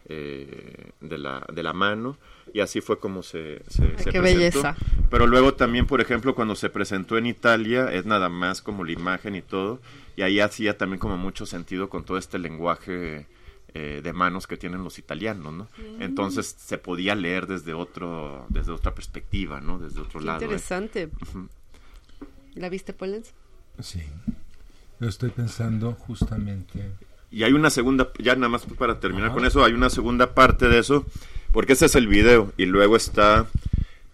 eh, 0.09 0.91
de 1.01 1.17
la, 1.17 1.45
de 1.53 1.63
la 1.63 1.73
mano 1.73 2.17
y 2.53 2.61
así 2.61 2.81
fue 2.81 2.99
como 2.99 3.23
se, 3.23 3.61
se, 3.67 3.83
Ay, 3.83 3.93
se 3.97 4.11
qué 4.11 4.19
presentó. 4.19 4.21
belleza. 4.21 4.75
Pero 5.09 5.27
luego 5.27 5.53
también, 5.53 5.85
por 5.85 6.01
ejemplo, 6.01 6.33
cuando 6.33 6.55
se 6.55 6.69
presentó 6.69 7.17
en 7.17 7.25
Italia, 7.25 7.91
es 7.91 8.05
nada 8.05 8.29
más 8.29 8.61
como 8.61 8.83
la 8.83 8.93
imagen 8.93 9.35
y 9.35 9.41
todo, 9.41 9.79
y 10.15 10.21
ahí 10.21 10.39
hacía 10.39 10.77
también 10.77 10.99
como 10.99 11.17
mucho 11.17 11.45
sentido 11.45 11.89
con 11.89 12.03
todo 12.05 12.17
este 12.17 12.39
lenguaje 12.39 13.27
eh, 13.73 14.01
de 14.01 14.13
manos 14.13 14.47
que 14.47 14.55
tienen 14.57 14.83
los 14.83 14.97
italianos, 14.97 15.53
¿no? 15.53 15.63
Mm. 15.77 16.01
Entonces 16.01 16.55
se 16.57 16.77
podía 16.77 17.15
leer 17.15 17.47
desde 17.47 17.73
otro, 17.73 18.45
desde 18.49 18.71
otra 18.71 18.95
perspectiva, 18.95 19.59
¿no? 19.59 19.77
Desde 19.77 19.99
otro 19.99 20.19
Qué 20.21 20.25
lado. 20.25 20.39
¿eh? 20.39 20.43
interesante. 20.45 21.09
¿La 22.55 22.69
viste, 22.69 22.93
Pollens? 22.93 23.33
Sí. 23.79 24.01
Lo 24.99 25.07
estoy 25.07 25.29
pensando 25.29 25.93
justamente. 25.93 26.91
Y 27.31 27.43
hay 27.43 27.53
una 27.53 27.69
segunda, 27.69 28.09
ya 28.19 28.35
nada 28.35 28.49
más 28.49 28.65
para 28.77 28.99
terminar 28.99 29.27
Ajá. 29.27 29.35
con 29.35 29.45
eso, 29.45 29.63
hay 29.63 29.73
una 29.73 29.89
segunda 29.89 30.33
parte 30.33 30.69
de 30.69 30.79
eso, 30.79 31.05
porque 31.51 31.73
ese 31.73 31.85
es 31.87 31.95
el 31.95 32.07
video 32.07 32.51
y 32.57 32.65
luego 32.65 32.95
está 32.95 33.47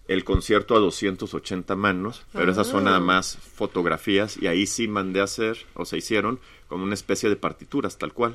el 0.08 0.24
concierto 0.24 0.76
a 0.76 0.80
280 0.80 1.76
manos, 1.76 2.26
pero 2.32 2.50
esas 2.52 2.66
son 2.66 2.82
Ah. 2.82 2.90
nada 2.90 3.00
más 3.00 3.38
fotografías 3.54 4.36
y 4.36 4.48
ahí 4.48 4.66
sí 4.66 4.88
mandé 4.88 5.20
a 5.20 5.24
hacer, 5.24 5.58
o 5.74 5.84
se 5.84 5.96
hicieron, 5.96 6.40
como 6.68 6.84
una 6.84 6.94
especie 6.94 7.28
de 7.28 7.36
partituras 7.36 7.96
tal 7.98 8.12
cual. 8.12 8.34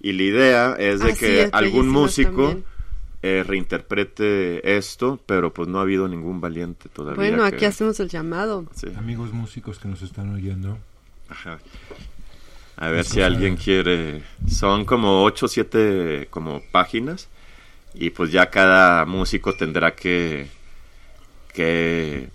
Y 0.00 0.12
la 0.12 0.22
idea 0.22 0.72
es 0.78 1.00
de 1.00 1.12
Ah, 1.12 1.14
que 1.18 1.42
es 1.42 1.50
algún 1.52 1.88
músico 1.88 2.54
eh, 3.22 3.44
reinterprete 3.46 4.76
esto, 4.76 5.20
pero 5.26 5.52
pues 5.52 5.68
no 5.68 5.78
ha 5.78 5.82
habido 5.82 6.06
ningún 6.08 6.40
valiente 6.40 6.88
todavía. 6.88 7.16
Bueno, 7.16 7.48
que- 7.50 7.56
aquí 7.56 7.64
hacemos 7.64 7.98
el 8.00 8.08
llamado. 8.08 8.64
sí. 8.74 8.86
Amigos 8.96 9.32
músicos 9.32 9.78
que 9.80 9.88
nos 9.88 10.02
están 10.02 10.32
oyendo, 10.34 10.78
Ajá. 11.28 11.58
A 12.80 12.88
ver 12.90 13.04
si 13.04 13.20
alguien 13.20 13.56
quiere. 13.56 14.22
Son 14.48 14.84
como 14.84 15.24
8 15.24 15.46
o 15.46 15.48
7 15.48 16.28
como 16.30 16.62
páginas. 16.70 17.28
Y 17.94 18.10
pues 18.10 18.30
ya 18.30 18.50
cada 18.50 19.04
músico 19.06 19.54
tendrá 19.54 19.94
que, 19.96 20.46
que 21.52 22.28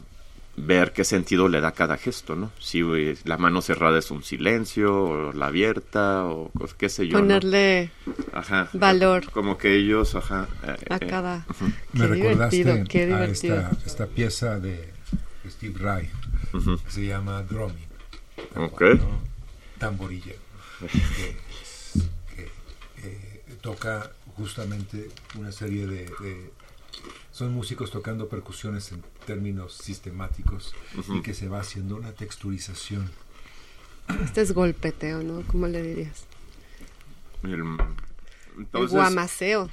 ver 0.57 0.91
qué 0.91 1.03
sentido 1.03 1.47
le 1.47 1.61
da 1.61 1.71
cada 1.71 1.97
gesto, 1.97 2.35
¿no? 2.35 2.51
Si 2.59 2.81
eh, 2.81 3.15
la 3.23 3.37
mano 3.37 3.61
cerrada 3.61 3.99
es 3.99 4.11
un 4.11 4.23
silencio, 4.23 4.93
o 5.03 5.33
la 5.33 5.47
abierta, 5.47 6.25
o 6.25 6.51
qué 6.77 6.89
sé 6.89 7.07
yo. 7.07 7.13
¿no? 7.13 7.23
Ponerle 7.23 7.91
Ajá. 8.33 8.69
valor 8.73 9.31
Como 9.31 9.57
que 9.57 9.75
ellos, 9.75 10.15
ajá. 10.15 10.47
eh, 10.67 10.75
a 10.89 10.95
eh, 10.97 11.07
cada... 11.07 11.45
me 11.93 12.01
Qué 12.01 12.07
recordaste 12.07 12.57
divertido, 12.57 12.87
qué 12.89 13.03
a 13.03 13.05
divertido. 13.05 13.55
esta, 13.59 13.71
esta 13.85 14.07
pieza 14.07 14.59
de 14.59 14.89
Steve 15.49 15.75
Reich 15.79 16.09
que 16.85 16.91
se 16.91 17.05
llama 17.05 17.41
Drumming. 17.43 17.87
Ok. 18.55 18.71
cual, 18.77 18.97
¿no? 18.99 19.32
Tamborillero. 19.88 20.39
que, 20.79 21.36
que, 22.36 22.51
eh, 23.03 23.43
toca 23.61 24.11
justamente 24.38 25.09
una 25.38 25.51
serie 25.51 25.86
de, 25.88 26.05
de- 26.21 26.51
Son 27.31 27.53
músicos 27.53 27.91
tocando 27.91 28.29
percusiones 28.29 28.91
en 28.91 29.03
términos 29.25 29.73
sistemáticos 29.73 30.73
y 31.13 31.21
que 31.21 31.34
se 31.34 31.47
va 31.49 31.59
haciendo 31.59 31.95
una 31.95 32.11
texturización. 32.13 33.09
Este 34.23 34.41
es 34.41 34.51
golpeteo, 34.53 35.23
¿no? 35.23 35.41
¿Cómo 35.47 35.67
le 35.67 35.81
dirías? 35.81 36.25
El- 37.43 37.51
el 37.53 37.77
entonces, 38.57 38.91
guamaceo. 38.91 39.69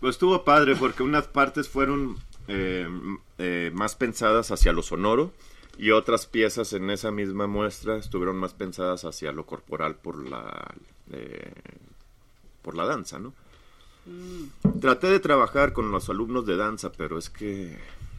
Pues 0.00 0.14
estuvo 0.16 0.44
padre 0.44 0.76
porque 0.76 1.02
unas 1.02 1.26
partes 1.26 1.68
fueron 1.68 2.18
eh, 2.48 2.86
eh, 3.38 3.70
más 3.74 3.94
pensadas 3.96 4.50
hacia 4.50 4.72
lo 4.72 4.82
sonoro 4.82 5.32
y 5.78 5.90
otras 5.90 6.26
piezas 6.26 6.72
en 6.72 6.90
esa 6.90 7.10
misma 7.10 7.46
muestra 7.46 7.96
estuvieron 7.96 8.36
más 8.36 8.54
pensadas 8.54 9.04
hacia 9.04 9.32
lo 9.32 9.46
corporal 9.46 9.96
por 9.96 10.28
la 10.28 10.74
eh, 11.12 11.52
por 12.62 12.76
la 12.76 12.86
danza, 12.86 13.18
¿no? 13.18 13.32
Traté 14.80 15.08
de 15.08 15.20
trabajar 15.20 15.72
con 15.72 15.90
los 15.90 16.08
alumnos 16.08 16.46
de 16.46 16.56
danza, 16.56 16.92
pero 16.92 17.18
es 17.18 17.30
que 17.30 17.78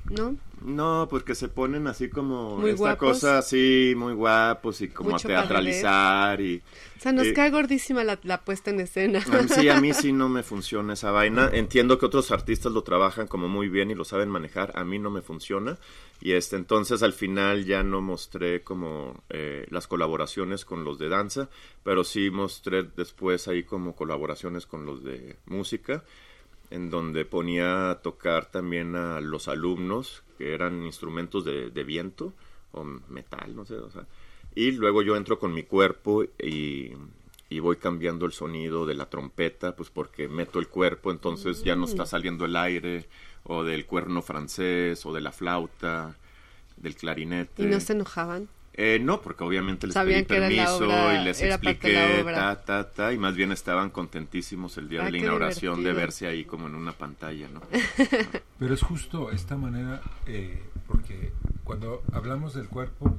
¿No? 0.10 0.36
no, 0.62 1.08
porque 1.10 1.36
se 1.36 1.48
ponen 1.50 1.88
así 1.88 2.10
como 2.10 2.58
Muy 2.58 2.72
esta 2.72 2.80
guapos. 2.80 3.14
cosa 3.14 3.38
así 3.40 3.94
muy 3.98 4.14
guapos 4.14 4.82
y 4.82 4.88
como 4.90 5.12
Mucho 5.12 5.28
a 5.28 5.30
teatralizar 5.30 6.40
y 6.42 6.62
O 6.98 7.00
sea, 7.02 7.12
nos 7.12 7.28
Eh, 7.28 7.34
cae 7.34 7.50
gordísima 7.52 8.04
la, 8.04 8.20
la 8.24 8.42
puesta 8.44 8.70
en 8.72 8.80
escena. 8.80 9.20
a 9.32 9.42
mí- 9.42 9.50
Sí, 9.50 9.68
a 9.70 9.80
mí 9.82 9.94
sí 9.94 10.12
no 10.14 10.30
me 10.30 10.44
funciona 10.44 10.94
esa 10.94 11.12
vaina. 11.12 11.50
Entiendo 11.54 11.98
que 12.00 12.06
otros 12.06 12.32
artistas 12.32 12.72
lo 12.72 12.84
trabajan 12.84 13.28
como 13.28 13.48
muy 13.48 13.68
bien 13.68 13.92
y 13.92 13.96
lo 13.96 14.06
saben 14.06 14.30
manejar. 14.30 14.72
A 14.76 14.84
mí 14.86 14.98
no 15.00 15.10
me 15.12 15.22
funciona. 15.22 15.78
Y 16.22 16.32
este, 16.32 16.56
entonces 16.56 17.04
al 17.04 17.14
final 17.14 17.66
ya 17.66 17.84
no 17.84 18.02
mostré 18.02 18.64
como 18.64 19.24
eh, 19.30 19.66
las 19.70 19.88
colaboraciones 19.88 20.66
con 20.66 20.84
los 20.84 20.98
de 20.98 21.10
danza, 21.10 21.50
pero 21.84 22.04
sí 22.04 22.30
mostré 22.32 22.84
después 22.84 23.48
ahí 23.48 23.64
como 23.64 23.96
colaboraciones 23.96 24.66
con 24.66 24.86
los 24.86 25.04
de 25.04 25.36
música, 25.46 26.04
en 26.76 26.90
donde 26.90 27.24
ponía 27.24 27.90
a 27.90 28.02
tocar 28.02 28.52
también 28.52 28.98
a 28.98 29.22
los 29.22 29.48
alumnos, 29.48 30.24
que 30.38 30.54
eran 30.54 30.86
instrumentos 30.86 31.46
de, 31.46 31.70
de 31.70 31.84
viento 31.86 32.34
o 32.74 32.84
metal, 32.84 33.56
no 33.56 33.66
sé, 33.66 33.76
o 33.76 33.90
sea. 33.90 34.06
Y 34.56 34.72
luego 34.72 35.02
yo 35.02 35.16
entro 35.16 35.40
con 35.40 35.54
mi 35.54 35.64
cuerpo 35.64 36.24
y, 36.24 36.92
y 37.50 37.60
voy 37.60 37.78
cambiando 37.78 38.26
el 38.26 38.34
sonido 38.34 38.86
de 38.86 38.94
la 38.94 39.10
trompeta, 39.10 39.74
pues 39.74 39.90
porque 39.90 40.28
meto 40.28 40.60
el 40.60 40.68
cuerpo, 40.68 41.12
entonces 41.12 41.64
ya 41.64 41.78
no 41.78 41.86
está 41.86 42.06
saliendo 42.06 42.44
el 42.44 42.58
aire, 42.58 43.08
o 43.44 43.64
del 43.64 43.86
cuerno 43.86 44.22
francés, 44.22 45.06
o 45.06 45.14
de 45.14 45.22
la 45.22 45.32
flauta, 45.32 46.18
del 46.76 46.96
clarinete. 46.96 47.64
¿Y 47.64 47.68
no 47.68 47.80
se 47.80 47.94
enojaban? 47.94 48.50
Eh, 48.78 49.00
no, 49.02 49.22
porque 49.22 49.44
obviamente 49.46 49.88
les 49.88 49.94
Sabían 49.94 50.26
pedí 50.26 50.40
permiso 50.42 50.80
obra- 50.86 51.22
y 51.22 51.24
les 51.24 51.42
expliqué, 51.42 52.24
ta, 52.26 52.62
ta, 52.66 52.92
ta, 52.92 53.14
y 53.14 53.18
más 53.18 53.34
bien 53.36 53.54
estaban 53.54 53.90
contentísimos 53.90 54.78
el 54.78 54.90
día 54.90 55.02
Ah, 55.02 55.06
de 55.06 55.12
la 55.12 55.18
inauguración 55.18 55.82
de 55.84 55.94
verse 55.94 56.28
ahí 56.28 56.44
como 56.44 56.68
en 56.68 56.76
una 56.76 56.92
pantalla, 56.92 57.48
¿no? 57.48 57.62
Pero 58.60 58.74
es 58.74 58.82
justo 58.82 59.32
esta 59.32 59.56
manera, 59.56 60.02
eh, 60.28 60.62
porque 60.88 61.32
cuando 61.64 62.04
hablamos 62.12 62.54
del 62.54 62.68
cuerpo, 62.68 63.16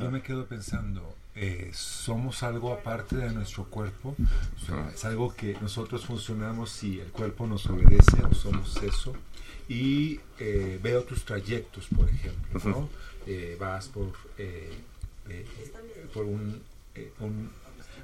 yo 0.00 0.10
me 0.10 0.22
quedo 0.22 0.46
pensando, 0.46 1.14
eh, 1.34 1.70
somos 1.74 2.42
algo 2.42 2.72
aparte 2.72 3.16
de 3.16 3.30
nuestro 3.32 3.64
cuerpo, 3.64 4.16
o 4.18 4.66
sea, 4.66 4.90
es 4.94 5.04
algo 5.04 5.34
que 5.34 5.54
nosotros 5.60 6.06
funcionamos 6.06 6.70
si 6.70 6.98
el 7.00 7.08
cuerpo 7.08 7.46
nos 7.46 7.66
obedece 7.66 8.22
o 8.24 8.32
somos 8.34 8.82
eso. 8.82 9.12
Y 9.68 10.20
eh, 10.38 10.78
veo 10.82 11.02
tus 11.04 11.24
trayectos, 11.24 11.88
por 11.94 12.08
ejemplo, 12.08 12.60
¿no? 12.64 12.88
Eh, 13.26 13.56
vas 13.58 13.88
por, 13.88 14.12
eh, 15.28 15.44
por 16.12 16.24
un, 16.26 16.62
eh, 16.94 17.10
un- 17.20 17.50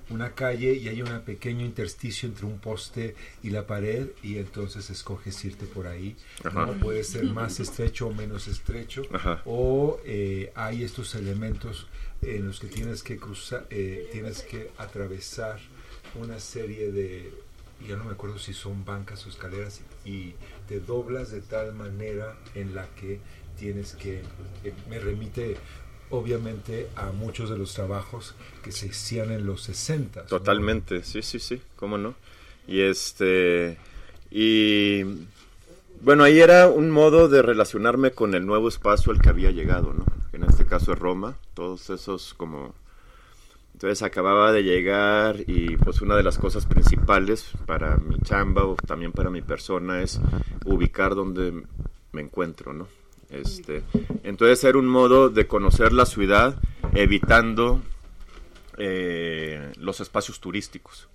una 0.09 0.35
calle 0.35 0.75
y 0.75 0.89
hay 0.89 1.03
un 1.03 1.21
pequeño 1.21 1.65
intersticio 1.65 2.29
entre 2.29 2.45
un 2.45 2.59
poste 2.59 3.15
y 3.45 3.51
la 3.51 3.65
pared 3.67 4.09
y 4.25 4.39
entonces 4.39 4.91
escoges 4.91 5.45
irte 5.45 5.67
por 5.67 5.87
ahí. 5.87 6.17
Ajá. 6.43 6.67
¿no? 6.67 6.73
Puede 6.75 7.05
ser 7.05 7.25
más 7.27 7.61
estrecho 7.61 8.09
o 8.09 8.13
menos 8.15 8.49
estrecho. 8.49 9.03
Ajá. 9.13 9.41
O 9.45 10.01
eh, 10.05 10.51
hay 10.57 10.83
estos 10.83 11.15
elementos 11.15 11.87
en 12.23 12.49
los 12.49 12.59
que 12.59 12.67
tienes 12.67 13.03
que 13.05 13.19
cruzar, 13.19 13.67
eh, 13.71 14.09
tienes 14.11 14.43
que 14.43 14.71
atravesar 14.79 15.61
una 16.21 16.41
serie 16.41 16.91
de, 16.91 17.33
ya 17.87 17.95
no 17.97 18.05
me 18.05 18.11
acuerdo 18.13 18.39
si 18.41 18.53
son 18.53 18.85
bancas 18.85 19.25
o 19.27 19.29
escaleras, 19.29 19.81
y 20.05 20.35
te 20.69 20.81
doblas 20.81 21.31
de 21.31 21.41
tal 21.41 21.73
manera 21.73 22.37
en 22.57 22.75
la 22.75 22.87
que 22.97 23.21
tienes 23.59 23.93
que, 23.95 24.23
me 24.89 24.99
remite 24.99 25.57
obviamente 26.11 26.89
a 26.97 27.13
muchos 27.13 27.51
de 27.51 27.57
los 27.59 27.73
trabajos 27.75 28.35
que 28.63 28.73
se 28.73 28.91
hacían 28.91 29.31
en 29.31 29.47
los 29.47 29.63
60. 29.63 30.27
Totalmente, 30.27 31.03
sí, 31.03 31.23
sí, 31.23 31.39
sí, 31.39 31.61
cómo 31.77 31.99
no. 31.99 32.15
Y 32.67 32.81
este, 32.81 33.79
y 34.31 35.03
bueno, 36.03 36.25
ahí 36.25 36.41
era 36.41 36.69
un 36.69 36.91
modo 36.91 37.29
de 37.29 37.43
relacionarme 37.43 38.13
con 38.13 38.35
el 38.35 38.47
nuevo 38.47 38.69
espacio 38.69 39.13
al 39.13 39.21
que 39.21 39.29
había 39.29 39.51
llegado, 39.51 39.93
¿no? 39.93 40.05
En 40.33 40.45
este 40.45 40.65
caso 40.65 40.93
es 40.93 40.99
Roma, 40.99 41.37
todos 41.55 41.91
esos 41.91 42.35
como 42.35 42.75
Entonces 43.75 44.03
acababa 44.03 44.53
de 44.53 44.63
llegar 44.63 45.37
y 45.47 45.77
pues 45.77 46.01
una 46.01 46.17
de 46.17 46.23
las 46.23 46.39
cosas 46.39 46.67
principales 46.67 47.51
para 47.67 47.97
mi 47.97 48.19
chamba 48.21 48.65
o 48.65 48.77
también 48.77 49.13
para 49.13 49.31
mi 49.31 49.43
persona 49.43 50.03
es 50.03 50.21
ubicar 50.65 51.15
donde 51.15 51.65
me 52.13 52.21
encuentro, 52.23 52.73
¿no? 52.73 52.89
Este, 53.31 53.83
entonces 54.25 54.63
era 54.65 54.77
un 54.79 54.89
modo 54.89 55.29
de 55.31 55.47
conocer 55.47 55.93
la 55.93 56.05
ciudad 56.07 56.57
evitando 56.95 57.81
eh, 58.79 59.73
los 59.79 60.01
espacios 60.01 60.41
turísticos, 60.41 61.09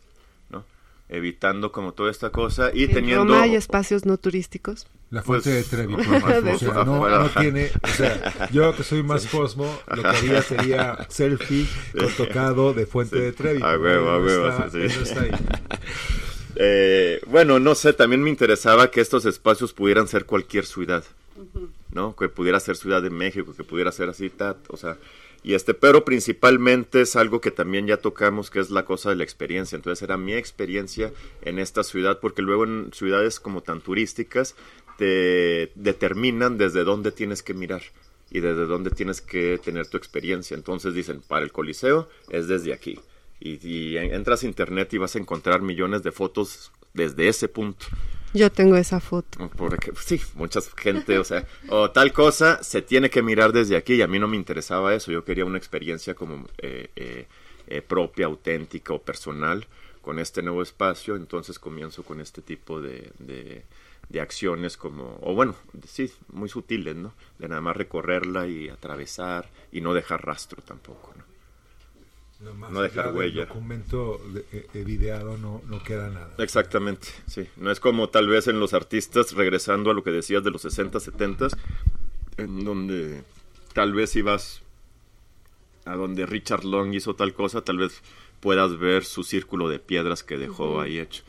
¿no? 0.50 0.64
Evitando 1.10 1.72
como 1.72 1.94
toda 1.94 2.12
esta 2.12 2.30
cosa 2.30 2.72
y 2.74 2.86
¿En 2.86 2.94
teniendo... 2.94 3.26
Roma 3.26 3.42
hay 3.44 3.56
espacios 3.56 4.06
no 4.06 4.18
turísticos? 4.18 4.88
La 5.12 5.22
fuente 5.22 5.52
Pues, 5.52 5.70
de 5.70 5.78
Trevi, 5.78 5.94
por 5.96 6.16
ajá, 6.16 6.30
ejemplo. 6.40 6.56
O 6.56 6.58
sea, 6.58 6.74
no, 6.86 7.30
tiene, 7.42 7.72
o 7.84 7.88
sea, 7.88 8.50
yo 8.52 8.76
que 8.76 8.84
soy 8.84 9.04
más 9.04 9.28
cosmo, 9.28 9.78
lo 9.88 10.02
que 10.02 10.08
haría 10.08 10.42
sería 10.42 11.06
selfie 11.10 11.68
con 11.98 12.10
tocado 12.14 12.74
de 12.74 12.86
fuente 12.86 13.18
Sí. 13.18 13.22
de 13.24 13.32
Trevi. 13.34 13.62
A 13.62 13.78
huevo, 13.78 14.10
a 14.10 14.20
huevo, 14.20 14.50
está- 14.50 14.70
sí, 14.70 14.90
sí. 14.90 14.96
no 14.98 15.04
está 15.04 15.22
ahí. 15.22 15.32
Eh, 16.58 17.20
bueno, 17.28 17.60
no 17.60 17.76
sé, 17.76 17.92
también 17.92 18.24
me 18.24 18.30
interesaba 18.30 18.90
que 18.90 19.02
estos 19.02 19.26
espacios 19.26 19.74
pudieran 19.74 20.08
ser 20.08 20.26
cualquier 20.26 20.66
ciudad, 20.66 21.04
¿no? 21.96 22.16
Que 22.16 22.30
pudiera 22.30 22.60
ser 22.60 22.76
Ciudad 22.76 23.02
de 23.02 23.10
México, 23.10 23.56
que 23.58 23.64
pudiera 23.64 23.92
ser 23.92 24.10
así, 24.10 24.30
ta, 24.30 24.58
o 24.68 24.78
sea, 24.78 24.98
y 25.44 25.54
este, 25.54 25.74
pero 25.74 26.04
principalmente 26.06 27.02
es 27.02 27.16
algo 27.16 27.40
que 27.40 27.52
también 27.52 27.88
ya 27.88 27.98
tocamos, 27.98 28.50
que 28.52 28.60
es 28.60 28.70
la 28.70 28.84
cosa 28.84 29.12
de 29.12 29.16
la 29.16 29.24
experiencia. 29.24 29.76
Entonces 29.76 30.02
era 30.02 30.18
mi 30.18 30.34
experiencia 30.34 31.14
en 31.44 31.60
esta 31.60 31.84
ciudad, 31.84 32.20
porque 32.20 32.42
luego 32.42 32.64
en 32.66 32.90
ciudades 32.94 33.40
como 33.40 33.62
tan 33.62 33.80
turísticas 33.82 34.56
te 34.98 35.72
determinan 35.76 36.58
desde 36.58 36.84
dónde 36.84 37.12
tienes 37.12 37.44
que 37.44 37.54
mirar 37.54 37.84
y 38.32 38.40
desde 38.40 38.66
dónde 38.66 38.90
tienes 38.90 39.22
que 39.22 39.60
tener 39.64 39.86
tu 39.88 39.98
experiencia. 39.98 40.56
Entonces 40.56 40.94
dicen, 40.96 41.22
para 41.22 41.46
el 41.46 41.52
Coliseo 41.52 42.10
es 42.30 42.48
desde 42.48 42.74
aquí. 42.74 43.00
Y, 43.40 43.60
y 43.68 43.98
en- 43.98 44.14
entras 44.16 44.42
a 44.44 44.48
internet 44.48 44.94
y 44.94 44.98
vas 44.98 45.16
a 45.16 45.20
encontrar 45.20 45.62
millones 45.62 46.02
de 46.02 46.12
fotos 46.12 46.72
desde 46.96 47.28
ese 47.28 47.48
punto. 47.50 47.86
Yo 48.36 48.52
tengo 48.52 48.76
esa 48.76 49.00
foto. 49.00 49.50
Porque 49.56 49.94
sí, 49.98 50.22
mucha 50.34 50.60
gente, 50.76 51.18
o 51.18 51.24
sea, 51.24 51.48
o 51.70 51.90
tal 51.92 52.12
cosa 52.12 52.62
se 52.62 52.82
tiene 52.82 53.10
que 53.10 53.22
mirar 53.22 53.54
desde 53.54 53.78
aquí 53.78 53.94
y 53.94 54.02
a 54.02 54.08
mí 54.08 54.20
no 54.20 54.28
me 54.28 54.36
interesaba 54.36 54.94
eso. 54.94 55.10
Yo 55.10 55.24
quería 55.24 55.46
una 55.46 55.58
experiencia 55.58 56.16
como 56.16 56.46
eh, 56.58 56.90
eh, 56.98 57.28
eh, 57.68 57.82
propia, 57.82 58.26
auténtica 58.26 58.94
o 58.94 59.02
personal 59.02 59.66
con 60.02 60.20
este 60.20 60.42
nuevo 60.42 60.62
espacio. 60.62 61.16
Entonces 61.16 61.60
comienzo 61.60 62.04
con 62.04 62.20
este 62.20 62.42
tipo 62.42 62.82
de, 62.82 63.10
de, 63.20 63.64
de 64.10 64.22
acciones 64.22 64.76
como, 64.76 65.18
o 65.22 65.34
bueno, 65.34 65.56
sí, 65.88 66.12
muy 66.34 66.50
sutiles, 66.50 66.98
¿no? 66.98 67.14
De 67.40 67.48
nada 67.48 67.62
más 67.62 67.78
recorrerla 67.78 68.48
y 68.48 68.68
atravesar 68.68 69.50
y 69.72 69.80
no 69.80 69.94
dejar 69.94 70.26
rastro 70.26 70.62
tampoco, 70.62 71.14
¿no? 71.18 71.25
No, 72.46 72.54
más 72.54 72.72
No 72.72 72.82
dejar 72.82 73.14
huella. 73.14 73.46
documento 73.48 74.22
de- 74.34 74.46
eh, 74.52 74.68
eh, 74.74 74.84
videado 74.86 75.38
no, 75.38 75.62
no 75.68 75.84
queda 75.84 76.10
nada. 76.10 76.30
Exactamente, 76.38 77.08
sí. 77.28 77.48
No 77.58 77.72
es 77.72 77.80
como 77.80 78.10
tal 78.10 78.28
vez 78.28 78.48
en 78.48 78.60
los 78.60 78.74
artistas, 78.74 79.34
regresando 79.34 79.92
a 79.92 79.94
lo 79.94 80.04
que 80.04 80.12
decías 80.12 80.44
de 80.44 80.52
los 80.52 80.62
60, 80.62 81.00
70, 81.00 81.48
en 82.38 82.64
donde 82.64 83.24
tal 83.74 83.94
vez 83.94 84.16
ibas 84.16 84.62
a 85.86 85.96
donde 85.96 86.26
Richard 86.26 86.64
Long 86.64 86.94
hizo 86.94 87.16
tal 87.16 87.34
cosa, 87.34 87.62
tal 87.62 87.78
vez 87.78 88.02
puedas 88.40 88.78
ver 88.80 89.04
su 89.06 89.24
círculo 89.24 89.70
de 89.70 89.80
piedras 89.80 90.24
que 90.24 90.38
dejó 90.38 90.82
ahí 90.82 91.00
hecho. 91.00 91.24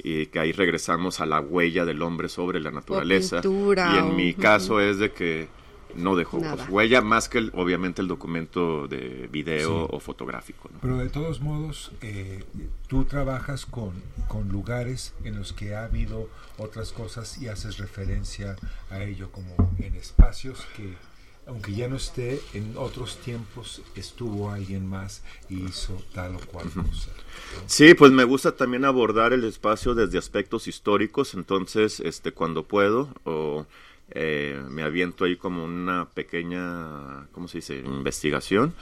Y 0.00 0.26
que 0.26 0.38
ahí 0.38 0.52
regresamos 0.52 1.20
a 1.20 1.26
la 1.26 1.40
huella 1.40 1.84
del 1.84 2.02
hombre 2.02 2.28
sobre 2.28 2.60
la 2.60 2.70
naturaleza. 2.70 3.40
pintura, 3.40 3.92
y 3.94 3.98
en 3.98 4.04
o- 4.04 4.12
mi 4.12 4.32
caso 4.34 4.80
es 4.80 4.98
de 4.98 5.10
que 5.12 5.48
no 5.94 6.16
dejó 6.16 6.38
pues, 6.38 6.68
huella 6.68 7.00
más 7.00 7.28
que 7.28 7.38
el- 7.38 7.52
obviamente 7.54 8.02
el 8.02 8.08
documento 8.08 8.86
de 8.88 9.28
video 9.32 9.86
Sí. 9.86 9.88
o 9.96 10.00
fotográfico. 10.00 10.68
¿no? 10.72 10.78
Pero 10.80 10.98
de 10.98 11.08
todos 11.08 11.40
modos, 11.40 11.92
eh, 12.02 12.44
tú 12.86 13.04
trabajas 13.04 13.66
con, 13.66 13.92
con 14.28 14.48
lugares 14.48 15.14
en 15.24 15.36
los 15.38 15.52
que 15.52 15.74
ha 15.74 15.84
habido 15.84 16.28
otras 16.58 16.92
cosas 16.92 17.38
y 17.40 17.48
haces 17.48 17.78
referencia 17.78 18.56
a 18.90 19.02
ello 19.02 19.30
como 19.32 19.72
en 19.78 19.94
espacios 19.94 20.66
que, 20.76 20.94
aunque 21.46 21.72
ya 21.72 21.88
no 21.88 21.96
esté, 21.96 22.40
en 22.52 22.74
otros 22.76 23.16
tiempos 23.18 23.80
estuvo 23.96 24.50
alguien 24.50 24.86
más 24.86 25.22
y 25.48 25.64
hizo 25.64 25.94
tal 26.12 26.36
o 26.36 26.40
cual 26.40 26.68
cosa. 26.70 27.10
¿no? 27.10 27.62
Sí, 27.66 27.94
pues 27.94 28.12
me 28.12 28.24
gusta 28.24 28.54
también 28.56 28.84
abordar 28.84 29.32
el 29.32 29.44
espacio 29.44 29.94
desde 29.94 30.18
aspectos 30.18 30.68
históricos, 30.68 31.32
entonces, 31.34 32.00
este, 32.00 32.32
cuando 32.32 32.64
puedo, 32.64 33.08
o 33.24 33.64
eh, 34.10 34.62
me 34.68 34.82
aviento 34.82 35.24
ahí 35.24 35.36
como 35.36 35.64
una 35.64 36.08
pequeña, 36.08 37.26
¿cómo 37.32 37.48
se 37.48 37.58
dice? 37.58 37.78
Investigación, 37.78 38.74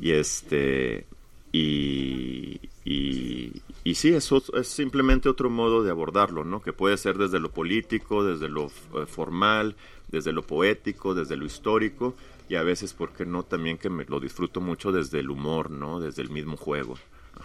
y 0.00 0.12
este, 0.12 1.06
y, 1.52 2.60
y, 2.84 3.94
sí, 3.94 4.10
eso 4.14 4.42
es 4.54 4.68
simplemente 4.68 5.28
otro 5.28 5.50
modo 5.50 5.82
de 5.82 5.90
abordarlo, 5.90 6.44
¿no? 6.44 6.62
Que 6.62 6.72
puede 6.72 6.96
ser 6.96 7.18
desde 7.18 7.40
lo 7.40 7.50
político, 7.50 8.24
desde 8.24 8.48
lo 8.48 8.66
eh, 8.66 9.06
formal, 9.06 9.76
desde 10.08 10.32
lo 10.32 10.42
poético, 10.42 11.14
desde 11.14 11.36
lo 11.36 11.46
histórico, 11.46 12.14
y 12.48 12.54
a 12.54 12.62
veces, 12.62 12.94
¿por 12.94 13.12
qué 13.12 13.26
no? 13.26 13.42
También 13.42 13.78
que 13.78 13.90
me 13.90 14.04
lo 14.04 14.20
disfruto 14.20 14.60
mucho 14.60 14.92
desde 14.92 15.20
el 15.20 15.30
humor, 15.30 15.70
¿no? 15.70 16.00
Desde 16.00 16.22
el 16.22 16.30
mismo 16.30 16.56
juego. 16.56 16.96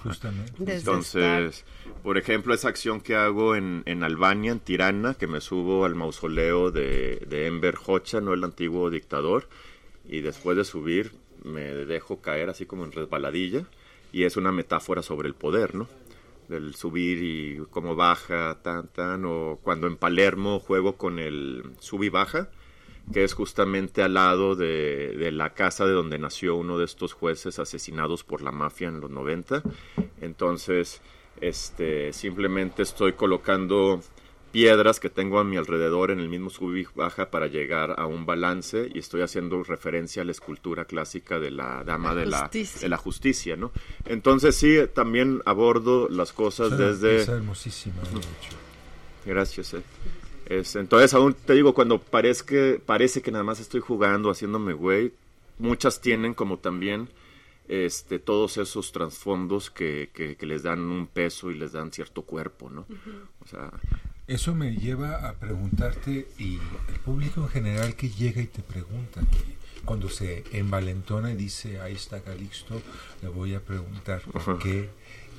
Justamente. 0.02 0.76
Entonces, 0.76 1.66
por 2.02 2.18
ejemplo, 2.18 2.54
esa 2.54 2.70
acción 2.70 3.02
que 3.02 3.16
hago 3.16 3.56
en, 3.56 3.84
en 3.86 4.04
Albania, 4.04 4.52
en 4.52 4.60
Tirana, 4.60 5.14
que 5.14 5.28
me 5.28 5.42
subo 5.42 5.86
al 5.86 5.96
mausoleo 5.96 6.72
de, 6.72 7.26
de 7.28 7.48
Enver 7.48 7.76
Hoxha, 7.86 8.20
no 8.22 8.34
el 8.34 8.44
antiguo 8.44 8.90
dictador, 8.90 9.48
y 10.06 10.22
después 10.22 10.58
de 10.58 10.66
subir 10.66 11.14
me 11.44 11.64
dejo 11.64 12.22
caer 12.22 12.50
así 12.50 12.66
como 12.66 12.86
en 12.86 12.92
resbaladilla, 12.92 13.66
y 14.12 14.24
es 14.24 14.38
una 14.38 14.52
metáfora 14.52 15.02
sobre 15.02 15.28
el 15.28 15.34
poder, 15.34 15.76
¿no? 15.76 15.88
Del 16.48 16.76
subir 16.76 17.24
y 17.24 17.64
cómo 17.70 17.96
baja, 17.96 18.60
tan, 18.62 18.88
tan, 18.88 19.26
o 19.26 19.60
cuando 19.64 19.88
en 19.88 19.98
Palermo 19.98 20.60
juego 20.60 20.98
con 20.98 21.20
el 21.20 21.64
sub 21.80 22.04
y 22.04 22.10
baja, 22.10 22.50
que 23.12 23.24
es 23.24 23.34
justamente 23.34 24.02
al 24.02 24.14
lado 24.14 24.56
de, 24.56 25.16
de 25.18 25.32
la 25.32 25.54
casa 25.54 25.86
de 25.86 25.92
donde 25.92 26.18
nació 26.20 26.56
uno 26.56 26.78
de 26.78 26.86
estos 26.86 27.14
jueces 27.14 27.60
asesinados 27.60 28.24
por 28.24 28.42
la 28.42 28.52
mafia 28.52 28.88
en 28.88 29.02
los 29.02 29.10
90. 29.12 29.62
Entonces, 30.22 31.02
este, 31.42 32.14
simplemente 32.14 32.82
estoy 32.84 33.14
colocando 33.14 34.02
piedras 34.54 35.00
que 35.00 35.10
tengo 35.10 35.40
a 35.40 35.44
mi 35.44 35.58
alrededor 35.58 36.12
en 36.12 36.20
el 36.20 36.30
mismo 36.30 36.50
sub 36.52 36.76
y 36.76 36.86
baja 36.96 37.32
para 37.32 37.48
llegar 37.48 37.96
a 37.98 38.06
un 38.06 38.26
balance 38.28 38.88
y 38.94 39.00
estoy 39.00 39.22
haciendo 39.22 39.64
referencia 39.64 40.22
a 40.22 40.26
la 40.26 40.32
escultura 40.32 40.86
clásica 40.86 41.40
de 41.40 41.50
la 41.50 41.84
dama 41.84 42.14
La 42.14 42.20
de, 42.22 42.26
la, 42.28 42.40
justicia. 42.42 42.82
de 42.82 42.90
la 42.90 42.98
justicia, 42.98 43.56
¿no? 43.58 43.72
Entonces 44.06 44.56
sí, 44.56 44.78
también 44.94 45.42
abordo 45.46 46.08
las 46.08 46.34
cosas 46.34 46.72
Es 46.74 46.78
desde... 46.78 47.16
pieza 47.16 47.34
hermosísima, 47.34 47.96
de 48.04 48.20
hecho. 48.20 48.56
Gracias. 49.26 49.74
eh. 49.74 49.82
Es- 50.48 50.76
entonces, 50.76 51.14
aún 51.14 51.34
te 51.34 51.54
digo, 51.54 51.74
cuando 51.74 52.00
parezca, 52.00 52.56
parece 52.86 53.22
que 53.22 53.32
nada 53.32 53.44
más 53.44 53.60
estoy 53.60 53.80
jugando, 53.82 54.30
haciéndome 54.30 54.74
güey, 54.74 55.14
muchas 55.60 56.02
tienen 56.02 56.34
como 56.34 56.58
también 56.60 57.10
este, 57.70 58.20
todos 58.20 58.58
esos 58.58 58.92
trasfondos 58.92 59.72
que, 59.72 60.10
que, 60.14 60.36
que 60.36 60.46
les 60.46 60.64
dan 60.64 60.82
un 60.82 61.08
peso 61.08 61.50
y 61.50 61.58
les 61.58 61.72
dan 61.72 61.92
cierto 61.94 62.24
cuerpo, 62.24 62.70
¿no? 62.70 62.86
O 63.42 63.48
sea, 63.48 63.72
Eso 64.28 64.54
me 64.54 64.76
lleva 64.76 65.28
a 65.30 65.34
preguntarte, 65.34 66.28
y 66.38 66.56
el 66.90 67.00
público 67.06 67.42
en 67.42 67.48
general 67.50 67.96
que 67.96 68.10
llega 68.10 68.42
y 68.42 68.48
te 68.48 68.62
pregunta, 68.62 69.22
que 69.22 69.56
cuando 69.86 70.10
se 70.10 70.44
envalentona 70.52 71.32
y 71.32 71.36
dice, 71.36 71.80
ahí 71.80 71.94
está 71.94 72.22
Calixto, 72.22 72.82
le 73.22 73.30
voy 73.30 73.54
a 73.54 73.62
preguntar 73.62 74.22
por 74.22 74.60
qué 74.60 74.90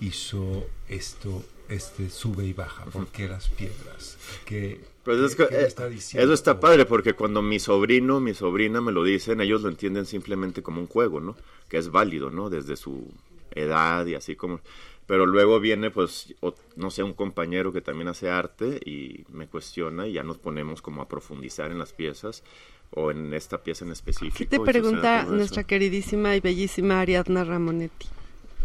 hizo 0.01 0.67
esto, 0.89 1.45
este 1.69 2.09
sube 2.11 2.45
y 2.47 2.53
baja, 2.53 2.85
por 2.87 3.09
qué 3.09 3.29
las 3.29 3.49
piedras, 3.49 4.19
qué, 4.45 4.81
Qué- 5.05 5.25
es 5.27 5.37
que, 5.37 5.47
qué 5.49 5.55
me 5.57 5.61
eh, 5.63 5.67
está 5.67 5.89
diciendo? 5.89 6.25
eso 6.25 6.35
está 6.35 6.59
padre 6.61 6.85
porque 6.87 7.13
cuando 7.15 7.43
mi 7.43 7.59
sobrino, 7.59 8.21
mi 8.21 8.35
sobrina 8.35 8.81
me 8.81 8.93
lo 8.93 9.05
dicen, 9.05 9.41
ellos 9.41 9.63
lo 9.63 9.69
entienden 9.69 10.07
simplemente 10.07 10.63
como 10.63 10.81
un 10.81 10.87
juego, 10.87 11.21
¿no? 11.21 11.37
Que 11.69 11.77
es 11.79 11.91
válido, 11.91 12.31
¿no? 12.31 12.51
Desde 12.51 12.77
su 12.77 13.09
edad 13.55 14.07
y 14.07 14.15
así 14.15 14.37
como... 14.37 14.61
Pero 15.07 15.27
luego 15.27 15.61
viene, 15.61 15.91
pues, 15.91 16.35
o- 16.41 16.55
no 16.77 16.91
sé, 16.91 17.03
un 17.03 17.13
compañero 17.13 17.73
que 17.75 17.83
también 17.83 18.09
hace 18.09 18.31
arte 18.31 18.81
y 18.87 19.25
me 19.31 19.47
cuestiona 19.49 20.07
y 20.09 20.15
ya 20.15 20.23
nos 20.23 20.39
ponemos 20.39 20.81
como 20.81 21.03
a 21.03 21.09
profundizar 21.09 21.71
en 21.71 21.79
las 21.79 21.93
piezas 21.93 22.43
o 22.91 23.11
en 23.11 23.35
esta 23.35 23.63
pieza 23.63 23.85
en 23.85 23.93
específico. 23.93 24.39
¿Qué 24.39 24.47
te 24.47 24.61
pregunta 24.61 25.25
nuestra 25.25 25.65
queridísima 25.65 26.35
y 26.37 26.41
bellísima 26.41 27.01
Ariadna 27.01 27.45
Ramonetti? 27.45 28.07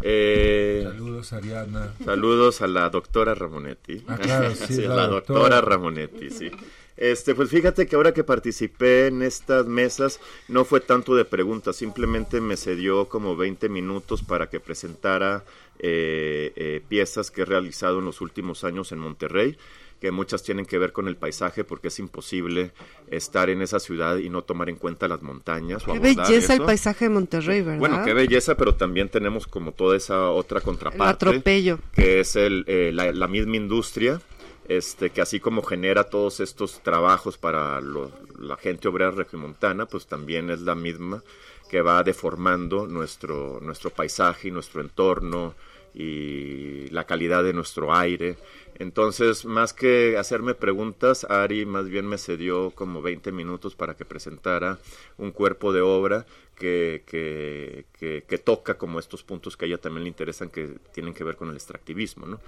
Eh, 0.02 0.82
Saludos, 0.84 1.32
Ariadna. 1.32 1.94
Saludos 2.04 2.62
a 2.62 2.66
la 2.66 2.88
doctora 2.88 3.34
Ramonetti. 3.34 4.02
Ah, 4.08 4.16
claro, 4.18 4.54
sí, 4.54 4.82
la, 4.82 4.94
la 4.94 5.06
doctora. 5.06 5.40
doctora. 5.40 5.60
Ramonetti, 5.60 6.30
sí. 6.30 6.50
Este, 6.96 7.34
pues 7.34 7.48
fíjate 7.48 7.86
que 7.86 7.96
ahora 7.96 8.12
que 8.12 8.24
participé 8.24 9.06
en 9.06 9.22
estas 9.22 9.66
mesas 9.66 10.20
no 10.48 10.64
fue 10.66 10.80
tanto 10.80 11.14
de 11.14 11.24
preguntas, 11.24 11.76
simplemente 11.76 12.40
me 12.42 12.56
cedió 12.58 13.08
como 13.08 13.36
20 13.36 13.70
minutos 13.70 14.22
para 14.22 14.50
que 14.50 14.60
presentara 14.60 15.44
eh, 15.78 16.52
eh, 16.56 16.82
piezas 16.86 17.30
que 17.30 17.42
he 17.42 17.44
realizado 17.46 18.00
en 18.00 18.04
los 18.04 18.20
últimos 18.20 18.64
años 18.64 18.92
en 18.92 18.98
Monterrey 18.98 19.56
que 20.00 20.10
muchas 20.10 20.42
tienen 20.42 20.64
que 20.64 20.78
ver 20.78 20.92
con 20.92 21.08
el 21.08 21.16
paisaje 21.16 21.62
porque 21.62 21.88
es 21.88 21.98
imposible 21.98 22.72
estar 23.10 23.50
en 23.50 23.60
esa 23.60 23.78
ciudad 23.78 24.16
y 24.16 24.30
no 24.30 24.42
tomar 24.42 24.70
en 24.70 24.76
cuenta 24.76 25.06
las 25.08 25.22
montañas. 25.22 25.86
O 25.86 25.92
qué 25.92 25.98
belleza 25.98 26.54
el 26.54 26.62
paisaje 26.62 27.04
de 27.04 27.10
Monterrey, 27.10 27.60
¿verdad? 27.60 27.78
Bueno, 27.78 28.04
qué 28.04 28.14
belleza, 28.14 28.56
pero 28.56 28.74
también 28.74 29.10
tenemos 29.10 29.46
como 29.46 29.72
toda 29.72 29.96
esa 29.96 30.30
otra 30.30 30.62
contraparte. 30.62 31.04
El 31.04 31.30
atropello. 31.32 31.78
Que 31.92 32.20
es 32.20 32.34
el, 32.34 32.64
eh, 32.66 32.92
la, 32.94 33.12
la, 33.12 33.28
misma 33.28 33.56
industria, 33.56 34.20
este, 34.68 35.10
que 35.10 35.20
así 35.20 35.38
como 35.38 35.62
genera 35.62 36.04
todos 36.04 36.40
estos 36.40 36.82
trabajos 36.82 37.36
para 37.36 37.80
lo, 37.82 38.10
la 38.38 38.56
gente 38.56 38.88
obrera 38.88 39.10
regiomontana, 39.10 39.84
pues 39.84 40.06
también 40.06 40.48
es 40.48 40.62
la 40.62 40.74
misma 40.74 41.22
que 41.68 41.82
va 41.82 42.02
deformando 42.02 42.86
nuestro, 42.86 43.60
nuestro 43.60 43.90
paisaje 43.90 44.48
y 44.48 44.50
nuestro 44.50 44.80
entorno 44.80 45.54
y 45.94 46.88
la 46.90 47.04
calidad 47.04 47.44
de 47.44 47.52
nuestro 47.52 47.94
aire. 47.94 48.36
Entonces, 48.78 49.44
más 49.44 49.74
que 49.74 50.16
hacerme 50.16 50.54
preguntas, 50.54 51.24
Ari 51.24 51.66
más 51.66 51.88
bien 51.88 52.06
me 52.06 52.16
cedió 52.16 52.70
como 52.70 53.02
20 53.02 53.30
minutos 53.32 53.74
para 53.74 53.94
que 53.94 54.04
presentara 54.04 54.78
un 55.18 55.32
cuerpo 55.32 55.72
de 55.72 55.82
obra 55.82 56.24
que, 56.56 57.02
que, 57.06 57.84
que, 57.98 58.24
que 58.26 58.38
toca 58.38 58.78
como 58.78 58.98
estos 58.98 59.22
puntos 59.22 59.56
que 59.56 59.66
a 59.66 59.68
ella 59.68 59.78
también 59.78 60.04
le 60.04 60.08
interesan, 60.08 60.48
que 60.48 60.78
tienen 60.94 61.12
que 61.12 61.24
ver 61.24 61.36
con 61.36 61.50
el 61.50 61.56
extractivismo, 61.56 62.26
¿no? 62.26 62.40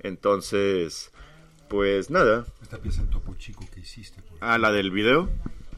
Entonces, 0.00 1.12
pues 1.68 2.10
nada. 2.10 2.46
Esta 2.62 2.78
pieza 2.78 3.02
en 3.02 3.10
Topo 3.10 3.34
Chico 3.34 3.64
que 3.72 3.80
hiciste. 3.80 4.22
Ah, 4.40 4.58
la 4.58 4.72
del 4.72 4.90
video. 4.90 5.28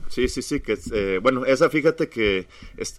Sí, 0.08 0.28
sí, 0.28 0.42
sí, 0.42 0.60
que 0.60 0.78
eh, 0.92 1.18
bueno, 1.22 1.44
esa 1.44 1.68
fíjate 1.70 2.08
que 2.08 2.46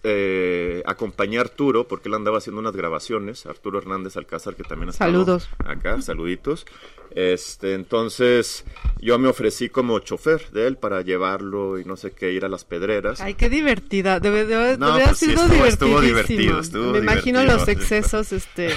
eh, 0.04 0.82
acompañé 0.86 1.38
a 1.38 1.42
Arturo, 1.42 1.86
porque 1.88 2.08
él 2.08 2.14
andaba 2.14 2.38
haciendo 2.38 2.60
unas 2.60 2.74
grabaciones, 2.76 3.46
Arturo 3.46 3.78
Hernández 3.78 4.16
Alcázar, 4.16 4.54
que 4.54 4.62
también 4.64 4.90
está 4.90 5.04
Saludos. 5.06 5.48
acá, 5.64 6.00
saluditos. 6.02 6.66
Este, 7.12 7.74
entonces 7.74 8.64
yo 9.00 9.18
me 9.18 9.28
ofrecí 9.28 9.68
como 9.68 9.98
chofer 9.98 10.48
de 10.52 10.68
él 10.68 10.76
para 10.76 11.00
llevarlo 11.02 11.80
y 11.80 11.84
no 11.84 11.96
sé 11.96 12.12
qué, 12.12 12.32
ir 12.32 12.44
a 12.44 12.48
las 12.48 12.64
pedreras. 12.64 13.20
Ay, 13.20 13.34
qué 13.34 13.50
divertida, 13.50 14.20
debe, 14.20 14.46
debe, 14.46 14.78
No, 14.78 14.92
debe 14.94 15.06
pues 15.08 15.18
sí, 15.18 15.24
haber 15.26 15.38
sido 15.38 15.46
estuvo- 15.48 15.66
estuvo 15.66 16.00
divertido, 16.00 16.60
estuvo 16.60 16.92
Me 16.92 16.98
imagino 16.98 17.40
divertido. 17.40 17.58
los 17.66 17.68
excesos 17.68 18.30
este, 18.32 18.70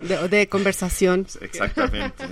de, 0.00 0.28
de 0.28 0.48
conversación. 0.50 1.26
Exactamente. 1.40 2.24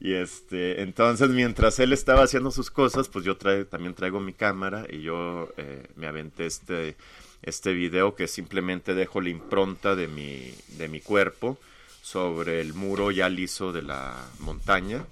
y 0.00 0.14
este, 0.14 0.82
entonces 0.82 1.28
mientras 1.30 1.78
él 1.78 1.92
estaba 1.92 2.24
haciendo 2.24 2.50
sus 2.50 2.70
cosas, 2.72 3.08
pues 3.08 3.24
yo 3.24 3.36
trae, 3.36 3.64
también 3.64 3.94
traigo 3.94 4.18
mi 4.18 4.32
cámara 4.64 4.86
y 4.88 5.02
yo 5.02 5.48
eh, 5.56 5.86
me 5.96 6.06
aventé 6.06 6.46
este, 6.46 6.96
este 7.42 7.72
video 7.72 8.14
que 8.14 8.26
simplemente 8.26 8.94
dejo 8.94 9.20
la 9.20 9.28
impronta 9.28 9.94
de 9.94 10.08
mi, 10.08 10.52
de 10.78 10.88
mi 10.88 11.00
cuerpo 11.00 11.58
sobre 12.02 12.60
el 12.60 12.74
muro 12.74 13.10
ya 13.10 13.28
liso 13.28 13.72
de 13.72 13.82
la 13.82 14.14
montaña. 14.40 15.04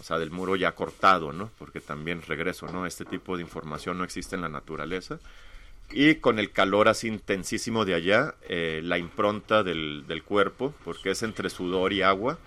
O 0.00 0.04
sea, 0.04 0.18
del 0.18 0.30
muro 0.30 0.54
ya 0.54 0.72
cortado, 0.72 1.32
¿no? 1.32 1.50
Porque 1.58 1.80
también 1.80 2.22
regreso, 2.22 2.68
¿no? 2.68 2.86
Este 2.86 3.04
tipo 3.04 3.36
de 3.36 3.42
información 3.42 3.98
no 3.98 4.04
existe 4.04 4.36
en 4.36 4.42
la 4.42 4.48
naturaleza. 4.48 5.18
Y 5.90 6.16
con 6.16 6.38
el 6.38 6.52
calor 6.52 6.86
así 6.88 7.08
intensísimo 7.08 7.84
de 7.84 7.94
allá, 7.94 8.34
eh, 8.48 8.80
la 8.84 8.98
impronta 8.98 9.64
del, 9.64 10.04
del 10.06 10.22
cuerpo, 10.22 10.72
porque 10.84 11.10
es 11.10 11.22
entre 11.24 11.50
sudor 11.50 11.92
y 11.92 12.02
agua, 12.02 12.38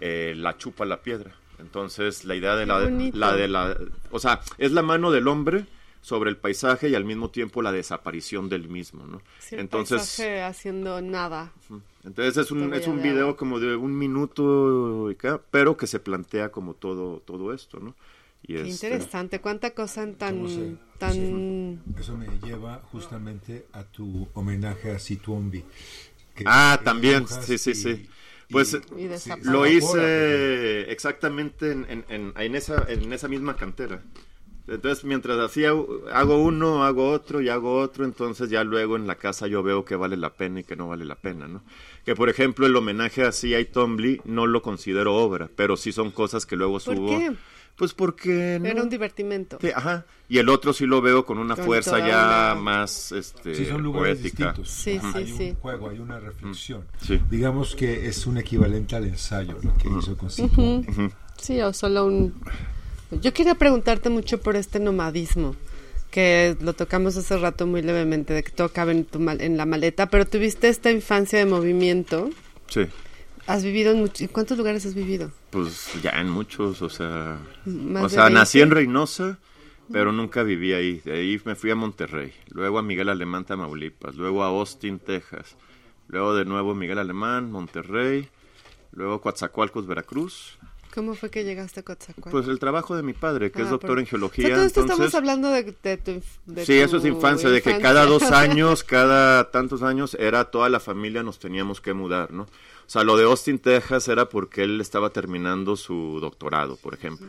eh, 0.00 0.32
la 0.36 0.56
chupa 0.56 0.86
la 0.86 1.02
piedra. 1.02 1.34
Entonces, 1.58 2.24
la 2.24 2.34
idea 2.34 2.56
de 2.56 2.66
la, 2.66 2.80
la 3.12 3.32
de 3.34 3.48
la... 3.48 3.76
O 4.10 4.18
sea, 4.18 4.40
es 4.58 4.72
la 4.72 4.82
mano 4.82 5.10
del 5.10 5.28
hombre 5.28 5.64
sobre 6.00 6.30
el 6.30 6.36
paisaje 6.36 6.88
y 6.88 6.94
al 6.94 7.04
mismo 7.04 7.30
tiempo 7.30 7.62
la 7.62 7.72
desaparición 7.72 8.48
del 8.48 8.68
mismo, 8.68 9.06
¿no? 9.06 9.20
Sí, 9.40 9.54
el 9.56 9.62
Entonces, 9.62 9.98
paisaje 9.98 10.42
haciendo 10.42 11.00
nada. 11.02 11.52
entonces 12.04 12.36
es 12.36 12.50
un, 12.52 12.72
es 12.74 12.86
un 12.86 13.02
video 13.02 13.24
agua. 13.26 13.36
como 13.36 13.58
de 13.58 13.74
un 13.76 13.96
minuto, 13.98 15.10
y 15.10 15.14
acá, 15.14 15.40
pero 15.50 15.76
que 15.76 15.86
se 15.86 15.98
plantea 16.00 16.50
como 16.50 16.74
todo, 16.74 17.20
todo 17.20 17.52
esto, 17.52 17.80
¿no? 17.80 17.94
Y 18.42 18.54
Qué 18.54 18.68
este, 18.68 18.86
interesante, 18.86 19.40
cuánta 19.40 19.70
cosa 19.74 20.02
en 20.04 20.14
tan... 20.14 20.36
¿Cómo 20.36 20.48
se- 20.48 20.76
tan... 20.98 21.82
Eso 21.98 22.16
me 22.16 22.26
lleva 22.46 22.80
justamente 22.92 23.66
a 23.72 23.82
tu 23.84 24.28
homenaje 24.34 24.92
a 24.92 24.98
Situombi. 25.00 25.64
que- 26.34 26.44
Ah, 26.46 26.80
también, 26.84 27.26
sí, 27.26 27.58
sí, 27.58 27.70
y- 27.70 27.74
sí. 27.74 27.88
y- 27.90 28.08
Pues, 28.52 28.74
Y. 28.96 29.08
Lo 29.42 29.66
hice 29.66 30.88
exactamente 30.92 31.72
en, 31.72 31.84
en, 31.90 32.04
en, 32.08 32.32
en 32.36 32.54
esa, 32.54 32.84
en 32.88 33.12
esa 33.12 33.26
misma 33.26 33.56
cantera. 33.56 34.00
Entonces, 34.68 35.04
mientras 35.04 35.38
hacía, 35.38 35.70
hago 36.12 36.42
uno, 36.42 36.84
hago 36.84 37.10
otro 37.10 37.40
y 37.40 37.48
hago 37.48 37.78
otro, 37.78 38.04
entonces 38.04 38.50
ya 38.50 38.64
luego 38.64 38.96
en 38.96 39.06
la 39.06 39.14
casa 39.14 39.46
yo 39.46 39.62
veo 39.62 39.84
que 39.84 39.94
vale 39.94 40.16
la 40.16 40.30
pena 40.30 40.60
y 40.60 40.64
que 40.64 40.74
no 40.74 40.88
vale 40.88 41.04
la 41.04 41.14
pena, 41.14 41.46
¿no? 41.46 41.62
Que, 42.04 42.16
por 42.16 42.28
ejemplo, 42.28 42.66
el 42.66 42.74
homenaje 42.74 43.24
a 43.24 43.30
C.I. 43.32 43.64
Twombly 43.66 44.22
no 44.24 44.46
lo 44.46 44.62
considero 44.62 45.14
obra, 45.14 45.48
pero 45.54 45.76
sí 45.76 45.92
son 45.92 46.10
cosas 46.10 46.46
que 46.46 46.56
luego 46.56 46.74
¿Por 46.80 46.96
subo. 46.96 47.08
qué? 47.10 47.32
Pues 47.76 47.92
porque... 47.94 48.58
no- 48.60 48.68
Era 48.68 48.82
un 48.82 48.88
divertimento. 48.88 49.58
Sí, 49.60 49.68
ajá. 49.74 50.06
Y 50.28 50.38
el 50.38 50.48
otro 50.48 50.72
sí 50.72 50.86
lo 50.86 51.00
veo 51.02 51.24
con 51.26 51.38
una 51.38 51.54
Con 51.54 51.64
fuerza 51.66 51.98
ya 51.98 52.52
una- 52.54 52.60
más 52.60 53.12
este, 53.12 53.54
Sí, 53.54 53.66
son 53.66 53.82
lugares 53.82 54.18
poética. 54.18 54.46
distintos. 54.52 54.70
Sí, 54.70 54.98
sí, 54.98 55.06
hay 55.14 55.26
sí. 55.26 55.50
un 55.50 55.56
juego, 55.56 55.90
hay 55.90 55.98
una 56.00 56.18
reflexión. 56.18 56.84
Sí. 57.02 57.20
Digamos 57.30 57.76
que 57.76 58.08
es 58.08 58.26
un 58.26 58.38
equivalente 58.38 58.96
al 58.96 59.04
ensayo 59.04 59.58
lo 59.62 59.76
que 59.76 59.88
hizo 59.90 60.16
con. 60.16 60.28
Ujú. 60.28 61.10
Sí, 61.38 61.60
o 61.60 61.72
solo 61.72 62.06
un... 62.06 62.34
Yo 63.10 63.32
quería 63.32 63.54
preguntarte 63.54 64.08
mucho 64.10 64.40
por 64.40 64.56
este 64.56 64.80
nomadismo, 64.80 65.54
que 66.10 66.56
lo 66.60 66.72
tocamos 66.72 67.16
hace 67.16 67.36
rato 67.38 67.66
muy 67.66 67.82
levemente, 67.82 68.34
de 68.34 68.42
que 68.42 68.50
todo 68.50 68.68
cabe 68.70 68.92
en, 68.92 69.04
tu 69.04 69.20
mal- 69.20 69.40
en 69.40 69.56
la 69.56 69.66
maleta, 69.66 70.08
pero 70.08 70.26
tuviste 70.26 70.68
esta 70.68 70.90
infancia 70.90 71.38
de 71.38 71.46
movimiento. 71.46 72.30
Sí. 72.68 72.86
¿Has 73.46 73.62
vivido 73.62 73.92
en, 73.92 74.04
much- 74.04 74.22
¿en 74.22 74.28
cuántos 74.28 74.58
lugares 74.58 74.84
has 74.86 74.94
vivido? 74.94 75.30
Pues 75.50 75.88
ya 76.02 76.10
en 76.20 76.28
muchos, 76.30 76.82
o 76.82 76.88
sea... 76.88 77.38
¿Más 77.64 78.04
o 78.04 78.08
sea, 78.08 78.24
20? 78.24 78.38
nací 78.40 78.60
en 78.60 78.70
Reynosa, 78.72 79.38
pero 79.92 80.10
nunca 80.10 80.42
viví 80.42 80.72
ahí. 80.72 81.00
De 81.04 81.12
ahí 81.12 81.40
me 81.44 81.54
fui 81.54 81.70
a 81.70 81.76
Monterrey, 81.76 82.32
luego 82.50 82.78
a 82.78 82.82
Miguel 82.82 83.08
Alemán, 83.08 83.44
Tamaulipas, 83.44 84.16
luego 84.16 84.42
a 84.42 84.48
Austin, 84.48 84.98
Texas, 84.98 85.56
luego 86.08 86.34
de 86.34 86.44
nuevo 86.44 86.74
Miguel 86.74 86.98
Alemán, 86.98 87.52
Monterrey, 87.52 88.28
luego 88.90 89.20
Coatzacoalcos, 89.20 89.86
Veracruz. 89.86 90.58
¿Cómo 90.96 91.14
fue 91.14 91.30
que 91.30 91.44
llegaste 91.44 91.80
a 91.80 91.82
Coatzacoalcos? 91.84 92.32
Pues 92.32 92.48
el 92.48 92.58
trabajo 92.58 92.96
de 92.96 93.02
mi 93.04 93.12
padre, 93.12 93.52
que 93.52 93.60
es 93.62 93.68
Ah, 93.68 93.70
doctor 93.72 93.98
en 94.00 94.06
geología. 94.06 94.46
O 94.46 94.48
sea, 94.48 94.56
todo 94.56 94.66
esto 94.66 94.80
entonces... 94.80 95.06
estamos 95.06 95.14
hablando 95.14 95.50
de, 95.50 95.74
de 95.82 95.96
tu, 95.98 96.22
de 96.46 96.66
Sí, 96.66 96.72
eso 96.78 96.96
es 96.96 97.04
infancia, 97.04 97.48
de 97.50 97.62
que 97.62 97.78
cada 97.78 98.06
dos 98.06 98.22
años, 98.32 98.82
cada 98.82 99.50
tantos 99.52 99.82
años, 99.82 100.16
era 100.18 100.46
toda 100.50 100.68
la 100.70 100.80
familia 100.80 101.22
nos 101.22 101.38
teníamos 101.38 101.80
que 101.80 101.92
mudar, 101.92 102.32
¿no? 102.32 102.42
O 102.42 102.48
sea, 102.88 103.04
lo 103.04 103.16
de 103.16 103.24
Austin, 103.24 103.58
Texas 103.58 104.08
era 104.08 104.28
porque 104.28 104.62
él 104.64 104.80
estaba 104.80 105.10
terminando 105.10 105.76
su 105.76 106.18
doctorado, 106.20 106.76
por 106.76 106.94
ejemplo. 106.94 107.28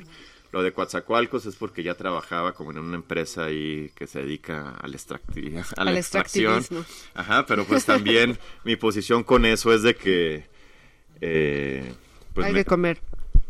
Lo 0.53 0.63
de 0.63 0.71
Coatzacoalcos 0.71 1.45
es 1.45 1.57
porque 1.57 1.83
ya 1.83 1.95
trabajaba 1.95 2.53
como 2.53 2.71
en 2.71 2.77
una 2.79 2.95
empresa 2.95 3.43
ahí 3.45 3.91
que 3.95 4.07
se 4.07 4.19
dedica 4.21 4.75
al, 4.81 4.93
extracti- 4.93 5.61
a 5.75 5.83
la 5.83 5.91
Al 5.91 5.97
extracción. 5.97 6.65
Ajá, 7.13 7.45
pero 7.45 7.65
pues 7.65 7.83
también 7.83 8.39
mi 8.63 8.77
posición 8.77 9.23
con 9.25 9.45
eso 9.45 9.73
es 9.73 9.81
de 9.83 9.95
que... 9.95 10.45
eh, 11.19 11.93
pues 12.33 12.47
Hay 12.47 12.53
me- 12.53 12.59
que 12.59 12.65
comer. 12.65 13.01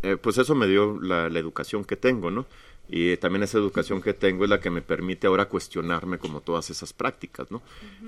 Eh, 0.03 0.17
pues 0.21 0.37
eso 0.37 0.55
me 0.55 0.67
dio 0.67 0.99
la, 1.01 1.29
la 1.29 1.39
educación 1.39 1.83
que 1.85 1.95
tengo, 1.95 2.31
¿no? 2.31 2.45
Y 2.89 3.17
también 3.17 3.43
esa 3.43 3.57
educación 3.57 4.01
que 4.01 4.13
tengo 4.13 4.45
es 4.45 4.49
la 4.49 4.61
que 4.61 4.69
me 4.69 4.81
permite 4.81 5.27
ahora 5.27 5.49
cuestionarme 5.49 6.19
como 6.19 6.39
todas 6.39 6.69
esas 6.69 6.93
prácticas, 6.93 7.51
¿no? 7.51 7.61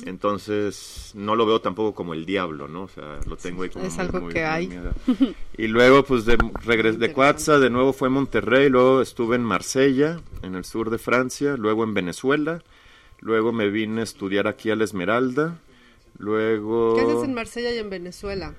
Entonces, 0.05 1.11
no 1.15 1.35
lo 1.35 1.45
veo 1.45 1.59
tampoco 1.59 1.93
como 1.93 2.13
el 2.13 2.25
diablo, 2.25 2.69
¿no? 2.69 2.83
O 2.83 2.87
sea, 2.87 3.19
lo 3.27 3.35
tengo 3.35 3.63
ahí 3.63 3.69
como 3.69 3.83
Es 3.85 3.95
muy, 3.95 4.01
algo 4.05 4.21
muy- 4.21 4.33
que 4.33 4.39
muy 4.39 4.47
hay. 4.49 4.93
Y 5.57 5.67
luego, 5.67 6.03
pues, 6.05 6.23
de, 6.25 6.37
regres 6.65 6.97
de. 6.97 7.11
Coatza, 7.11 7.59
de 7.59 7.69
nuevo 7.69 7.91
fue 7.91 8.07
a 8.07 8.11
Monterrey, 8.11 8.69
luego 8.69 9.01
estuve 9.01 9.35
en 9.35 9.43
Marsella, 9.43 10.21
en 10.43 10.55
el 10.55 10.63
sur 10.63 10.89
de 10.89 10.97
Francia, 10.97 11.57
luego 11.57 11.83
en 11.83 11.93
Venezuela, 11.93 12.63
luego 13.19 13.51
me 13.51 13.69
vine 13.69 13.99
a 13.99 14.03
estudiar 14.05 14.47
aquí 14.47 14.71
a 14.71 14.77
la 14.77 14.85
Esmeralda, 14.85 15.59
luego... 16.17 16.95
¿Qué 16.95 17.01
haces 17.01 17.23
en 17.25 17.33
Marsella 17.33 17.71
y 17.73 17.77
en 17.79 17.89
Venezuela? 17.89 18.53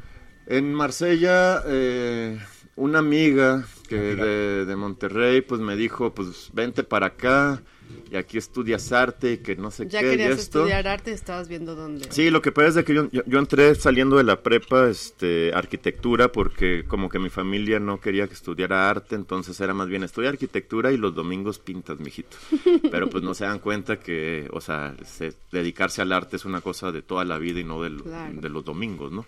En 0.47 0.75
Marsella, 0.75 1.63
eh, 1.67 2.39
una 2.77 2.99
amiga 3.01 3.65
que 3.89 3.97
de, 3.97 4.65
de 4.65 4.77
Monterrey, 4.77 5.41
pues 5.43 5.61
me 5.61 5.77
dijo, 5.77 6.15
pues 6.15 6.51
vente 6.53 6.83
para 6.85 7.07
acá 7.09 7.63
y 8.11 8.15
aquí 8.17 8.39
estudias 8.39 8.93
arte 8.93 9.33
y 9.33 9.39
que 9.39 9.57
no 9.57 9.73
sé 9.73 9.89
Ya 9.89 10.01
qué 10.01 10.07
y 10.07 10.11
querías 10.11 10.39
esto. 10.39 10.61
estudiar 10.61 10.87
arte 10.87 11.11
y 11.11 11.15
estabas 11.15 11.49
viendo 11.49 11.75
dónde. 11.75 12.07
Sí, 12.11 12.31
lo 12.31 12.41
que 12.41 12.53
pasa 12.53 12.69
es 12.69 12.75
de 12.77 12.85
que 12.85 12.95
yo, 12.95 13.09
yo, 13.11 13.23
yo 13.27 13.39
entré 13.41 13.75
saliendo 13.75 14.17
de 14.17 14.23
la 14.25 14.43
prepa, 14.43 14.89
este, 14.89 15.53
arquitectura, 15.53 16.31
porque 16.31 16.85
como 16.87 17.09
que 17.09 17.19
mi 17.19 17.31
familia 17.31 17.81
no 17.81 18.01
quería 18.01 18.29
que 18.29 18.35
estudiara 18.35 18.89
arte, 18.89 19.17
entonces 19.17 19.61
era 19.61 19.75
más 19.75 19.89
bien 19.89 20.05
estudiar 20.05 20.35
arquitectura 20.35 20.93
y 20.93 20.97
los 20.97 21.15
domingos 21.15 21.59
pintas, 21.59 21.99
mijito. 21.99 22.37
Pero 22.93 23.11
pues 23.11 23.25
no 23.25 23.35
se 23.35 23.45
dan 23.45 23.59
cuenta 23.59 23.99
que, 23.99 24.49
o 24.53 24.61
sea, 24.61 24.95
se- 25.05 25.35
dedicarse 25.51 26.01
al 26.01 26.13
arte 26.13 26.37
es 26.37 26.45
una 26.45 26.61
cosa 26.61 26.93
de 26.93 27.03
toda 27.03 27.25
la 27.25 27.39
vida 27.39 27.59
y 27.59 27.65
no 27.65 27.83
del- 27.83 28.03
Claro. 28.05 28.41
de 28.41 28.49
los 28.49 28.65
domingos, 28.65 29.11
¿no? 29.11 29.27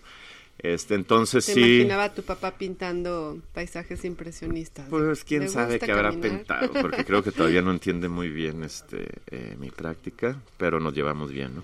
Este, 0.59 0.95
entonces 0.95 1.45
Te 1.45 1.53
sí. 1.53 1.59
imaginaba 1.59 2.03
a 2.05 2.13
tu 2.13 2.21
papá 2.23 2.57
pintando 2.57 3.41
paisajes 3.53 4.05
impresionistas. 4.05 4.87
Pues 4.89 5.23
quién 5.23 5.41
¿Le 5.43 5.47
sabe 5.49 5.79
qué 5.79 5.91
habrá 5.91 6.11
pintado, 6.11 6.71
porque 6.73 7.03
creo 7.03 7.21
que 7.23 7.31
todavía 7.31 7.61
no 7.61 7.71
entiende 7.77 8.07
muy 8.07 8.29
bien 8.29 8.63
este 8.63 9.07
eh, 9.31 9.57
mi 9.59 9.71
práctica, 9.71 10.41
pero 10.57 10.79
nos 10.79 10.93
llevamos 10.93 11.31
bien, 11.31 11.55
¿no? 11.55 11.63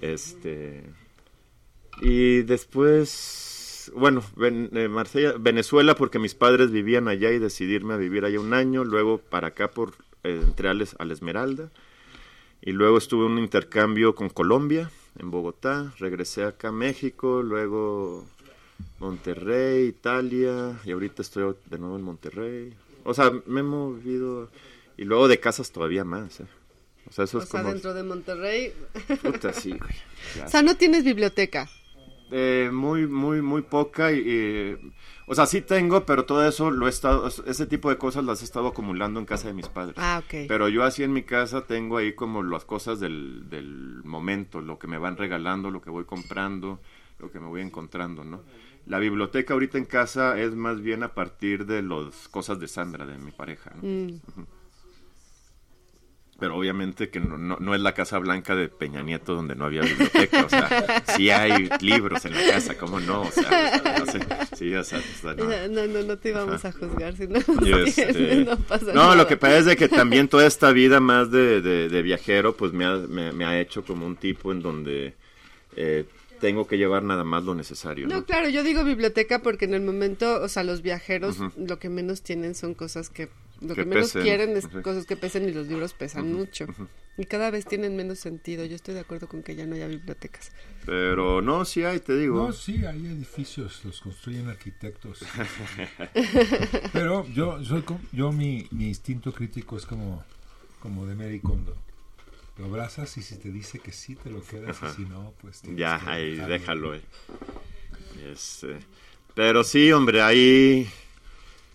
Este 0.00 0.82
y 2.02 2.42
después 2.42 3.90
bueno, 3.94 4.22
eh, 4.40 4.88
Marsella, 4.88 5.34
Venezuela 5.38 5.94
porque 5.94 6.18
mis 6.18 6.34
padres 6.34 6.70
vivían 6.70 7.06
allá 7.08 7.30
y 7.30 7.38
decidirme 7.38 7.94
a 7.94 7.98
vivir 7.98 8.24
allá 8.24 8.40
un 8.40 8.52
año, 8.54 8.82
luego 8.84 9.18
para 9.18 9.48
acá 9.48 9.70
por 9.70 9.94
eh, 10.24 10.40
entré 10.44 10.68
al, 10.68 10.80
Es- 10.80 10.96
al 10.98 11.10
Esmeralda 11.12 11.70
y 12.62 12.72
luego 12.72 12.98
estuve 12.98 13.26
en 13.26 13.32
un 13.32 13.38
intercambio 13.38 14.14
con 14.14 14.28
Colombia 14.30 14.90
en 15.18 15.30
Bogotá, 15.30 15.94
regresé 15.98 16.44
acá 16.44 16.68
a 16.68 16.72
México, 16.72 17.42
luego 17.42 18.24
Monterrey, 18.98 19.86
Italia 19.86 20.78
y 20.84 20.92
ahorita 20.92 21.22
estoy 21.22 21.54
de 21.66 21.78
nuevo 21.78 21.96
en 21.96 22.02
Monterrey. 22.02 22.74
O 23.04 23.14
sea, 23.14 23.30
me 23.46 23.60
he 23.60 23.62
movido 23.62 24.50
y 24.96 25.04
luego 25.04 25.28
de 25.28 25.40
casas 25.40 25.70
todavía 25.72 26.04
más. 26.04 26.40
¿eh? 26.40 26.46
O 27.08 27.12
sea, 27.12 27.24
eso 27.24 27.38
O 27.38 27.42
es 27.42 27.48
sea, 27.48 27.60
como 27.62 27.72
dentro 27.72 27.94
de 27.94 28.02
Monterrey. 28.02 28.72
puta, 29.22 29.52
sí, 29.52 29.70
güey. 29.70 29.94
O 30.46 30.48
sea, 30.48 30.62
no 30.62 30.76
tienes 30.76 31.04
biblioteca. 31.04 31.68
eh, 32.30 32.70
muy, 32.72 33.06
muy, 33.06 33.42
muy 33.42 33.62
poca. 33.62 34.12
Y, 34.12 34.18
y, 34.18 34.92
o 35.26 35.34
sea, 35.34 35.46
sí 35.46 35.60
tengo, 35.60 36.04
pero 36.04 36.24
todo 36.24 36.46
eso 36.46 36.70
lo 36.70 36.86
he 36.86 36.90
estado, 36.90 37.26
ese 37.26 37.66
tipo 37.66 37.90
de 37.90 37.98
cosas 37.98 38.24
las 38.24 38.42
he 38.42 38.44
estado 38.44 38.68
acumulando 38.68 39.20
en 39.20 39.26
casa 39.26 39.48
de 39.48 39.54
mis 39.54 39.68
padres. 39.68 39.96
Ah, 39.98 40.22
ok. 40.24 40.46
Pero 40.48 40.68
yo 40.68 40.84
así 40.84 41.02
en 41.02 41.12
mi 41.12 41.22
casa 41.22 41.62
tengo 41.62 41.96
ahí 41.96 42.14
como 42.14 42.42
las 42.42 42.64
cosas 42.64 43.00
del, 43.00 43.48
del 43.48 44.02
momento, 44.04 44.60
lo 44.60 44.78
que 44.78 44.86
me 44.86 44.98
van 44.98 45.16
regalando, 45.16 45.70
lo 45.70 45.80
que 45.80 45.90
voy 45.90 46.04
comprando, 46.04 46.80
lo 47.18 47.30
que 47.30 47.40
me 47.40 47.46
voy 47.46 47.62
encontrando, 47.62 48.24
¿no? 48.24 48.42
La 48.86 48.98
biblioteca 48.98 49.54
ahorita 49.54 49.78
en 49.78 49.86
casa 49.86 50.38
es 50.38 50.54
más 50.54 50.82
bien 50.82 51.02
a 51.02 51.14
partir 51.14 51.64
de 51.64 51.82
las 51.82 52.28
cosas 52.28 52.60
de 52.60 52.68
Sandra, 52.68 53.06
de 53.06 53.16
mi 53.16 53.30
pareja, 53.30 53.72
¿no? 53.74 53.82
Mm. 53.82 54.20
Pero 56.40 56.56
obviamente 56.56 57.10
que 57.10 57.20
no, 57.20 57.38
no, 57.38 57.56
no 57.60 57.74
es 57.76 57.80
la 57.80 57.92
Casa 57.94 58.18
Blanca 58.18 58.56
de 58.56 58.68
Peña 58.68 59.02
Nieto 59.02 59.34
donde 59.36 59.54
no 59.54 59.66
había 59.66 59.82
biblioteca, 59.82 60.44
o 60.44 60.48
sea, 60.48 61.04
sí 61.16 61.30
hay 61.30 61.68
libros 61.80 62.24
en 62.24 62.32
la 62.34 62.44
casa, 62.54 62.76
¿cómo 62.76 62.98
no? 62.98 63.22
O 63.22 63.30
sea, 63.30 63.80
no 64.00 64.06
sé, 64.06 64.18
sí, 64.56 64.74
o 64.74 64.82
sea, 64.82 65.00
no. 65.36 65.68
No, 65.68 65.86
no, 65.86 66.02
no 66.02 66.18
te 66.18 66.30
íbamos 66.30 66.64
a 66.64 66.72
juzgar 66.72 67.16
si 67.16 67.28
no, 67.28 67.38
este, 67.86 68.44
no 68.44 68.56
pasa 68.58 68.86
no, 68.86 68.94
nada. 68.94 69.14
lo 69.14 69.26
que 69.28 69.36
pasa 69.36 69.58
es 69.58 69.64
de 69.66 69.76
que 69.76 69.88
también 69.88 70.26
toda 70.26 70.44
esta 70.46 70.72
vida 70.72 70.98
más 70.98 71.30
de, 71.30 71.60
de- 71.60 71.88
de 71.88 72.02
viajero, 72.02 72.56
pues 72.56 72.72
me 72.72 72.84
ha, 72.84 72.96
me, 72.96 73.30
me 73.32 73.44
ha 73.44 73.60
hecho 73.60 73.84
como 73.84 74.04
un 74.04 74.16
tipo 74.16 74.50
en 74.50 74.60
donde 74.60 75.14
eh, 75.76 76.04
tengo 76.40 76.66
que 76.66 76.78
llevar 76.78 77.04
nada 77.04 77.22
más 77.22 77.44
lo 77.44 77.54
necesario, 77.54 78.08
¿no? 78.08 78.16
No, 78.16 78.24
claro, 78.24 78.48
yo 78.48 78.64
digo 78.64 78.82
biblioteca 78.82 79.38
porque 79.38 79.66
en 79.66 79.74
el 79.74 79.82
momento, 79.82 80.42
o 80.42 80.48
sea, 80.48 80.64
los 80.64 80.82
viajeros 80.82 81.38
lo 81.56 81.78
que 81.78 81.88
menos 81.88 82.22
tienen 82.22 82.56
son 82.56 82.74
cosas 82.74 83.08
que 83.08 83.28
lo 83.60 83.74
que, 83.74 83.82
Que 83.82 83.84
menos 83.86 84.06
pesen, 84.06 84.22
quieren 84.22 84.56
es 84.56 84.66
cosas 84.68 85.06
que 85.06 85.16
pesen 85.16 85.48
y 85.48 85.52
los 85.52 85.66
libros 85.68 85.92
pesan 85.94 86.32
mucho. 86.32 86.66
Y 87.16 87.26
cada 87.26 87.50
vez 87.50 87.64
tienen 87.66 87.94
menos 87.96 88.18
sentido. 88.18 88.64
Yo 88.64 88.74
estoy 88.74 88.94
de 88.94 89.00
acuerdo 89.00 89.28
con 89.28 89.42
que 89.42 89.54
ya 89.54 89.66
no 89.66 89.76
haya 89.76 89.86
bibliotecas. 89.86 90.50
Pero 90.84 91.40
no, 91.40 91.64
sí 91.64 91.84
hay, 91.84 92.00
te 92.00 92.16
digo. 92.16 92.46
No, 92.46 92.52
sí, 92.52 92.84
hay 92.84 93.06
edificios, 93.06 93.84
los 93.84 94.00
construyen 94.00 94.48
arquitectos. 94.48 95.20
Pero 96.92 97.26
yo, 97.28 97.62
soy, 97.64 97.84
yo 98.12 98.32
mi, 98.32 98.66
mi 98.72 98.88
instinto 98.88 99.32
crítico 99.32 99.76
es 99.76 99.86
como, 99.86 100.24
como 100.80 101.06
de 101.06 101.14
Mary 101.14 101.40
Kondo. 101.40 101.76
Lo 102.58 102.66
abrazas 102.66 103.16
y 103.16 103.22
si 103.22 103.36
te 103.36 103.50
dice 103.50 103.78
que 103.78 103.92
sí, 103.92 104.14
te 104.16 104.30
lo 104.30 104.42
quedas 104.42 104.78
y 104.82 104.96
si 104.96 105.02
no, 105.08 105.34
pues... 105.40 105.62
Ya, 105.74 106.00
ahí, 106.08 106.36
déjalo. 106.36 106.94
eh. 106.94 107.00
Este, 108.32 108.78
pero 109.34 109.64
sí, 109.64 109.90
hombre, 109.92 110.22
hay 110.22 110.88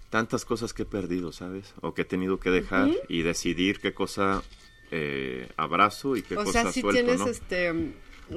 tantas 0.10 0.46
cosas 0.46 0.74
que 0.74 0.84
he 0.84 0.86
perdido, 0.86 1.32
¿sabes? 1.32 1.74
O 1.82 1.94
que 1.94 2.04
he 2.04 2.06
tenido 2.06 2.40
que 2.40 2.50
dejar 2.50 2.90
y 3.08 3.22
decidir 3.22 3.80
qué 3.80 3.94
cosa 3.94 4.44
eh, 4.92 5.50
abrazo 5.58 6.16
y 6.16 6.22
qué 6.22 6.36
o 6.36 6.44
cosa 6.44 6.64
sea, 6.64 6.72
si 6.72 6.82
suelto, 6.82 7.02
tienes 7.02 7.20
¿no? 7.20 7.28
este 7.28 7.94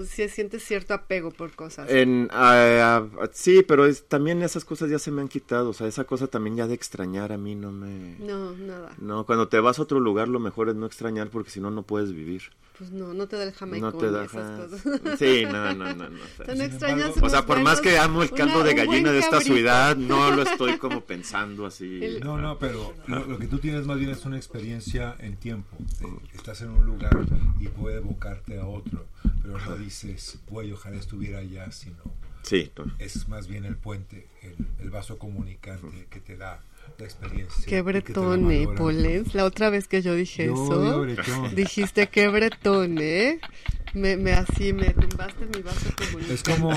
si 0.07 0.29
sientes 0.29 0.65
cierto 0.65 0.95
apego 0.95 1.31
por 1.31 1.53
cosas. 1.53 1.91
En, 1.91 2.29
ah, 2.33 3.05
sí, 3.33 3.63
pero 3.63 3.87
es, 3.87 4.09
también 4.09 4.43
esas 4.43 4.65
cosas 4.65 4.91
ya 4.91 4.99
se 4.99 5.11
me 5.11 5.21
han 5.21 5.29
quitado. 5.29 5.71
O 5.71 5.73
sea, 5.73 5.87
esa 5.87 6.05
cosa 6.05 6.29
también 6.29 6.57
ya 6.57 6.67
de 6.67 6.75
extrañar 6.75 7.33
a 7.33 7.39
mí 7.39 7.55
no 7.55 7.73
me... 7.73 8.17
No, 8.19 8.53
nada. 8.53 8.95
No, 8.99 9.27
cuando 9.27 9.49
te 9.49 9.61
vas 9.61 9.79
a 9.79 9.83
otro 9.83 10.01
lugar 10.01 10.29
lo 10.29 10.41
mejor 10.41 10.69
es 10.69 10.75
no 10.75 10.87
extrañar 10.87 11.29
porque 11.29 11.51
si 11.51 11.61
no, 11.61 11.71
no 11.71 11.83
puedes 11.83 12.13
vivir. 12.13 12.43
Pues 12.83 12.91
no, 12.91 13.15
no 13.15 13.29
te 13.29 13.37
da 13.37 13.45
el 13.45 13.53
jamaicón 13.53 13.93
No 13.93 13.97
te 13.99 14.07
y 14.07 14.11
da... 14.11 14.25
esas 14.25 14.61
cosas. 14.61 15.19
Sí, 15.21 15.45
no, 15.45 15.73
no, 15.73 15.95
no. 15.95 16.09
no, 16.11 16.17
o 16.21 16.37
sea, 16.37 16.47
Tan 16.47 16.57
Sin 16.57 16.65
extrañas 16.67 17.07
embargo- 17.11 17.27
O 17.27 17.31
sea, 17.31 17.47
por 17.47 17.61
más 17.63 17.81
que 17.81 17.97
amo 17.97 18.25
el 18.25 18.31
caldo 18.33 18.57
una- 18.57 18.65
de 18.65 18.75
gallina 18.75 19.13
de 19.13 19.21
esta 19.21 19.31
cabrito. 19.39 19.55
ciudad, 19.55 19.97
no 19.97 20.31
lo 20.33 20.43
estoy 20.51 20.79
como 20.79 21.03
pensando 21.05 21.65
así. 21.65 22.05
El- 22.05 22.19
No, 22.21 22.39
no, 22.39 22.59
pero 22.59 22.93
lo, 23.07 23.25
lo 23.25 23.39
que 23.39 23.47
tú 23.47 23.59
tienes 23.61 23.87
más 23.87 23.99
bien 23.99 24.11
es 24.11 24.25
una 24.25 24.37
experiencia 24.37 25.15
en 25.21 25.37
tiempo. 25.37 25.77
De- 26.01 26.37
estás 26.37 26.61
en 26.63 26.71
un 26.71 26.85
lugar 26.85 27.17
y 27.61 27.69
puede 27.69 27.99
evocarte 27.99 28.59
a 28.59 28.67
otro, 28.67 29.07
pero 29.43 29.59
no 29.59 29.77
dices, 29.77 30.41
güey, 30.49 30.73
ojalá 30.73 30.97
estuviera 30.97 31.39
allá, 31.39 31.71
sino 31.71 31.99
Sí, 32.43 32.73
no. 32.77 32.87
es 32.99 33.29
más 33.29 33.47
bien 33.47 33.65
el 33.65 33.77
puente, 33.77 34.27
el, 34.43 34.57
el 34.81 34.91
vaso 34.91 35.19
comunicante 35.21 36.09
que 36.11 36.19
te 36.19 36.37
da 36.37 36.61
la 36.99 37.05
experiencia. 37.05 37.65
Qué 37.67 37.83
bretón, 37.83 38.51
eh. 38.51 38.69
Polens. 38.77 39.35
La 39.35 39.45
otra 39.45 39.71
vez 39.71 39.89
que 39.89 40.03
yo 40.03 40.15
dije 40.15 40.47
Yo 40.47 40.53
eso, 40.55 41.01
bretón. 41.03 41.55
dijiste 41.55 42.09
qué 42.09 42.29
bretón, 42.29 42.99
¿eh? 43.01 43.41
Me, 43.95 44.17
me 44.17 44.33
así, 44.33 44.73
me 44.73 44.89
tumbaste 44.95 45.45
mi 45.55 45.61
vaso 45.61 45.91
comunicante. 45.99 46.33
Es 46.33 46.43
como, 46.43 46.71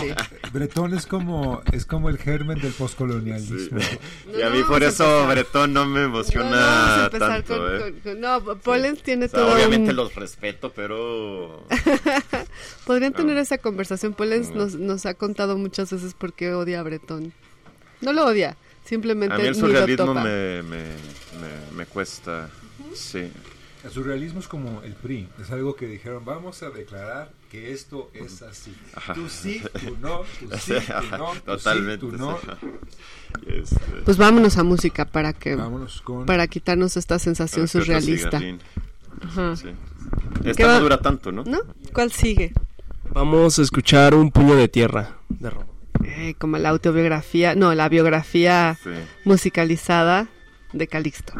Bretón 0.51 0.93
es 0.93 1.05
como, 1.05 1.61
es 1.71 1.85
como 1.85 2.09
el 2.09 2.17
germen 2.17 2.59
del 2.59 2.73
poscolonialismo. 2.73 3.79
Y 4.37 4.41
a 4.41 4.49
No, 4.49 4.51
mí 4.55 4.59
no, 4.59 4.67
por 4.67 4.83
a 4.83 4.87
eso 4.89 5.05
empezar. 5.21 5.29
Bretón 5.29 5.73
no 5.73 5.85
me 5.85 6.01
No, 6.01 6.07
no, 6.09 6.13
emociona 6.15 7.03
a 7.03 7.05
empezar 7.05 7.43
tanto, 7.43 7.57
con, 7.57 7.73
¿eh? 7.75 7.79
con- 7.79 7.99
con- 8.01 8.19
no, 8.19 8.43
Polens 8.57 9.01
tiene 9.01 9.25
O 9.27 9.29
sea, 9.29 9.39
todo 9.39 9.55
obviamente 9.55 9.91
un- 9.91 9.95
los 9.95 10.13
respeto, 10.15 10.73
pero... 10.75 11.65
Podrían 12.85 13.13
tener 13.13 13.37
Ah. 13.37 13.41
esa 13.41 13.57
conversación. 13.59 14.13
Polens 14.13 14.49
Ah. 14.51 14.55
nos, 14.55 14.75
nos 14.75 15.05
ha 15.05 15.13
contado 15.13 15.57
muchas 15.57 15.91
veces 15.91 16.13
por 16.15 16.33
qué 16.33 16.53
odia 16.53 16.81
a 16.81 16.83
Bretón. 16.83 17.31
No 18.01 18.11
lo 18.11 18.25
odia, 18.25 18.57
simplemente 18.85 19.35
A 19.35 19.37
mí 19.37 19.45
el 19.47 19.55
surrealismo 19.55 20.13
me, 20.13 20.61
me, 20.63 20.83
me, 20.83 21.75
me 21.75 21.85
cuesta, 21.85 22.49
sí. 22.93 23.29
El 23.83 23.91
surrealismo 23.91 24.39
es 24.39 24.47
como 24.47 24.81
el 24.81 24.93
PRI, 24.93 25.27
es 25.39 25.51
algo 25.51 25.75
que 25.75 25.85
dijeron, 25.85 26.25
vamos 26.25 26.63
a 26.63 26.71
declarar 26.71 27.31
que 27.51 27.71
esto 27.71 28.09
es 28.15 28.41
así. 28.41 28.73
Tú 29.13 29.29
sí, 29.29 29.61
tú 29.85 29.95
no, 30.01 30.21
tú 30.39 30.49
sí, 30.59 30.73
tú 30.73 31.17
no, 31.17 31.31
tú 31.33 31.39
Totalmente. 31.45 32.05
sí, 32.05 32.11
tú 32.11 32.17
no. 32.17 32.39
Este, 33.45 33.79
Pues 34.05 34.17
vámonos 34.17 34.57
a 34.57 34.63
música 34.63 35.05
para 35.05 35.33
que 35.33 35.55
Vámonos 35.55 36.01
con... 36.01 36.25
para 36.25 36.47
quitarnos 36.47 36.97
esta 36.97 37.19
sensación 37.19 37.65
otro 37.65 37.81
surrealista. 37.81 38.41
Ajá. 39.21 39.55
sí. 39.55 39.67
¿Qué 40.43 40.49
Esta 40.51 40.65
va- 40.67 40.73
no 40.77 40.79
dura 40.81 40.97
tanto, 40.99 41.31
¿no? 41.31 41.43
¿No? 41.43 41.59
¿Cuál 41.93 42.11
sigue? 42.11 42.53
Vamos 43.11 43.59
a 43.59 43.61
escuchar 43.61 44.15
un 44.15 44.31
puño 44.31 44.55
de 44.55 44.67
tierra 44.67 45.17
de 45.29 45.49
Roma. 45.51 45.65
Eh, 46.03 46.35
como 46.37 46.57
la 46.57 46.69
autobiografía, 46.69 47.55
no, 47.55 47.73
la 47.73 47.89
biografía 47.89 48.77
Sí. 48.83 48.89
musicalizada 49.23 50.27
de 50.73 50.87
Calixto. 50.87 51.33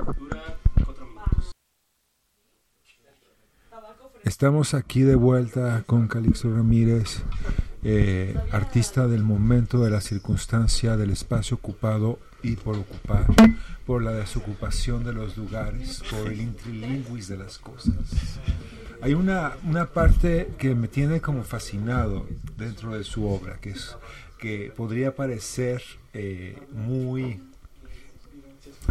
Estamos 4.23 4.73
aquí 4.73 5.01
de 5.01 5.15
vuelta 5.15 5.83
con 5.85 6.07
Calixto 6.07 6.51
Ramírez, 6.51 7.21
eh, 7.83 8.35
artista 8.51 9.07
del 9.07 9.23
momento, 9.23 9.83
de 9.83 9.91
la 9.91 10.01
circunstancia, 10.01 10.97
del 10.97 11.11
espacio 11.11 11.57
ocupado 11.57 12.17
y 12.41 12.55
por 12.55 12.75
ocupar, 12.77 13.27
por 13.85 14.01
la 14.03 14.11
desocupación 14.13 15.03
de 15.03 15.13
los 15.13 15.37
lugares, 15.37 16.01
por 16.09 16.31
el 16.31 16.41
intrilingüis 16.41 17.27
de 17.27 17.37
las 17.37 17.59
cosas. 17.59 17.93
Hay 19.01 19.13
una, 19.13 19.53
una 19.63 19.85
parte 19.87 20.49
que 20.57 20.73
me 20.73 20.87
tiene 20.87 21.21
como 21.21 21.43
fascinado 21.43 22.25
dentro 22.57 22.97
de 22.97 23.03
su 23.03 23.27
obra, 23.27 23.59
que 23.61 23.71
es 23.71 23.95
que 24.45 24.71
podría 24.77 25.15
parecer 25.15 25.81
eh, 26.13 26.55
muy 26.71 27.41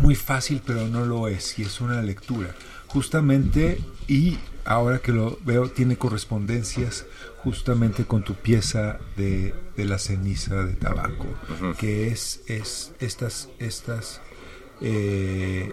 muy 0.02 0.16
fácil, 0.16 0.60
pero 0.66 0.88
no 0.88 1.06
lo 1.06 1.28
es, 1.28 1.56
y 1.60 1.62
es 1.62 1.80
una 1.80 2.02
lectura. 2.02 2.56
Justamente, 2.88 3.78
y 4.08 4.36
ahora 4.64 4.98
que 4.98 5.12
lo 5.12 5.38
veo, 5.44 5.70
tiene 5.70 5.96
correspondencias 5.96 7.06
justamente 7.44 8.04
con 8.04 8.24
tu 8.24 8.34
pieza 8.34 8.98
de, 9.16 9.54
de 9.76 9.84
la 9.84 10.00
ceniza 10.00 10.64
de 10.64 10.72
tabaco, 10.72 11.26
que 11.78 12.08
es, 12.08 12.42
es 12.48 12.92
estas, 12.98 13.48
estas 13.60 14.20
eh, 14.80 15.72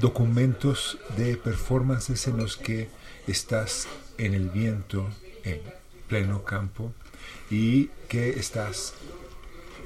documentos 0.00 0.98
de 1.18 1.36
performances 1.36 2.26
en 2.26 2.38
los 2.38 2.56
que 2.56 2.88
estás 3.26 3.86
en 4.16 4.32
el 4.32 4.48
viento, 4.48 5.10
en 5.44 5.60
pleno 6.08 6.42
campo, 6.42 6.94
y 7.52 7.90
que 8.08 8.30
estás 8.30 8.94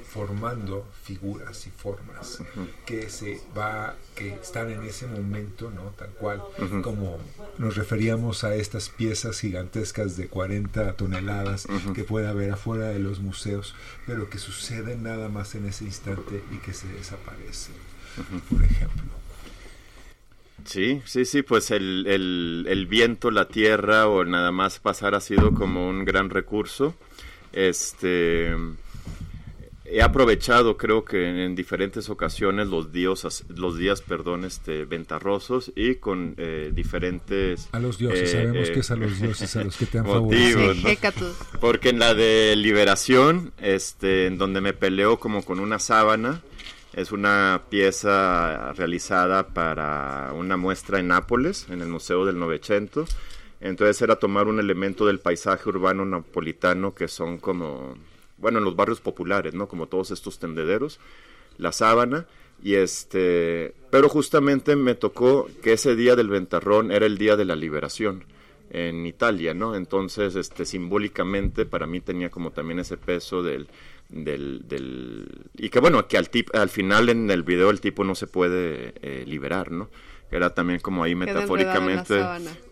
formando 0.09 0.87
figuras 1.03 1.67
y 1.67 1.71
formas 1.71 2.39
que 2.87 3.11
se 3.11 3.41
va 3.59 3.97
que 4.15 4.29
están 4.35 4.71
en 4.71 4.85
ese 4.85 5.07
momento 5.09 5.71
no 5.71 5.91
tal 5.99 6.11
cual 6.11 6.43
como 6.83 7.19
nos 7.59 7.77
referíamos 7.77 8.45
a 8.45 8.55
estas 8.55 8.89
piezas 8.89 9.41
gigantescas 9.41 10.17
de 10.17 10.29
40 10.29 10.93
toneladas 10.95 11.67
que 11.95 12.05
puede 12.05 12.29
haber 12.29 12.53
afuera 12.53 12.87
de 12.87 13.01
los 13.01 13.19
museos 13.19 13.75
pero 14.07 14.31
que 14.31 14.39
suceden 14.39 15.03
nada 15.03 15.29
más 15.29 15.57
en 15.57 15.67
ese 15.67 15.85
instante 15.85 16.43
y 16.53 16.59
que 16.59 16.73
se 16.73 16.87
desaparecen 16.89 17.75
por 18.49 18.63
ejemplo. 18.63 19.03
Sí, 20.65 21.01
sí, 21.05 21.25
sí, 21.25 21.43
pues 21.43 21.71
el, 21.71 22.07
el, 22.09 22.67
el 22.69 22.87
viento, 22.87 23.31
la 23.31 23.47
tierra 23.47 24.09
o 24.09 24.25
nada 24.25 24.51
más 24.51 24.81
pasar 24.81 25.15
ha 25.15 25.21
sido 25.21 25.55
como 25.55 25.89
un 25.89 26.05
gran 26.05 26.31
recurso. 26.31 26.95
Este, 27.57 28.55
he 29.87 30.03
aprovechado 30.03 30.77
creo 30.77 31.07
que 31.07 31.45
en, 31.45 31.55
diferentes 31.55 32.11
ocasiones 32.11 32.69
los 32.69 32.93
días 32.93 33.45
los 33.49 33.79
días 33.79 34.03
perdón 34.03 34.45
este 34.45 34.85
ventarrosos 34.85 35.73
y 35.75 35.95
con 35.95 36.35
eh, 36.37 36.71
diferentes 36.75 37.69
a 37.73 37.79
los 37.79 37.97
dioses 37.97 38.23
eh, 38.23 38.27
sabemos 38.27 38.69
eh, 38.69 38.73
que 38.73 38.81
es 38.81 38.91
a 38.91 38.97
los 38.97 39.21
dioses 39.21 39.57
a 39.57 39.65
los 39.65 39.77
que 39.77 39.87
te 39.87 39.99
han 39.99 40.07
motivos, 40.07 40.77
favorecido 40.77 41.13
¿no? 41.23 41.59
porque 41.61 41.89
en 41.89 41.99
la 41.99 42.13
de 42.13 42.55
liberación 42.57 43.53
este 43.59 44.27
en 44.27 44.37
donde 44.37 44.61
me 44.61 44.75
peleo 44.75 45.19
como 45.19 45.43
con 45.43 45.59
una 45.59 45.79
sábana 45.79 46.43
es 46.93 47.11
una 47.13 47.63
pieza 47.71 48.75
realizada 48.75 49.49
para 49.49 50.33
una 50.35 50.59
muestra 50.59 50.99
en 50.99 51.09
Nápoles 51.09 51.69
en 51.71 51.81
el 51.81 51.89
Museo 51.89 52.27
del 52.27 52.39
Novecento 52.39 53.07
entonces 53.61 54.01
era 54.03 54.17
tomar 54.17 54.47
un 54.49 54.61
elemento 54.61 55.07
del 55.07 55.21
paisaje 55.21 55.69
urbano 55.69 56.05
napolitano 56.05 56.95
que 56.95 57.09
son 57.09 57.39
como 57.39 57.95
bueno, 58.39 58.59
en 58.59 58.65
los 58.65 58.77
barrios 58.77 59.01
populares, 59.01 59.55
¿no? 59.55 59.69
Como 59.69 59.87
todos 59.87 60.11
estos 60.11 60.39
tendederos, 60.39 61.01
la 61.59 61.73
sábana, 61.73 62.27
y 62.63 62.75
este, 62.75 63.75
pero 63.91 64.09
justamente 64.09 64.77
me 64.77 64.95
tocó 64.95 65.49
que 65.63 65.75
ese 65.75 65.97
día 65.97 66.17
del 66.17 66.29
ventarrón 66.29 66.91
era 66.91 67.07
el 67.07 67.19
día 67.19 67.37
de 67.37 67.45
la 67.45 67.57
liberación 67.57 68.25
en 68.71 69.07
Italia, 69.07 69.55
¿no? 69.55 69.75
Entonces, 69.75 70.35
este, 70.37 70.65
simbólicamente 70.65 71.67
para 71.67 71.87
mí 71.87 72.01
tenía 72.01 72.31
como 72.31 72.51
también 72.51 72.81
ese 72.81 72.97
peso 72.97 73.43
del, 73.43 73.69
del, 74.09 74.67
del 74.67 75.29
y 75.57 75.69
que 75.69 75.81
bueno, 75.81 76.07
que 76.09 76.19
al, 76.19 76.31
tip, 76.31 76.55
al 76.55 76.69
final 76.69 77.09
en 77.09 77.31
el 77.31 77.43
video 77.43 77.71
el 77.71 77.81
tipo 77.81 78.05
no 78.05 78.15
se 78.15 78.27
puede 78.27 78.95
eh, 79.03 79.25
liberar, 79.27 79.71
¿no? 79.71 79.89
Era 80.31 80.55
también 80.55 80.81
como 80.81 81.05
ahí 81.05 81.15
metafóricamente 81.15 82.23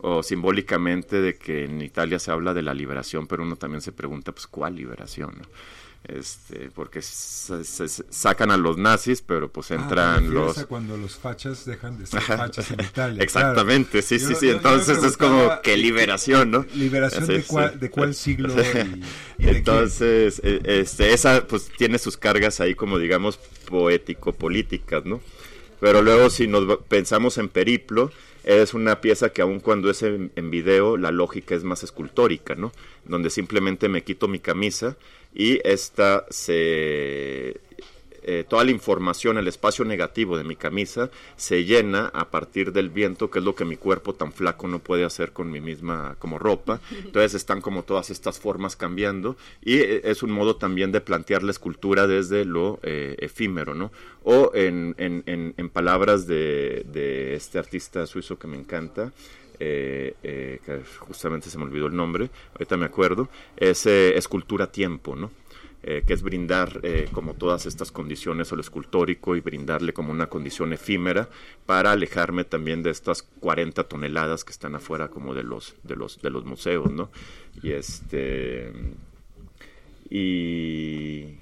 o 0.01 0.23
simbólicamente 0.23 1.21
de 1.21 1.35
que 1.35 1.65
en 1.65 1.81
Italia 1.81 2.19
se 2.19 2.31
habla 2.31 2.53
de 2.53 2.61
la 2.61 2.73
liberación, 2.73 3.27
pero 3.27 3.43
uno 3.43 3.55
también 3.55 3.81
se 3.81 3.91
pregunta, 3.91 4.31
pues, 4.31 4.47
¿cuál 4.47 4.75
liberación? 4.75 5.35
Este, 6.07 6.69
porque 6.75 7.01
se, 7.01 7.63
sacan 7.63 8.51
a 8.51 8.57
los 8.57 8.77
nazis, 8.77 9.23
pero 9.23 9.51
pues 9.51 9.71
ah, 9.71 9.75
entran 9.75 10.31
los... 10.31 10.63
cuando 10.65 10.97
los 10.97 11.15
fachas 11.15 11.65
dejan 11.65 11.97
de 11.97 12.05
ser 12.05 12.21
fachas 12.21 12.69
en 12.69 12.81
Italia. 12.81 13.23
Exactamente, 13.23 14.03
sí, 14.03 14.19
sí, 14.19 14.35
sí, 14.35 14.49
entonces 14.49 15.03
es 15.03 15.17
como, 15.17 15.49
¿qué 15.63 15.75
liberación, 15.75 16.51
no? 16.51 16.65
¿Liberación 16.75 17.25
de, 17.25 17.41
cuál, 17.41 17.79
de 17.79 17.89
cuál 17.89 18.13
siglo? 18.15 18.53
entonces, 19.39 20.39
e, 20.43 20.61
este, 20.81 21.11
esa 21.11 21.47
pues 21.47 21.71
tiene 21.75 21.97
sus 21.97 22.17
cargas 22.17 22.59
ahí 22.59 22.75
como 22.75 22.99
digamos 22.99 23.39
poético-políticas, 23.67 25.05
¿no? 25.05 25.21
Pero 25.79 26.01
luego 26.01 26.29
si 26.29 26.47
nos 26.47 26.79
pensamos 26.87 27.37
en 27.37 27.49
Periplo, 27.49 28.11
es 28.43 28.73
una 28.73 29.01
pieza 29.01 29.29
que 29.29 29.41
aun 29.41 29.59
cuando 29.59 29.89
es 29.89 30.03
en, 30.03 30.31
en, 30.35 30.51
video, 30.51 30.97
la 30.97 31.11
lógica 31.11 31.55
es 31.55 31.63
más 31.63 31.83
escultórica, 31.83 32.55
¿no? 32.55 32.71
Donde 33.05 33.29
simplemente 33.29 33.89
me 33.89 34.03
quito 34.03 34.27
mi 34.27 34.39
camisa 34.39 34.97
y 35.33 35.59
esta 35.67 36.25
se 36.29 37.59
eh, 38.27 38.43
toda 38.47 38.63
la 38.63 38.71
información, 38.71 39.37
el 39.37 39.47
espacio 39.47 39.85
negativo 39.85 40.35
de 40.35 40.43
mi 40.43 40.55
camisa 40.55 41.11
se 41.35 41.63
llena 41.63 42.07
a 42.07 42.31
partir 42.31 42.71
del 42.71 42.89
viento, 42.89 43.29
que 43.29 43.37
es 43.37 43.45
lo 43.45 43.53
que 43.53 43.65
mi 43.65 43.77
cuerpo 43.77 44.15
tan 44.15 44.33
flaco 44.33 44.67
no 44.67 44.79
puede 44.79 45.05
hacer 45.05 45.31
con 45.31 45.51
mi 45.51 45.61
misma 45.61 46.15
como 46.17 46.39
ropa. 46.39 46.81
Entonces 46.91 47.35
están 47.35 47.61
como 47.61 47.83
todas 47.83 48.09
estas 48.09 48.39
formas 48.39 48.75
cambiando 48.75 49.37
y 49.61 49.75
eh, 49.75 50.01
es 50.05 50.23
un 50.23 50.31
modo 50.31 50.55
también 50.55 50.91
de 50.91 51.01
plantear 51.01 51.43
la 51.43 51.51
escultura 51.51 52.07
desde 52.07 52.45
lo 52.45 52.79
eh, 52.81 53.15
efímero, 53.19 53.75
¿no? 53.75 53.91
O 54.23 54.51
en, 54.55 54.95
en, 54.97 55.53
en, 55.55 55.69
palabras 55.69 56.25
de, 56.25 56.83
de, 56.91 57.35
este 57.35 57.59
artista 57.59 58.07
suizo 58.07 58.39
que 58.39 58.47
me 58.47 58.57
encanta, 58.57 59.13
que 59.59 60.81
justamente 60.97 61.51
se 61.51 61.59
me 61.59 61.65
olvidó 61.65 61.85
el 61.85 61.95
nombre, 61.95 62.31
ahorita 62.53 62.75
me 62.75 62.85
acuerdo, 62.85 63.29
es 63.55 63.85
escultura 63.85 64.71
tiempo, 64.71 65.15
¿no? 65.15 65.29
Eh, 65.87 66.01
que 66.03 66.13
es 66.13 66.23
brindar 66.23 66.79
eh, 66.81 67.07
como 67.11 67.35
todas 67.35 67.67
estas 67.67 67.91
condiciones 67.91 68.51
al 68.51 68.59
escultórico 68.59 69.35
y 69.35 69.41
brindarle 69.41 69.93
como 69.93 70.11
una 70.11 70.25
condición 70.25 70.73
efímera 70.73 71.29
para 71.67 71.91
alejarme 71.91 72.43
también 72.43 72.81
de 72.81 72.89
estas 72.89 73.21
40 73.21 73.83
toneladas 73.83 74.43
que 74.43 74.51
están 74.51 74.73
afuera 74.73 75.09
como 75.09 75.35
de 75.35 75.43
los 75.43 75.75
de 75.83 75.95
los 75.95 76.19
de 76.23 76.31
los 76.31 76.43
museos, 76.43 76.91
¿no? 76.91 77.11
Y 77.61 77.73
este 77.73 78.73
y 80.09 81.35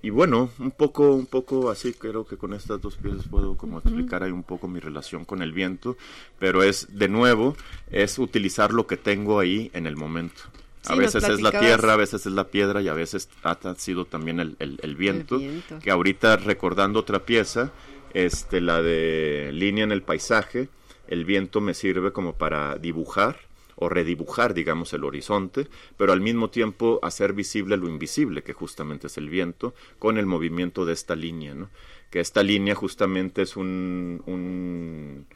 y 0.00 0.08
bueno, 0.08 0.48
un 0.58 0.70
poco, 0.70 1.14
un 1.14 1.26
poco 1.26 1.68
así, 1.68 1.92
creo 1.92 2.26
que 2.26 2.38
con 2.38 2.54
estas 2.54 2.80
dos 2.80 2.96
piezas 2.96 3.28
puedo 3.28 3.58
como 3.58 3.80
explicar 3.80 4.22
ahí 4.22 4.30
un 4.30 4.44
poco 4.44 4.66
mi 4.66 4.80
relación 4.80 5.26
con 5.26 5.42
el 5.42 5.52
viento, 5.52 5.98
pero 6.38 6.62
es, 6.62 6.96
de 6.98 7.08
nuevo, 7.08 7.54
es 7.90 8.18
utilizar 8.18 8.72
lo 8.72 8.86
que 8.86 8.96
tengo 8.96 9.40
ahí 9.40 9.70
en 9.74 9.86
el 9.86 9.98
momento 9.98 10.44
a 10.86 10.94
veces 10.94 11.24
es 11.24 11.40
la 11.40 11.50
tierra, 11.50 11.92
a 11.92 11.96
veces 11.96 12.26
es 12.26 12.32
la 12.32 12.48
piedra 12.48 12.80
y 12.82 12.88
a 12.88 12.94
veces 12.94 13.28
ha 13.42 13.56
sido 13.76 14.04
también 14.06 14.40
el, 14.40 14.56
el, 14.58 14.96
viento, 14.96 15.40
Que 15.82 15.90
ahorita 15.90 16.36
recordando 16.36 17.00
otra 17.00 17.20
pieza, 17.20 17.72
este, 18.14 18.60
la 18.60 18.82
de 18.82 19.50
línea 19.52 19.84
en 19.84 19.92
el 19.92 20.02
paisaje, 20.02 20.68
el 21.08 21.24
viento 21.24 21.60
me 21.60 21.74
sirve 21.74 22.12
como 22.12 22.34
para 22.34 22.76
dibujar 22.76 23.36
o 23.76 23.88
redibujar, 23.88 24.52
digamos, 24.52 24.92
el 24.92 25.04
horizonte, 25.04 25.66
pero 25.96 26.12
al 26.12 26.20
mismo 26.20 26.50
tiempo 26.50 27.00
hacer 27.02 27.32
visible 27.32 27.76
lo 27.78 27.88
invisible, 27.88 28.42
que 28.42 28.52
justamente 28.52 29.06
es 29.06 29.16
el 29.16 29.30
viento, 29.30 29.74
con 29.98 30.18
el 30.18 30.26
movimiento 30.26 30.84
de 30.84 30.92
esta 30.92 31.16
línea, 31.16 31.54
¿no? 31.54 31.70
Que 32.10 32.20
esta 32.20 32.42
línea 32.42 32.74
justamente 32.74 33.42
es 33.42 33.56
un, 33.56 34.22
un 34.26 35.26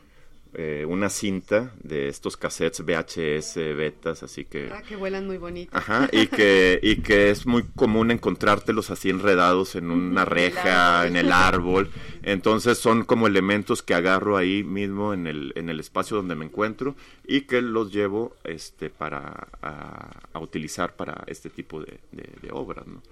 eh, 0.54 0.84
una 0.88 1.08
cinta 1.08 1.72
de 1.82 2.08
estos 2.08 2.36
cassettes 2.36 2.84
VHS, 2.84 3.56
betas, 3.76 4.22
así 4.22 4.44
que... 4.44 4.70
Ah, 4.72 4.82
que 4.82 4.96
vuelan 4.96 5.26
muy 5.26 5.38
bonito. 5.38 5.76
Ajá, 5.76 6.08
y 6.12 6.26
que, 6.28 6.78
y 6.82 6.96
que 7.02 7.30
es 7.30 7.46
muy 7.46 7.64
común 7.74 8.10
encontrártelos 8.10 8.90
así 8.90 9.10
enredados 9.10 9.74
en 9.74 9.90
una 9.90 10.24
reja, 10.24 11.06
en 11.06 11.16
el 11.16 11.32
árbol. 11.32 11.90
Entonces 12.22 12.78
son 12.78 13.04
como 13.04 13.26
elementos 13.26 13.82
que 13.82 13.94
agarro 13.94 14.36
ahí 14.36 14.62
mismo 14.62 15.12
en 15.12 15.26
el, 15.26 15.52
en 15.56 15.68
el 15.68 15.80
espacio 15.80 16.16
donde 16.16 16.34
me 16.34 16.44
encuentro 16.44 16.94
y 17.26 17.42
que 17.42 17.60
los 17.60 17.92
llevo 17.92 18.36
este, 18.44 18.90
para, 18.90 19.48
a, 19.62 20.38
utilizar 20.38 20.96
para 20.96 21.24
este 21.26 21.50
tipo 21.50 21.80
de, 21.80 21.98
de 22.12 22.50
obras, 22.52 22.86
¿no? 22.86 23.02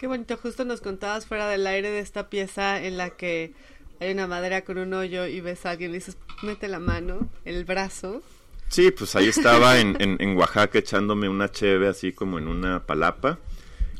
Qué 0.00 0.06
bonito, 0.06 0.34
justo 0.38 0.64
nos 0.64 0.80
contabas 0.80 1.26
fuera 1.26 1.46
del 1.46 1.66
aire 1.66 1.90
de 1.90 1.98
esta 1.98 2.30
pieza 2.30 2.82
en 2.82 2.96
la 2.96 3.10
que 3.10 3.52
hay 4.00 4.12
una 4.12 4.26
madera 4.26 4.64
con 4.64 4.78
un 4.78 4.94
hoyo 4.94 5.26
y 5.26 5.40
ves 5.40 5.66
a 5.66 5.70
alguien 5.70 5.90
y 5.90 5.94
dices, 5.94 6.16
mete 6.42 6.68
la 6.68 6.78
mano, 6.80 7.28
el 7.44 7.64
brazo. 7.64 8.22
Sí, 8.68 8.90
pues 8.90 9.14
ahí 9.14 9.28
estaba 9.28 9.78
en, 9.80 9.96
en, 10.00 10.36
Oaxaca 10.36 10.78
echándome 10.78 11.28
una 11.28 11.50
cheve 11.50 11.86
así 11.86 12.12
como 12.12 12.38
en 12.38 12.48
una 12.48 12.86
palapa 12.86 13.38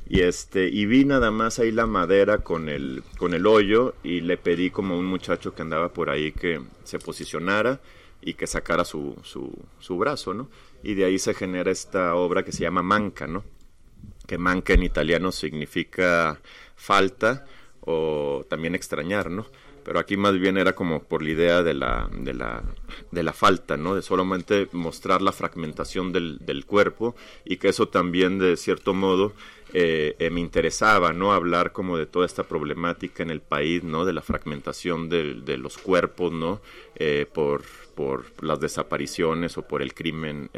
y 0.09 0.22
este 0.22 0.68
y 0.68 0.86
vi 0.86 1.05
nada 1.05 1.31
más 1.31 1.59
ahí 1.59 1.70
la 1.70 1.86
madera 1.86 2.39
con 2.39 2.68
el 2.68 3.05
con 3.16 3.32
el 3.32 3.47
hoyo 3.47 3.94
y 4.02 4.22
le 4.22 4.36
pedí 4.36 4.70
como 4.70 4.94
a 4.94 4.98
un 4.98 5.05
muchacho 5.05 5.55
que 5.55 5.62
andaba 5.62 5.93
por 5.93 6.10
ahí 6.10 6.32
que 6.32 6.60
se 6.82 6.98
posicionara 6.98 7.81
y 8.22 8.35
que 8.35 8.47
sacara 8.47 8.85
su, 8.85 9.16
su, 9.22 9.52
su 9.78 9.97
brazo, 9.98 10.35
¿no? 10.35 10.51
Y 10.82 10.94
de 10.94 11.05
ahí 11.05 11.18
se 11.18 11.35
genera 11.35 11.70
esta 11.70 12.14
obra 12.14 12.44
que 12.44 12.52
se 12.52 12.62
llama 12.62 12.82
manca, 12.82 13.27
¿no? 13.27 13.44
Que 14.27 14.39
manca 14.39 14.74
en 14.74 14.82
italiano 14.82 15.32
significa 15.32 16.40
falta 16.77 17.47
o 17.81 18.44
también 18.48 18.74
extrañar, 18.74 19.31
¿no? 19.31 19.47
Pero 19.90 19.98
aquí 19.98 20.16
más 20.16 20.38
bien 20.38 20.56
era 20.56 20.72
como 20.72 21.02
por 21.02 21.20
la 21.20 21.30
idea 21.30 21.62
de 21.64 21.74
la, 21.74 22.08
de 22.16 22.32
la, 22.32 22.62
de 23.10 23.24
la 23.24 23.32
falta, 23.32 23.76
¿no? 23.76 23.96
De 23.96 24.02
solamente 24.02 24.68
mostrar 24.70 25.20
la 25.20 25.32
fragmentación 25.32 26.12
del, 26.12 26.38
del 26.38 26.64
cuerpo 26.64 27.16
y 27.44 27.56
que 27.56 27.70
eso 27.70 27.88
también 27.88 28.38
de 28.38 28.56
cierto 28.56 28.94
modo 28.94 29.32
eh, 29.72 30.14
eh, 30.20 30.30
me 30.30 30.40
interesaba, 30.40 31.12
¿no? 31.12 31.32
Hablar 31.32 31.72
como 31.72 31.96
de 31.96 32.06
toda 32.06 32.24
esta 32.24 32.44
problemática 32.44 33.24
en 33.24 33.30
el 33.30 33.40
país, 33.40 33.82
¿no? 33.82 34.04
De 34.04 34.12
la 34.12 34.22
fragmentación 34.22 35.08
de, 35.08 35.58
los 35.58 35.76
cuerpos, 35.76 36.30
¿no? 36.30 36.60
Eh, 36.94 37.26
por, 37.32 37.64
por 37.96 38.26
las 38.44 38.60
desapariciones 38.60 39.58
o 39.58 39.62
por 39.62 39.82
el 39.82 39.92
crimen 39.92 40.50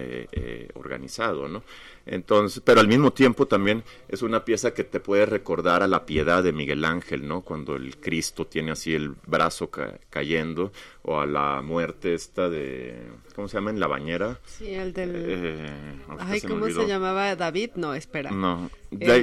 organizado, 0.75 1.49
¿no? 1.49 1.63
Entonces, 2.07 2.63
pero 2.65 2.81
al 2.81 2.89
mismo 2.89 3.13
tiempo 3.13 3.47
también 3.47 3.85
es 4.09 4.23
una 4.23 4.45
pieza 4.45 4.75
que 4.75 4.85
te 4.85 5.01
puede 5.01 5.27
recordar 5.27 5.83
a 5.83 5.87
la 5.87 6.05
piedad 6.05 6.43
de 6.43 6.53
Miguel 6.53 6.85
Ángel, 6.85 7.27
¿no? 7.27 7.43
Cuando 7.43 7.77
el 7.77 7.97
Cristo 7.99 8.47
tiene 8.47 8.73
así 8.73 8.95
el 8.95 9.15
brazo 9.27 9.71
cayendo, 10.11 10.73
o 11.03 11.21
a 11.21 11.27
la 11.27 11.63
muerte 11.63 12.15
esta 12.15 12.49
de, 12.49 12.97
¿cómo 13.35 13.49
se 13.49 13.57
llama? 13.57 13.71
En 13.71 13.81
la 13.81 13.87
bañera. 13.87 14.39
Sí, 14.45 14.73
el 14.73 14.93
del... 14.93 15.13
Eh, 15.15 15.71
ay, 16.19 16.41
¿cómo 16.41 16.67
se 16.69 16.87
llamaba? 16.87 17.35
David, 17.37 17.71
no, 17.77 17.95
espera. 17.95 18.31
No. 18.31 18.71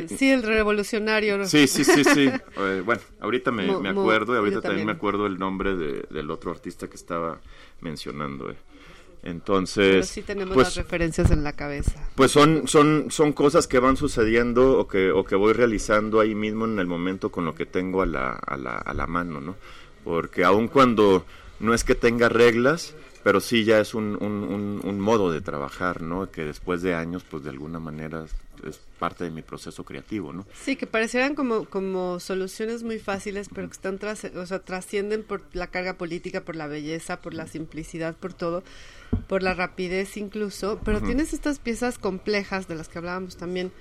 sí, 0.07 0.31
el 0.31 0.43
revolucionario. 0.43 1.45
Sí, 1.45 1.67
sí, 1.67 1.83
sí, 1.83 2.03
sí. 2.03 2.29
Eh, 2.59 2.81
bueno, 2.83 3.01
ahorita 3.21 3.51
me, 3.51 3.89
acuerdo 3.89 4.33
y 4.33 4.37
ahorita 4.37 4.61
también. 4.61 4.87
me 4.87 4.91
acuerdo 4.91 5.27
el 5.27 5.39
nombre 5.39 5.75
de, 5.75 6.05
del 6.09 6.29
otro 6.29 6.51
artista 6.51 6.89
que 6.89 6.95
estaba 6.95 7.39
mencionando. 7.79 8.51
Eh. 8.51 8.55
Entonces, 9.23 9.87
Pero 9.91 10.03
sí 10.03 10.21
tenemos 10.21 10.53
pues, 10.53 10.67
las 10.67 10.75
referencias 10.77 11.29
en 11.31 11.43
la 11.43 11.53
cabeza. 11.53 12.07
Pues 12.15 12.31
son, 12.31 12.67
son, 12.67 13.07
son 13.09 13.33
cosas 13.33 13.67
que 13.67 13.79
van 13.79 13.97
sucediendo 13.97 14.79
o 14.79 14.87
que, 14.87 15.11
o 15.11 15.25
que 15.25 15.35
voy 15.35 15.53
realizando 15.53 16.19
ahí 16.19 16.35
mismo 16.35 16.65
en 16.65 16.79
el 16.79 16.87
momento 16.87 17.29
con 17.29 17.45
lo 17.45 17.53
que 17.53 17.65
tengo 17.65 18.01
a 18.01 18.05
la, 18.05 18.31
a 18.31 18.57
la, 18.57 18.77
a 18.77 18.93
la 18.93 19.07
mano, 19.07 19.41
¿no? 19.41 19.55
Porque 20.05 20.45
aun 20.45 20.69
cuando 20.69 21.25
no 21.59 21.73
es 21.73 21.83
que 21.83 21.95
tenga 21.95 22.29
reglas, 22.29 22.95
pero 23.23 23.41
sí 23.41 23.65
ya 23.65 23.79
es 23.79 23.93
un, 23.93 24.17
un, 24.21 24.43
un, 24.43 24.81
un 24.83 24.99
modo 24.99 25.31
de 25.31 25.41
trabajar, 25.41 26.01
¿no? 26.01 26.31
Que 26.31 26.45
después 26.45 26.81
de 26.81 26.95
años, 26.95 27.25
pues 27.29 27.43
de 27.43 27.49
alguna 27.49 27.79
manera 27.79 28.25
es 28.67 28.79
parte 28.99 29.23
de 29.23 29.31
mi 29.31 29.41
proceso 29.41 29.83
creativo, 29.83 30.33
¿no? 30.33 30.45
Sí, 30.53 30.75
que 30.75 30.87
parecieran 30.87 31.35
como, 31.35 31.65
como 31.65 32.19
soluciones 32.19 32.83
muy 32.83 32.99
fáciles, 32.99 33.49
pero 33.53 33.67
que 33.67 33.73
están 33.73 33.97
tras, 33.97 34.23
o 34.25 34.45
sea, 34.45 34.59
trascienden 34.59 35.23
por 35.23 35.41
la 35.53 35.67
carga 35.67 35.93
política, 35.95 36.41
por 36.41 36.55
la 36.55 36.67
belleza, 36.67 37.21
por 37.21 37.33
la 37.33 37.47
simplicidad, 37.47 38.15
por 38.15 38.33
todo, 38.33 38.63
por 39.27 39.43
la 39.43 39.53
rapidez 39.53 40.17
incluso, 40.17 40.79
pero 40.83 41.01
tienes 41.01 41.33
estas 41.33 41.59
piezas 41.59 41.97
complejas 41.97 42.67
de 42.67 42.75
las 42.75 42.87
que 42.89 42.97
hablábamos 42.97 43.37
también 43.37 43.71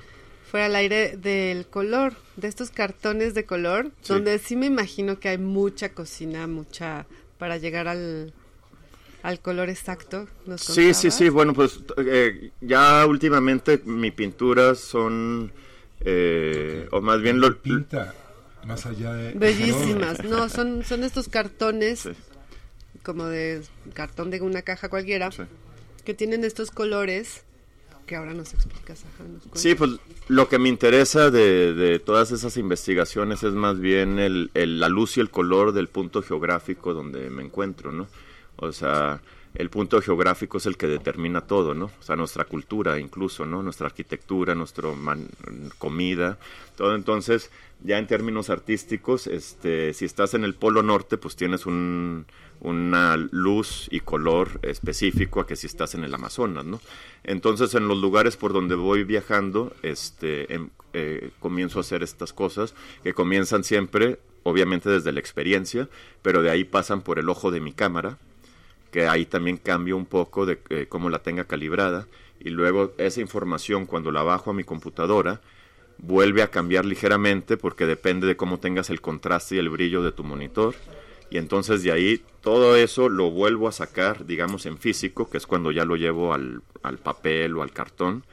fuera 0.50 0.66
al 0.66 0.76
aire 0.76 1.16
del 1.16 1.66
color, 1.66 2.14
de 2.36 2.48
estos 2.48 2.70
cartones 2.70 3.34
de 3.34 3.44
color, 3.44 3.90
Sí. 4.00 4.14
donde 4.14 4.38
sí 4.38 4.56
me 4.56 4.66
imagino 4.66 5.20
que 5.20 5.28
hay 5.28 5.38
mucha 5.38 5.90
cocina, 5.90 6.46
mucha 6.46 7.06
para 7.38 7.56
llegar 7.58 7.88
al 7.88 8.32
al 9.22 9.40
color 9.40 9.68
exacto. 9.68 10.28
¿nos 10.46 10.60
Sí, 10.62 10.94
sí, 10.94 11.10
sí, 11.10 11.28
bueno, 11.28 11.52
pues 11.52 11.80
eh, 11.98 12.50
ya 12.60 13.04
últimamente 13.04 13.82
mi 13.84 14.10
pinturas 14.12 14.78
son, 14.78 15.52
eh, 16.00 16.86
o 16.92 17.00
más 17.00 17.20
bien 17.20 17.40
lo... 17.40 17.54
pinta 17.60 18.14
más 18.64 18.86
allá 18.86 19.12
de 19.14 19.32
Bellísimas, 19.32 20.22
no, 20.24 20.48
son, 20.48 20.84
son 20.84 21.02
estos 21.02 21.28
cartones 21.28 22.00
Sí, 22.00 22.10
como 23.02 23.24
de 23.26 23.62
cartón 23.94 24.30
de 24.30 24.40
una 24.40 24.62
caja 24.62 24.88
cualquiera, 24.88 25.30
sí. 25.32 25.42
que 26.04 26.14
tienen 26.14 26.44
estos 26.44 26.70
colores 26.70 27.42
que 28.06 28.16
ahora 28.16 28.32
nos 28.32 28.54
explicas. 28.54 29.04
Ajá, 29.14 29.24
nos. 29.24 29.60
Sí, 29.60 29.74
pues 29.74 29.92
lo 30.28 30.48
que 30.48 30.58
me 30.58 30.68
interesa 30.70 31.30
de, 31.30 31.74
de 31.74 31.98
todas 31.98 32.30
esas 32.32 32.56
investigaciones 32.56 33.42
es 33.42 33.52
más 33.52 33.78
bien 33.80 34.18
el, 34.18 34.50
el- 34.54 34.80
la 34.80 34.88
luz 34.88 35.16
y 35.18 35.20
el 35.20 35.30
color 35.30 35.72
del 35.72 35.88
punto 35.88 36.22
geográfico 36.22 36.94
donde 36.94 37.28
me 37.30 37.42
encuentro, 37.44 37.92
¿no? 37.92 38.08
O 38.56 38.72
sea, 38.72 39.20
el 39.54 39.68
punto 39.70 40.00
geográfico 40.00 40.56
es 40.58 40.64
el 40.66 40.76
que 40.78 40.86
determina 40.86 41.42
todo, 41.42 41.74
¿no? 41.74 41.86
O 41.86 42.02
sea, 42.02 42.16
nuestra 42.16 42.44
cultura 42.46 42.98
incluso, 42.98 43.44
¿no? 43.44 43.62
Nuestra 43.62 43.86
arquitectura, 43.88 44.54
nuestra 44.54 44.88
comida, 45.78 46.38
todo. 46.76 46.94
Entonces, 46.94 47.50
ya 47.82 47.98
en 47.98 48.06
términos 48.06 48.50
artísticos, 48.50 49.26
este, 49.26 49.94
si 49.94 50.04
estás 50.04 50.34
en 50.34 50.44
el 50.44 50.54
Polo 50.54 50.82
Norte, 50.82 51.16
pues 51.16 51.36
tienes 51.36 51.64
un, 51.66 52.26
una 52.60 53.16
luz 53.16 53.88
y 53.90 54.00
color 54.00 54.58
específico 54.62 55.40
a 55.40 55.46
que 55.46 55.56
si 55.56 55.66
estás 55.66 55.94
en 55.94 56.04
el 56.04 56.14
Amazonas, 56.14 56.64
¿no? 56.64 56.80
Entonces, 57.24 57.74
en 57.74 57.86
los 57.88 57.98
lugares 57.98 58.36
por 58.36 58.52
donde 58.52 58.74
voy 58.74 59.04
viajando, 59.04 59.72
este, 59.82 60.52
em- 60.52 60.70
eh, 60.92 61.30
comienzo 61.38 61.78
a 61.78 61.82
hacer 61.82 62.02
estas 62.02 62.32
cosas 62.32 62.74
que 63.02 63.14
comienzan 63.14 63.62
siempre, 63.62 64.18
obviamente 64.42 64.88
desde 64.90 65.12
la 65.12 65.20
experiencia, 65.20 65.88
pero 66.22 66.42
de 66.42 66.50
ahí 66.50 66.64
pasan 66.64 67.02
por 67.02 67.18
el 67.18 67.28
ojo 67.28 67.50
de 67.50 67.60
mi 67.60 67.72
cámara, 67.72 68.18
que 68.90 69.06
ahí 69.06 69.26
también 69.26 69.58
cambio 69.58 69.96
un 69.96 70.06
poco 70.06 70.46
de 70.46 70.58
eh, 70.70 70.86
cómo 70.88 71.10
la 71.10 71.20
tenga 71.20 71.44
calibrada 71.44 72.06
y 72.40 72.50
luego 72.50 72.92
esa 72.98 73.20
información 73.20 73.86
cuando 73.86 74.10
la 74.12 74.22
bajo 74.22 74.50
a 74.50 74.54
mi 74.54 74.64
computadora 74.64 75.40
vuelve 75.98 76.42
a 76.42 76.50
cambiar 76.50 76.84
ligeramente 76.84 77.56
porque 77.56 77.86
depende 77.86 78.26
de 78.26 78.36
cómo 78.36 78.58
tengas 78.58 78.90
el 78.90 79.00
contraste 79.00 79.56
y 79.56 79.58
el 79.58 79.68
brillo 79.68 80.02
de 80.02 80.12
tu 80.12 80.24
monitor. 80.24 80.74
Y 81.30 81.36
entonces 81.36 81.82
de 81.82 81.92
ahí 81.92 82.22
todo 82.40 82.76
eso 82.76 83.08
lo 83.08 83.30
vuelvo 83.30 83.68
a 83.68 83.72
sacar 83.72 84.24
digamos 84.24 84.64
en 84.64 84.78
físico 84.78 85.28
que 85.28 85.36
es 85.36 85.46
cuando 85.46 85.70
ya 85.70 85.84
lo 85.84 85.96
llevo 85.96 86.32
al, 86.32 86.62
al 86.82 86.98
papel 86.98 87.56
o 87.56 87.62
al 87.62 87.72
cartón. 87.72 88.24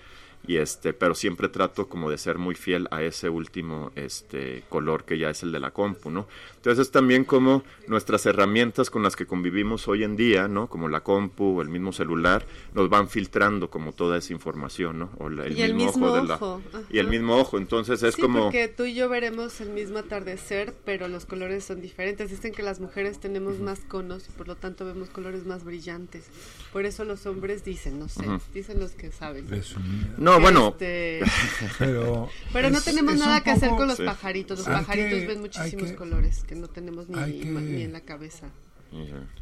Y 0.47 0.57
este 0.57 0.93
pero 0.93 1.15
siempre 1.15 1.49
trato 1.49 1.87
como 1.87 2.09
de 2.09 2.17
ser 2.17 2.37
muy 2.37 2.55
fiel 2.55 2.87
a 2.91 3.01
ese 3.01 3.29
último 3.29 3.91
este 3.95 4.63
color 4.69 5.03
que 5.03 5.17
ya 5.17 5.31
es 5.31 5.41
el 5.41 5.51
de 5.51 5.59
la 5.59 5.71
compu 5.71 6.11
no 6.11 6.27
entonces 6.65 6.87
es 6.87 6.91
también 6.91 7.25
como 7.25 7.63
nuestras 7.87 8.25
herramientas 8.25 8.89
con 8.89 9.03
las 9.03 9.15
que 9.15 9.27
convivimos 9.27 9.87
hoy 9.87 10.03
en 10.03 10.15
día 10.15 10.47
no 10.47 10.67
como 10.67 10.89
la 10.89 11.01
compu 11.01 11.59
o 11.59 11.61
el 11.61 11.69
mismo 11.69 11.91
celular 11.93 12.43
nos 12.73 12.89
van 12.89 13.07
filtrando 13.07 13.69
como 13.69 13.91
toda 13.93 14.17
esa 14.17 14.33
información 14.33 14.97
no 14.97 15.11
o 15.19 15.29
la- 15.29 15.45
el, 15.45 15.55
Y 15.57 15.61
el 15.61 15.75
mismo, 15.75 15.91
mismo 15.91 16.07
ojo, 16.07 16.15
de 16.21 16.27
la 16.27 16.35
ojo, 16.35 16.61
y 16.89 16.97
el 16.97 17.07
mismo 17.07 17.35
ojo 17.37 17.57
entonces 17.59 18.01
es 18.01 18.15
sí, 18.15 18.21
como 18.21 18.43
porque 18.45 18.67
tú 18.67 18.85
y 18.85 18.95
yo 18.95 19.07
veremos 19.09 19.61
el 19.61 19.69
mismo 19.69 19.99
atardecer, 19.99 20.73
pero 20.83 21.07
los 21.07 21.25
colores 21.27 21.63
son 21.63 21.81
diferentes. 21.81 22.31
Dicen 22.31 22.51
que 22.51 22.63
las 22.63 22.79
mujeres 22.79 23.19
tenemos 23.19 23.59
más 23.59 23.81
conos 23.81 24.27
y 24.27 24.31
por 24.31 24.47
lo 24.47 24.55
tanto 24.55 24.85
vemos 24.85 25.09
colores 25.11 25.45
más 25.45 25.63
brillantes. 25.63 26.25
Por 26.73 26.85
eso 26.85 27.03
los 27.05 27.25
hombres 27.27 27.63
dicen, 27.63 27.99
no 27.99 28.09
sé, 28.09 28.23
dicen 28.53 28.79
los 28.79 28.91
que 28.93 29.11
saben. 29.11 29.47
resumida. 29.47 30.15
no 30.17 30.35
que, 30.35 30.41
bueno 30.41 30.67
este, 30.69 31.19
Pero, 31.77 32.29
pero 32.53 32.69
no 32.71 32.77
es- 32.79 32.85
tenemos 32.85 33.13
es 33.13 33.19
nada 33.19 33.41
que 33.43 33.51
hacer 33.51 33.69
con 33.69 33.87
los 33.87 33.97
Sí. 33.97 34.03
pajaritos. 34.03 34.57
Los 34.59 34.67
Hay 34.67 34.73
pajaritos 34.75 35.19
que- 35.19 35.27
ven 35.27 35.41
muchísimos 35.41 35.89
que- 35.91 35.95
colores 35.95 36.43
que 36.47 36.54
no 36.55 36.67
tenemos 36.67 37.09
ni, 37.09 37.19
hay 37.19 37.39
que 37.39 37.49
ni 37.49 37.81
en 37.83 37.93
la 37.93 38.01
cabeza, 38.01 38.49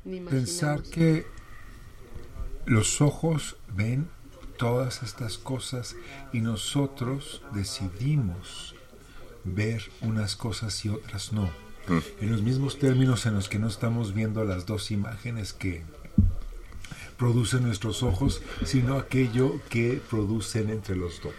ni 0.03 0.19
pensar 0.19 0.83
que 0.83 1.25
los 2.65 3.01
ojos 3.01 3.57
ven 3.75 4.07
todas 4.57 5.03
estas 5.03 5.37
cosas 5.37 5.95
y 6.31 6.41
nosotros 6.41 7.41
decidimos 7.53 8.75
ver 9.43 9.83
unas 10.01 10.35
cosas 10.35 10.85
y 10.85 10.89
otras 10.89 11.33
no. 11.33 11.49
En 12.21 12.31
los 12.31 12.41
mismos 12.41 12.79
términos 12.79 13.25
en 13.25 13.33
los 13.33 13.49
que 13.49 13.59
no 13.59 13.67
estamos 13.67 14.13
viendo 14.13 14.45
las 14.45 14.65
dos 14.65 14.89
imágenes 14.91 15.51
que 15.51 15.83
producen 17.23 17.63
nuestros 17.63 18.03
ojos, 18.03 18.41
sino 18.65 18.97
aquello 18.97 19.61
que 19.69 20.01
producen 20.09 20.69
entre 20.69 20.97
los 20.97 21.21
dos. 21.21 21.33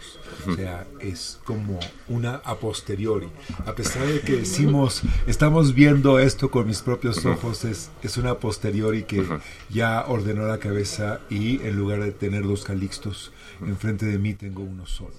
O 0.47 0.55
sea, 0.55 0.87
es 0.99 1.39
como 1.43 1.79
una 2.07 2.37
a 2.43 2.55
posteriori. 2.55 3.27
A 3.67 3.75
pesar 3.75 4.07
de 4.07 4.21
que 4.21 4.37
decimos, 4.37 5.03
estamos 5.27 5.75
viendo 5.75 6.17
esto 6.17 6.49
con 6.49 6.65
mis 6.65 6.81
propios 6.81 7.23
ojos, 7.27 7.65
es, 7.65 7.91
es 8.01 8.17
una 8.17 8.31
a 8.31 8.39
posteriori 8.39 9.03
que 9.03 9.23
ya 9.69 10.05
ordenó 10.07 10.47
la 10.47 10.57
cabeza 10.57 11.19
y 11.29 11.61
en 11.61 11.75
lugar 11.75 12.01
de 12.01 12.11
tener 12.11 12.41
dos 12.47 12.63
calixtos 12.63 13.31
enfrente 13.61 14.07
de 14.07 14.17
mí, 14.17 14.33
tengo 14.33 14.63
uno 14.63 14.87
solo. 14.87 15.13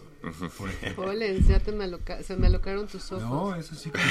Polen, 0.97 1.47
ya 1.47 1.61
te 1.61 1.71
me 1.71 1.85
aloca- 1.85 2.25
se 2.25 2.35
me 2.35 2.49
alocaron 2.49 2.89
tus 2.89 3.13
ojos. 3.13 3.23
No, 3.23 3.55
es 3.55 3.71
así 3.71 3.91
como 3.91 4.03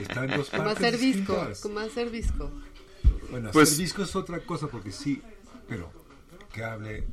está 0.00 0.24
en 0.24 0.30
dos 0.38 0.48
como 0.48 0.64
partes 0.64 0.78
hacer 0.86 0.98
visco, 0.98 1.32
distintas. 1.34 1.60
como 1.60 1.78
hacer 1.80 2.08
visco. 2.08 2.50
Bueno, 3.30 3.50
Pues- 3.52 3.68
hacer 3.72 3.84
disco 3.84 4.02
es 4.04 4.16
otra 4.16 4.40
cosa 4.40 4.68
porque 4.68 4.90
sí, 4.90 5.20
pero 5.68 5.90
que 6.52 6.62
hable, 6.64 7.04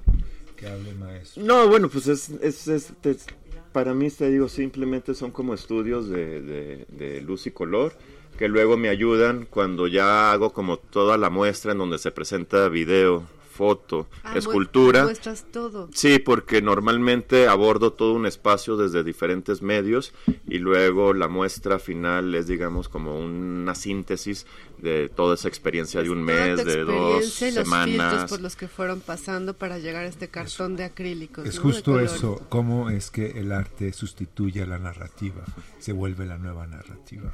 que 0.57 0.67
hable 0.67 0.93
maestro. 0.93 1.43
No, 1.43 1.67
bueno, 1.67 1.89
pues 1.89 2.07
es, 2.07 2.29
es, 2.41 2.67
es- 2.67 2.93
es- 3.03 3.25
para 3.71 3.93
mí, 3.93 4.09
te 4.09 4.29
digo, 4.29 4.47
simplemente 4.47 5.13
son 5.13 5.31
como 5.31 5.53
estudios 5.53 6.07
de, 6.09 6.41
de- 6.41 6.85
de 6.89 7.21
luz 7.21 7.45
y 7.47 7.51
color 7.51 7.93
que 8.37 8.47
luego 8.49 8.75
me 8.77 8.89
ayudan 8.89 9.47
cuando 9.49 9.87
ya 9.87 10.31
hago 10.31 10.51
como 10.51 10.77
toda 10.77 11.17
la 11.17 11.29
muestra 11.29 11.71
en 11.71 11.77
donde 11.77 11.97
se 11.99 12.11
presenta 12.11 12.67
video, 12.69 13.23
foto, 13.55 14.07
Ah, 14.23 14.37
escultura. 14.37 15.03
Muestras 15.03 15.45
todo. 15.51 15.89
Sí, 15.93 16.19
porque 16.19 16.61
normalmente 16.61 17.47
abordo 17.47 17.93
todo 17.93 18.13
un 18.13 18.25
espacio 18.25 18.75
desde 18.75 19.03
diferentes 19.03 19.61
medios 19.61 20.13
y 20.47 20.59
luego 20.59 21.13
la 21.13 21.27
muestra 21.27 21.79
final 21.79 22.35
es, 22.35 22.47
digamos, 22.47 22.89
como 22.89 23.17
una 23.17 23.73
síntesis 23.75 24.45
de 24.77 25.09
toda 25.09 25.35
esa 25.35 25.47
experiencia 25.47 26.03
de 26.03 26.09
un 26.09 26.21
mes, 26.21 26.65
de 26.65 26.83
dos 26.83 27.41
y 27.41 27.51
los 27.51 27.63
semanas. 27.63 28.29
por 28.29 28.41
los 28.41 28.55
que 28.55 28.67
fueron 28.67 28.99
pasando 28.99 29.53
para 29.53 29.79
llegar 29.79 30.03
a 30.03 30.07
este 30.07 30.27
cartón 30.27 30.75
de 30.75 30.83
acrílicos. 30.83 31.45
Es 31.47 31.55
¿no? 31.55 31.61
justo 31.61 31.99
eso, 31.99 32.41
cómo 32.49 32.89
es 32.89 33.09
que 33.09 33.39
el 33.39 33.51
arte 33.51 33.93
sustituye 33.93 34.63
a 34.63 34.65
la 34.65 34.79
narrativa, 34.79 35.43
se 35.79 35.93
vuelve 35.93 36.25
la 36.25 36.37
nueva 36.37 36.67
narrativa. 36.67 37.33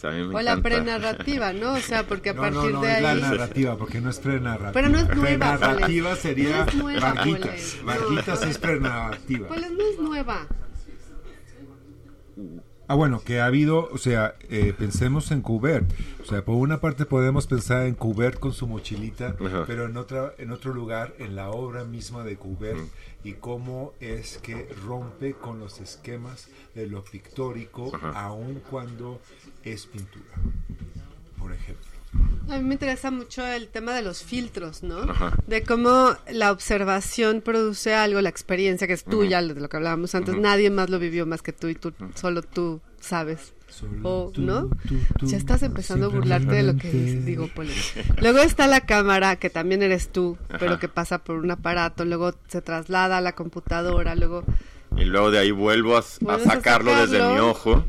O 0.00 0.02
sea, 0.02 0.10
a 0.10 0.12
mí 0.14 0.26
me 0.26 0.34
O 0.34 0.40
la 0.40 0.56
prenarrativa, 0.56 1.52
¿no? 1.52 1.74
O 1.74 1.80
sea, 1.80 2.06
porque 2.06 2.30
a 2.30 2.32
No, 2.32 2.50
no, 2.50 2.54
partir 2.54 2.72
no 2.72 2.80
de 2.80 2.92
es 2.96 3.02
la 3.02 3.10
ahí... 3.10 3.20
narrativa, 3.20 3.76
porque 3.76 4.00
no 4.00 4.08
es 4.08 4.18
prenarrativa. 4.18 4.72
Pero 4.72 4.88
no 4.88 4.98
es 4.98 5.14
nueva, 5.14 5.58
Prenarrativa 5.58 6.16
sería 6.16 6.56
No 6.56 6.64
es 6.64 6.74
nueva, 6.74 7.14
Marquitas. 7.14 7.42
Poles. 7.42 7.82
Marquitas 7.84 8.42
es 8.44 8.56
prenarrativa. 8.58 9.48
Pues 9.48 9.60
no 9.60 9.90
es 9.92 9.98
nueva. 9.98 10.46
Ah, 12.90 12.96
bueno, 12.96 13.22
que 13.24 13.38
ha 13.38 13.46
habido, 13.46 13.88
o 13.92 13.98
sea, 13.98 14.34
eh, 14.48 14.74
pensemos 14.76 15.30
en 15.30 15.42
Kubert. 15.42 15.88
O 16.22 16.24
sea, 16.24 16.44
por 16.44 16.56
una 16.56 16.80
parte 16.80 17.06
podemos 17.06 17.46
pensar 17.46 17.86
en 17.86 17.94
Kubert 17.94 18.40
con 18.40 18.52
su 18.52 18.66
mochilita, 18.66 19.36
Ajá. 19.46 19.62
pero 19.64 19.86
en 19.86 19.96
otra, 19.96 20.34
en 20.38 20.50
otro 20.50 20.74
lugar, 20.74 21.14
en 21.20 21.36
la 21.36 21.50
obra 21.50 21.84
misma 21.84 22.24
de 22.24 22.34
Kubert, 22.36 22.80
y 23.22 23.34
cómo 23.34 23.92
es 24.00 24.38
que 24.38 24.68
rompe 24.84 25.34
con 25.34 25.60
los 25.60 25.80
esquemas 25.80 26.48
de 26.74 26.88
lo 26.88 27.04
pictórico, 27.04 27.94
Ajá. 27.94 28.10
aun 28.26 28.60
cuando 28.68 29.20
es 29.62 29.86
pintura, 29.86 30.34
por 31.38 31.52
ejemplo. 31.52 31.89
A 32.48 32.58
mí 32.58 32.64
me 32.64 32.74
interesa 32.74 33.12
mucho 33.12 33.46
el 33.46 33.68
tema 33.68 33.94
de 33.94 34.02
los 34.02 34.24
filtros, 34.24 34.82
¿no? 34.82 34.98
Ajá. 35.02 35.32
De 35.46 35.62
cómo 35.62 36.16
la 36.32 36.50
observación 36.50 37.40
produce 37.42 37.94
algo, 37.94 38.20
la 38.20 38.28
experiencia 38.28 38.88
que 38.88 38.94
es 38.94 39.04
tuya, 39.04 39.40
de 39.40 39.54
lo 39.60 39.68
que 39.68 39.76
hablábamos 39.76 40.14
antes. 40.16 40.36
Nadie 40.36 40.70
más 40.70 40.90
lo 40.90 40.98
vivió 40.98 41.26
más 41.26 41.42
que 41.42 41.52
tú 41.52 41.68
y 41.68 41.76
tú, 41.76 41.92
solo 42.16 42.42
tú 42.42 42.80
sabes. 42.98 43.52
Solo 43.68 43.92
O, 44.02 44.30
tú, 44.32 44.42
¿no? 44.42 44.68
tú, 44.88 44.96
tú, 45.16 45.26
Ya 45.26 45.36
estás 45.36 45.62
empezando 45.62 46.06
a 46.06 46.08
burlarte 46.08 46.52
de 46.56 46.64
lo 46.64 46.76
que 46.76 46.90
digo, 46.90 47.48
Poli. 47.54 47.72
Luego 48.20 48.40
está 48.40 48.66
la 48.66 48.80
cámara, 48.80 49.36
que 49.36 49.48
también 49.48 49.84
eres 49.84 50.08
tú, 50.10 50.36
Ajá. 50.48 50.58
pero 50.58 50.78
que 50.80 50.88
pasa 50.88 51.18
por 51.22 51.36
un 51.36 51.52
aparato, 51.52 52.04
luego 52.04 52.34
se 52.48 52.60
traslada 52.62 53.18
a 53.18 53.20
la 53.20 53.36
computadora, 53.36 54.16
luego... 54.16 54.42
Y 54.96 55.04
luego 55.04 55.30
de 55.30 55.38
ahí 55.38 55.52
vuelvo 55.52 55.96
a, 55.96 56.00
a 56.00 56.38
sacarlo 56.40 56.90
desde 56.96 57.24
mi 57.32 57.38
ojo 57.38 57.84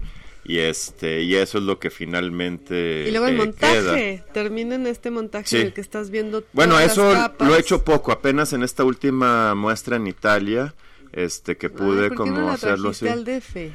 y 0.52 0.60
este 0.60 1.22
y 1.22 1.36
eso 1.36 1.60
es 1.60 1.64
lo 1.64 1.80
que 1.80 1.90
finalmente 1.90 3.06
Y 3.07 3.11
luego 3.11 3.28
el 3.28 3.36
eh, 3.36 3.38
montaje, 3.38 3.73
queda. 4.22 4.34
termina 4.34 4.76
en 4.76 4.88
este 4.88 5.11
montaje 5.11 5.48
Sí. 5.48 5.56
en 5.57 5.68
el 5.68 5.73
que 5.73 5.82
estás 5.82 6.10
viendo 6.10 6.44
Bueno, 6.53 6.73
todas 6.76 6.91
eso 6.91 7.14
las 7.14 7.22
capas. 7.30 7.48
lo 7.48 7.56
he 7.56 7.60
hecho 7.60 7.84
poco, 7.84 8.11
apenas 8.11 8.53
en 8.53 8.64
esta 8.64 8.84
última 8.84 9.56
muestra 9.56 9.95
en 9.95 10.07
Italia, 10.07 10.73
este 11.14 11.57
que 11.57 11.68
Ay, 11.68 11.73
pude 11.73 12.02
¿por 12.07 12.10
qué 12.10 12.15
como 12.15 12.32
no 12.34 12.45
la 12.48 12.53
hacerlo 12.53 12.90
así. 12.90 13.07
al 13.07 13.23
DF? 13.23 13.72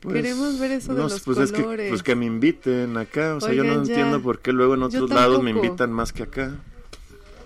Pues, 0.00 0.14
Queremos 0.16 0.58
ver 0.58 0.70
eso 0.72 0.92
de 0.94 0.98
no, 1.02 1.08
los 1.08 1.20
pues 1.20 1.38
es 1.38 1.50
que 1.52 1.62
colores. 1.62 1.88
pues 1.88 2.02
que 2.02 2.14
me 2.14 2.26
inviten 2.26 2.96
acá, 2.98 3.36
o 3.36 3.40
sea, 3.40 3.52
yo 3.54 3.64
no 3.64 3.70
Oigan, 3.70 3.84
ya. 3.86 3.94
entiendo 3.94 4.20
por 4.22 4.40
qué 4.40 4.52
luego 4.52 4.74
en 4.74 4.82
otros 4.82 5.08
lados 5.10 5.42
me 5.42 5.50
invitan 5.50 5.92
más 5.92 6.12
que 6.12 6.24
acá. 6.24 6.52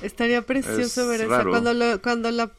Estaría 0.03 0.43
precioso 0.43 1.03
Es 1.03 1.09
ver 1.09 1.21
esa. 1.23 1.39
raro. 1.39 1.51
Cuando, 1.51 1.75
lo, 1.75 2.01
cuando 2.01 2.31
la 2.31 2.51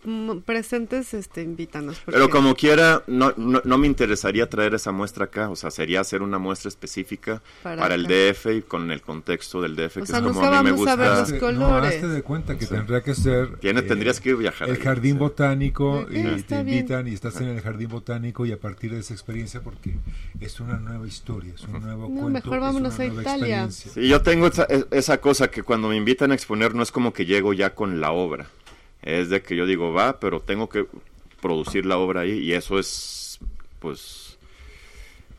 presentes, 0.46 1.14
este, 1.14 1.42
invítanos. 1.42 1.98
porque- 2.00 2.12
Pero 2.18 2.30
como 2.30 2.56
quiera, 2.56 3.04
no, 3.08 3.34
no, 3.38 3.62
no 3.64 3.78
me 3.78 3.88
interesaría 3.88 4.50
traer 4.50 4.74
esa 4.74 4.92
muestra 4.92 5.26
acá, 5.26 5.50
o 5.50 5.56
sea, 5.56 5.72
sería 5.72 6.02
hacer 6.02 6.22
una 6.22 6.38
muestra 6.40 6.70
específica 6.70 7.42
Para 7.64 7.82
para, 7.82 7.96
el. 7.96 8.08
DF 8.08 8.46
y 8.58 8.62
con 8.62 8.92
el 8.92 9.02
contexto 9.02 9.62
del 9.62 9.76
DF, 9.76 9.98
O 9.98 10.02
que 10.02 10.08
sea, 10.08 10.18
es 10.18 10.24
como 10.24 10.42
a 10.42 10.64
mí 10.64 10.64
me 10.64 10.72
vamos 10.72 10.88
a 10.88 10.96
ver 10.96 11.10
gusta. 11.10 11.32
los 11.32 11.40
colores. 11.40 12.02
No, 12.04 12.10
de 12.10 12.22
cuenta 12.24 12.58
que 12.58 12.66
tendría 12.66 13.02
que 13.02 13.14
ser... 13.16 13.58
Tiene, 13.60 13.80
eh, 13.82 13.84
tendrías 13.84 14.20
que 14.20 14.34
viajar. 14.34 14.70
El 14.70 14.76
ahí, 14.76 14.82
jardín 14.82 15.14
sí. 15.14 15.20
botánico 15.20 16.06
y 16.10 16.42
te 16.44 16.64
bien. 16.64 16.78
invitan 16.80 17.08
y 17.08 17.14
estás 17.14 17.40
en 17.42 17.50
el 17.50 17.62
jardín 17.62 17.90
botánico 17.90 18.46
y 18.46 18.52
a 18.52 18.60
partir 18.60 18.92
de 18.92 19.00
esa 19.00 19.14
experiencia 19.14 19.62
porque 19.62 19.96
es 20.40 20.60
una 20.60 20.78
nueva 20.78 21.08
historia, 21.08 21.54
es 21.56 21.64
un 21.64 21.82
nuevo 21.82 22.04
No, 22.10 22.22
cuento, 22.22 22.30
mejor 22.30 22.54
es 22.56 22.62
vámonos 22.62 22.96
una 22.96 23.04
a 23.04 23.08
nueva 23.08 23.22
Italia. 23.22 23.72
Sí, 23.72 24.08
yo 24.08 24.22
tengo 24.22 24.48
esa, 24.48 24.66
e- 24.70 24.86
esa 24.92 25.20
cosa 25.22 25.50
que 25.50 25.64
cuando 25.64 25.88
me 25.90 25.96
invitan 25.96 26.32
a 26.32 26.36
exponer 26.36 26.74
no 26.76 26.84
es 26.84 26.92
como 26.92 27.14
que 27.14 27.26
llego 27.30 27.54
ya 27.54 27.76
con 27.76 28.02
la 28.02 28.12
obra. 28.12 28.48
Es 29.02 29.30
de 29.30 29.42
que 29.42 29.56
yo 29.56 29.66
digo, 29.66 29.94
va, 29.94 30.20
pero 30.20 30.42
tengo 30.42 30.68
que 30.68 30.86
producir 31.42 31.86
la 31.86 31.98
obra 31.98 32.22
ahí 32.22 32.40
y 32.40 32.54
eso 32.54 32.80
es, 32.80 33.40
pues, 33.80 34.38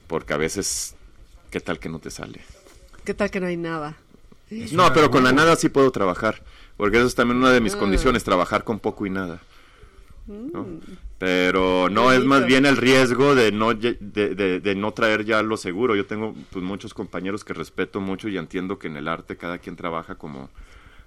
porque 0.07 0.33
a 0.33 0.39
veces, 0.39 0.95
¿qué 1.51 1.61
tal 1.61 1.79
que 1.79 1.89
no 1.91 1.99
te 1.99 2.11
sale? 2.11 2.41
¿Qué 3.05 3.12
tal 3.12 3.31
que 3.31 3.41
no 3.41 3.47
hay 3.47 3.57
nada? 3.57 3.97
Es 4.51 4.73
No, 4.73 4.93
pero 4.93 5.11
con 5.11 5.25
la 5.25 5.33
nada 5.33 5.57
sí 5.57 5.69
puedo 5.69 5.91
trabajar, 5.91 6.43
porque 6.77 6.97
eso 6.99 7.07
es 7.07 7.15
también 7.15 7.39
una 7.39 7.51
de 7.53 7.61
mis 7.61 7.75
Ah. 7.75 7.79
condiciones, 7.79 8.25
trabajar 8.25 8.65
con 8.65 8.79
poco 8.79 9.05
y 9.07 9.11
nada. 9.11 9.41
¿no? 10.27 10.62
Mm. 10.62 10.81
Pero 11.19 11.89
no, 11.91 12.12
es 12.12 12.25
más 12.25 12.47
bien 12.47 12.65
el 12.65 12.77
riesgo 12.77 13.35
de 13.35 13.51
no, 13.53 13.73
lle- 13.73 13.99
de, 13.99 14.35
de- 14.37 14.61
de 14.61 14.75
no 14.77 14.93
traer 14.93 15.25
ya 15.25 15.43
lo 15.43 15.57
seguro. 15.57 15.97
Yo 15.97 16.07
tengo 16.07 16.35
pues, 16.51 16.65
muchos 16.65 16.95
compañeros 16.95 17.43
que 17.45 17.53
respeto 17.53 18.01
mucho 18.01 18.29
y 18.29 18.39
entiendo 18.39 18.79
que 18.79 18.87
en 18.87 18.97
el 18.97 19.09
arte 19.09 19.37
cada 19.37 19.59
quien 19.59 19.75
trabaja 19.77 20.15
como, 20.15 20.49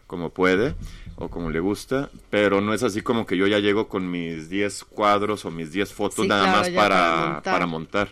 como 0.07 0.29
puede 0.31 0.75
o 1.15 1.29
como 1.29 1.49
le 1.49 1.59
gusta, 1.59 2.09
pero 2.29 2.61
no 2.61 2.73
es 2.73 2.83
así 2.83 3.01
como 3.01 3.25
que 3.25 3.37
yo 3.37 3.47
ya 3.47 3.59
llego 3.59 3.87
con 3.87 4.09
mis 4.09 4.49
10 4.49 4.83
cuadros 4.85 5.45
o 5.45 5.51
mis 5.51 5.71
10 5.71 5.93
fotos 5.93 6.23
Sí, 6.23 6.27
nada 6.27 6.43
claro, 6.43 6.57
más 6.59 6.69
para 6.69 6.95
para, 6.95 7.25
montar. 7.33 7.53
para 7.53 7.65
montar. 7.65 8.09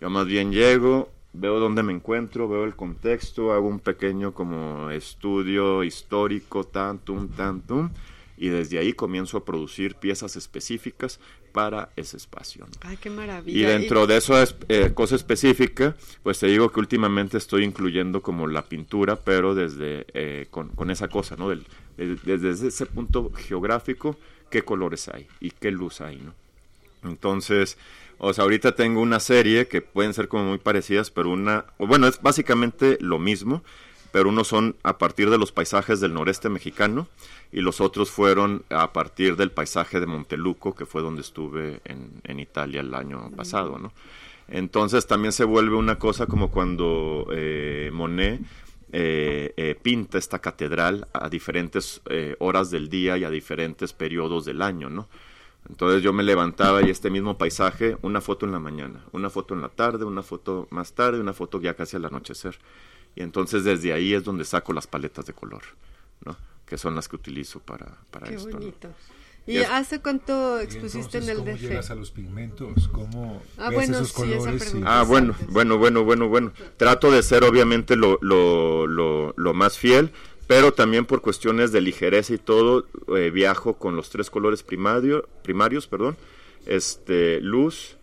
Yo 0.00 0.10
más 0.10 0.26
bien 0.26 0.52
llego, 0.52 1.10
veo 1.32 1.58
dónde 1.58 1.82
me 1.82 1.92
encuentro, 1.92 2.48
veo 2.48 2.64
el 2.64 2.76
contexto, 2.76 3.52
hago 3.52 3.68
un 3.68 3.80
pequeño 3.80 4.32
como 4.34 4.90
estudio 4.90 5.82
histórico, 5.84 6.64
tantum, 6.64 7.28
tantum, 7.28 7.90
y 8.36 8.48
desde 8.48 8.78
ahí 8.78 8.92
comienzo 8.92 9.38
a 9.38 9.44
producir 9.44 9.94
piezas 9.96 10.36
específicas 10.36 11.20
para 11.54 11.88
ese 11.96 12.16
espacio. 12.16 12.66
¿no? 12.66 12.72
Ay, 12.90 12.98
qué 12.98 13.08
maravilla. 13.10 13.56
Y 13.58 13.62
dentro 13.62 14.06
de 14.08 14.16
esa 14.18 14.42
es- 14.42 14.56
eh, 14.68 14.90
cosa 14.92 15.14
específica, 15.14 15.94
pues 16.24 16.40
te 16.40 16.48
digo 16.48 16.70
que 16.70 16.80
últimamente 16.80 17.38
estoy 17.38 17.62
incluyendo 17.64 18.20
como 18.22 18.46
la 18.48 18.62
pintura, 18.62 19.16
pero 19.16 19.54
desde 19.54 20.04
eh, 20.14 20.46
con, 20.50 20.68
con 20.70 20.90
esa 20.90 21.06
cosa, 21.08 21.36
¿no? 21.36 21.48
Del- 21.48 21.64
desde 21.96 22.50
ese 22.68 22.86
punto 22.86 23.30
geográfico, 23.32 24.18
qué 24.50 24.62
colores 24.62 25.08
hay 25.08 25.28
y 25.40 25.52
qué 25.52 25.70
luz 25.70 26.00
hay, 26.00 26.16
¿no? 26.18 26.34
Entonces, 27.08 27.76
o 28.18 28.32
sea, 28.32 28.42
ahorita 28.44 28.74
tengo 28.74 29.00
una 29.00 29.20
serie 29.20 29.68
que 29.68 29.80
pueden 29.80 30.14
ser 30.14 30.26
como 30.28 30.44
muy 30.44 30.58
parecidas, 30.58 31.10
pero 31.10 31.30
una, 31.30 31.66
bueno, 31.78 32.06
es 32.08 32.20
básicamente 32.20 32.98
lo 33.00 33.18
mismo, 33.18 33.62
pero 34.12 34.28
unos 34.28 34.48
son 34.48 34.76
a 34.82 34.98
partir 34.98 35.28
de 35.30 35.38
los 35.38 35.52
paisajes 35.52 36.00
del 36.00 36.14
noreste 36.14 36.48
mexicano 36.48 37.08
y 37.54 37.60
los 37.60 37.80
otros 37.80 38.10
fueron 38.10 38.64
a 38.68 38.92
partir 38.92 39.36
del 39.36 39.52
paisaje 39.52 40.00
de 40.00 40.06
Monteluco, 40.06 40.74
que 40.74 40.86
fue 40.86 41.02
donde 41.02 41.20
estuve 41.20 41.80
en, 41.84 42.20
en 42.24 42.40
Italia 42.40 42.80
el 42.80 42.92
año 42.92 43.30
pasado, 43.36 43.78
¿no? 43.78 43.92
Entonces 44.48 45.06
también 45.06 45.30
se 45.32 45.44
vuelve 45.44 45.76
una 45.76 45.96
cosa 45.96 46.26
como 46.26 46.50
cuando 46.50 47.28
eh, 47.30 47.90
Monet 47.92 48.40
eh, 48.92 49.54
eh, 49.56 49.76
pinta 49.80 50.18
esta 50.18 50.40
catedral 50.40 51.06
a 51.12 51.28
diferentes 51.28 52.02
eh, 52.10 52.34
horas 52.40 52.72
del 52.72 52.88
día 52.88 53.16
y 53.18 53.24
a 53.24 53.30
diferentes 53.30 53.92
periodos 53.92 54.44
del 54.44 54.60
año, 54.60 54.90
¿no? 54.90 55.08
Entonces 55.68 56.02
yo 56.02 56.12
me 56.12 56.24
levantaba 56.24 56.82
y 56.82 56.90
este 56.90 57.08
mismo 57.08 57.38
paisaje, 57.38 57.96
una 58.02 58.20
foto 58.20 58.46
en 58.46 58.52
la 58.52 58.58
mañana, 58.58 59.04
una 59.12 59.30
foto 59.30 59.54
en 59.54 59.62
la 59.62 59.68
tarde, 59.68 60.04
una 60.04 60.24
foto 60.24 60.66
más 60.70 60.92
tarde, 60.92 61.20
una 61.20 61.32
foto 61.32 61.60
ya 61.60 61.74
casi 61.74 61.96
al 61.96 62.04
anochecer. 62.04 62.58
Y 63.14 63.22
entonces 63.22 63.62
desde 63.62 63.92
ahí 63.92 64.12
es 64.12 64.24
donde 64.24 64.44
saco 64.44 64.72
las 64.72 64.88
paletas 64.88 65.24
de 65.24 65.34
color, 65.34 65.62
¿no? 66.24 66.36
Que 66.66 66.78
son 66.78 66.94
las 66.94 67.08
que 67.08 67.16
utilizo 67.16 67.60
para, 67.60 67.98
para 68.10 68.26
Qué 68.28 68.34
esto. 68.36 68.48
¿no? 68.50 68.58
bonito. 68.58 68.88
Y 69.46 69.52
¿Y 69.52 69.56
es- 69.58 69.68
hace 69.70 70.00
cuánto 70.00 70.58
expusiste 70.60 71.18
en 71.18 71.24
entonces, 71.24 71.28
el 71.28 71.36
¿Cómo 71.38 71.56
llegas 71.58 71.90
a 71.90 71.94
DF? 71.94 71.98
los 72.00 72.10
pigmentos? 72.10 72.88
¿Cómo 72.88 73.42
Ah, 73.58 73.68
ves 73.68 73.74
bueno, 73.74 73.94
esos 73.98 74.08
sí, 74.08 74.22
esa 74.32 74.38
colores? 74.38 74.62
y- 74.62 74.64
pregunta. 74.64 75.00
Ah, 75.00 75.02
bueno, 75.04 75.36
bueno, 75.50 75.76
bueno, 75.78 76.04
bueno, 76.04 76.28
bueno. 76.28 76.52
Trato 76.78 77.10
de 77.10 77.22
ser 77.22 77.44
obviamente 77.44 77.94
lo, 77.96 78.18
lo, 78.22 78.86
lo, 78.86 79.34
lo 79.36 79.52
más 79.54 79.76
fiel, 79.76 80.12
pero 80.46 80.72
también 80.72 81.04
por 81.04 81.20
cuestiones 81.20 81.72
de 81.72 81.82
ligereza 81.82 82.32
y 82.32 82.38
todo, 82.38 82.86
eh, 83.16 83.30
viajo 83.30 83.74
con 83.74 83.96
los 83.96 84.08
tres 84.08 84.30
colores 84.30 84.62
primario, 84.62 85.28
primarios, 85.42 85.86
perdón, 85.86 86.16
este, 86.64 87.40
luz 87.42 87.98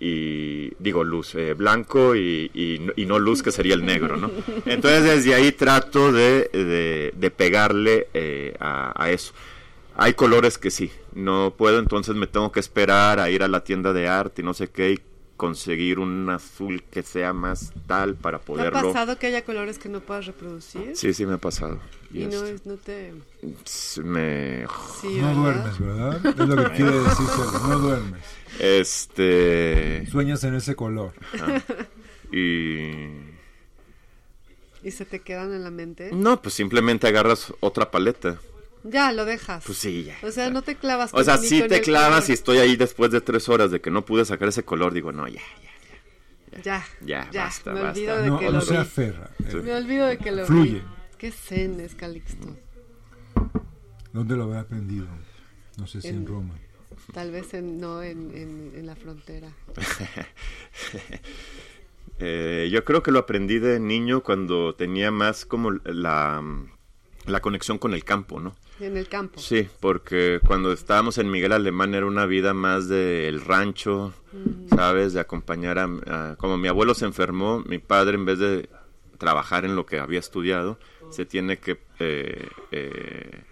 y, 0.00 0.72
digo 0.78 1.04
luz, 1.04 1.34
eh, 1.34 1.52
blanco 1.54 2.16
y, 2.16 2.50
y, 2.54 3.04
no- 3.06 3.18
luz, 3.18 3.42
que 3.42 3.52
sería 3.52 3.74
el 3.74 3.84
negro, 3.84 4.16
¿no? 4.16 4.30
Entonces 4.66 5.04
desde 5.04 5.34
ahí 5.34 5.52
trato 5.52 6.10
de, 6.10 6.48
de, 6.52 7.12
de 7.14 7.30
pegarle 7.30 8.08
eh, 8.14 8.54
a, 8.60 8.92
a 9.02 9.10
eso. 9.10 9.32
Hay 9.96 10.14
colores 10.14 10.56
que 10.56 10.70
sí, 10.70 10.90
no 11.14 11.52
puedo, 11.56 11.78
entonces 11.78 12.14
me 12.14 12.26
tengo 12.26 12.50
que 12.50 12.60
esperar 12.60 13.20
a 13.20 13.28
ir 13.28 13.42
a 13.42 13.48
la 13.48 13.62
tienda 13.62 13.92
de 13.92 14.08
arte 14.08 14.40
y 14.40 14.44
no 14.44 14.54
sé 14.54 14.68
qué 14.68 14.92
y 14.92 14.98
conseguir 15.40 15.98
un 15.98 16.28
azul 16.28 16.82
que 16.82 17.02
sea 17.02 17.32
más 17.32 17.72
tal 17.86 18.14
para 18.14 18.36
¿Te 18.38 18.42
ha 18.42 18.46
poderlo. 18.46 18.82
pasado 18.92 19.18
que 19.18 19.28
haya 19.28 19.42
colores 19.42 19.78
que 19.78 19.88
no 19.88 20.00
puedas 20.00 20.26
reproducir? 20.26 20.94
Sí, 20.94 21.14
sí 21.14 21.24
me 21.24 21.34
ha 21.34 21.38
pasado. 21.38 21.80
Y 22.12 22.24
Y 22.24 22.26
no, 22.26 22.44
es, 22.44 22.66
no 22.66 22.76
te... 22.76 23.14
me 24.04 24.66
Sí, 25.00 25.08
No 25.18 25.28
¿verdad? 25.28 25.34
duermes, 25.34 25.78
¿verdad? 25.78 26.26
Es 26.26 26.36
lo 26.46 26.56
que 26.56 26.70
quiere 26.76 26.92
decir 27.00 27.26
Sergio, 27.26 27.58
no 27.68 27.78
duermes. 27.78 28.22
este 28.58 30.06
Sueñas 30.10 30.44
en 30.44 30.56
ese 30.56 30.76
color. 30.76 31.14
y 32.30 33.30
¿Y 34.82 34.90
se 34.90 35.04
te 35.06 35.20
quedan 35.20 35.52
en 35.54 35.64
la 35.64 35.70
mente? 35.70 36.10
no, 36.12 36.42
pues 36.42 36.54
simplemente 36.54 37.06
agarras 37.08 37.52
otra 37.60 37.90
paleta. 37.90 38.38
Ya, 38.84 39.12
lo 39.12 39.24
dejas. 39.24 39.62
Pues 39.64 39.76
sí, 39.78 40.04
ya. 40.04 40.16
O 40.22 40.30
sea, 40.30 40.50
no 40.50 40.62
te 40.62 40.74
clavas. 40.76 41.10
O 41.12 41.22
sea, 41.22 41.36
con 41.36 41.68
te 41.68 41.80
clavas 41.82 42.28
y 42.30 42.32
estoy 42.32 42.58
ahí 42.58 42.76
después 42.76 43.10
de 43.10 43.20
tres 43.20 43.48
horas 43.48 43.70
de 43.70 43.80
que 43.80 43.90
no 43.90 44.04
pude 44.04 44.24
sacar 44.24 44.48
ese 44.48 44.64
color, 44.64 44.92
digo, 44.94 45.12
no, 45.12 45.28
ya, 45.28 45.40
ya. 46.52 46.62
Ya, 46.62 46.84
Ya, 47.00 47.28
ya, 47.30 47.44
basta, 47.44 47.72
me 47.72 47.82
basta. 47.82 47.98
olvido 48.00 48.16
de 48.22 48.26
No, 48.28 48.38
que 48.38 48.46
no 48.46 48.52
lo 48.52 48.60
se 48.62 48.72
vi. 48.72 48.78
aferra. 48.78 49.30
Eh, 49.46 49.54
Me 49.62 49.74
olvido 49.74 50.06
de 50.06 50.18
que 50.18 50.32
lo 50.32 50.46
Fluye. 50.46 50.72
vi. 50.74 50.82
Qué 51.18 51.30
zen 51.30 51.78
es 51.80 51.94
Calixto. 51.94 52.56
¿Dónde 54.12 54.34
lo 54.36 54.44
había 54.44 54.60
aprendido? 54.60 55.06
No 55.76 55.86
sé 55.86 56.00
si 56.00 56.08
en 56.08 56.16
En- 56.16 56.26
Roma. 56.26 56.54
Tal 57.12 57.30
vez 57.30 57.54
en, 57.54 57.80
no 57.80 58.02
en, 58.02 58.30
en, 58.36 58.72
en 58.76 58.86
la 58.86 58.96
frontera. 58.96 59.48
Eh, 62.22 62.68
yo 62.70 62.84
creo 62.84 63.02
que 63.02 63.12
lo 63.12 63.18
aprendí 63.20 63.58
de 63.58 63.80
niño 63.80 64.22
cuando 64.22 64.74
tenía 64.74 65.10
más 65.10 65.46
como 65.46 65.70
la, 65.70 66.42
la 67.26 67.40
conexión 67.40 67.78
con 67.78 67.94
el 67.94 68.04
campo, 68.04 68.40
¿no? 68.40 68.54
En 68.80 68.96
el 68.96 69.08
campo. 69.08 69.38
Sí, 69.40 69.68
porque 69.80 70.40
cuando 70.46 70.72
estábamos 70.72 71.18
en 71.18 71.30
Miguel 71.30 71.52
Alemán 71.52 71.94
era 71.94 72.06
una 72.06 72.24
vida 72.26 72.54
más 72.54 72.88
del 72.88 73.40
rancho, 73.42 74.14
¿sabes? 74.74 75.12
De 75.12 75.20
acompañar 75.20 75.78
a, 75.78 75.84
a- 76.06 76.36
Como 76.36 76.56
mi 76.56 76.68
abuelo 76.68 76.94
se 76.94 77.04
enfermó, 77.04 77.62
mi 77.66 77.78
padre 77.78 78.14
en 78.16 78.24
vez 78.24 78.38
de 78.38 78.68
trabajar 79.18 79.64
en 79.66 79.76
lo 79.76 79.84
que 79.84 79.98
había 79.98 80.18
estudiado, 80.18 80.78
se 81.10 81.26
tiene 81.26 81.58
que... 81.58 81.78
eh, 81.98 82.48
eh, 82.72 83.44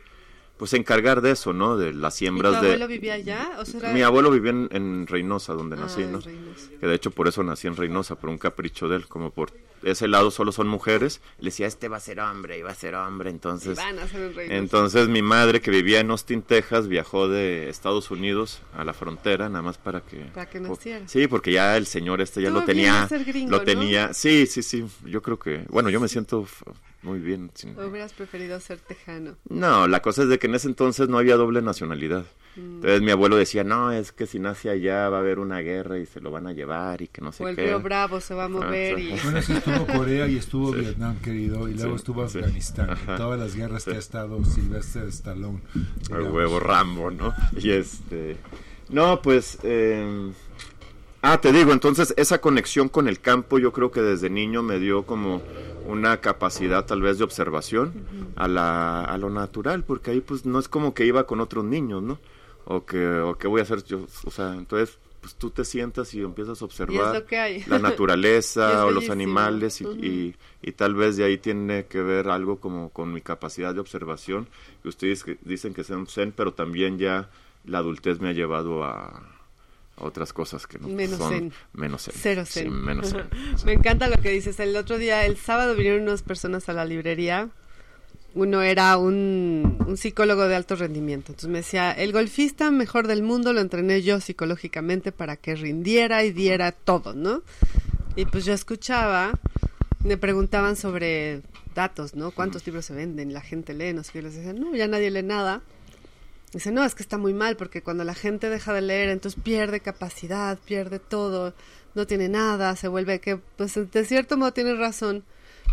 pues 0.58 0.74
encargar 0.74 1.20
de 1.22 1.30
eso, 1.30 1.52
¿no? 1.52 1.76
De 1.76 1.92
las 1.94 2.14
¿Y 2.20 2.26
tu 2.26 2.32
siembras 2.32 2.56
abuelo 2.56 2.86
de... 2.88 2.92
vivía 2.94 3.14
allá? 3.14 3.50
¿O 3.58 3.64
sea, 3.64 3.80
era- 3.80 3.92
Mi 3.92 4.02
abuelo 4.02 4.30
vivía 4.30 4.50
en, 4.50 4.68
en 4.72 5.06
Reynosa, 5.06 5.54
donde 5.54 5.76
Ah, 5.76 5.80
nací, 5.82 6.02
¿no? 6.04 6.18
Que 6.20 6.86
de 6.86 6.94
hecho 6.94 7.10
por 7.10 7.28
eso 7.28 7.42
nací 7.42 7.66
en 7.68 7.76
Reynosa, 7.76 8.16
por 8.16 8.28
un 8.30 8.38
capricho 8.38 8.88
de 8.88 8.96
él, 8.96 9.06
como 9.08 9.30
por 9.30 9.52
ese 9.84 10.08
lado 10.08 10.30
solo 10.32 10.50
son 10.50 10.66
mujeres. 10.66 11.20
Le 11.38 11.46
decía, 11.46 11.66
este 11.68 11.88
va 11.88 11.98
a 11.98 12.00
ser 12.00 12.18
hombre, 12.20 12.58
y 12.58 12.62
va 12.62 12.70
a 12.72 12.74
ser 12.74 12.96
hombre, 12.96 13.30
entonces... 13.30 13.76
Van 13.76 13.98
a 14.00 14.08
ser 14.08 14.20
en 14.22 14.34
Reynosa. 14.34 14.56
Entonces 14.58 15.08
mi 15.08 15.22
madre 15.22 15.60
que 15.60 15.70
vivía 15.70 16.00
en 16.00 16.10
Austin, 16.10 16.42
Texas, 16.42 16.88
viajó 16.88 17.28
de 17.28 17.68
Estados 17.68 18.10
Unidos 18.10 18.60
a 18.76 18.82
la 18.84 18.92
frontera, 18.92 19.48
nada 19.48 19.62
más 19.62 19.78
para 19.78 20.00
que... 20.00 20.16
Para 20.34 20.50
que 20.50 20.58
naciera. 20.60 21.06
Sí, 21.06 21.28
porque 21.28 21.52
ya 21.52 21.76
el 21.76 21.86
señor 21.86 22.20
este 22.20 22.42
ya 22.42 22.50
lo 22.50 22.64
tenía... 22.64 23.06
ser 23.06 23.24
gringo, 23.24 23.52
lo 23.52 23.58
¿no? 23.58 23.62
tenía... 23.64 24.12
Sí, 24.12 24.46
sí, 24.46 24.62
sí, 24.64 24.84
yo 25.06 25.22
creo 25.22 25.38
que... 25.38 25.64
Bueno, 25.68 25.88
yo 25.90 26.00
me 26.00 26.08
siento 26.08 26.44
muy 27.02 27.18
bien. 27.20 27.50
sin- 27.54 27.78
¿O 27.78 27.86
hubieras 27.86 28.12
preferido 28.12 28.58
ser 28.60 28.78
tejano? 28.80 29.36
No, 29.48 29.86
la 29.88 30.00
cosa 30.02 30.22
es 30.24 30.28
de 30.28 30.38
que 30.38 30.46
en 30.48 30.54
ese 30.56 30.68
entonces 30.68 31.08
no 31.08 31.18
había 31.18 31.36
doble 31.36 31.62
nacionalidad. 31.62 32.24
Entonces 32.56 33.02
mi 33.02 33.12
abuelo 33.12 33.36
decía, 33.36 33.62
no, 33.62 33.92
es 33.92 34.10
que 34.10 34.26
si 34.26 34.40
nace 34.40 34.68
allá 34.68 35.08
va 35.08 35.18
a 35.18 35.20
haber 35.20 35.38
una 35.38 35.60
guerra 35.60 35.96
y 35.98 36.06
se 36.06 36.20
lo 36.20 36.32
van 36.32 36.48
a 36.48 36.52
llevar 36.52 37.00
y 37.02 37.06
que 37.06 37.20
no 37.20 37.30
sé 37.30 37.44
O 37.44 37.48
el 37.48 37.54
qué. 37.54 37.66
río 37.66 37.78
Bravo 37.80 38.20
se 38.20 38.34
va 38.34 38.44
a 38.46 38.48
mover 38.48 38.98
y... 38.98 39.14
Bueno, 39.22 39.40
sí 39.42 39.52
estuvo 39.52 39.86
Corea 39.86 40.26
y 40.26 40.36
estuvo 40.38 40.72
Sí. 40.74 40.80
Vietnam, 40.80 41.16
querido, 41.20 41.68
y 41.68 41.74
luego 41.74 41.90
Sí, 41.90 41.96
estuvo 41.96 42.28
sí. 42.28 42.38
Afganistán. 42.38 42.90
Ajá. 42.90 43.16
Todas 43.16 43.38
las 43.38 43.54
guerras 43.54 43.84
Sí. 43.84 43.90
que 43.92 43.96
ha 43.96 44.00
estado 44.00 44.44
Sylvester 44.44 45.04
Stallone. 45.06 45.60
Al 45.76 45.82
digamos. 46.08 46.32
huevo 46.32 46.58
Rambo, 46.58 47.12
¿no? 47.12 47.32
Y 47.56 47.70
este... 47.70 48.36
No, 48.88 49.22
pues... 49.22 49.58
eh, 49.62 50.32
Ah, 51.20 51.40
te 51.40 51.52
digo, 51.52 51.72
entonces 51.72 52.14
esa 52.16 52.40
conexión 52.40 52.88
con 52.88 53.08
el 53.08 53.18
campo 53.20 53.58
yo 53.58 53.72
creo 53.72 53.90
que 53.90 54.00
desde 54.00 54.30
niño 54.30 54.62
me 54.62 54.78
dio 54.78 55.02
como 55.04 55.42
una 55.88 56.20
capacidad 56.20 56.84
tal 56.84 57.00
vez 57.00 57.18
de 57.18 57.24
observación 57.24 58.06
a, 58.36 58.46
la, 58.46 59.02
a 59.04 59.16
lo 59.18 59.30
natural, 59.30 59.84
porque 59.84 60.10
ahí 60.10 60.20
pues 60.20 60.44
no 60.44 60.58
es 60.58 60.68
como 60.68 60.92
que 60.92 61.06
iba 61.06 61.26
con 61.26 61.40
otros 61.40 61.64
niños, 61.64 62.02
¿no? 62.02 62.18
O 62.66 62.84
que, 62.84 63.06
o 63.06 63.38
que 63.38 63.48
voy 63.48 63.60
a 63.60 63.62
hacer 63.62 63.82
yo, 63.84 64.06
o 64.24 64.30
sea, 64.30 64.54
entonces 64.54 64.98
pues 65.20 65.34
tú 65.34 65.50
te 65.50 65.64
sientas 65.64 66.12
y 66.14 66.20
empiezas 66.20 66.60
a 66.62 66.64
observar 66.64 67.14
lo 67.14 67.26
que 67.26 67.38
hay. 67.38 67.64
la 67.64 67.78
naturaleza 67.78 68.84
o 68.86 68.90
los 68.90 69.10
animales 69.10 69.80
y, 69.80 69.84
y, 69.84 70.36
y 70.62 70.72
tal 70.72 70.94
vez 70.94 71.16
de 71.16 71.24
ahí 71.24 71.38
tiene 71.38 71.86
que 71.86 72.02
ver 72.02 72.28
algo 72.28 72.60
como 72.60 72.90
con 72.90 73.12
mi 73.12 73.20
capacidad 73.20 73.74
de 73.74 73.80
observación 73.80 74.46
que 74.82 74.88
ustedes 74.88 75.24
que 75.24 75.38
dicen 75.42 75.74
que 75.74 75.82
sean 75.82 76.06
zen 76.06 76.32
pero 76.36 76.52
también 76.52 76.98
ya 76.98 77.30
la 77.64 77.78
adultez 77.78 78.20
me 78.20 78.28
ha 78.28 78.32
llevado 78.32 78.84
a 78.84 79.37
otras 80.00 80.32
cosas 80.32 80.66
que 80.66 80.78
no 80.78 80.88
Menos 80.88 81.18
son 81.18 81.32
zen. 81.32 81.52
menos 81.72 82.04
zen 82.04 82.14
Cero 82.16 82.44
Sí, 82.46 82.68
menos 82.68 83.10
zen. 83.10 83.24
Me 83.64 83.72
encanta 83.72 84.08
lo 84.08 84.16
que 84.16 84.30
dices. 84.30 84.58
El 84.60 84.76
otro 84.76 84.98
día, 84.98 85.24
el 85.26 85.36
sábado, 85.36 85.74
vinieron 85.74 86.02
unas 86.02 86.22
personas 86.22 86.68
a 86.68 86.72
la 86.72 86.84
librería. 86.84 87.48
Uno 88.34 88.62
era 88.62 88.96
un, 88.98 89.76
un 89.86 89.96
psicólogo 89.96 90.46
de 90.48 90.54
alto 90.54 90.76
rendimiento. 90.76 91.32
Entonces 91.32 91.50
me 91.50 91.58
decía, 91.58 91.90
el 91.92 92.12
golfista 92.12 92.70
mejor 92.70 93.06
del 93.06 93.22
mundo 93.22 93.52
lo 93.52 93.60
entrené 93.60 94.02
yo 94.02 94.20
psicológicamente 94.20 95.12
para 95.12 95.36
que 95.36 95.54
rindiera 95.56 96.24
y 96.24 96.32
diera 96.32 96.72
todo, 96.72 97.14
¿no? 97.14 97.42
Y 98.16 98.26
pues 98.26 98.44
yo 98.44 98.52
escuchaba, 98.52 99.32
me 100.04 100.16
preguntaban 100.18 100.76
sobre 100.76 101.42
datos, 101.74 102.14
¿no? 102.14 102.30
¿Cuántos 102.30 102.66
libros 102.66 102.84
se 102.84 102.94
venden? 102.94 103.32
La 103.32 103.40
gente 103.40 103.74
lee, 103.74 103.92
no 103.92 104.04
sé 104.04 104.12
qué. 104.12 104.22
Les 104.22 104.34
decía, 104.34 104.52
no, 104.52 104.74
ya 104.74 104.86
nadie 104.88 105.10
lee 105.10 105.22
nada. 105.22 105.62
Dice, 106.52 106.72
no, 106.72 106.84
es 106.84 106.94
que 106.94 107.02
está 107.02 107.18
muy 107.18 107.34
mal 107.34 107.56
porque 107.56 107.82
cuando 107.82 108.04
la 108.04 108.14
gente 108.14 108.48
deja 108.48 108.72
de 108.72 108.80
leer, 108.80 109.10
entonces 109.10 109.40
pierde 109.42 109.80
capacidad, 109.80 110.58
pierde 110.58 110.98
todo, 110.98 111.54
no 111.94 112.06
tiene 112.06 112.28
nada, 112.28 112.74
se 112.76 112.88
vuelve 112.88 113.20
que, 113.20 113.36
pues 113.36 113.74
de 113.90 114.04
cierto 114.04 114.36
modo 114.36 114.52
tiene 114.52 114.74
razón. 114.74 115.24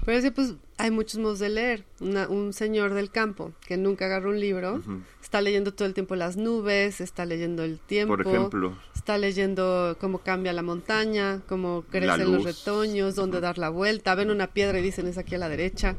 Pero 0.06 0.18
dice, 0.18 0.32
pues 0.32 0.56
hay 0.78 0.92
muchos 0.92 1.20
modos 1.20 1.40
de 1.40 1.48
leer. 1.48 1.86
Una- 2.02 2.28
un 2.28 2.52
señor 2.52 2.94
del 2.94 3.10
campo 3.10 3.54
que 3.66 3.78
nunca 3.78 4.06
agarró 4.06 4.32
un 4.32 4.40
libro, 4.42 4.82
está 5.22 5.40
leyendo 5.42 5.74
todo 5.74 5.88
el 5.88 5.94
tiempo 5.94 6.16
las 6.16 6.36
nubes, 6.36 7.00
está 7.00 7.26
leyendo 7.26 7.64
el 7.64 7.80
tiempo, 7.80 8.18
por 8.18 8.26
ejemplo 8.36 8.78
está 8.96 9.18
leyendo 9.18 9.96
cómo 10.02 10.20
cambia 10.20 10.52
la 10.52 10.64
montaña, 10.64 11.42
cómo 11.48 11.86
crecen 11.90 12.10
los 12.34 12.44
retoños, 12.44 13.16
dónde 13.16 13.40
dar 13.40 13.58
la 13.58 13.70
vuelta, 13.70 14.14
ven 14.16 14.30
una 14.32 14.48
piedra 14.48 14.80
y 14.80 14.82
dicen 14.82 15.08
es 15.08 15.18
aquí 15.18 15.36
a 15.36 15.38
la 15.38 15.48
derecha, 15.48 15.96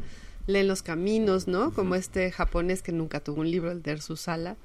leen 0.46 0.68
los 0.68 0.82
caminos, 0.82 1.48
¿no? 1.48 1.72
Como 1.72 1.94
este 1.94 2.30
japonés 2.30 2.82
que 2.82 2.92
nunca 2.92 3.20
tuvo 3.20 3.40
un 3.40 3.50
libro, 3.50 3.70
el 3.70 3.82
de 3.82 3.98
Sala. 4.00 4.56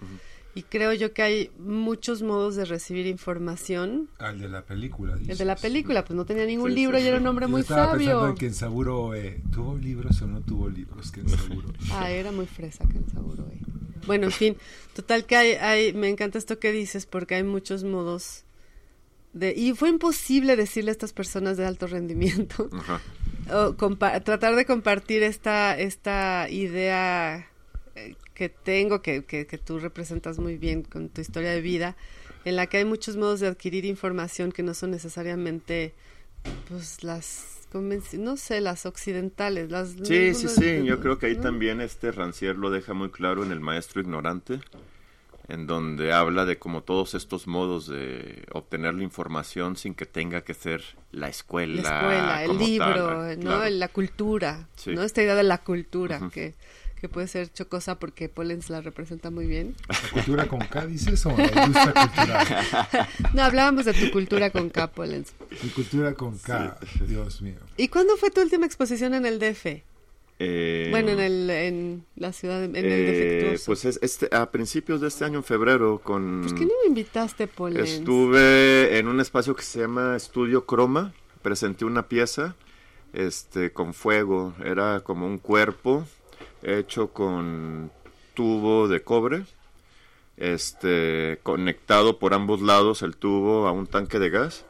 Y 0.53 0.63
creo 0.63 0.91
yo 0.91 1.13
que 1.13 1.21
hay 1.21 1.51
muchos 1.59 2.21
modos 2.23 2.57
de 2.57 2.65
recibir 2.65 3.07
información. 3.07 4.09
Al 4.19 4.37
de 4.39 4.49
la 4.49 4.63
película. 4.65 5.13
El 5.13 5.19
de 5.23 5.27
dices. 5.29 5.47
la 5.47 5.55
película, 5.55 6.03
pues 6.03 6.17
no 6.17 6.25
tenía 6.25 6.45
ningún 6.45 6.71
Sí, 6.71 6.75
libro 6.75 6.97
sí. 6.97 7.05
y 7.05 7.07
era 7.07 7.17
un 7.19 7.27
hombre 7.27 7.45
Yo 7.45 7.49
muy 7.51 7.61
estaba 7.61 7.93
pensando 7.93 8.19
sabio. 8.19 8.29
en 8.31 8.37
Kensaburo, 8.37 9.15
eh, 9.15 9.41
¿tuvo 9.53 9.77
libros 9.77 10.21
o 10.21 10.27
no 10.27 10.41
tuvo 10.41 10.67
libros 10.69 11.09
Kensaburo? 11.11 11.71
Ah, 11.93 12.11
era 12.11 12.33
muy 12.33 12.47
fresa 12.47 12.83
seguro. 13.13 13.47
eh. 13.49 13.59
Bueno, 14.07 14.25
en 14.25 14.31
fin, 14.33 14.57
total 14.93 15.25
que 15.25 15.37
hay, 15.37 15.51
hay, 15.53 15.93
me 15.93 16.09
encanta 16.09 16.37
esto 16.37 16.59
que 16.59 16.71
dices 16.73 17.05
porque 17.05 17.35
hay 17.35 17.43
muchos 17.43 17.83
modos 17.85 18.43
de 19.31 19.53
y 19.55 19.71
fue 19.73 19.87
imposible 19.89 20.57
decirle 20.57 20.89
a 20.89 20.93
estas 20.93 21.13
personas 21.13 21.55
de 21.55 21.65
alto 21.65 21.87
rendimiento 21.87 22.67
Ajá. 22.73 22.99
O 23.51 23.75
tratar 23.75 24.55
de 24.55 24.65
compartir 24.65 25.23
esta 25.23 25.77
esta 25.77 26.47
idea 26.49 27.47
eh, 27.95 28.15
que 28.33 28.49
tengo 28.49 29.01
que, 29.01 29.25
que, 29.25 29.45
que 29.45 29.57
tú 29.57 29.79
representas 29.79 30.39
muy 30.39 30.57
bien 30.57 30.83
con 30.83 31.09
tu 31.09 31.21
historia 31.21 31.51
de 31.51 31.61
vida 31.61 31.95
en 32.45 32.55
la 32.55 32.67
que 32.67 32.77
hay 32.77 32.85
muchos 32.85 33.17
modos 33.17 33.39
de 33.39 33.47
adquirir 33.47 33.85
información 33.85 34.51
que 34.51 34.63
no 34.63 34.73
son 34.73 34.91
necesariamente 34.91 35.93
pues 36.67 37.03
las 37.03 37.61
no 38.13 38.35
sé 38.35 38.59
las 38.59 38.85
occidentales 38.85 39.71
las 39.71 39.95
Sí, 40.03 40.33
sí, 40.33 40.47
sí, 40.47 40.83
yo 40.83 40.99
creo 40.99 41.17
que 41.17 41.27
ahí 41.27 41.35
¿no? 41.35 41.41
también 41.41 41.79
este 41.79 42.11
Rancière 42.11 42.57
lo 42.57 42.69
deja 42.69 42.93
muy 42.93 43.09
claro 43.11 43.43
en 43.43 43.51
El 43.51 43.61
Maestro 43.61 44.01
Ignorante, 44.01 44.59
en 45.51 45.67
donde 45.67 46.13
habla 46.13 46.45
de 46.45 46.57
como 46.57 46.81
todos 46.83 47.13
estos 47.13 47.45
modos 47.45 47.85
de 47.87 48.45
obtener 48.53 48.93
la 48.93 49.03
información 49.03 49.75
sin 49.75 49.93
que 49.95 50.05
tenga 50.05 50.41
que 50.41 50.53
ser 50.53 50.81
la 51.11 51.27
escuela. 51.27 51.81
la 51.81 51.89
escuela, 51.97 52.43
el 52.45 52.57
libro, 52.57 52.85
tal, 53.27 53.39
¿no? 53.39 53.45
claro. 53.57 53.69
La 53.69 53.87
cultura, 53.89 54.67
Sí. 54.77 54.91
¿no? 54.95 55.03
Esta 55.03 55.21
idea 55.21 55.35
de 55.35 55.43
la 55.43 55.57
cultura, 55.57 56.17
Ujú. 56.17 56.29
que, 56.29 56.53
que 57.01 57.09
puede 57.09 57.27
ser 57.27 57.51
chocosa 57.51 57.99
porque 57.99 58.29
Pollens 58.29 58.69
la 58.69 58.79
representa 58.79 59.29
muy 59.29 59.45
bien. 59.45 59.75
¿La 59.89 60.09
cultura 60.13 60.47
con 60.47 60.59
K 60.59 60.85
dices 60.85 61.25
o 61.25 61.35
la 61.35 61.43
industria 61.65 61.93
cultural? 61.93 62.47
No, 63.33 63.43
hablábamos 63.43 63.85
de 63.85 63.93
tu 63.93 64.09
cultura 64.11 64.51
con 64.51 64.69
K, 64.69 64.87
Pollens. 64.91 65.33
Mi 65.63 65.69
cultura 65.69 66.13
con 66.13 66.37
K, 66.37 66.77
Dios 67.07 67.41
mío. 67.41 67.59
¿Y 67.75 67.89
cuándo 67.89 68.15
fue 68.17 68.29
tu 68.31 68.39
última 68.41 68.65
exposición 68.65 69.13
en 69.15 69.25
el 69.25 69.37
DF? 69.39 69.83
Eh, 70.43 70.87
bueno, 70.89 71.11
en, 71.11 71.19
el, 71.19 71.49
en 71.51 72.05
la 72.15 72.33
ciudad, 72.33 72.63
en 72.63 72.75
el 72.75 72.83
eh, 72.83 72.97
defectuoso. 72.97 73.65
Pues 73.67 73.85
es 73.85 73.99
este, 74.01 74.35
a 74.35 74.49
principios 74.49 74.99
de 74.99 75.07
este 75.07 75.23
año, 75.23 75.37
en 75.37 75.43
febrero, 75.43 76.01
con... 76.03 76.41
¿Por 76.41 76.55
qué 76.55 76.65
no 76.65 76.71
me 76.81 76.87
invitaste, 76.87 77.45
Pollens? 77.45 77.87
Estuve 77.87 78.97
en 78.97 79.07
un 79.07 79.19
espacio 79.19 79.55
que 79.55 79.61
se 79.61 79.81
llama 79.81 80.15
Estudio 80.15 80.65
Croma, 80.65 81.13
presenté 81.43 81.85
una 81.85 82.07
pieza 82.07 82.55
este 83.13 83.71
con 83.71 83.93
fuego, 83.93 84.55
era 84.65 85.01
como 85.01 85.27
un 85.27 85.37
cuerpo 85.37 86.07
hecho 86.63 87.09
con 87.09 87.91
tubo 88.33 88.87
de 88.87 89.03
cobre, 89.03 89.43
este 90.37 91.39
conectado 91.43 92.17
por 92.17 92.33
ambos 92.33 92.61
lados 92.61 93.03
el 93.03 93.15
tubo 93.15 93.67
a 93.67 93.71
un 93.71 93.85
tanque 93.85 94.17
de 94.17 94.31
gas 94.31 94.65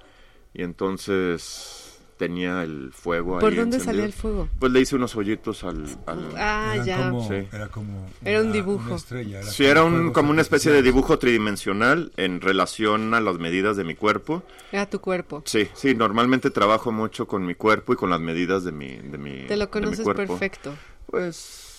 y 0.53 0.63
entonces 0.63 1.80
tenía 2.21 2.61
el 2.63 2.91
fuego 2.93 3.39
¿Por 3.39 3.51
ahí 3.51 3.57
dónde 3.57 3.77
encendido. 3.77 3.83
salía 3.85 4.05
el 4.05 4.13
fuego? 4.13 4.47
Pues 4.59 4.71
le 4.71 4.79
hice 4.79 4.95
unos 4.95 5.15
hoyitos 5.15 5.63
al, 5.63 5.85
al- 6.05 6.31
Ah, 6.37 6.73
Eran 6.75 6.85
ya. 6.85 6.97
Como, 7.09 7.27
Sí. 7.27 7.47
Era 7.51 7.67
como. 7.69 8.07
Era 8.23 8.39
un 8.41 8.45
una- 8.45 8.53
dibujo. 8.53 8.85
una 8.85 8.95
estrella, 8.95 9.39
era 9.39 9.47
Sí, 9.49 9.65
era 9.65 9.83
un, 9.83 10.11
como 10.13 10.29
una 10.29 10.41
especie 10.43 10.71
de 10.71 10.83
dibujo 10.83 11.17
tridimensional 11.17 12.11
en 12.17 12.39
relación 12.41 13.15
a 13.15 13.21
las 13.21 13.39
medidas 13.39 13.75
de 13.75 13.83
mi 13.85 13.95
cuerpo. 13.95 14.43
Era 14.71 14.87
tu 14.87 15.01
cuerpo. 15.01 15.41
Sí, 15.47 15.67
sí, 15.73 15.95
normalmente 15.95 16.51
trabajo 16.51 16.91
mucho 16.91 17.25
con 17.27 17.43
mi 17.43 17.55
cuerpo 17.55 17.93
y 17.93 17.95
con 17.95 18.11
las 18.11 18.19
medidas 18.21 18.63
de 18.63 18.71
mi, 18.71 18.97
de 18.97 19.17
mi, 19.17 19.47
Te 19.47 19.55
lo 19.57 19.65
de 19.65 19.65
mi 19.65 19.71
conoces 19.71 20.01
cuerpo. 20.01 20.21
perfecto. 20.37 20.73
Pues... 21.07 21.70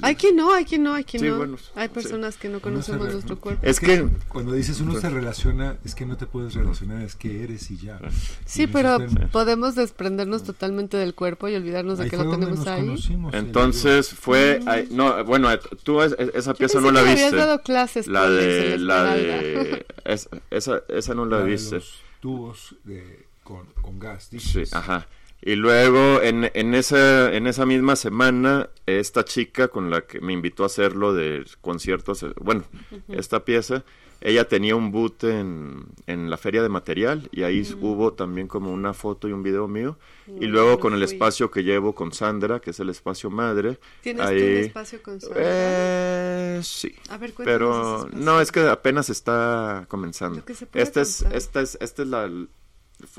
Hay 0.00 0.14
quien 0.16 0.36
no, 0.36 0.52
hay 0.52 0.64
quien 0.64 0.82
no, 0.82 0.94
hay 0.94 1.04
quien 1.04 1.22
Sí, 1.22 1.28
no. 1.28 1.36
bueno, 1.36 1.56
hay 1.74 1.88
sí. 1.88 1.94
personas 1.94 2.36
que 2.36 2.48
no 2.48 2.60
conocemos 2.60 3.06
re- 3.06 3.12
nuestro 3.12 3.38
cuerpo. 3.38 3.66
Es 3.66 3.80
que... 3.80 4.08
Cuando 4.28 4.52
dices 4.52 4.80
uno 4.80 4.98
se 4.98 5.10
relaciona, 5.10 5.76
es 5.84 5.94
que 5.94 6.06
no 6.06 6.16
te 6.16 6.26
puedes 6.26 6.54
relacionar, 6.54 7.02
es 7.02 7.14
que 7.16 7.42
eres 7.44 7.70
y 7.70 7.76
ya. 7.76 8.00
Sí, 8.46 8.66
pero 8.66 8.98
podemos 9.32 9.74
desprendernos 9.74 10.42
totalmente 10.44 10.96
del 10.96 11.14
cuerpo 11.14 11.48
y 11.48 11.54
olvidarnos 11.56 11.98
de 11.98 12.04
Ahí 12.04 12.10
que 12.10 12.16
lo 12.16 12.30
tenemos 12.30 12.66
ahí. 12.66 12.94
Entonces 13.32 14.08
fue... 14.10 14.60
ahí- 14.66 14.88
no, 14.90 15.22
bueno, 15.24 15.52
eh, 15.52 15.60
tú 15.82 16.00
es- 16.02 16.14
esa 16.34 16.52
Yo 16.52 16.58
pieza 16.58 16.80
no 16.80 16.90
la 16.90 17.02
viste. 17.02 17.26
habías 17.26 17.32
dado 17.46 17.62
clases 17.62 18.06
La 18.06 18.28
de... 18.30 18.78
La 18.78 19.14
de... 19.14 19.86
es- 20.04 20.28
esa, 20.50 20.82
esa 20.88 21.14
no 21.14 21.24
la 21.26 21.38
la 21.38 21.44
de 21.44 21.50
viste. 21.50 21.74
los 21.76 22.00
tubos 22.20 22.74
de, 22.84 23.26
con, 23.44 23.66
con 23.82 23.98
gas, 23.98 24.28
Sí, 24.38 24.62
ajá. 24.72 25.06
Y 25.40 25.54
luego 25.54 26.20
en, 26.20 26.50
en, 26.54 26.74
esa, 26.74 27.32
en 27.32 27.46
esa 27.46 27.64
misma 27.64 27.94
semana, 27.96 28.70
esta 28.86 29.24
chica 29.24 29.68
con 29.68 29.88
la 29.88 30.02
que 30.02 30.20
me 30.20 30.32
invitó 30.32 30.64
a 30.64 30.66
hacerlo 30.66 31.14
de 31.14 31.44
conciertos, 31.60 32.24
eh, 32.24 32.32
bueno, 32.40 32.64
esta 33.08 33.44
pieza, 33.44 33.84
ella 34.20 34.48
tenía 34.48 34.74
un 34.74 34.90
boot 34.90 35.22
en, 35.24 35.86
en 36.06 36.28
la 36.28 36.36
feria 36.38 36.60
de 36.60 36.68
material 36.68 37.28
y 37.30 37.44
ahí 37.44 37.62
hubo 37.80 38.14
también 38.14 38.48
como 38.48 38.72
una 38.72 38.92
foto 38.94 39.28
y 39.28 39.32
un 39.32 39.44
video 39.44 39.68
mío. 39.68 39.96
y 40.26 40.46
luego 40.46 40.80
con 40.80 40.92
el 40.92 41.04
espacio 41.04 41.52
que 41.52 41.62
llevo 41.62 41.94
con 41.94 42.12
Sandra, 42.12 42.58
que 42.60 42.70
es 42.70 42.80
el 42.80 42.88
espacio 42.88 43.30
madre. 43.30 43.78
¿Tienes 44.02 44.26
ahí, 44.26 44.38
tú 44.38 44.44
un 44.44 44.56
espacio 44.64 45.02
con 45.04 45.20
Sandra? 45.20 45.40
Eh, 45.40 46.60
sí. 46.64 46.96
A 47.10 47.18
ver, 47.18 47.32
Pero 47.36 48.08
no, 48.12 48.40
es 48.40 48.50
que 48.50 48.60
apenas 48.66 49.08
está 49.08 49.86
comenzando. 49.88 50.42
Esta 50.74 51.00
es, 51.00 51.22
esta 51.32 51.60
es, 51.60 51.78
esta 51.80 52.02
es 52.02 52.08
la 52.08 52.28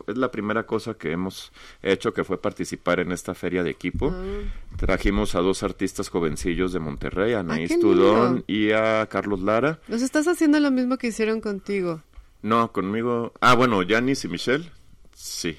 es 0.07 0.17
la 0.17 0.29
primera 0.31 0.65
cosa 0.65 0.93
que 0.95 1.11
hemos 1.11 1.51
hecho 1.81 2.13
que 2.13 2.23
fue 2.23 2.41
participar 2.41 2.99
en 2.99 3.11
esta 3.11 3.33
feria 3.33 3.63
de 3.63 3.69
equipo. 3.69 4.13
Ah, 4.13 4.75
Trajimos 4.77 5.35
a 5.35 5.39
dos 5.39 5.63
artistas 5.63 6.09
jovencillos 6.09 6.73
de 6.73 6.79
Monterrey, 6.79 7.33
a 7.33 7.39
Anaís 7.39 7.69
qué 7.69 7.77
Tudón 7.77 8.27
lindo. 8.33 8.43
y 8.47 8.71
a 8.71 9.07
Carlos 9.09 9.39
Lara. 9.41 9.79
Nos 9.87 10.01
estás 10.01 10.27
haciendo 10.27 10.59
lo 10.59 10.71
mismo 10.71 10.97
que 10.97 11.07
hicieron 11.07 11.41
contigo. 11.41 12.01
No, 12.41 12.71
conmigo. 12.71 13.33
Ah, 13.41 13.55
bueno, 13.55 13.81
Yanis 13.83 14.23
y 14.25 14.27
Michelle. 14.29 14.69
Sí. 15.13 15.57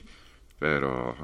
Pero. 0.59 1.17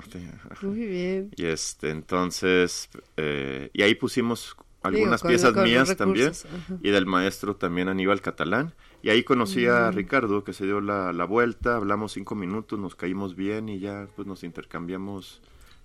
Muy 0.63 0.87
bien. 0.87 1.31
Y 1.37 1.47
este, 1.47 1.91
entonces. 1.91 2.89
eh, 3.17 3.71
y 3.73 3.83
ahí 3.83 3.95
pusimos 3.95 4.57
algunas 4.83 5.23
piezas 5.23 5.55
mías 5.57 5.97
también 5.97 6.29
ajá. 6.31 6.79
y 6.83 6.91
del 6.91 7.07
maestro 7.07 7.57
también 7.57 7.89
Aníbal 7.89 8.21
Catalán. 8.21 8.73
Y 9.07 9.09
ahí 9.09 9.23
conocí 9.23 9.67
Mm. 9.67 9.71
a 9.71 9.91
Ricardo, 9.93 10.43
que 10.43 10.53
se 10.53 10.65
dio 10.65 10.81
la, 10.81 11.13
la 11.13 11.25
vuelta, 11.27 11.77
hablamos 11.77 12.11
cinco 12.11 12.35
minutos, 12.35 12.77
nos 12.77 12.97
caímos 12.97 13.37
bien 13.37 13.69
y 13.69 13.79
ya 13.79 14.09
pues 14.17 14.27
nos 14.27 14.43
intercambiamos 14.43 15.41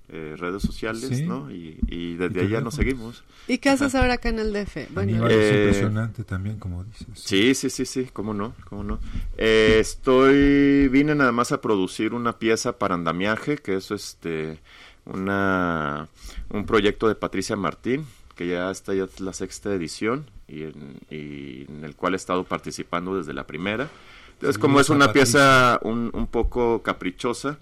eh, 0.10 0.36
redes 0.40 0.64
sociales, 0.64 1.08
Sí. 1.08 1.28
¿no? 1.28 1.52
Y, 1.52 1.78
y 1.88 2.16
desde 2.16 2.40
Y 2.42 2.46
ahí 2.46 2.50
ya 2.50 2.62
nos 2.62 2.74
seguimos. 2.74 3.24
¿Y 3.48 3.60
qué 3.60 3.70
haces 3.70 3.94
ahora 3.94 4.16
acá 4.16 4.30
en 4.30 4.40
el 4.40 4.52
DF? 4.52 4.88
Bueno, 4.92 5.28
es 5.28 5.34
Eh, 5.36 5.64
impresionante 5.66 6.24
también, 6.24 6.58
como 6.58 6.84
dices. 6.84 7.08
Sí, 7.14 7.54
sí, 7.54 7.70
sí, 7.70 7.86
sí, 7.86 8.08
cómo 8.12 8.34
no, 8.34 8.56
cómo 8.68 8.84
no. 8.84 9.00
Eh, 9.38 9.78
estoy, 9.80 10.88
vine 10.88 11.14
nada 11.14 11.32
más 11.32 11.52
a 11.52 11.62
producir 11.62 12.16
una 12.16 12.40
pieza 12.40 12.80
para 12.80 12.96
andamiaje, 12.96 13.58
que 13.60 13.76
es 13.76 13.92
este, 13.92 14.58
una, 15.06 16.10
un 16.50 16.66
proyecto 16.66 17.08
de 17.08 17.14
Patricia 17.16 17.56
Martín, 17.56 18.06
que 18.36 18.48
ya 18.48 18.72
está 18.72 18.94
ya 18.96 19.04
es 19.04 19.20
la 19.20 19.34
sexta 19.34 19.72
edición 19.74 20.26
y 20.52 20.64
en, 20.64 21.00
y 21.10 21.66
en 21.72 21.84
el 21.84 21.96
cual 21.96 22.14
he 22.14 22.18
estado 22.18 22.44
participando 22.44 23.18
desde 23.18 23.34
la 23.34 23.48
primera. 23.48 23.90
Entonces, 24.34 24.58
como 24.58 24.80
es 24.80 24.90
a 24.90 24.94
una 24.94 25.14
pieza 25.14 25.80
un, 25.84 26.10
un 26.14 26.28
poco 26.28 26.82
caprichosa, 26.82 27.60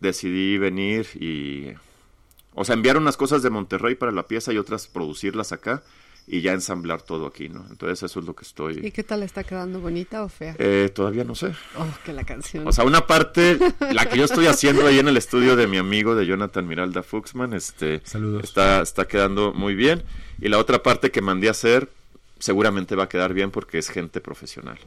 decidí 0.00 0.58
venir 0.58 1.06
y, 1.14 1.72
o 2.54 2.64
sea, 2.64 2.74
enviar 2.74 2.96
unas 2.96 3.16
cosas 3.16 3.42
de 3.42 3.50
Monterrey 3.50 3.94
para 3.94 4.12
la 4.12 4.24
pieza 4.24 4.52
y 4.52 4.58
otras 4.58 4.88
producirlas 4.88 5.52
acá 5.52 5.82
y 6.28 6.40
ya 6.40 6.52
ensamblar 6.52 7.02
todo 7.02 7.26
aquí, 7.26 7.48
¿no? 7.48 7.64
Entonces 7.70 8.02
eso 8.02 8.18
es 8.18 8.26
lo 8.26 8.34
que 8.34 8.42
estoy... 8.42 8.80
¿Y 8.84 8.90
qué 8.90 9.04
tal 9.04 9.22
está 9.22 9.44
quedando 9.44 9.80
bonita 9.80 10.24
o 10.24 10.28
fea? 10.28 10.56
Eh, 10.58 10.90
todavía 10.92 11.22
no 11.22 11.36
sé. 11.36 11.52
Oh, 11.78 11.86
que 12.04 12.12
la 12.12 12.24
canción. 12.24 12.66
O 12.66 12.72
sea, 12.72 12.84
una 12.84 13.06
parte, 13.06 13.58
la 13.92 14.06
que 14.06 14.18
yo 14.18 14.24
estoy 14.24 14.46
haciendo 14.46 14.84
ahí 14.86 14.98
en 14.98 15.06
el 15.06 15.16
estudio 15.16 15.54
de 15.54 15.68
mi 15.68 15.76
amigo 15.76 16.16
de 16.16 16.26
Jonathan 16.26 16.66
Miralda 16.66 17.04
Fuxman, 17.04 17.52
este, 17.52 18.00
Saludos. 18.04 18.42
está, 18.42 18.82
está 18.82 19.06
quedando 19.06 19.52
muy 19.52 19.76
bien. 19.76 20.02
Y 20.40 20.48
la 20.48 20.58
otra 20.58 20.82
parte 20.82 21.12
que 21.12 21.22
mandé 21.22 21.46
a 21.46 21.52
hacer, 21.52 21.88
seguramente 22.38 22.96
va 22.96 23.04
a 23.04 23.08
quedar 23.08 23.32
bien 23.34 23.50
porque 23.50 23.78
es 23.78 23.88
gente 23.90 24.20
profesional. 24.20 24.78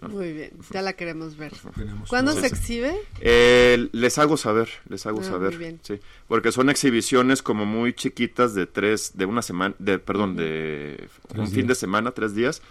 ¿no? 0.00 0.08
Muy 0.08 0.32
bien, 0.32 0.52
ya 0.70 0.82
la 0.82 0.92
queremos 0.94 1.36
ver. 1.36 1.52
Tenemos 1.74 2.08
¿Cuándo 2.08 2.32
se 2.32 2.46
exhibe? 2.46 2.94
Eh, 3.20 3.88
les 3.92 4.18
hago 4.18 4.36
saber, 4.36 4.68
les 4.88 5.04
hago 5.06 5.20
Ah, 5.20 5.24
saber, 5.24 5.50
muy 5.50 5.58
bien. 5.58 5.80
sí, 5.82 5.98
porque 6.28 6.52
son 6.52 6.70
exhibiciones 6.70 7.42
como 7.42 7.66
muy 7.66 7.92
chiquitas 7.92 8.54
de 8.54 8.66
tres, 8.66 9.12
de 9.14 9.26
una 9.26 9.42
semana, 9.42 9.74
de, 9.78 9.98
perdón, 9.98 10.36
de 10.36 11.08
un 11.36 11.48
fin 11.48 11.66
de 11.66 11.74
semana, 11.74 12.12
tres 12.12 12.34
días, 12.34 12.62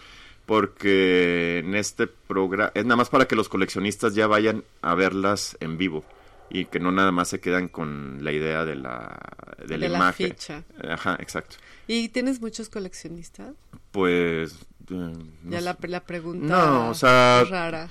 porque 0.45 1.59
en 1.59 1.75
este 1.75 2.07
programa 2.07 2.71
es 2.73 2.83
nada 2.85 2.95
más 2.95 3.09
para 3.09 3.27
que 3.27 3.35
los 3.35 3.49
coleccionistas 3.49 4.15
ya 4.15 4.25
vayan 4.25 4.63
a 4.81 4.95
verlas 4.95 5.55
en 5.59 5.77
vivo 5.77 6.03
y 6.49 6.65
que 6.65 6.79
no 6.79 6.91
nada 6.91 7.11
más 7.11 7.27
se 7.27 7.39
quedan 7.39 7.67
con 7.67 8.19
la 8.23 8.31
idea 8.31 8.65
de 8.65 8.75
la 8.75 9.19
de 9.67 9.77
la 9.77 9.85
De 9.85 9.89
la 9.89 9.97
imagen. 9.97 10.29
ficha. 10.31 10.63
Ajá, 10.87 11.15
exacto. 11.19 11.55
¿Y 11.87 12.09
tienes 12.09 12.41
muchos 12.41 12.69
coleccionistas? 12.69 13.53
Pues 13.91 14.53
eh, 14.89 15.13
no 15.43 15.51
ya 15.51 15.61
la, 15.61 15.77
la 15.81 16.03
pregunta 16.05 16.45
No, 16.47 16.89
o 16.89 16.93
sea, 16.93 17.43
rara. 17.49 17.89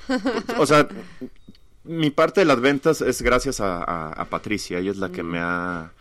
o 0.58 0.66
sea, 0.66 0.88
mi 1.84 2.10
parte 2.10 2.40
de 2.40 2.44
las 2.46 2.60
ventas 2.60 3.00
es 3.00 3.22
gracias 3.22 3.60
a, 3.60 3.82
a- 3.82 4.12
a 4.12 4.24
Patricia, 4.26 4.78
ella 4.78 4.90
es 4.90 4.98
la 4.98 5.10
que 5.10 5.22
me 5.22 5.38
ha, 5.40 5.92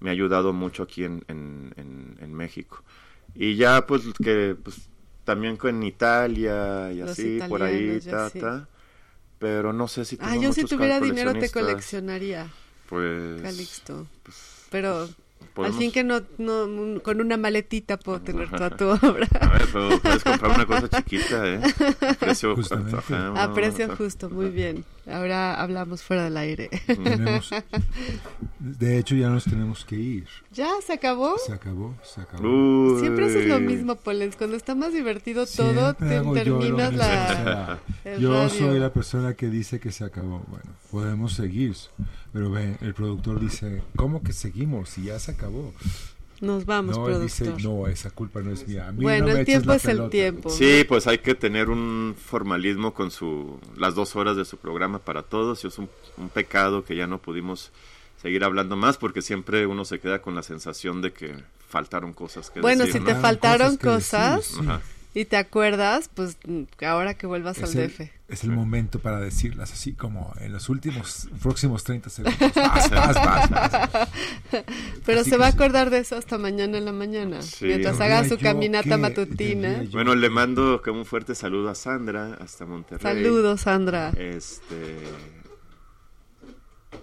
me 0.00 0.10
ha 0.10 0.12
ayudado 0.12 0.52
mucho 0.52 0.82
aquí 0.82 1.04
en, 1.04 1.24
en, 1.28 1.72
en- 1.76 2.16
en 2.20 2.34
México. 2.34 2.82
Y 3.34 3.56
ya 3.56 3.86
pues 3.86 4.02
que 4.22 4.56
pues 4.62 4.88
también 5.24 5.56
con 5.56 5.82
Italia 5.82 6.90
y 6.92 6.98
Los 6.98 7.10
así, 7.10 7.38
por 7.48 7.62
ahí, 7.62 8.00
ta, 8.00 8.30
sí. 8.30 8.40
ta. 8.40 8.68
Pero 9.38 9.72
no 9.72 9.86
sé 9.88 10.04
si 10.04 10.16
ah, 10.20 10.36
yo 10.36 10.52
si 10.52 10.64
tuviera 10.64 11.00
dinero 11.00 11.32
te 11.34 11.50
coleccionaría, 11.50 12.48
Pues, 12.88 13.42
Calixto. 13.42 14.06
Pero 14.70 15.08
podemos- 15.54 15.76
al 15.76 15.82
fin 15.82 15.92
que 15.92 16.04
no, 16.04 16.22
no, 16.38 17.02
con 17.02 17.20
una 17.20 17.36
maletita 17.36 17.98
puedo 17.98 18.20
tener 18.22 18.48
toda 18.50 18.70
tu 18.70 18.88
obra. 19.06 19.28
A 19.40 19.48
ver, 19.48 19.68
pero 19.72 20.00
puedes 20.00 20.24
comprar 20.24 20.52
una 20.52 20.66
cosa 20.66 20.88
chiquita, 20.88 21.46
¿eh? 21.46 21.60
A 22.10 22.14
Precio, 22.14 22.54
ajá, 22.96 23.42
A 23.42 23.54
precio 23.54 23.96
justo, 23.96 24.30
muy 24.30 24.48
bien. 24.48 24.84
Ahora 25.10 25.60
hablamos 25.60 26.02
fuera 26.02 26.24
del 26.24 26.36
aire. 26.36 26.68
Tenemos- 26.86 27.50
de 28.58 28.98
hecho, 28.98 29.14
ya 29.14 29.28
nos 29.28 29.44
tenemos 29.44 29.84
que 29.84 29.96
ir. 29.96 30.26
¿Ya 30.52 30.68
se 30.84 30.94
acabó? 30.94 31.36
Se 31.38 31.52
acabó, 31.52 31.94
se 32.02 32.20
acabó. 32.20 32.48
Uy. 32.48 33.00
Siempre 33.00 33.26
haces 33.26 33.46
lo 33.46 33.60
mismo, 33.60 33.94
Polens. 33.96 34.34
Cuando 34.36 34.56
está 34.56 34.74
más 34.74 34.92
divertido 34.92 35.46
todo, 35.46 35.94
te 35.94 36.16
yo 36.16 36.32
terminas 36.32 36.90
mismo, 36.92 37.04
la... 37.04 37.78
yo 38.18 38.32
radio. 38.32 38.48
soy 38.50 38.78
la 38.80 38.92
persona 38.92 39.34
que 39.34 39.48
dice 39.48 39.78
que 39.78 39.92
se 39.92 40.04
acabó. 40.04 40.42
Bueno, 40.48 40.70
podemos 40.90 41.34
seguir, 41.34 41.74
pero 42.32 42.50
ve, 42.50 42.76
el 42.80 42.94
productor 42.94 43.38
dice, 43.40 43.82
¿cómo 43.94 44.22
que 44.22 44.32
seguimos 44.32 44.88
si 44.90 45.04
ya 45.04 45.18
se 45.18 45.32
acabó? 45.32 45.72
Nos 46.40 46.66
vamos, 46.66 46.96
no, 46.96 47.08
él 47.08 47.14
productor. 47.14 47.56
dice, 47.56 47.66
no, 47.68 47.86
esa 47.86 48.10
culpa 48.10 48.40
no 48.40 48.50
es 48.52 48.66
mía. 48.68 48.88
A 48.88 48.92
mí 48.92 49.02
bueno, 49.02 49.26
no 49.28 49.32
me 49.32 49.40
el 49.40 49.46
tiempo 49.46 49.72
es 49.72 49.84
el 49.86 49.90
pelota". 49.96 50.10
tiempo. 50.10 50.50
Sí, 50.50 50.84
pues 50.86 51.06
hay 51.06 51.18
que 51.18 51.34
tener 51.34 51.70
un 51.70 52.14
formalismo 52.18 52.92
con 52.92 53.10
su 53.10 53.58
las 53.76 53.94
dos 53.94 54.16
horas 54.16 54.36
de 54.36 54.44
su 54.44 54.56
programa 54.58 54.98
para 54.98 55.22
todos 55.22 55.64
y 55.64 55.68
es 55.68 55.78
un, 55.78 55.88
un 56.18 56.28
pecado 56.28 56.84
que 56.84 56.94
ya 56.96 57.06
no 57.06 57.18
pudimos 57.18 57.72
seguir 58.20 58.44
hablando 58.44 58.76
más 58.76 58.98
porque 58.98 59.22
siempre 59.22 59.66
uno 59.66 59.84
se 59.84 59.98
queda 59.98 60.20
con 60.20 60.34
la 60.34 60.42
sensación 60.42 61.00
de 61.02 61.12
que 61.12 61.34
faltaron 61.68 62.12
cosas 62.12 62.50
que 62.50 62.60
Bueno, 62.60 62.84
decir, 62.84 63.00
si 63.00 63.00
¿no? 63.00 63.06
te 63.06 63.14
faltaron 63.20 63.76
que 63.78 63.88
decir, 63.88 64.10
cosas, 64.10 64.44
sí. 64.46 64.56
Ajá. 64.60 64.80
Y 65.18 65.24
te 65.24 65.36
acuerdas, 65.38 66.10
pues 66.12 66.36
ahora 66.86 67.14
que 67.14 67.26
vuelvas 67.26 67.56
Es 67.58 67.74
al 67.74 67.80
el, 67.80 67.88
DF. 67.88 68.00
es 68.28 68.44
el 68.44 68.50
momento 68.50 68.98
para 68.98 69.18
decirlas 69.18 69.72
así 69.72 69.94
como 69.94 70.34
en 70.40 70.52
los 70.52 70.68
últimos 70.68 71.28
próximos 71.42 71.84
30 71.84 72.10
segundos. 72.10 72.38
Vas, 72.54 72.90
vas, 72.90 73.14
vas, 73.14 73.50
vas. 73.50 74.08
Pero 75.06 75.20
Así 75.22 75.30
se 75.30 75.36
va 75.38 75.46
a 75.46 75.50
sí. 75.50 75.56
acordar 75.56 75.88
de 75.88 75.98
eso 75.98 76.16
hasta 76.16 76.36
mañana 76.36 76.76
en 76.76 76.84
la 76.84 76.92
mañana. 76.92 77.40
Sí. 77.40 77.64
Mientras 77.64 77.98
haga 78.00 78.28
su 78.28 78.36
caminata 78.38 78.90
que- 78.90 78.96
matutina. 78.98 79.84
Bueno, 79.90 80.14
le 80.14 80.28
mando 80.28 80.82
como 80.84 80.98
un 81.00 81.06
fuerte 81.06 81.34
saludo 81.34 81.70
a 81.70 81.74
Sandra 81.74 82.34
hasta 82.34 82.66
Monterrey. 82.66 83.00
Saludos, 83.02 83.62
Sandra. 83.62 84.10
Este 84.10 84.98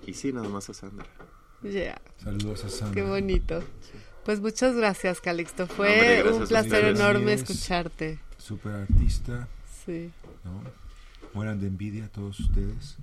y 0.06 0.14
sí, 0.14 0.32
nada 0.34 0.50
más 0.50 0.70
a 0.70 0.74
Sandra. 0.74 1.06
Yeah, 1.64 2.00
Saludos 2.24 2.66
a 2.66 2.70
Sandra. 2.70 2.94
qué 2.94 3.02
bonito. 3.10 3.64
Pues 4.26 4.40
muchas 4.40 4.76
gracias, 4.76 5.20
Calixto. 5.20 5.68
Fue 5.68 5.90
Hombre, 5.92 6.24
gracias 6.24 6.36
un 6.38 6.48
placer 6.48 6.86
enorme 6.86 7.34
escucharte. 7.34 8.20
Super 8.38 8.74
artista, 8.74 9.48
Sí. 9.86 10.12
¿no? 10.46 10.83
Mueran 11.34 11.60
de 11.60 11.66
envidia 11.68 12.08
todos 12.10 12.40
ustedes. 12.40 12.98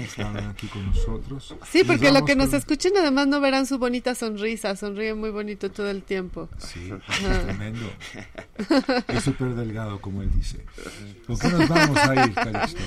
Estaban 0.00 0.38
aquí 0.48 0.66
con 0.66 0.84
nosotros. 0.86 1.54
Sí, 1.70 1.84
porque 1.84 2.10
lo 2.10 2.24
que 2.24 2.34
nos 2.34 2.48
con- 2.48 2.58
escuchen 2.58 2.92
además 2.96 3.28
no 3.28 3.40
verán 3.40 3.64
su 3.66 3.78
bonita 3.78 4.14
sonrisa, 4.16 4.74
sonríe 4.74 5.14
muy 5.14 5.30
bonito 5.30 5.70
todo 5.70 5.88
el 5.88 6.02
tiempo. 6.02 6.48
Sí, 6.58 6.90
Ajá. 6.90 7.42
tremendo. 7.44 7.86
Es 9.08 9.22
súper 9.22 9.54
delgado, 9.54 10.00
como 10.00 10.22
él 10.22 10.30
dice. 10.34 10.64
¿Por 11.28 11.38
qué 11.38 11.48
nos 11.48 11.68
vamos 11.68 11.96
a 11.98 12.26
ir, 12.26 12.34
Calixto? 12.34 12.80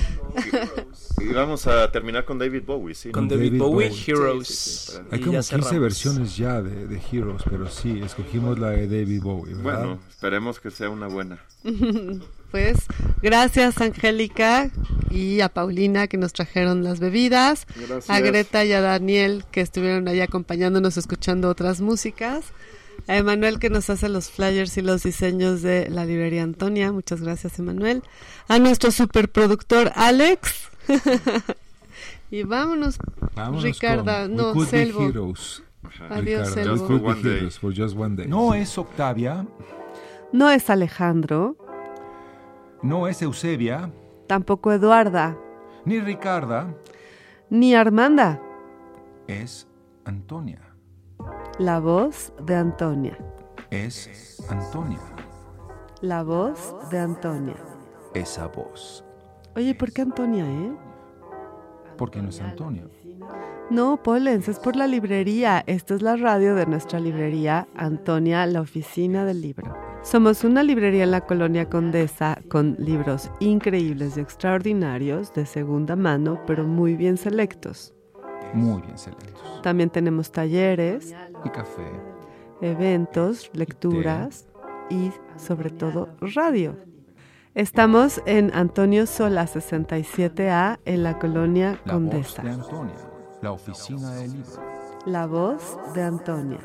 Y 1.21 1.27
vamos 1.34 1.65
a 1.67 1.89
terminar 1.91 2.26
con 2.26 2.38
David 2.38 2.63
Bowie, 2.65 2.93
sí. 2.93 3.11
Con. 3.11 3.27
David, 3.30 3.45
David 3.51 3.59
Bowie, 3.59 3.89
Bowie. 3.89 4.03
Heroes. 4.05 4.47
Sí, 4.47 4.53
sí, 4.55 4.91
sí, 4.91 4.97
Hay 5.11 5.19
como 5.21 5.31
ya 5.34 5.39
15 5.39 5.49
cerramos. 5.55 5.80
versiones 5.81 6.35
ya 6.38 6.61
de, 6.61 6.88
de 6.88 7.01
Heroes, 7.11 7.43
pero 7.49 7.69
sí, 7.69 8.01
escogimos 8.03 8.59
la 8.59 8.71
de 8.71 8.88
David 8.88 9.21
Bowie, 9.21 9.53
¿verdad? 9.55 9.63
Bueno, 9.63 9.99
esperemos 10.09 10.59
que 10.59 10.71
sea 10.71 10.89
una 10.89 11.07
buena. 11.07 11.39
Pues 12.51 12.77
gracias 13.21 13.80
Angélica 13.80 14.71
y 15.11 15.41
a 15.41 15.49
Paulina 15.49 16.07
que 16.07 16.17
nos 16.17 16.34
trajeron 16.34 16.84
las 16.84 16.99
bebidas, 16.99 17.65
Gracias. 17.76 18.09
a 18.09 18.19
Greta 18.19 18.65
y 18.65 18.73
a 18.73 18.81
Daniel 18.81 19.45
que 19.51 19.61
estuvieron 19.61 20.07
ahí 20.07 20.21
acompañándonos 20.21 20.97
escuchando 20.97 21.49
otras 21.49 21.80
músicas, 21.81 22.45
a 23.07 23.17
Emanuel 23.17 23.59
que 23.59 23.69
nos 23.69 23.89
hace 23.89 24.09
los 24.09 24.30
flyers 24.30 24.77
y 24.77 24.81
los 24.81 25.03
diseños 25.03 25.61
de 25.61 25.89
la 25.89 26.05
librería 26.05 26.43
Antonia, 26.43 26.91
muchas 26.91 27.21
gracias 27.21 27.57
Emanuel, 27.59 28.03
a 28.47 28.59
nuestro 28.59 28.91
superproductor 28.91 29.91
Alex 29.95 30.69
y 32.31 32.43
vámonos 32.43 32.97
Vámonos 33.35 33.63
Ricarda, 33.63 34.23
con 34.23 34.35
no, 34.35 34.65
Selvo. 34.65 35.01
Adiós, 35.01 35.63
Ricardo. 36.19 36.53
Selvo. 36.53 37.01
No 38.27 38.53
es 38.53 38.77
Octavia, 38.77 39.45
No 40.34 40.49
es 40.51 40.69
Alejandro, 40.69 41.55
no 42.81 43.07
es 43.07 43.22
Eusebia, 43.22 43.91
tampoco 44.27 44.72
Eduarda, 44.72 45.38
ni 45.85 45.99
Ricarda, 45.99 46.73
ni 47.49 47.76
Armanda, 47.76 48.41
es 49.27 49.68
Antonia. 50.06 50.61
la 51.57 51.80
voz 51.80 52.34
de 52.43 52.56
Antonia. 52.56 53.18
Es 53.72 54.43
Antonia. 54.49 54.99
La 56.01 56.23
voz 56.23 56.76
de 56.89 56.97
Antonia. 56.99 57.56
Esa 58.14 58.47
voz. 58.47 59.03
Oye, 59.56 59.76
¿por 59.76 59.91
qué 59.91 60.01
Antonia, 60.01 60.45
eh? 60.45 60.72
Porque 61.97 62.22
no 62.22 62.30
es 62.30 62.41
Antonia. 62.41 62.88
No, 63.69 64.01
Polens, 64.01 64.47
es 64.47 64.57
por 64.57 64.76
la 64.76 64.88
librería. 64.88 65.64
Esta 65.68 65.93
es 65.93 66.01
la 66.01 66.15
radio 66.15 66.56
de 66.56 66.65
nuestra 66.65 66.99
librería, 66.99 67.68
Antonia, 67.76 68.45
la 68.47 68.61
oficina 68.61 69.26
del 69.26 69.41
libro. 69.41 69.76
Somos 70.01 70.43
una 70.43 70.63
librería 70.63 71.03
en 71.03 71.11
la 71.11 71.21
colonia 71.21 71.69
Condesa 71.69 72.39
con 72.49 72.76
libros 72.80 73.30
increíbles 73.39 74.17
y 74.17 74.21
extraordinarios 74.21 75.34
de 75.34 75.45
segunda 75.45 75.95
mano, 75.95 76.39
pero 76.47 76.63
muy 76.63 76.95
bien 76.95 77.17
selectos. 77.17 77.93
Muy 78.53 78.81
bien 78.81 78.97
selectos. 78.97 79.61
También 79.61 79.89
tenemos 79.89 80.31
talleres, 80.31 81.13
Y 81.43 81.49
café. 81.49 81.84
eventos, 82.61 83.51
lecturas, 83.53 84.47
y 84.89 85.11
sobre 85.38 85.69
todo 85.69 86.09
radio. 86.21 86.76
Estamos 87.53 88.21
en 88.26 88.51
Antonio 88.55 89.05
Sola 89.05 89.45
67A 89.45 90.80
en 90.85 91.03
la 91.03 91.19
colonia 91.19 91.80
La 91.85 91.93
Condesa. 91.93 92.41
voz 92.41 92.43
de 92.43 92.49
Antonia, 92.63 92.95
la 93.41 93.51
oficina 93.51 94.15
del 94.15 94.31
libro. 94.34 94.51
La 95.05 95.27
voz 95.27 95.77
de 95.93 96.03
Antonia. 96.03 96.59